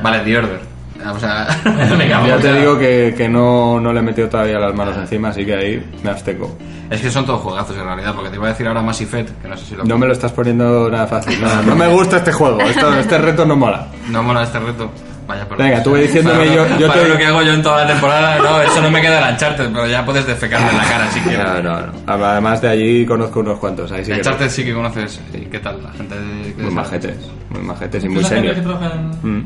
Vale, 0.00 0.20
The 0.20 0.38
Order. 0.38 0.60
O 1.10 1.18
sea, 1.18 1.46
Venga, 1.64 2.06
Ya 2.06 2.18
vamos 2.20 2.40
te 2.42 2.52
digo 2.54 2.78
que, 2.78 3.14
que 3.16 3.28
no, 3.28 3.80
no 3.80 3.92
le 3.92 4.00
he 4.00 4.02
metido 4.02 4.28
todavía 4.28 4.58
las 4.58 4.74
manos 4.74 4.96
encima, 4.96 5.28
así 5.30 5.44
que 5.44 5.54
ahí 5.54 5.90
me 6.02 6.10
abstengo. 6.10 6.56
es 6.90 7.00
que 7.00 7.10
son 7.10 7.24
todos 7.26 7.40
juegazos 7.40 7.76
en 7.76 7.84
realidad, 7.84 8.14
porque 8.14 8.30
te 8.30 8.36
iba 8.36 8.46
a 8.46 8.50
decir 8.50 8.66
ahora 8.68 8.82
Mass 8.82 9.00
Effect, 9.00 9.40
que 9.42 9.48
no 9.48 9.56
sé 9.56 9.64
si 9.66 9.74
lo... 9.76 9.84
No 9.84 9.98
me 9.98 10.06
lo 10.06 10.12
estás 10.12 10.32
poniendo 10.32 10.88
nada 10.90 11.06
fácil. 11.06 11.40
No, 11.40 11.62
no 11.62 11.74
me 11.76 11.88
gusta 11.88 12.18
este 12.18 12.32
juego. 12.32 12.60
Esto- 12.60 12.94
este 12.98 13.18
reto 13.18 13.44
no 13.44 13.56
mola. 13.56 13.86
No 14.10 14.22
mola 14.22 14.42
este 14.44 14.58
reto. 14.60 14.90
Vaya, 15.24 15.48
por 15.48 15.56
Venga, 15.56 15.80
tú 15.84 15.92
ve 15.92 16.02
diciéndome 16.02 16.40
para 16.40 16.52
yo- 16.54 16.68
lo- 16.68 16.78
yo 16.78 16.88
para 16.88 17.02
te- 17.02 17.08
lo 17.08 17.16
que 17.16 17.26
hago 17.26 17.42
yo 17.42 17.52
en 17.52 17.62
toda 17.62 17.84
la 17.84 17.92
temporada, 17.92 18.38
no, 18.38 18.60
eso 18.60 18.82
no 18.82 18.90
me 18.90 19.00
queda 19.00 19.24
el 19.28 19.32
Uncharted, 19.34 19.70
pero 19.72 19.86
ya 19.86 20.04
puedes 20.04 20.26
defecarme 20.26 20.68
en 20.68 20.76
la 20.76 20.82
cara 20.84 21.10
si 21.12 21.20
quieres. 21.20 21.46
No, 21.46 21.62
no, 21.62 21.80
no. 21.86 21.92
Además 22.08 22.60
de 22.60 22.68
allí 22.68 23.06
conozco 23.06 23.38
unos 23.40 23.58
cuantos. 23.60 23.92
Ahí 23.92 24.04
sí 24.04 24.10
que 24.10 24.18
Uncharted 24.18 24.48
sí 24.50 24.64
que 24.64 24.74
conoces. 24.74 25.20
¿Y 25.32 25.42
qué 25.42 25.60
tal? 25.60 25.80
La 25.80 25.92
gente 25.92 26.16
de- 26.18 26.52
que 26.54 26.62
Muy 26.62 26.72
majetes. 26.72 27.16
Muy 27.50 27.62
majetes 27.62 28.02
y 28.02 28.06
¿Tú 28.08 28.12
muy 28.14 28.24
sabes 28.24 28.38
serios. 28.40 28.56
que 28.56 28.62
trabaja 28.62 28.92
en- 28.96 29.36
Mm. 29.38 29.44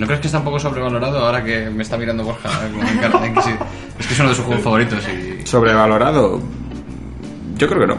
¿No 0.00 0.06
crees 0.06 0.22
que 0.22 0.28
está 0.28 0.38
un 0.38 0.44
poco 0.44 0.58
sobrevalorado 0.58 1.18
ahora 1.18 1.44
que 1.44 1.68
me 1.68 1.82
está 1.82 1.98
mirando 1.98 2.24
Borja? 2.24 2.48
eh, 2.64 2.70
de? 2.72 3.58
Es 3.98 4.06
que 4.06 4.14
es 4.14 4.20
uno 4.20 4.30
de 4.30 4.34
sus 4.34 4.46
juegos 4.46 4.64
favoritos 4.64 5.06
y... 5.06 5.46
¿Sobrevalorado? 5.46 6.40
Yo 7.58 7.68
creo 7.68 7.80
que 7.82 7.86
no. 7.86 7.96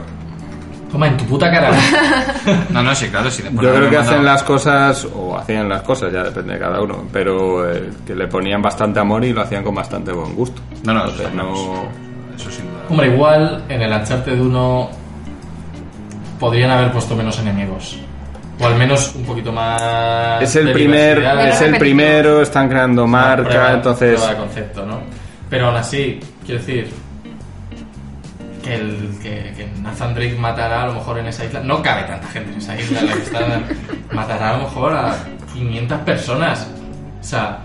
Toma, 0.91 1.09
en 1.09 1.17
tu 1.17 1.25
puta 1.25 1.51
cara. 1.51 1.69
No, 2.71 2.81
no, 2.81 2.95
sí, 2.95 3.07
claro, 3.09 3.29
sí. 3.29 3.43
Yo 3.43 3.71
de 3.71 3.77
creo 3.77 3.89
que 3.91 3.97
hacen 3.97 4.25
las 4.25 4.41
cosas, 4.41 5.07
o 5.13 5.37
hacían 5.37 5.69
las 5.69 5.83
cosas, 5.83 6.11
ya 6.11 6.23
depende 6.23 6.53
de 6.53 6.59
cada 6.59 6.81
uno, 6.81 7.05
pero 7.13 7.71
eh, 7.71 7.91
que 8.03 8.15
le 8.15 8.27
ponían 8.27 8.63
bastante 8.63 8.99
amor 8.99 9.23
y 9.23 9.31
lo 9.31 9.41
hacían 9.41 9.63
con 9.63 9.75
bastante 9.75 10.11
buen 10.11 10.33
gusto. 10.33 10.59
No, 10.83 10.95
no, 10.95 11.01
Entonces, 11.01 11.27
eso, 11.27 11.35
no... 11.35 11.83
eso 12.35 12.49
sin 12.49 12.65
duda. 12.65 12.81
Hombre, 12.89 13.13
igual 13.13 13.63
en 13.69 13.79
el 13.79 13.93
Uncharted 13.93 14.41
1 14.41 14.89
podrían 16.39 16.71
haber 16.71 16.91
puesto 16.91 17.15
menos 17.15 17.37
enemigos. 17.37 17.99
O 18.61 18.67
al 18.67 18.75
menos 18.75 19.13
un 19.15 19.23
poquito 19.25 19.51
más. 19.51 20.41
Es 20.41 20.55
el 20.55 20.71
primer, 20.71 21.19
es 21.49 21.61
el 21.61 21.77
primero, 21.77 22.41
están 22.41 22.69
creando 22.69 23.07
marca, 23.07 23.49
Prueba- 23.49 23.73
entonces... 23.73 24.13
prueba 24.15 24.33
de 24.33 24.39
concepto, 24.39 24.85
¿no? 24.85 24.99
Pero 25.49 25.67
aún 25.67 25.75
así, 25.77 26.19
quiero 26.45 26.59
decir. 26.59 26.91
Que, 28.63 28.75
el, 28.75 29.17
que, 29.23 29.53
que 29.57 29.67
Nathan 29.81 30.13
Drake 30.13 30.35
matará 30.35 30.83
a 30.83 30.85
lo 30.85 30.93
mejor 30.93 31.17
en 31.17 31.25
esa 31.27 31.43
isla. 31.45 31.61
No 31.61 31.81
cabe 31.81 32.03
tanta 32.03 32.27
gente 32.27 32.51
en 32.51 32.57
esa 32.59 32.79
isla 32.79 32.99
en 32.99 33.07
la 33.07 33.13
que 33.13 33.21
están. 33.23 33.65
matará 34.11 34.49
a 34.51 34.57
lo 34.57 34.63
mejor 34.65 34.93
a 34.93 35.15
500 35.53 35.99
personas. 36.01 36.67
O 37.19 37.23
sea, 37.23 37.57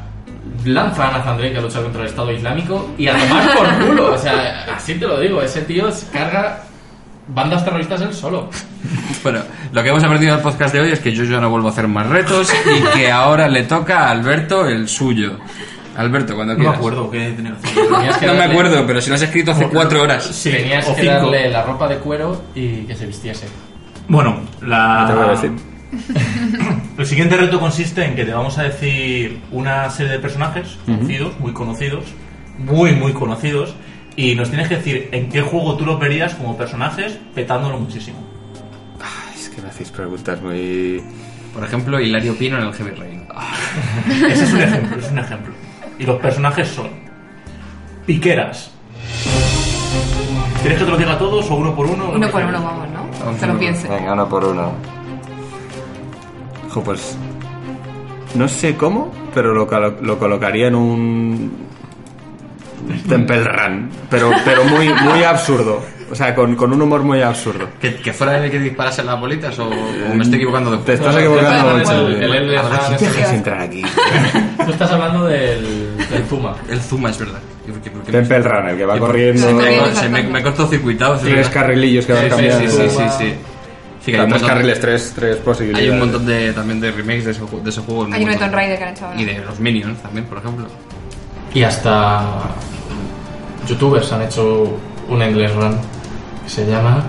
lanza 0.65 1.09
a 1.09 1.19
Nathan 1.19 1.37
Drake 1.37 1.59
a 1.59 1.61
luchar 1.61 1.83
contra 1.83 2.01
el 2.01 2.09
Estado 2.09 2.33
Islámico 2.33 2.91
y 2.97 3.09
a 3.09 3.13
tomar 3.19 3.55
por 3.55 3.87
culo. 3.87 4.15
O 4.15 4.19
sea, 4.19 4.65
así 4.75 4.95
te 4.95 5.07
lo 5.07 5.21
digo. 5.21 5.43
Ese 5.43 5.61
tío 5.63 5.91
se 5.93 6.07
carga 6.09 6.61
bandas 7.29 7.65
terroristas 7.65 8.01
él 8.03 8.13
solo. 8.15 8.49
Bueno, 9.23 9.41
lo 9.73 9.83
que 9.83 9.89
hemos 9.89 10.05
aprendido 10.05 10.35
del 10.35 10.43
podcast 10.43 10.73
de 10.73 10.81
hoy 10.81 10.93
es 10.93 11.01
que 11.01 11.11
yo 11.13 11.25
ya 11.25 11.41
no 11.41 11.51
vuelvo 11.51 11.67
a 11.67 11.71
hacer 11.73 11.89
más 11.89 12.07
retos 12.09 12.53
y 12.55 12.97
que 12.97 13.11
ahora 13.11 13.49
le 13.49 13.65
toca 13.65 14.07
a 14.07 14.11
Alberto 14.13 14.69
el 14.69 14.87
suyo. 14.89 15.39
Alberto, 15.97 16.37
cuando 16.37 16.53
No 16.53 16.59
me 16.59 16.65
quieras. 16.65 16.79
acuerdo 16.79 17.11
qué 17.11 17.33
tenía 17.35 17.57
que 17.61 17.69
hacer. 17.69 17.89
Tenías 17.89 18.19
que 18.19 18.27
No 18.27 18.35
me 18.35 18.45
acuerdo, 18.45 18.87
pero 18.87 19.01
si 19.01 19.09
lo 19.09 19.17
has 19.17 19.23
escrito 19.23 19.51
hace 19.51 19.67
cuatro 19.69 20.03
horas. 20.03 20.25
Sí, 20.25 20.53
Tenías 20.53 20.87
o 20.89 20.95
que 20.95 21.01
cinco. 21.03 21.15
darle 21.15 21.51
la 21.51 21.63
ropa 21.65 21.89
de 21.89 21.97
cuero 21.97 22.45
y 22.55 22.83
que 22.85 22.95
se 22.95 23.07
vistiese. 23.07 23.47
Bueno, 24.07 24.43
la... 24.63 25.07
Te 25.09 25.15
voy 25.15 25.25
a 25.25 25.31
decir. 25.31 25.53
El 26.99 27.07
siguiente 27.07 27.37
reto 27.37 27.59
consiste 27.59 28.05
en 28.05 28.15
que 28.15 28.25
te 28.25 28.33
vamos 28.33 28.57
a 28.59 28.63
decir 28.65 29.41
una 29.51 29.91
serie 29.91 30.13
de 30.13 30.19
personajes 30.21 30.79
conocidos, 30.87 31.39
muy 31.41 31.53
conocidos, 31.53 32.05
muy, 32.59 32.93
muy 32.93 33.13
conocidos, 33.13 33.75
y 34.17 34.35
nos 34.35 34.49
tienes 34.49 34.69
que 34.69 34.77
decir 34.77 35.09
en 35.13 35.29
qué 35.29 35.43
juego 35.43 35.77
tú 35.77 35.85
los 35.85 35.99
verías 36.01 36.35
como 36.35 36.57
personajes 36.57 37.19
petándolo 37.35 37.79
muchísimo. 37.79 38.19
Es 39.35 39.51
que 39.51 39.61
me 39.61 39.69
hacéis 39.69 39.91
preguntas 39.91 40.41
muy... 40.41 41.03
Por 41.53 41.63
ejemplo, 41.65 42.01
Hilario 42.01 42.37
Pino 42.37 42.59
en 42.59 42.65
el 42.65 42.73
Heavy 42.73 42.91
Rain. 42.91 43.29
Ese 44.31 44.45
es 44.45 44.53
un 44.53 44.61
ejemplo, 44.61 44.99
es 44.99 45.11
un 45.11 45.19
ejemplo. 45.19 45.55
Y 45.99 46.05
los 46.05 46.21
personajes 46.21 46.69
son 46.69 46.89
Piqueras. 48.07 48.71
¿Quieres 50.61 50.79
que 50.79 50.85
te 50.85 50.91
lo 50.91 50.97
diga 50.97 51.19
todos 51.19 51.51
o 51.51 51.55
uno 51.55 51.75
por 51.75 51.87
uno? 51.87 52.11
Uno 52.15 52.31
por 52.31 52.43
uno, 52.43 52.63
vamos, 52.63 52.89
¿no? 52.91 53.39
Que 53.39 53.47
lo 53.47 53.59
piense. 53.59 53.89
Venga, 53.89 54.13
uno 54.15 54.29
por 54.29 54.45
uno. 54.45 54.73
Jo, 56.71 56.83
pues... 56.83 57.17
No 58.35 58.49
sé 58.49 58.77
cómo, 58.77 59.13
pero 59.33 59.55
lo, 59.55 59.67
lo 60.03 60.19
colocaría 60.19 60.69
en 60.69 60.75
un... 60.75 61.53
Temple 63.09 63.45
Run, 63.45 63.91
pero, 64.11 64.31
pero 64.45 64.65
muy, 64.65 64.89
muy 64.89 65.23
absurdo. 65.25 65.83
O 66.09 66.15
sea, 66.15 66.37
con, 66.37 66.55
con 66.55 66.73
un 66.73 66.81
humor 66.81 67.03
muy 67.03 67.21
absurdo. 67.21 67.69
¿Que, 67.81 67.97
que 67.97 68.13
fuera 68.13 68.39
el 68.45 68.49
que 68.49 68.61
disparase 68.61 69.03
las 69.03 69.19
bolitas 69.19 69.59
o, 69.59 69.67
o 69.69 70.15
me 70.15 70.23
estoy 70.23 70.37
equivocando 70.37 70.71
de 70.71 70.79
Te 70.79 70.93
estás 70.95 71.13
No, 71.15 71.21
equivocando 71.21 71.71
el- 71.73 71.79
mucho. 71.79 72.07
el- 72.09 72.23
el 72.23 72.35
Endless 72.37 72.61
¿A 72.61 72.63
Run 72.69 72.79
quién 72.79 72.93
es- 72.95 72.99
te 73.01 73.07
dejas 73.19 73.33
entrar 73.35 73.61
aquí? 73.61 73.83
Tú 74.65 74.71
estás 74.71 74.91
hablando 74.93 75.25
del, 75.27 75.97
del 76.09 76.25
Zuma. 76.29 76.55
El 76.71 76.81
Zuma 76.81 77.11
es 77.11 77.19
verdad. 77.19 77.41
¿Por 77.67 77.81
qué- 77.81 77.91
por 77.91 78.03
qué 78.05 78.13
Temple 78.13 78.39
me- 78.39 78.49
Run, 78.49 78.69
el 78.69 78.77
que 78.77 78.85
va 78.87 78.99
corriendo... 79.01 79.53
Me, 79.53 79.95
se 79.97 80.09
me, 80.09 80.23
me 80.23 80.39
he 80.39 80.43
cortocircuitado. 80.45 81.17
es 81.17 81.23
Tres 81.23 81.35
verdad. 81.35 81.53
carrilillos 81.53 82.07
que 82.07 82.13
van 82.13 82.23
Sí, 82.23 82.29
cambiando. 82.31 82.71
sí, 82.71 82.77
sí, 82.77 82.89
sí, 82.89 83.03
sí. 83.19 83.35
Sí, 84.05 84.13
que 84.13 84.19
hay 84.19 84.23
un 84.23 84.29
tres 84.31 84.43
montón- 84.43 84.49
carriles, 84.49 84.81
tres, 84.81 85.13
tres 85.17 85.37
posibilidades. 85.39 85.85
Hay 85.85 85.91
un 85.93 85.99
montón 85.99 86.25
de, 86.25 86.53
también 86.53 86.79
de 86.81 86.93
remakes 86.93 87.25
de 87.25 87.31
ese, 87.33 87.43
ju- 87.43 87.61
de 87.61 87.71
ese 87.71 87.81
juego. 87.81 88.05
Hay 88.13 88.23
un 88.23 88.29
montón. 88.31 88.39
Tomb 88.49 88.55
Raider 88.55 88.79
que 88.79 88.85
han 88.85 88.91
hecho 88.95 89.07
ahora. 89.07 89.21
Y 89.21 89.25
de 89.25 89.39
los 89.41 89.59
Minions 89.59 90.01
también, 90.01 90.27
por 90.27 90.39
ejemplo. 90.39 90.67
Y 91.53 91.65
hasta 91.65 92.23
youtubers 93.67 94.11
han 94.13 94.23
hecho 94.23 94.77
un 95.09 95.23
Endless 95.23 95.55
Run 95.55 95.77
que 96.45 96.51
se 96.51 96.67
llama 96.67 97.05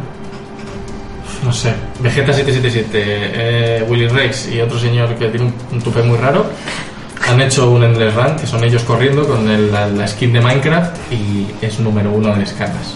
no 1.43 1.51
sé, 1.53 1.73
Vegeta777, 2.01 2.85
eh, 2.93 3.85
Willy 3.87 4.07
Rex 4.07 4.49
y 4.51 4.59
otro 4.59 4.79
señor 4.79 5.13
que 5.15 5.27
tiene 5.29 5.45
un, 5.45 5.53
un 5.71 5.81
tupe 5.81 6.01
muy 6.01 6.17
raro 6.17 6.45
han 7.29 7.39
hecho 7.41 7.69
un 7.69 7.83
Endless 7.83 8.13
Run 8.15 8.35
que 8.37 8.47
son 8.47 8.63
ellos 8.63 8.83
corriendo 8.83 9.27
con 9.27 9.47
el- 9.49 9.71
la, 9.71 9.87
la 9.87 10.07
skin 10.07 10.33
de 10.33 10.41
Minecraft 10.41 11.11
y 11.11 11.47
es 11.61 11.79
número 11.79 12.11
uno 12.11 12.33
de 12.33 12.39
descargas. 12.39 12.95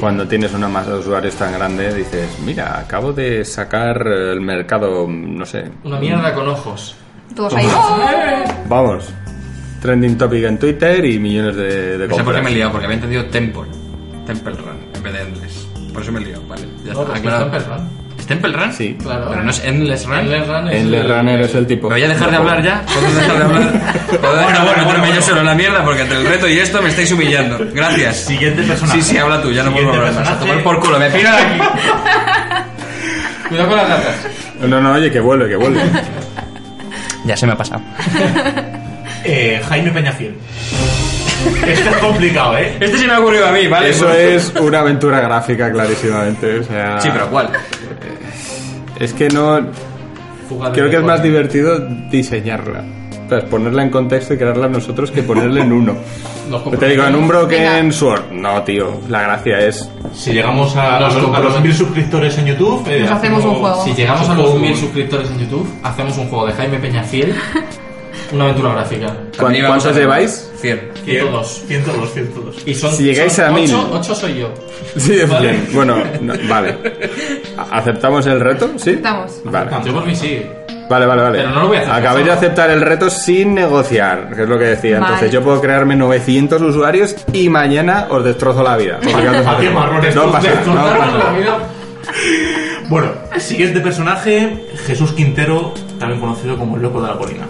Cuando 0.00 0.26
tienes 0.26 0.52
una 0.54 0.68
masa 0.68 0.92
de 0.92 0.98
usuarios 0.98 1.34
tan 1.34 1.52
grande, 1.52 1.92
dices, 1.94 2.38
mira, 2.44 2.78
acabo 2.78 3.12
de 3.12 3.44
sacar 3.44 4.06
el 4.06 4.40
mercado, 4.40 5.06
no 5.08 5.44
sé. 5.44 5.64
Una 5.84 5.98
mierda 5.98 6.32
con 6.34 6.48
ojos. 6.48 6.96
Todos 7.36 7.54
ahí. 7.54 7.68
Vamos. 8.68 9.12
Trending 9.80 10.18
topic 10.18 10.44
en 10.44 10.58
Twitter 10.58 11.04
y 11.04 11.18
millones 11.18 11.56
de, 11.56 11.98
de 11.98 12.08
No 12.08 12.14
sé 12.16 12.22
por 12.22 12.34
qué 12.34 12.40
compras. 12.40 12.44
me 12.44 12.50
he 12.50 12.54
liado, 12.54 12.70
porque 12.72 12.84
había 12.86 12.96
entendido 12.96 13.24
Temple. 13.26 13.62
Temple 14.26 14.52
Run, 14.52 14.76
en 14.94 15.02
vez 15.02 15.12
de 15.12 15.20
Endless. 15.22 15.66
Por 15.92 16.02
eso 16.02 16.12
me 16.12 16.20
he 16.20 16.24
liado, 16.24 16.42
vale. 16.46 16.62
Ya 16.84 16.92
No, 16.92 17.00
está, 17.00 17.06
pues 17.06 17.18
aclarado. 17.18 17.46
es 17.46 17.50
Temple 17.52 17.76
Run. 17.76 17.88
¿Es 18.18 18.26
Temple 18.26 18.52
Run? 18.52 18.72
Sí. 18.74 18.96
Claro. 19.02 19.26
Pero 19.30 19.42
no 19.42 19.50
es 19.50 19.64
Endless 19.64 20.06
Run. 20.06 20.18
Endless 20.18 20.46
Run 20.46 20.68
es 20.68 20.74
En 20.82 20.94
el- 20.94 21.08
Runner 21.08 21.40
es 21.40 21.54
el 21.54 21.66
tipo. 21.66 21.88
¿Me 21.88 21.94
voy 21.94 22.04
a 22.04 22.08
dejar 22.08 22.30
de 22.30 22.36
hablar 22.36 22.62
ya? 22.62 22.82
¿Puedo 22.86 23.14
dejar 23.14 23.38
de 23.38 23.44
hablar? 23.44 23.94
¿Puedo 24.20 24.36
dejar 24.36 24.68
de 24.76 24.84
meterme 24.84 25.14
yo 25.14 25.22
solo 25.22 25.40
en 25.40 25.46
la 25.46 25.54
mierda? 25.54 25.82
Porque 25.84 26.02
entre 26.02 26.18
el 26.18 26.26
reto 26.26 26.46
y 26.48 26.58
esto 26.58 26.82
me 26.82 26.90
estáis 26.90 27.10
humillando. 27.12 27.58
Gracias. 27.72 28.16
Siguiente 28.18 28.62
personaje. 28.62 29.00
Sí, 29.02 29.10
sí, 29.12 29.16
habla 29.16 29.40
tú, 29.42 29.50
ya 29.50 29.62
no 29.62 29.72
puedo 29.72 29.86
Siguiente 29.92 30.08
hablar 30.08 30.24
más. 30.26 30.36
A 30.36 30.38
tomar 30.40 30.62
por 30.62 30.78
culo, 30.80 30.98
me 30.98 31.10
piro 31.10 31.30
de 31.30 31.36
aquí. 31.38 31.58
Cuidado 33.48 33.68
con 33.68 33.76
las 33.78 33.88
gatas. 33.88 34.14
No, 34.60 34.80
no, 34.80 34.92
oye, 34.92 35.10
que 35.10 35.20
vuelve, 35.20 35.48
que 35.48 35.56
vuelve. 35.56 35.80
Ya 37.24 37.36
se 37.36 37.46
me 37.46 37.52
ha 37.52 37.56
pasado. 37.56 37.80
Eh, 39.24 39.60
Jaime 39.68 39.90
Peñafiel. 39.90 40.34
Este 41.66 41.88
es 41.90 41.96
complicado, 41.96 42.56
¿eh? 42.58 42.76
Este 42.80 42.98
se 42.98 43.06
me 43.06 43.14
ha 43.14 43.20
ocurrido 43.20 43.46
a 43.46 43.52
mí, 43.52 43.66
¿vale? 43.66 43.90
Eso 43.90 44.12
es 44.12 44.52
una 44.60 44.80
aventura 44.80 45.20
gráfica, 45.20 45.70
clarísimamente. 45.72 46.58
O 46.58 46.62
sea, 46.64 47.00
Sí, 47.00 47.08
pero 47.12 47.28
¿cuál? 47.30 47.50
Es 48.98 49.12
que 49.14 49.28
no. 49.28 49.60
Creo 50.74 50.90
que 50.90 50.96
es 50.96 51.02
más 51.02 51.22
divertido 51.22 51.78
diseñarla. 52.10 52.84
O 53.26 53.28
sea, 53.30 53.46
ponerla 53.46 53.84
en 53.84 53.90
contexto 53.90 54.34
y 54.34 54.36
crearla 54.38 54.68
nosotros 54.68 55.10
que 55.12 55.22
ponerla 55.22 55.62
en 55.62 55.72
uno. 55.72 55.94
Te 56.78 56.88
digo, 56.88 57.04
en 57.04 57.14
un 57.14 57.28
Broken 57.28 57.62
Venga. 57.62 57.92
Sword. 57.92 58.32
No, 58.32 58.60
tío. 58.64 59.00
La 59.08 59.22
gracia 59.22 59.60
es. 59.60 59.88
Si 60.12 60.32
llegamos 60.32 60.74
a, 60.76 60.96
a 60.96 61.00
los, 61.00 61.16
a 61.16 61.40
los 61.40 61.60
mil 61.62 61.72
suscriptores 61.72 62.36
en 62.38 62.46
YouTube, 62.46 62.84
eh, 62.88 63.00
Nos 63.02 63.12
hacemos 63.12 63.44
un 63.44 63.54
juego. 63.54 63.84
Si 63.84 63.94
llegamos 63.94 64.28
a 64.28 64.34
los. 64.34 64.54
1000 64.56 64.76
suscriptores 64.76 65.30
en 65.30 65.38
YouTube, 65.38 65.66
hacemos 65.84 66.18
un 66.18 66.28
juego 66.28 66.46
de 66.46 66.52
Jaime 66.54 66.78
Peñafiel, 66.80 67.34
una 68.32 68.44
aventura 68.44 68.72
gráfica. 68.74 69.12
¿Cuán- 69.38 69.54
¿Cuántos 69.66 69.96
lleváis? 69.96 70.50
100. 70.60 70.90
102. 71.04 71.62
102, 71.66 72.12
102. 72.12 72.56
Y 72.66 72.74
son, 72.74 72.92
Si 72.92 73.04
llegáis 73.04 73.32
son 73.32 73.44
a 73.46 73.50
1000. 73.50 73.74
8, 73.74 73.90
8 73.92 74.14
soy 74.14 74.38
yo. 74.38 74.54
Sí, 74.96 75.18
Vale. 75.28 75.48
bien. 75.50 75.68
Bueno, 75.72 75.96
no, 76.20 76.34
vale. 76.48 76.76
¿A- 77.56 77.62
¿Aceptamos 77.78 78.26
el 78.26 78.40
reto? 78.40 78.70
¿Sí? 78.76 78.90
Aceptamos. 78.90 79.40
Vale. 79.44 79.70
Yo 79.84 79.92
por 79.94 80.06
mí 80.06 80.14
sí. 80.14 80.42
Vale, 80.88 81.06
vale, 81.06 81.22
vale. 81.22 81.38
Pero 81.38 81.50
no 81.50 81.60
lo 81.62 81.68
voy 81.68 81.76
a 81.76 81.80
hacer 81.82 81.92
Acabéis 81.92 82.26
de 82.26 82.32
solo. 82.32 82.38
aceptar 82.46 82.70
el 82.70 82.80
reto 82.80 83.08
sin 83.10 83.54
negociar, 83.54 84.34
que 84.34 84.42
es 84.42 84.48
lo 84.48 84.58
que 84.58 84.64
decía. 84.64 84.98
Vale. 84.98 85.06
Entonces 85.14 85.30
yo 85.30 85.40
puedo 85.42 85.60
crearme 85.60 85.94
900 85.94 86.60
usuarios 86.62 87.14
y 87.32 87.48
mañana 87.48 88.08
os 88.10 88.24
destrozo 88.24 88.62
la 88.64 88.76
vida. 88.76 88.98
Porque 89.02 89.22
ya 89.22 89.30
os 89.30 89.36
¿A 89.46 89.50
qué 89.58 89.66
hacemos. 89.66 89.74
marrones? 89.74 90.14
No 90.16 90.32
pasa 90.32 90.48
nada, 90.48 90.64
no 90.66 90.74
pasa 90.74 91.06
la 91.06 91.18
nada. 91.18 91.38
vida. 91.38 91.58
Bueno, 92.88 93.12
siguiente 93.38 93.80
personaje, 93.80 94.66
Jesús 94.86 95.12
Quintero, 95.12 95.74
también 96.00 96.20
conocido 96.20 96.56
como 96.58 96.74
el 96.76 96.82
loco 96.82 97.00
de 97.00 97.06
la 97.08 97.16
colina. 97.16 97.46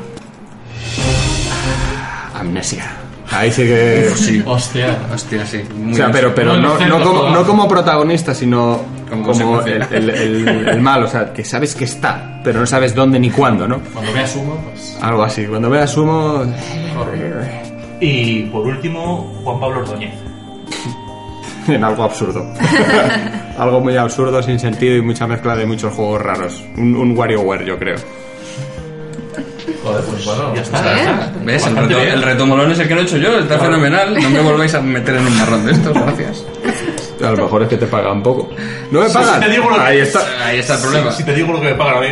Amnesia. 2.41 2.91
Ahí 3.31 3.53
sí 3.53 3.63
que... 3.63 4.11
Sí. 4.17 4.43
Hostia. 4.45 4.99
Hostia, 5.13 5.47
sí. 5.47 5.63
Muy 5.77 5.93
O 5.93 5.97
sea, 5.97 6.11
pero, 6.11 6.35
pero 6.35 6.57
no, 6.57 6.77
como, 7.03 7.31
no 7.31 7.47
como 7.47 7.69
protagonista, 7.69 8.35
sino 8.35 8.81
Como 9.09 9.25
como, 9.33 9.61
el, 9.63 9.83
el, 9.91 10.11
el, 10.11 10.69
el 10.69 10.81
mal. 10.81 11.05
O 11.05 11.07
sea, 11.07 11.33
que 11.33 11.45
sabes 11.45 11.75
que 11.75 11.85
está. 11.85 12.41
pero 12.43 12.59
no 12.61 12.67
sabes 12.67 12.95
dónde 12.95 13.21
ni 13.21 13.31
cuándo, 13.31 13.69
¿no? 13.69 13.81
Cuando 13.93 14.13
veas 14.13 14.35
humo, 14.35 14.57
pues. 14.65 14.99
Algo 15.01 15.23
así. 15.23 15.47
Cuando 15.47 15.71
veas 15.71 15.97
humo, 15.97 16.43
Y 18.01 18.43
por 18.45 18.67
último, 18.67 19.33
Juan 19.45 19.61
Pablo 19.61 19.81
Ordóñez. 19.81 20.15
en 21.69 21.85
algo 21.85 22.03
absurdo. 22.03 22.45
algo 23.59 23.81
muy 23.81 23.97
absurdo, 23.97 24.43
sin 24.43 24.59
sentido 24.59 24.97
y 24.97 25.03
mucha 25.03 25.29
mezcla 25.29 25.55
de 25.55 25.67
muchos 25.67 25.95
juegos 25.95 26.21
raros. 26.21 26.65
Un, 26.77 26.97
un 26.97 27.17
WarioWare, 27.17 27.65
yo 27.65 27.79
creo. 27.79 27.97
Joder, 29.83 30.05
pues 30.05 30.25
bueno. 30.27 30.55
Ya 30.55 30.61
está. 30.63 31.33
¿Ves? 31.43 31.67
El 31.67 31.77
reto, 31.77 31.99
el 32.01 32.23
reto 32.23 32.47
molón 32.47 32.71
es 32.73 32.79
el 32.79 32.89
que 32.89 32.95
no 32.95 33.01
he 33.01 33.05
hecho 33.05 33.17
yo, 33.17 33.39
está 33.39 33.59
fenomenal. 33.59 34.15
No 34.23 34.31
me 34.31 34.41
volváis 34.41 34.75
a 34.75 34.81
meter 34.81 35.15
en 35.17 35.27
un 35.27 35.37
marrón 35.39 35.65
de 35.67 35.73
estos, 35.73 35.95
gracias. 35.95 36.45
A 37.25 37.31
lo 37.31 37.45
mejor 37.45 37.63
es 37.63 37.69
que 37.69 37.77
te 37.77 37.87
pagan 37.87 38.23
poco. 38.23 38.51
¿No 38.91 39.01
me 39.01 39.09
pagan? 39.11 39.41
sí, 39.41 39.47
te 39.47 39.53
digo 39.53 39.71
lo 39.71 39.77
que- 39.77 39.83
Ahí 39.83 39.99
está. 39.99 40.21
Ahí 40.45 40.59
está 40.59 40.75
el 40.75 40.81
problema. 40.81 41.13
Si 41.13 41.25
te 41.25 41.35
digo 41.35 41.53
lo 41.53 41.61
que 41.61 41.67
me 41.69 41.75
pagan 41.75 41.97
a 41.97 42.01
mí. 42.01 42.09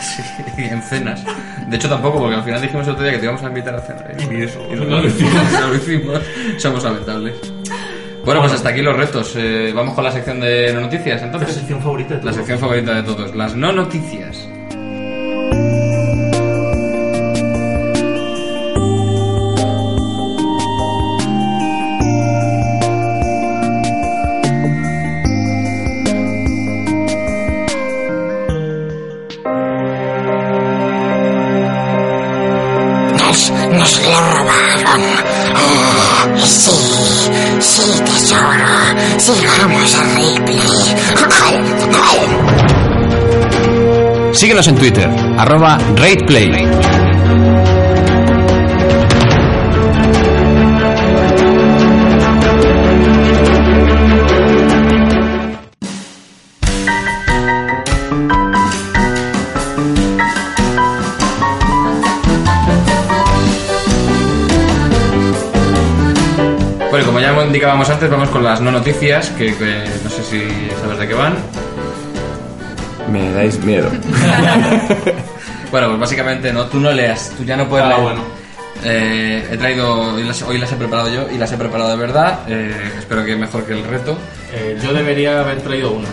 Sí, 0.00 0.22
en 0.64 0.82
cenas. 0.82 1.22
De 1.66 1.76
hecho, 1.76 1.88
tampoco, 1.88 2.18
porque 2.20 2.36
al 2.36 2.42
final 2.44 2.60
dijimos 2.62 2.86
el 2.86 2.92
otro 2.94 3.02
día 3.04 3.12
que 3.12 3.18
te 3.18 3.24
íbamos 3.24 3.42
a 3.42 3.46
invitar 3.48 3.74
a 3.74 3.80
cenar. 3.80 4.10
¿eh? 4.10 4.28
Y 4.30 4.42
eso. 4.44 4.60
Y 4.72 4.76
no 4.76 4.84
lo 5.00 5.06
hicimos. 5.06 5.52
No 5.60 5.68
lo 5.68 5.74
hicimos. 5.74 6.20
Somos 6.58 6.84
lamentables. 6.84 7.34
Bueno, 8.24 8.40
pues 8.40 8.52
hasta 8.54 8.70
aquí 8.70 8.80
los 8.82 8.96
retos. 8.96 9.32
Eh, 9.36 9.72
vamos 9.74 9.94
con 9.94 10.04
la 10.04 10.10
sección 10.12 10.40
de 10.40 10.72
no 10.72 10.80
noticias, 10.80 11.04
¿Cuál 11.04 11.16
es 11.20 11.22
entonces. 11.24 11.48
tu 11.48 11.54
sección 11.60 11.82
favorita 11.82 12.08
de 12.14 12.16
La 12.16 12.20
todos? 12.22 12.36
sección 12.36 12.58
favorita 12.58 12.94
de 12.94 13.02
todos, 13.02 13.36
las 13.36 13.54
no 13.54 13.72
noticias. 13.72 14.48
Sigamos 39.66 39.96
a 39.96 40.04
replay. 40.14 40.70
Síguenos 44.32 44.68
en 44.68 44.76
Twitter, 44.76 45.10
arroba 45.36 45.76
RatePlay. 45.96 47.65
Indicábamos 67.46 67.88
antes, 67.90 68.10
vamos 68.10 68.28
con 68.30 68.42
las 68.44 68.60
no 68.60 68.70
noticias, 68.70 69.30
que, 69.30 69.54
que 69.56 69.84
no 70.04 70.10
sé 70.10 70.22
si 70.22 70.42
sabes 70.80 70.98
de 70.98 71.08
qué 71.08 71.14
van. 71.14 71.34
Me 73.10 73.30
dais 73.32 73.58
miedo. 73.64 73.88
Bueno, 75.70 75.88
pues 75.88 75.98
básicamente 76.00 76.52
no, 76.52 76.66
tú 76.66 76.78
no 76.78 76.92
leas, 76.92 77.32
tú 77.36 77.42
ya 77.44 77.56
no 77.56 77.68
puedes 77.68 77.84
Ah, 77.86 77.88
leer. 77.90 78.00
bueno. 78.02 78.20
Eh, 78.84 79.48
he 79.50 79.56
traído, 79.56 80.14
hoy 80.14 80.22
las, 80.22 80.40
hoy 80.42 80.58
las 80.58 80.70
he 80.70 80.76
preparado 80.76 81.08
yo 81.08 81.26
y 81.28 81.38
las 81.38 81.50
he 81.52 81.56
preparado 81.56 81.90
de 81.90 81.96
verdad. 81.96 82.38
eh, 82.46 82.92
espero 82.96 83.24
que 83.24 83.34
mejor 83.34 83.64
que 83.64 83.72
el 83.72 83.82
reto. 83.84 84.16
Eh, 84.54 84.78
yo 84.80 84.92
debería 84.92 85.40
haber 85.40 85.60
traído 85.62 85.90
una. 85.90 86.08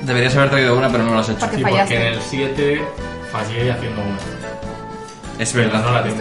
Deberías 0.00 0.34
haber 0.34 0.50
traído 0.50 0.76
una, 0.76 0.88
pero 0.90 1.04
no 1.04 1.12
lo 1.14 1.20
has 1.20 1.28
hecho. 1.28 1.38
Porque 1.38 1.56
Sí, 1.58 1.62
fallaste. 1.62 1.94
porque 1.94 2.08
en 2.08 2.14
el 2.14 2.20
7 2.20 2.82
fallé 3.30 3.70
haciendo 3.70 4.02
una. 4.02 4.18
Es 5.38 5.54
verdad. 5.54 5.82
no 5.84 5.92
la 5.92 6.02
tengo. 6.02 6.16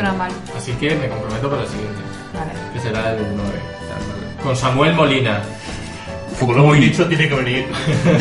Así 0.55 0.71
que 0.73 0.95
me 0.95 1.09
comprometo 1.09 1.49
para 1.49 1.63
el 1.63 1.67
siguiente, 1.69 2.01
Vale. 2.35 2.51
que 2.71 2.79
será 2.81 3.11
el 3.13 3.25
9. 3.35 3.49
Con 4.43 4.55
Samuel 4.55 4.93
Molina. 4.93 5.41
Como 6.39 6.53
lo 6.53 6.63
hemos 6.63 6.77
dicho, 6.79 7.05
tiene 7.07 7.27
que 7.27 7.35
venir. 7.35 7.67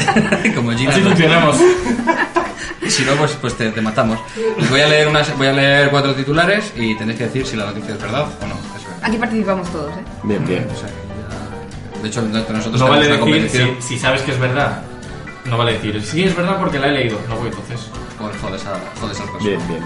Como 0.55 0.73
Gina. 0.73 0.91
Así 0.91 1.01
funcionamos. 1.01 1.57
Si 2.89 3.05
no, 3.05 3.13
pues, 3.17 3.33
pues 3.39 3.55
te, 3.55 3.71
te 3.71 3.83
matamos. 3.83 4.19
Les 4.57 4.71
voy 4.71 4.81
a 4.81 4.87
leer 4.89 5.09
unas, 5.09 5.37
voy 5.37 5.49
a 5.49 5.53
leer 5.53 5.91
cuatro 5.91 6.15
titulares 6.15 6.73
y 6.75 6.95
tenéis 6.95 7.19
que 7.19 7.25
decir 7.25 7.47
si 7.47 7.55
la 7.55 7.67
noticia 7.67 7.95
es 7.95 8.01
verdad 8.01 8.23
o 8.41 8.47
no. 8.47 8.55
Eso 8.55 8.89
es. 8.97 9.05
Aquí 9.05 9.19
participamos 9.19 9.71
todos, 9.71 9.93
¿eh? 9.93 10.01
Bien, 10.23 10.47
bien. 10.47 10.67
O 10.75 10.79
sea, 10.79 10.89
ya- 10.89 12.01
De 12.03 12.09
hecho, 12.09 12.21
entre 12.23 12.41
nosotros 12.57 12.81
No 12.81 12.89
vale 12.89 13.05
decir 13.07 13.21
competición. 13.21 13.77
si, 13.81 13.89
si 13.89 13.99
sabes 13.99 14.23
que 14.23 14.31
es 14.31 14.39
verdad. 14.39 14.81
No 15.45 15.59
vale 15.59 15.75
decir, 15.75 16.03
sí 16.03 16.25
es 16.25 16.35
verdad 16.35 16.57
porque 16.59 16.79
la 16.79 16.87
he 16.89 16.93
leído. 16.93 17.21
No, 17.29 17.37
pues 17.37 17.53
entonces. 17.53 17.91
Joder, 18.19 18.37
jodes 18.41 18.65
a, 18.67 18.81
jodes 18.99 19.21
al 19.21 19.27
personal. 19.33 19.57
Bien, 19.59 19.69
bien. 19.69 19.81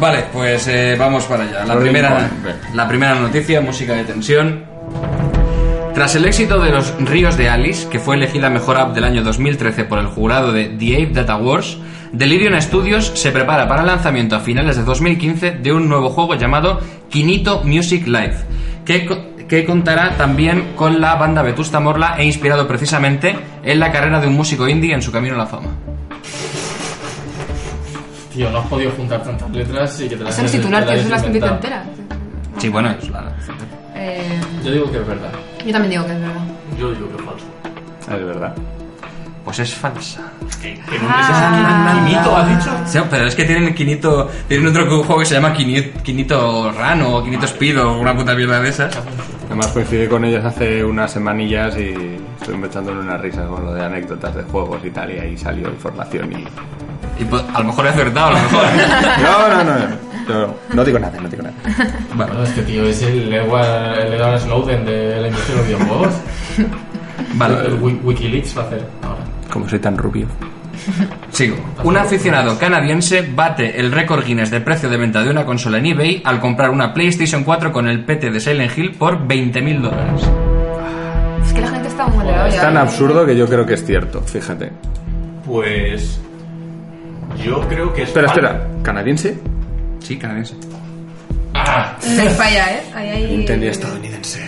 Vale, 0.00 0.24
pues 0.32 0.66
eh, 0.66 0.96
vamos 0.98 1.22
para 1.24 1.44
allá. 1.44 1.64
La 1.66 1.78
primera, 1.78 2.30
la 2.74 2.88
primera 2.88 3.14
noticia, 3.14 3.60
música 3.60 3.92
de 3.94 4.04
tensión. 4.04 4.64
Tras 5.98 6.14
el 6.14 6.26
éxito 6.26 6.60
de 6.60 6.70
Los 6.70 6.94
Ríos 7.00 7.36
de 7.36 7.48
Alice, 7.48 7.88
que 7.88 7.98
fue 7.98 8.14
elegida 8.14 8.48
mejor 8.50 8.76
app 8.76 8.94
del 8.94 9.02
año 9.02 9.24
2013 9.24 9.82
por 9.82 9.98
el 9.98 10.06
jurado 10.06 10.52
de 10.52 10.66
The 10.66 10.94
Ape 10.94 11.12
Data 11.12 11.34
Wars, 11.34 11.76
Delirium 12.12 12.54
Studios 12.60 13.10
se 13.16 13.32
prepara 13.32 13.66
para 13.66 13.80
el 13.80 13.88
lanzamiento 13.88 14.36
a 14.36 14.38
finales 14.38 14.76
de 14.76 14.84
2015 14.84 15.50
de 15.50 15.72
un 15.72 15.88
nuevo 15.88 16.10
juego 16.10 16.36
llamado 16.36 16.78
Kinito 17.10 17.64
Music 17.64 18.06
Live, 18.06 18.36
que, 18.84 19.08
que 19.48 19.64
contará 19.64 20.16
también 20.16 20.74
con 20.76 21.00
la 21.00 21.16
banda 21.16 21.42
Vetusta 21.42 21.80
Morla 21.80 22.14
e 22.16 22.24
inspirado 22.24 22.68
precisamente 22.68 23.34
en 23.64 23.80
la 23.80 23.90
carrera 23.90 24.20
de 24.20 24.28
un 24.28 24.36
músico 24.36 24.68
indie 24.68 24.94
en 24.94 25.02
su 25.02 25.10
camino 25.10 25.34
a 25.34 25.38
la 25.38 25.46
fama. 25.46 25.70
Tío, 28.32 28.48
no 28.50 28.58
has 28.58 28.66
podido 28.68 28.92
juntar 28.92 29.24
tantas 29.24 29.50
letras 29.50 30.00
y 30.00 30.08
que 30.08 30.16
te 30.16 30.22
las 30.22 30.38
es 30.38 30.52
titular, 30.52 30.84
es 30.84 31.08
noticia 31.08 31.26
inventado. 31.26 31.54
entera. 31.56 31.84
Sí, 32.56 32.68
bueno, 32.68 32.88
es 32.92 33.10
la... 33.10 33.32
Eh, 33.98 34.40
Yo 34.64 34.70
digo 34.72 34.90
que 34.92 34.98
es 34.98 35.06
verdad. 35.06 35.30
yo 35.64 35.72
también 35.72 35.90
digo 35.90 36.06
que 36.06 36.12
es 36.12 36.20
verdad. 36.20 36.42
Yo 36.78 36.90
digo 36.92 37.08
que 37.08 37.16
es 37.16 37.22
falso. 37.22 37.46
Es 38.18 38.24
verdad. 38.26 38.54
Pues 39.44 39.58
es 39.60 39.74
falsa. 39.74 40.20
¿Qué, 40.60 40.74
qué 40.90 40.98
nombre 40.98 41.20
es 41.20 41.28
ese? 41.30 42.04
¿Quinito, 42.10 42.36
has 42.36 42.48
dicho? 42.48 42.70
Sí, 42.86 42.98
pero 43.10 43.26
es 43.26 43.34
que 43.34 43.44
tienen 43.44 43.74
Quinito. 43.74 44.30
Tienen 44.46 44.66
otro 44.68 44.86
juego 45.04 45.18
que 45.20 45.24
se 45.26 45.34
llama 45.34 45.52
Quinito, 45.54 46.02
Quinito 46.02 46.70
Run 46.72 47.02
o 47.02 47.24
Quinito 47.24 47.46
Speed 47.46 47.80
o 47.82 47.98
una 47.98 48.14
puta 48.14 48.34
mierda 48.34 48.60
de 48.60 48.68
esas. 48.68 48.94
Además 49.46 49.68
coincidí 49.68 50.06
con 50.06 50.24
ellos 50.26 50.44
hace 50.44 50.84
unas 50.84 51.10
semanillas 51.10 51.74
y 51.78 51.94
estuvimos 52.38 52.68
echándole 52.68 53.00
unas 53.00 53.20
risas 53.22 53.46
con 53.48 53.64
lo 53.64 53.72
de 53.72 53.82
anécdotas 53.84 54.34
de 54.34 54.42
juegos 54.42 54.84
y 54.84 54.90
tal 54.90 55.10
y 55.10 55.18
ahí 55.18 55.36
salió 55.38 55.68
información 55.68 56.30
y... 56.32 56.44
Y 57.20 57.24
pues, 57.24 57.42
a 57.54 57.58
lo 57.60 57.64
mejor 57.64 57.86
he 57.86 57.88
acertado, 57.88 58.26
a 58.28 58.30
lo 58.32 58.36
mejor. 58.38 58.64
No, 59.22 59.48
no, 59.48 59.64
no, 59.64 59.96
no, 60.28 60.40
no, 60.46 60.54
no 60.74 60.84
digo 60.84 60.98
nada, 60.98 61.20
no 61.20 61.28
digo 61.28 61.42
nada. 61.42 61.54
Bueno, 62.14 62.32
Bueno, 62.34 62.42
es 62.44 62.50
que 62.50 62.62
tío, 62.62 62.84
es 62.84 63.02
el 63.02 63.32
Edward, 63.32 63.98
el 64.06 64.12
Edward 64.14 64.40
Snowden 64.40 64.84
de 64.84 65.20
la 65.20 65.28
industria 65.28 65.56
de 65.56 65.60
los 65.60 65.68
videojuegos. 65.68 66.14
vale. 67.34 67.54
El 67.66 67.74
Wi- 67.80 68.00
Wikileaks 68.04 68.56
va 68.58 68.62
a 68.62 68.66
hacer 68.66 68.84
ahora. 69.02 69.20
Como 69.52 69.68
soy 69.68 69.78
tan 69.78 69.96
rubio. 69.96 70.26
Sigo. 71.32 71.56
Un 71.84 71.96
aficionado 71.96 72.56
canadiense 72.58 73.28
bate 73.34 73.78
el 73.80 73.90
récord 73.92 74.24
Guinness 74.24 74.50
de 74.50 74.60
precio 74.60 74.88
de 74.88 74.96
venta 74.96 75.22
de 75.22 75.30
una 75.30 75.44
consola 75.44 75.78
en 75.78 75.86
eBay 75.86 76.22
al 76.24 76.40
comprar 76.40 76.70
una 76.70 76.94
PlayStation 76.94 77.44
4 77.44 77.72
con 77.72 77.88
el 77.88 78.04
PT 78.04 78.30
de 78.30 78.40
Silent 78.40 78.76
Hill 78.78 78.92
por 78.92 79.18
20.000 79.26 79.80
dólares. 79.80 80.22
Es 81.44 81.52
que 81.52 81.60
la 81.60 81.68
gente 81.68 81.88
está 81.88 82.06
muy 82.06 82.24
la 82.24 82.48
Es 82.48 82.56
tan 82.60 82.76
¿eh? 82.76 82.78
absurdo 82.78 83.26
que 83.26 83.36
yo 83.36 83.46
creo 83.48 83.66
que 83.66 83.74
es 83.74 83.84
cierto, 83.84 84.20
fíjate. 84.22 84.70
Pues. 85.44 86.20
Yo 87.44 87.60
creo 87.68 87.92
que 87.92 88.02
es. 88.02 88.08
Espera, 88.08 88.26
espera, 88.28 88.66
¿canadiense? 88.82 89.38
Sí, 90.00 90.16
canadiense. 90.18 90.54
No 91.54 92.22
hay 92.22 92.28
falla, 92.30 92.72
¿eh? 92.72 92.82
Ahí 92.94 93.08
hay... 93.08 93.34
Entendí 93.34 93.66
estadounidense. 93.66 94.40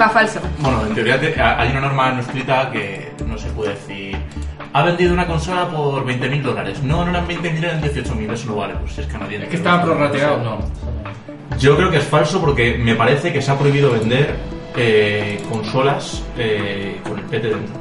Va 0.00 0.08
falso. 0.08 0.40
Bueno, 0.58 0.86
en 0.86 0.94
teoría 0.94 1.20
te- 1.20 1.40
hay 1.40 1.70
una 1.70 1.80
norma 1.82 2.10
no 2.12 2.20
escrita 2.20 2.70
que 2.70 3.12
no 3.26 3.36
se 3.38 3.48
puede 3.50 3.74
decir. 3.74 4.16
Ha 4.72 4.82
vendido 4.84 5.12
una 5.12 5.26
consola 5.26 5.68
por 5.68 6.04
20.000 6.06 6.42
dólares. 6.42 6.82
No, 6.82 7.04
no 7.04 7.10
eran 7.10 7.26
20.000, 7.26 7.58
eran 7.64 7.82
18.000. 7.82 8.32
Eso 8.32 8.46
no 8.48 8.56
vale, 8.56 8.74
pues 8.80 8.98
es 8.98 9.06
canadiense. 9.06 9.44
Es 9.44 9.50
que 9.50 9.56
estaba 9.56 9.82
prorrateado, 9.82 10.38
no. 10.42 10.58
Yo 11.58 11.76
creo 11.76 11.90
que 11.90 11.98
es 11.98 12.04
falso 12.04 12.40
porque 12.40 12.76
me 12.78 12.94
parece 12.94 13.32
que 13.32 13.42
se 13.42 13.50
ha 13.50 13.58
prohibido 13.58 13.90
vender 13.92 14.36
eh, 14.76 15.42
consolas 15.50 16.22
eh, 16.38 17.00
con 17.06 17.18
el 17.18 17.24
PT 17.24 17.48
dentro. 17.48 17.74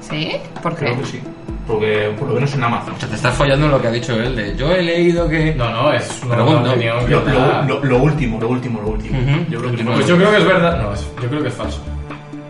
¿Sí? 0.00 0.32
¿Por 0.62 0.74
qué? 0.76 0.84
Creo 0.86 0.98
que 1.00 1.06
sí. 1.06 1.20
Porque 1.66 2.14
por 2.18 2.28
lo 2.28 2.34
menos 2.34 2.54
en 2.54 2.62
Amazon. 2.62 2.94
O 2.94 3.00
sea, 3.00 3.08
te 3.08 3.16
estás 3.16 3.34
follando 3.34 3.66
en 3.66 3.72
lo 3.72 3.82
que 3.82 3.88
ha 3.88 3.90
dicho 3.90 4.14
él 4.14 4.36
de 4.36 4.54
yo 4.56 4.70
he 4.70 4.82
leído 4.82 5.28
que... 5.28 5.52
No, 5.54 5.68
no, 5.70 5.92
es 5.92 6.22
una 6.24 6.44
opinión 6.44 7.04
que 7.06 7.10
Lo, 7.12 7.20
da- 7.24 7.62
lo- 7.62 7.80
lo- 7.80 7.84
lo 7.84 7.98
último, 7.98 8.38
lo 8.40 8.48
último, 8.50 8.80
lo 8.80 8.88
último. 8.90 9.18
Yo 9.50 9.58
creo 9.60 9.74
que 9.74 9.82
no. 9.82 9.92
Pues 9.94 10.06
yo 10.06 10.16
creo 10.16 10.30
que 10.30 10.36
es 10.38 10.44
verdad. 10.46 10.80
No, 10.82 10.94
es- 10.94 11.08
yo 11.20 11.28
creo 11.28 11.42
que 11.42 11.48
es 11.48 11.54
falso. 11.54 11.82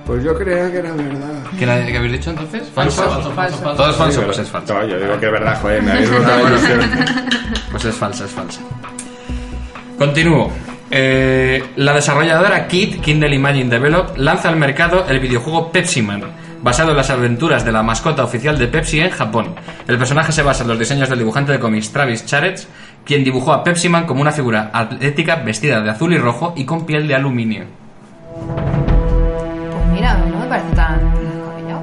Pues 0.04 0.22
yo 0.22 0.34
creía 0.38 0.70
que 0.70 0.78
era 0.78 0.92
verdad. 0.92 1.42
¿Qué, 1.58 1.64
era- 1.64 1.84
qué 1.86 1.96
habéis 1.96 2.12
dicho 2.12 2.30
entonces? 2.30 2.68
¿Falso? 2.74 3.02
Falso, 3.02 3.30
falso, 3.32 3.56
falso. 3.58 3.76
Todo 3.82 3.90
es 3.90 3.96
falso, 3.96 4.22
pues 4.22 4.38
es 4.38 4.48
falso. 4.50 4.74
No, 4.74 4.86
yo 4.86 5.00
digo 5.00 5.18
que 5.18 5.26
es 5.26 5.32
verdad, 5.32 5.58
joder, 5.62 5.82
me 5.82 5.92
habéis 5.92 6.10
la. 6.20 7.26
Pues 7.72 7.84
es 7.86 7.94
falsa, 7.94 8.24
es 8.26 8.30
falsa. 8.30 8.60
Continúo. 9.98 10.50
Eh, 10.90 11.62
la 11.76 11.92
desarrolladora 11.94 12.68
Kit, 12.68 13.00
Kindle 13.00 13.34
Imagine 13.34 13.68
Develop, 13.70 14.16
lanza 14.18 14.48
al 14.48 14.56
mercado 14.56 15.04
el 15.08 15.18
videojuego 15.18 15.72
Pepsi 15.72 16.02
Man, 16.02 16.22
basado 16.66 16.90
en 16.90 16.96
las 16.96 17.10
aventuras 17.10 17.64
de 17.64 17.70
la 17.70 17.84
mascota 17.84 18.24
oficial 18.24 18.58
de 18.58 18.66
Pepsi 18.66 18.98
en 18.98 19.10
Japón. 19.10 19.54
El 19.86 19.98
personaje 19.98 20.32
se 20.32 20.42
basa 20.42 20.64
en 20.64 20.68
los 20.68 20.76
diseños 20.80 21.08
del 21.08 21.20
dibujante 21.20 21.52
de 21.52 21.60
cómics 21.60 21.92
Travis 21.92 22.26
Charets, 22.26 22.66
quien 23.04 23.22
dibujó 23.22 23.52
a 23.52 23.62
Pepsi 23.62 23.88
Man 23.88 24.04
como 24.04 24.20
una 24.20 24.32
figura 24.32 24.72
atlética 24.72 25.36
vestida 25.36 25.80
de 25.80 25.90
azul 25.90 26.12
y 26.12 26.18
rojo 26.18 26.54
y 26.56 26.64
con 26.64 26.84
piel 26.84 27.06
de 27.06 27.14
aluminio. 27.14 27.66
Pues 28.34 29.86
mira, 29.92 30.16
no 30.16 30.40
me 30.40 30.46
parece 30.46 30.74
tan 30.74 30.98
descabellado. 31.14 31.82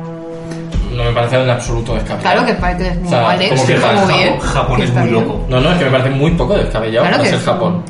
No 0.98 1.04
me 1.06 1.12
parece 1.14 1.42
en 1.42 1.50
absoluto 1.50 1.94
descabellado. 1.94 2.34
Claro 2.34 2.46
que 2.46 2.54
parece 2.56 2.84
que 2.84 2.90
es 2.90 2.98
muy 2.98 3.08
O 3.08 3.10
sea, 3.10 3.30
Alex, 3.30 3.56
como 3.56 3.68
que 3.68 3.74
está 3.74 3.94
muy 3.94 4.14
bien. 4.14 4.40
Japón 4.42 4.76
que 4.76 4.84
es 4.84 4.94
muy 4.94 5.04
bien. 5.04 5.14
loco. 5.14 5.46
No, 5.48 5.62
no, 5.62 5.72
es 5.72 5.78
que 5.78 5.86
me 5.86 5.92
parece 5.92 6.10
muy 6.10 6.32
poco 6.32 6.58
descabellado 6.58 7.06
Claro 7.06 7.18
para 7.20 7.24
que 7.24 7.30
ser 7.30 7.40
sí. 7.40 7.46
Japón. 7.46 7.84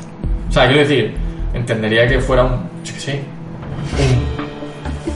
O 0.48 0.52
sea, 0.52 0.66
quiero 0.66 0.82
decir, 0.82 1.16
entendería 1.54 2.06
que 2.06 2.20
fuera 2.20 2.44
un, 2.44 2.52
yo 2.84 2.94
qué 2.94 3.00
sé, 3.00 3.22
un 4.38 4.43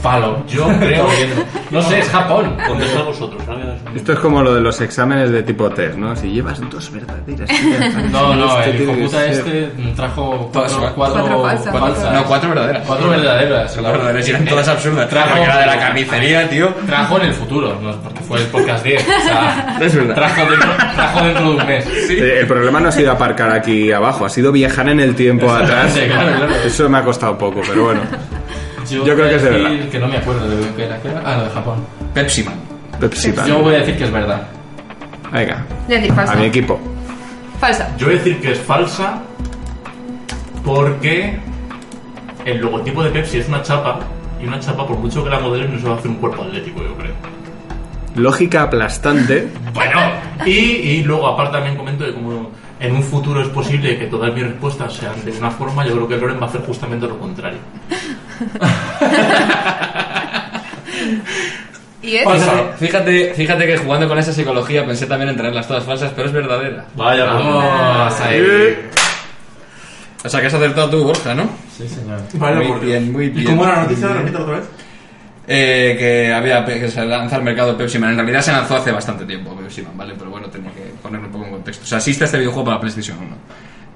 palo. 0.01 0.43
Yo 0.47 0.67
creo- 0.79 1.07
No 1.71 1.81
sé, 1.83 1.99
es 1.99 2.09
Japón. 2.09 2.55
Contestad 2.67 3.03
vosotros. 3.05 3.41
Esto 3.95 4.13
es 4.13 4.19
como 4.19 4.41
lo 4.41 4.53
de 4.55 4.61
los 4.61 4.79
exámenes 4.81 5.29
de 5.31 5.43
tipo 5.43 5.69
test, 5.69 5.95
¿no? 5.97 6.15
Si 6.15 6.29
llevas 6.31 6.59
dos 6.69 6.91
verdaderas. 6.91 7.49
No, 8.11 8.35
no, 8.35 8.59
Este 8.59 8.69
el 8.71 8.81
hijo 8.81 8.91
tiene 8.91 8.97
que 9.01 9.05
puta 9.05 9.19
ser- 9.19 9.31
este 9.31 9.71
trajo 9.95 10.49
cuatro, 10.53 10.77
cuatro, 10.95 10.95
Cuatro 11.23 11.41
falsas, 11.43 11.79
falsas. 11.79 12.13
No, 12.13 12.23
cuatro 12.25 12.49
verdaderas. 12.49 12.83
Cuatro 12.87 13.09
verdaderas. 13.09 13.75
Las 13.77 13.91
verdaderas 13.91 14.27
eran 14.29 14.45
todas 14.45 14.67
absurdas. 14.67 15.09
Trajo- 15.09 15.37
era 15.37 15.57
de 15.59 15.65
la 15.65 15.79
carnicería, 15.79 16.49
tío. 16.49 16.67
Trajo 16.85 17.17
en 17.19 17.25
el 17.25 17.33
futuro, 17.33 17.77
no, 17.81 17.91
porque 18.01 18.19
fue 18.21 18.39
el 18.39 18.45
podcast 18.47 18.83
10. 18.83 19.01
O 19.07 19.21
sea, 19.27 19.77
Es 19.81 19.95
verdad. 19.95 20.15
trajo 20.15 20.49
dentro, 20.49 20.69
trajo 20.95 21.25
dentro 21.25 21.43
de 21.43 21.49
un 21.57 21.65
mes. 21.67 21.85
Eh, 22.09 22.39
El 22.41 22.47
problema 22.47 22.79
no 22.79 22.89
ha 22.89 22.91
sido 22.91 23.11
aparcar 23.11 23.51
aquí 23.51 23.91
abajo, 23.91 24.25
ha 24.25 24.29
sido 24.29 24.51
viajar 24.51 24.89
en 24.89 24.99
el 24.99 25.15
tiempo 25.15 25.51
atrás. 25.51 25.91
Sí, 25.93 26.01
claro, 26.07 26.35
claro. 26.37 26.53
Eso 26.65 26.89
me 26.89 26.97
ha 26.97 27.03
costado 27.03 27.37
poco, 27.37 27.61
pero 27.67 27.85
bueno. 27.85 28.01
Yo, 28.89 29.05
Yo 29.05 29.13
creo 29.15 29.17
voy 29.17 29.25
a 29.25 29.29
que 29.29 29.35
es 29.35 29.43
de 29.43 29.49
verdad. 29.49 29.89
que 29.89 29.99
no 29.99 30.07
me 30.07 30.17
acuerdo 30.17 30.49
de 30.49 30.67
qué 30.75 30.85
era. 30.85 31.01
¿qué 31.01 31.07
era? 31.09 31.21
Ah, 31.25 31.37
no, 31.37 31.43
de 31.45 31.49
Japón. 31.51 31.85
Pepsi 32.13 32.43
Man. 32.43 32.55
Pepsi 32.99 33.31
Man. 33.33 33.47
Yo 33.47 33.59
voy 33.59 33.75
a 33.75 33.79
decir 33.79 33.97
que 33.97 34.03
es 34.05 34.11
verdad. 34.11 34.47
Venga, 35.31 35.65
Voy 35.87 35.95
a 35.95 35.99
decir 35.99 36.11
a 36.11 36.15
falsa. 36.15 36.35
mi 36.35 36.45
equipo. 36.45 36.79
Falsa. 37.59 37.95
Yo 37.97 38.07
voy 38.07 38.15
a 38.15 38.17
decir 38.17 38.39
que 38.41 38.51
es 38.53 38.59
falsa 38.59 39.21
porque 40.63 41.37
el 42.45 42.57
logotipo 42.59 43.03
de 43.03 43.09
Pepsi 43.11 43.39
es 43.39 43.47
una 43.47 43.61
chapa 43.61 43.99
y 44.41 44.45
una 44.47 44.59
chapa, 44.59 44.87
por 44.87 44.97
mucho 44.97 45.23
que 45.23 45.29
la 45.29 45.39
modelen, 45.39 45.73
no 45.73 45.79
se 45.79 45.87
va 45.87 45.95
a 45.95 45.97
hacer 45.97 46.09
un 46.11 46.17
cuerpo 46.17 46.43
atlético, 46.43 46.81
yo 46.81 46.95
creo. 46.95 47.13
Lógica 48.15 48.63
aplastante. 48.63 49.49
Bueno, 49.73 49.99
y, 50.45 50.51
y 50.51 51.03
luego 51.03 51.27
aparte 51.27 51.53
también 51.53 51.75
comento 51.75 52.05
que 52.05 52.13
como 52.13 52.49
en 52.79 52.95
un 52.95 53.03
futuro 53.03 53.41
es 53.41 53.49
posible 53.49 53.97
que 53.99 54.05
todas 54.05 54.33
mis 54.33 54.43
respuestas 54.43 54.93
sean 54.93 55.13
de 55.25 55.31
una 55.37 55.51
forma, 55.51 55.85
yo 55.85 55.93
creo 55.93 56.07
que 56.07 56.17
Loren 56.17 56.39
va 56.41 56.45
a 56.45 56.49
hacer 56.49 56.61
justamente 56.61 57.05
lo 57.07 57.19
contrario. 57.19 57.59
¿Y 62.01 62.15
es? 62.15 62.25
Fíjate, 62.25 62.73
fíjate, 62.77 63.33
fíjate 63.33 63.67
que 63.67 63.77
jugando 63.77 64.07
con 64.07 64.17
esa 64.17 64.31
psicología 64.31 64.85
pensé 64.85 65.05
también 65.05 65.31
en 65.31 65.37
tenerlas 65.37 65.67
todas 65.67 65.83
falsas, 65.83 66.11
pero 66.15 66.27
es 66.27 66.33
verdadera. 66.33 66.85
Vaya, 66.95 67.25
Vamos 67.25 68.19
ahí. 68.21 68.79
O 70.23 70.29
sea 70.29 70.41
que 70.41 70.47
has 70.47 70.53
acertado 70.53 70.89
tú, 70.89 71.03
Borja, 71.03 71.33
¿no? 71.33 71.49
Sí, 71.77 71.87
señor. 71.87 72.21
muy 72.33 72.85
bien, 72.85 73.11
muy 73.11 73.29
bien. 73.29 73.43
¿Y 73.43 73.45
cómo 73.45 73.63
era 73.63 73.75
la 73.75 73.81
noticia? 73.83 74.07
Repítela 74.09 74.43
otra 74.43 74.55
vez. 74.57 74.65
Eh, 75.51 75.95
que 75.97 76.31
había 76.31 76.63
que 76.63 76.89
se 76.89 77.03
lanza 77.05 77.37
al 77.37 77.43
mercado 77.43 77.75
Pepsi 77.75 77.97
Man. 77.97 78.11
En 78.11 78.17
realidad 78.17 78.41
se 78.41 78.51
lanzó 78.51 78.75
hace 78.75 78.91
bastante 78.91 79.25
tiempo 79.25 79.55
Pepsi 79.55 79.81
Man, 79.81 79.97
¿vale? 79.97 80.13
Pero 80.17 80.29
bueno, 80.29 80.47
tenía 80.47 80.71
que 80.71 80.93
ponerlo 81.01 81.27
un 81.27 81.33
poco 81.33 81.45
en 81.45 81.51
contexto. 81.51 81.83
O 81.83 81.87
sea, 81.87 81.97
existe 81.97 82.25
este 82.25 82.37
videojuego 82.37 82.65
para 82.65 82.79
PlayStation 82.79 83.17
1. 83.17 83.27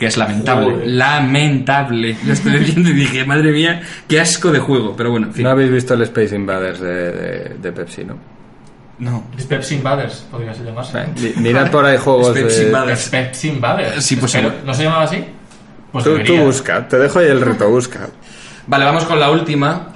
Que 0.03 0.07
es 0.09 0.17
lamentable. 0.17 0.71
Joder. 0.73 0.87
Lamentable. 0.87 2.17
Lo 2.25 2.33
estoy 2.33 2.59
viendo 2.59 2.89
y 2.89 2.93
dije, 2.93 3.25
madre 3.25 3.51
mía, 3.51 3.81
qué 4.07 4.19
asco 4.19 4.51
de 4.51 4.59
juego. 4.59 4.95
Pero 4.97 5.11
bueno, 5.11 5.27
en 5.27 5.33
fin. 5.33 5.43
No 5.43 5.49
habéis 5.51 5.71
visto 5.71 5.93
el 5.93 6.01
Space 6.03 6.35
Invaders 6.35 6.79
de, 6.81 7.11
de- 7.11 7.55
de 7.61 7.71
Pepsi, 7.71 8.03
¿no? 8.03 8.17
No. 8.99 9.23
Es 9.37 9.45
Pepsi 9.45 9.75
Invaders, 9.75 10.25
podría 10.29 10.53
ser 10.53 10.65
llamarse. 10.65 11.05
Mi- 11.21 11.41
Mirad 11.41 11.71
por 11.71 11.85
ahí 11.85 11.97
juegos 11.97 12.29
Pepsi 12.29 12.65
de... 12.65 12.71
Pepsi 13.11 13.47
Invaders. 13.49 14.05
Sí, 14.05 14.15
pues. 14.17 14.37
¿No 14.65 14.73
se 14.73 14.83
llamaba 14.83 15.03
así? 15.03 15.23
Pues 15.91 16.03
Tú, 16.05 16.19
tú 16.23 16.37
busca, 16.37 16.87
te 16.87 16.97
dejo 16.99 17.19
ahí 17.19 17.27
el 17.27 17.41
reto, 17.41 17.69
busca. 17.69 18.09
Vale, 18.67 18.85
vamos 18.85 19.05
con 19.05 19.19
la 19.19 19.29
última. 19.31 19.89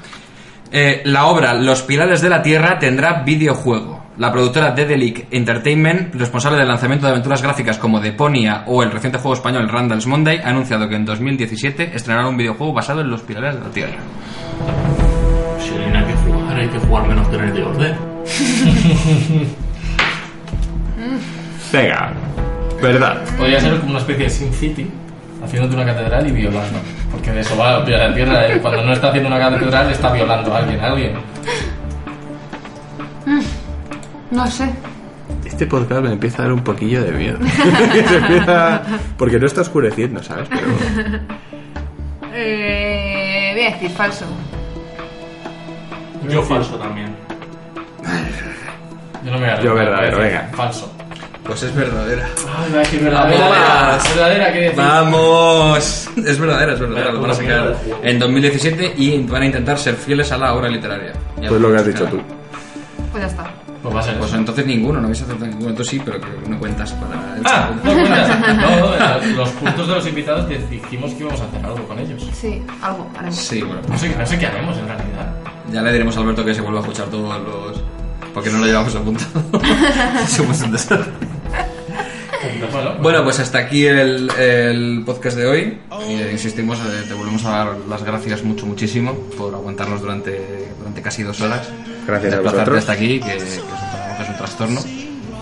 Eh, 0.71 1.01
la 1.05 1.25
obra 1.27 1.53
Los 1.53 1.81
Pilares 1.83 2.21
de 2.21 2.29
la 2.29 2.41
Tierra 2.41 2.77
tendrá 2.79 3.23
videojuego. 3.23 3.96
La 4.17 4.31
productora 4.31 4.71
Dedelic 4.71 5.27
Entertainment, 5.29 6.15
responsable 6.15 6.57
del 6.57 6.67
lanzamiento 6.67 7.05
de 7.05 7.11
aventuras 7.11 7.43
gráficas 7.43 7.77
como 7.77 7.99
Deponia 7.99 8.63
o 8.65 8.81
el 8.81 8.89
reciente 8.89 9.19
juego 9.19 9.35
español 9.35 9.69
Randall's 9.69 10.07
Monday, 10.07 10.39
ha 10.43 10.49
anunciado 10.49 10.89
que 10.89 10.95
en 10.95 11.05
2017 11.05 11.91
estrenará 11.93 12.27
un 12.27 12.35
videojuego 12.35 12.73
basado 12.73 13.01
en 13.01 13.11
los 13.11 13.21
Pilares 13.21 13.53
de 13.53 13.61
la 13.61 13.69
Tierra. 13.69 13.97
Si 15.59 15.69
hay 15.75 16.03
que 16.03 16.13
jugar, 16.13 16.57
hay 16.57 16.67
que 16.67 16.79
jugar 16.79 17.07
menos 17.07 17.27
que 17.27 17.35
en 17.35 17.43
el 17.43 17.53
de 17.53 17.63
orden. 17.63 17.95
Venga, 21.71 22.11
verdad. 22.81 23.21
Podría 23.37 23.59
ser 23.59 23.77
como 23.77 23.91
una 23.91 23.99
especie 23.99 24.23
de 24.23 24.29
Sin 24.31 24.51
City, 24.51 24.89
haciéndote 25.43 25.75
una 25.75 25.85
catedral 25.85 26.27
y 26.27 26.31
violando. 26.31 26.79
Porque 27.11 27.31
de 27.31 27.41
eso 27.41 27.55
va 27.55 27.77
la 27.79 27.85
tierra. 27.85 28.47
¿eh? 28.47 28.57
Cuando 28.59 28.83
no 28.83 28.93
está 28.93 29.09
haciendo 29.09 29.27
una 29.29 29.37
catedral, 29.37 29.91
está 29.91 30.11
violando 30.11 30.55
a 30.55 30.57
alguien. 30.57 30.79
a 30.79 30.87
alguien. 30.87 31.11
No 34.31 34.47
sé. 34.47 34.69
Este 35.45 35.65
podcast 35.65 36.01
me 36.03 36.13
empieza 36.13 36.39
a 36.41 36.45
dar 36.45 36.53
un 36.53 36.63
poquillo 36.63 37.03
de 37.03 37.11
miedo. 37.11 37.37
Se 38.07 38.17
empieza- 38.17 38.81
Porque 39.17 39.39
no 39.39 39.45
está 39.47 39.61
oscureciendo, 39.61 40.21
¿sabes? 40.23 40.47
Pero... 40.49 40.67
Eh, 42.33 43.51
voy 43.55 43.63
a 43.65 43.71
decir 43.71 43.89
falso. 43.91 44.25
Yo 46.29 46.41
falso 46.43 46.75
también. 46.75 47.15
Yo 49.23 49.31
no 49.31 49.39
me 49.39 49.47
voy 49.47 49.49
a 49.57 49.61
Yo 49.61 49.73
verdadero, 49.73 50.19
venga. 50.19 50.49
Falso. 50.53 50.93
Pues 51.43 51.63
es 51.63 51.73
verdadera. 51.73 52.27
Ay, 52.57 52.71
va 52.71 52.75
a 52.75 52.79
decir 52.79 53.01
verdadera. 53.01 53.47
Vamos. 53.49 54.03
Verdadera, 54.15 54.53
¿qué 54.53 54.59
decir? 54.59 54.77
¡Vamos! 54.77 56.09
Es 56.17 56.39
verdadera, 56.39 56.73
es 56.73 56.79
verdadera. 56.79 57.11
Lo 57.13 57.21
van 57.21 57.31
a 57.31 57.33
sacar 57.33 57.75
en 58.03 58.19
2017 58.19 58.93
y 58.97 59.23
van 59.23 59.41
a 59.43 59.45
intentar 59.45 59.77
ser 59.79 59.95
fieles 59.95 60.29
a 60.33 60.37
la 60.37 60.53
obra 60.53 60.67
literaria. 60.67 61.13
Ya 61.41 61.47
Pues 61.49 61.61
lo 61.61 61.71
que 61.71 61.77
has 61.77 61.85
dicho 61.87 62.05
tú. 62.05 62.21
Pues 63.11 63.23
ya 63.23 63.27
está. 63.29 63.45
Pues 63.91 63.95
va 63.95 63.99
a 63.99 64.03
ser 64.03 64.17
Pues 64.17 64.29
eso. 64.29 64.37
entonces 64.39 64.65
ninguno, 64.65 64.99
no 64.99 65.07
habéis 65.07 65.21
acertado 65.21 65.47
ninguno. 65.51 65.73
Tú 65.73 65.83
sí, 65.83 66.01
pero 66.03 66.19
que 66.19 66.27
no 66.49 66.59
cuentas 66.59 66.91
para 66.93 67.35
el 67.35 67.41
Ah, 67.45 67.69
chat. 67.73 67.83
no 67.83 67.93
cuentas. 67.93 68.57
No, 68.57 69.27
no, 69.29 69.35
los 69.37 69.49
puntos 69.49 69.87
de 69.87 69.95
los 69.95 70.07
invitados 70.07 70.49
dijimos 70.69 71.11
que 71.13 71.19
íbamos 71.23 71.41
a 71.41 71.45
hacer 71.45 71.65
algo 71.65 71.87
con 71.87 71.99
ellos. 71.99 72.27
Sí, 72.33 72.61
algo 72.81 73.09
haremos. 73.15 73.35
Sí, 73.35 73.61
bueno. 73.61 73.81
No 73.87 73.97
sé, 73.97 74.15
no 74.17 74.25
sé 74.25 74.37
qué 74.39 74.45
haremos 74.47 74.77
en 74.77 74.87
realidad. 74.87 75.33
Ya 75.71 75.81
le 75.81 75.91
diremos 75.91 76.15
a 76.17 76.21
Alberto 76.21 76.45
que 76.45 76.53
se 76.53 76.61
vuelva 76.61 76.79
a 76.79 76.81
escuchar 76.81 77.07
todos 77.07 77.41
los. 77.43 77.81
Porque 78.33 78.49
no 78.51 78.59
lo 78.59 78.65
llevamos 78.67 78.93
apuntado. 78.95 79.29
Somos 80.27 80.61
un 80.61 80.71
desastre. 80.71 81.11
Bueno, 83.01 83.23
pues 83.23 83.39
hasta 83.39 83.57
aquí 83.59 83.85
el, 83.85 84.29
el 84.37 85.03
podcast 85.05 85.37
de 85.37 85.45
hoy. 85.47 85.77
Eh, 86.07 86.29
insistimos, 86.31 86.79
eh, 86.79 87.03
te 87.07 87.13
volvemos 87.13 87.43
a 87.45 87.49
dar 87.49 87.77
las 87.89 88.03
gracias 88.03 88.43
mucho, 88.43 88.65
muchísimo 88.65 89.13
por 89.37 89.53
aguantarnos 89.53 90.01
durante, 90.01 90.69
durante 90.77 91.01
casi 91.01 91.23
dos 91.23 91.39
horas. 91.41 91.67
Gracias 92.05 92.33
a 92.33 92.39
vosotros. 92.41 92.77
hasta 92.79 92.91
aquí, 92.93 93.19
que, 93.19 93.25
que 93.25 93.35
es, 93.37 93.57
un, 93.59 93.67
trabajo, 93.67 94.17
que 94.17 94.23
es 94.23 94.29
un 94.29 94.37
trastorno. 94.37 94.79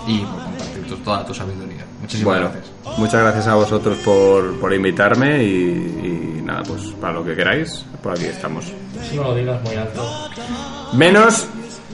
Y 0.06 0.18
por 0.20 0.42
compartir 0.44 0.86
tu- 0.88 0.96
toda 0.98 1.26
tu 1.26 1.34
sabiduría. 1.34 1.84
Muchísimas 2.00 2.34
Bueno, 2.34 2.50
gracias. 2.52 2.98
muchas 2.98 3.20
gracias 3.22 3.46
a 3.48 3.54
vosotros 3.54 3.98
por, 4.04 4.58
por 4.60 4.72
invitarme 4.72 5.42
y, 5.42 6.38
y 6.38 6.42
nada, 6.44 6.62
pues 6.62 6.82
para 7.00 7.14
lo 7.14 7.24
que 7.24 7.34
queráis, 7.34 7.84
por 8.02 8.12
aquí 8.12 8.26
estamos. 8.26 8.66
si 9.08 9.16
no 9.16 9.24
lo 9.24 9.34
digas 9.34 9.60
muy 9.62 9.74
alto. 9.74 10.28
Menos, 10.92 11.46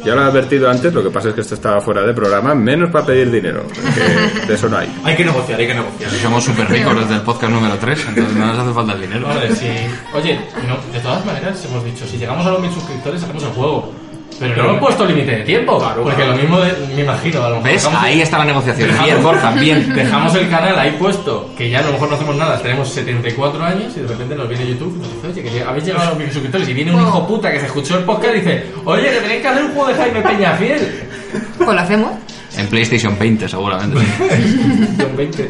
ya 0.05 0.15
lo 0.15 0.23
he 0.23 0.25
advertido 0.25 0.71
antes, 0.71 0.93
lo 0.93 1.03
que 1.03 1.11
pasa 1.11 1.29
es 1.29 1.35
que 1.35 1.41
esto 1.43 1.55
estaba 1.55 1.81
fuera 1.81 2.03
de 2.03 2.13
programa, 2.13 2.55
menos 2.55 2.91
para 2.91 3.07
pedir 3.07 3.31
dinero, 3.31 3.65
porque 3.67 4.47
de 4.47 4.55
eso 4.55 4.69
no 4.69 4.79
hay. 4.79 4.93
Hay 5.05 5.17
que 5.17 5.25
negociar, 5.25 5.61
hay 5.61 5.67
que 5.67 5.75
negociar. 5.75 6.11
Somos 6.11 6.45
súper 6.45 6.69
ricos 6.69 6.99
desde 7.01 7.15
el 7.15 7.23
podcast 7.23 7.53
número 7.53 7.77
3, 7.77 8.07
entonces 8.09 8.35
no 8.35 8.47
nos 8.47 8.59
hace 8.59 8.73
falta 8.73 8.93
el 8.93 9.01
dinero. 9.01 9.27
Vale, 9.27 9.55
sí. 9.55 9.69
Oye, 10.15 10.41
no, 10.67 10.93
de 10.93 11.01
todas 11.01 11.25
maneras 11.25 11.65
hemos 11.65 11.85
dicho, 11.85 12.07
si 12.07 12.19
llegamos 12.19 12.47
a 12.47 12.51
los 12.51 12.61
mil 12.61 12.73
suscriptores 12.73 13.23
hacemos 13.23 13.43
el 13.43 13.51
juego. 13.51 13.93
Pero 14.39 14.57
no 14.57 14.65
hemos 14.71 14.79
puesto 14.81 15.05
límite 15.05 15.31
de 15.31 15.43
tiempo. 15.45 15.79
porque 16.03 16.25
lo 16.25 16.35
mismo 16.37 16.61
de- 16.61 16.95
me 16.95 17.03
imagino, 17.03 17.43
a 17.45 17.49
lo 17.51 17.57
mejor. 17.57 17.71
¿Ves? 17.71 17.89
Ahí 17.97 18.21
está 18.21 18.39
la 18.39 18.45
negociación. 18.47 18.89
dejamos- 18.89 19.07
Bien, 19.11 19.23
Borja, 19.23 19.51
bien. 19.53 19.95
Dejamos 19.95 20.35
el 20.35 20.49
canal 20.51 20.79
ahí 20.79 20.97
puesto, 20.99 21.51
que 21.57 21.71
ya 21.71 21.79
a 21.79 21.83
lo 21.83 21.93
mejor 21.93 22.09
no 22.11 22.15
hacemos 22.17 22.37
nada, 22.37 22.59
tenemos 22.61 22.89
74 22.89 23.63
años 23.65 23.93
y 23.97 24.01
de 24.01 24.09
repente 24.09 24.35
nos 24.35 24.49
viene 24.49 24.67
YouTube 24.67 24.95
y 24.97 24.99
nos 25.01 25.13
dice, 25.15 25.29
oye, 25.29 25.43
que 25.59 25.63
habéis 25.63 25.85
llegado 25.85 26.05
a 26.07 26.09
los 26.11 26.19
mil 26.19 26.31
suscriptores 26.33 26.69
y 26.69 26.75
viene 26.75 26.95
un 26.95 27.03
hijo 27.03 27.27
puta 27.27 27.53
que 27.53 27.61
se 27.61 27.67
escuchó 27.67 27.99
el 27.99 28.05
podcast 28.05 28.35
y 28.35 28.41
dice, 28.41 28.67
oye, 28.85 29.11
que 29.11 29.21
tenéis 29.21 29.43
que 29.43 29.49
hacer 29.49 29.65
un 29.65 29.73
juego 29.73 29.89
de 29.89 29.95
Jaime 29.95 30.21
Peñafiel. 30.23 31.03
Pues 31.57 31.69
lo 31.69 31.81
hacemos. 31.81 32.11
En 32.59 32.67
PlayStation 32.67 33.19
20, 33.19 33.49
seguramente. 33.49 33.99
Son 34.99 35.17
20. 35.17 35.43
A 35.43 35.47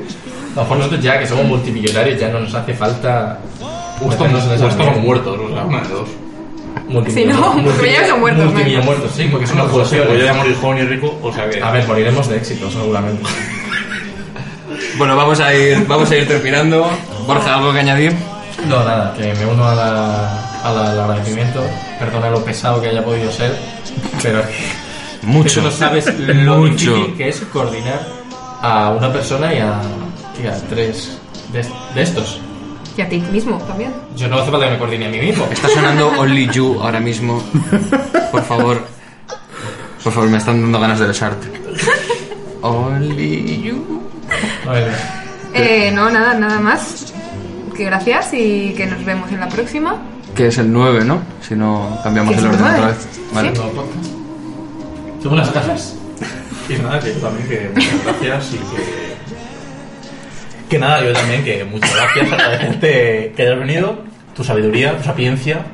lo 0.57 0.63
mejor 0.63 0.77
nosotros 0.77 1.03
ya 1.03 1.19
que 1.19 1.27
somos 1.27 1.45
multimillonarios 1.47 2.21
ya 2.21 2.29
no 2.29 2.39
nos 2.41 2.55
hace 2.55 2.73
falta. 2.75 3.39
O 4.01 4.11
estamos, 4.11 4.45
o 4.47 4.69
estamos 4.69 4.99
muertos, 4.99 5.39
o 5.41 5.49
sea, 5.49 5.65
dos. 5.89 6.09
Si 7.09 7.25
no, 7.25 7.55
porque 7.65 7.93
ya 7.93 8.07
son 8.09 8.21
muertos, 8.21 8.53
muertos, 8.53 9.11
sí, 9.17 9.29
porque 9.31 9.47
pues, 9.47 9.71
fusiones. 9.71 10.07
pues 10.09 10.19
yo 10.21 10.25
ya 10.27 10.35
morir 10.35 10.57
joven 10.61 10.79
y 10.79 10.83
rico, 10.83 11.19
o 11.23 11.33
sea 11.33 11.49
que. 11.49 11.63
A 11.63 11.71
ver, 11.71 11.87
moriremos 11.87 12.29
de 12.29 12.37
éxito, 12.37 12.71
seguramente. 12.71 13.23
Bueno, 14.99 15.17
vamos 15.17 15.41
a 15.41 15.55
ir, 15.55 15.87
vamos 15.87 16.11
a 16.11 16.17
ir 16.17 16.29
terminando. 16.29 16.87
Borja, 17.27 17.55
¿algo 17.57 17.73
que 17.73 17.79
añadir? 17.81 18.15
No, 18.69 18.85
nada, 18.85 19.15
que 19.17 19.33
me 19.35 19.47
uno 19.47 19.67
a 19.67 19.75
la, 19.75 20.43
a 20.65 20.73
la- 20.73 20.91
al 20.93 21.01
agradecimiento. 21.01 21.63
Perdona 21.99 22.31
lo 22.31 22.45
pesado 22.45 22.81
que 22.81 22.89
haya 22.89 23.03
podido 23.05 23.31
ser, 23.33 23.57
pero 24.23 24.41
es 24.41 24.47
que 24.47 25.27
Mucho. 25.27 25.49
Eso 25.49 25.63
no 25.63 25.71
sabes 25.71 26.07
lo 26.19 26.57
Mucho. 26.59 26.95
difícil 26.95 27.17
que 27.17 27.29
es 27.29 27.41
coordinar 27.53 28.01
a 28.61 28.91
una 28.91 29.11
persona 29.13 29.53
y 29.55 29.59
a, 29.59 29.81
y 30.43 30.47
a 30.47 30.55
tres 30.69 31.19
de, 31.53 31.65
de 31.95 32.03
estos. 32.03 32.41
Y 32.97 33.01
a 33.01 33.09
ti 33.09 33.21
mismo 33.33 33.59
también. 33.59 33.93
Yo 34.17 34.29
no 34.29 34.39
hace 34.39 34.51
falta 34.51 34.67
que 34.67 34.73
me 34.73 34.79
coordine 34.79 35.07
a 35.07 35.11
mí 35.11 35.19
mismo. 35.19 35.47
Está 35.51 35.69
sonando 35.69 36.09
Only 36.19 36.49
You 36.49 36.79
ahora 36.81 37.01
mismo. 37.01 37.43
Por 38.31 38.43
favor. 38.45 38.85
Por 40.03 40.13
favor, 40.13 40.29
me 40.29 40.39
están 40.39 40.61
dando 40.61 40.81
ganas 40.81 40.99
de 40.99 41.07
besarte. 41.07 41.49
Only 42.61 43.63
You. 43.63 44.03
Eh, 45.55 45.91
no, 45.95 46.11
nada, 46.11 46.35
nada 46.35 46.61
más. 46.61 47.13
Que 47.77 47.85
gracias 47.85 48.35
y 48.35 48.75
que 48.77 48.87
nos 48.87 49.05
vemos 49.05 49.31
en 49.33 49.41
la 49.41 49.49
próxima. 49.49 49.97
Que 50.35 50.49
es 50.49 50.59
el 50.59 50.73
9, 50.73 51.05
¿no? 51.05 51.23
Si 51.47 51.55
no 51.55 51.99
cambiamos 52.03 52.37
el 52.37 52.47
orden 52.47 52.61
otra 52.61 52.77
9. 52.79 52.87
vez. 52.93 53.09
Vale. 53.33 53.55
Sí. 53.55 53.63
Según 55.23 55.39
las 55.39 55.51
casas. 55.51 55.97
Y 56.69 56.75
nada, 56.75 57.01
que 57.01 57.15
yo 57.15 57.21
también 57.21 57.49
que 57.49 57.71
muchas 57.75 58.21
gracias 58.23 58.55
y 58.55 58.59
que... 58.77 59.02
Que 60.73 60.79
nada, 60.79 61.05
yo 61.05 61.13
también 61.13 61.45
que 61.45 61.65
muchas 61.65 61.95
gracias, 61.95 62.33
agradecerte 62.33 63.33
que 63.37 63.43
hayas 63.43 63.59
venido, 63.59 63.99
tu 64.35 64.43
sabiduría, 64.43 64.97
tu 64.97 65.05
sapiencia 65.05 65.67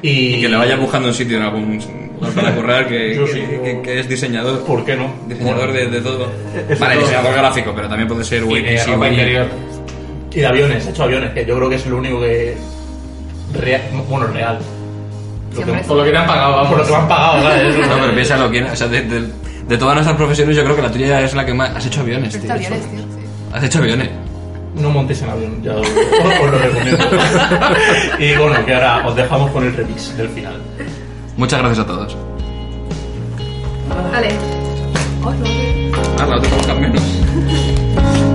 y... 0.00 0.34
Y 0.36 0.40
que 0.40 0.48
le 0.48 0.56
vaya 0.56 0.76
buscando 0.76 1.08
un 1.08 1.14
sitio 1.14 1.38
en 1.38 1.42
algún 1.42 1.80
lugar 2.20 2.32
para 2.34 2.54
currar, 2.54 2.86
que, 2.86 3.16
Yo 3.16 3.24
que- 3.24 3.32
sí, 3.32 3.40
que- 3.40 3.74
yo- 3.74 3.82
que 3.82 3.98
es 3.98 4.08
diseñador. 4.08 4.64
¿Por 4.64 4.84
qué 4.84 4.94
no? 4.94 5.12
Diseñador 5.26 5.72
de, 5.72 5.88
de 5.88 6.00
todo. 6.00 6.30
Vale, 6.78 6.94
todo. 6.94 7.00
diseñador 7.04 7.34
gráfico, 7.34 7.72
pero 7.74 7.88
también 7.88 8.06
puede 8.06 8.22
ser 8.22 8.44
Y 8.44 8.78
sí, 8.78 8.90
ropa 8.92 9.00
Wiki. 9.06 9.14
interior. 9.14 9.46
Y 10.30 10.36
de 10.38 10.46
aviones, 10.46 10.86
he 10.86 10.90
hecho 10.90 11.02
aviones, 11.02 11.30
que 11.32 11.44
yo 11.44 11.56
creo 11.56 11.68
que 11.68 11.74
es 11.76 11.86
lo 11.86 11.96
único 11.96 12.20
que... 12.20 12.56
Real, 13.54 13.82
bueno, 14.08 14.26
real. 14.28 14.58
Lo 15.56 15.64
que-. 15.66 15.72
Por 15.82 15.96
lo 15.96 16.04
que 16.04 16.10
te 16.12 16.16
han 16.16 16.26
pagado, 16.28 16.52
vamos. 16.54 16.68
por 16.68 16.78
lo 16.78 16.84
que 16.84 16.90
me 16.92 16.96
han 16.98 17.08
pagado, 17.08 17.42
¿sabes? 17.42 17.76
No, 17.88 17.94
pero 18.00 18.14
piénsalo, 18.14 18.50
¿quién? 18.52 18.64
O 18.66 18.76
sea, 18.76 18.86
de, 18.86 19.02
de- 19.02 19.28
de 19.68 19.78
todas 19.78 19.94
nuestras 19.94 20.16
profesiones, 20.16 20.56
yo 20.56 20.62
creo 20.64 20.76
que 20.76 20.82
la 20.82 20.90
tuya 20.92 21.20
es 21.20 21.34
la 21.34 21.44
que 21.46 21.54
más. 21.54 21.74
Has 21.76 21.86
hecho 21.86 22.00
aviones, 22.00 22.30
tío. 22.32 22.40
Está 22.40 22.56
bien, 22.56 22.72
tío. 22.72 23.11
Has 23.52 23.62
hecho 23.64 23.78
aviones. 23.78 24.08
No 24.74 24.88
montéis 24.88 25.20
en 25.22 25.28
avión, 25.28 25.62
ya 25.62 25.76
os, 25.76 25.86
os 25.86 26.50
lo 26.50 26.58
recomiendo. 26.58 27.04
y 28.18 28.34
bueno, 28.36 28.64
que 28.64 28.74
ahora 28.74 29.06
os 29.06 29.14
dejamos 29.14 29.50
con 29.50 29.64
el 29.64 29.74
remix 29.76 30.16
del 30.16 30.28
final. 30.30 30.62
Muchas 31.36 31.60
gracias 31.60 31.84
a 31.84 31.86
todos. 31.86 32.16
Vale. 34.10 34.28
Ah, 36.18 36.26
la 36.26 36.36
otra 36.36 36.74
menos. 36.74 37.02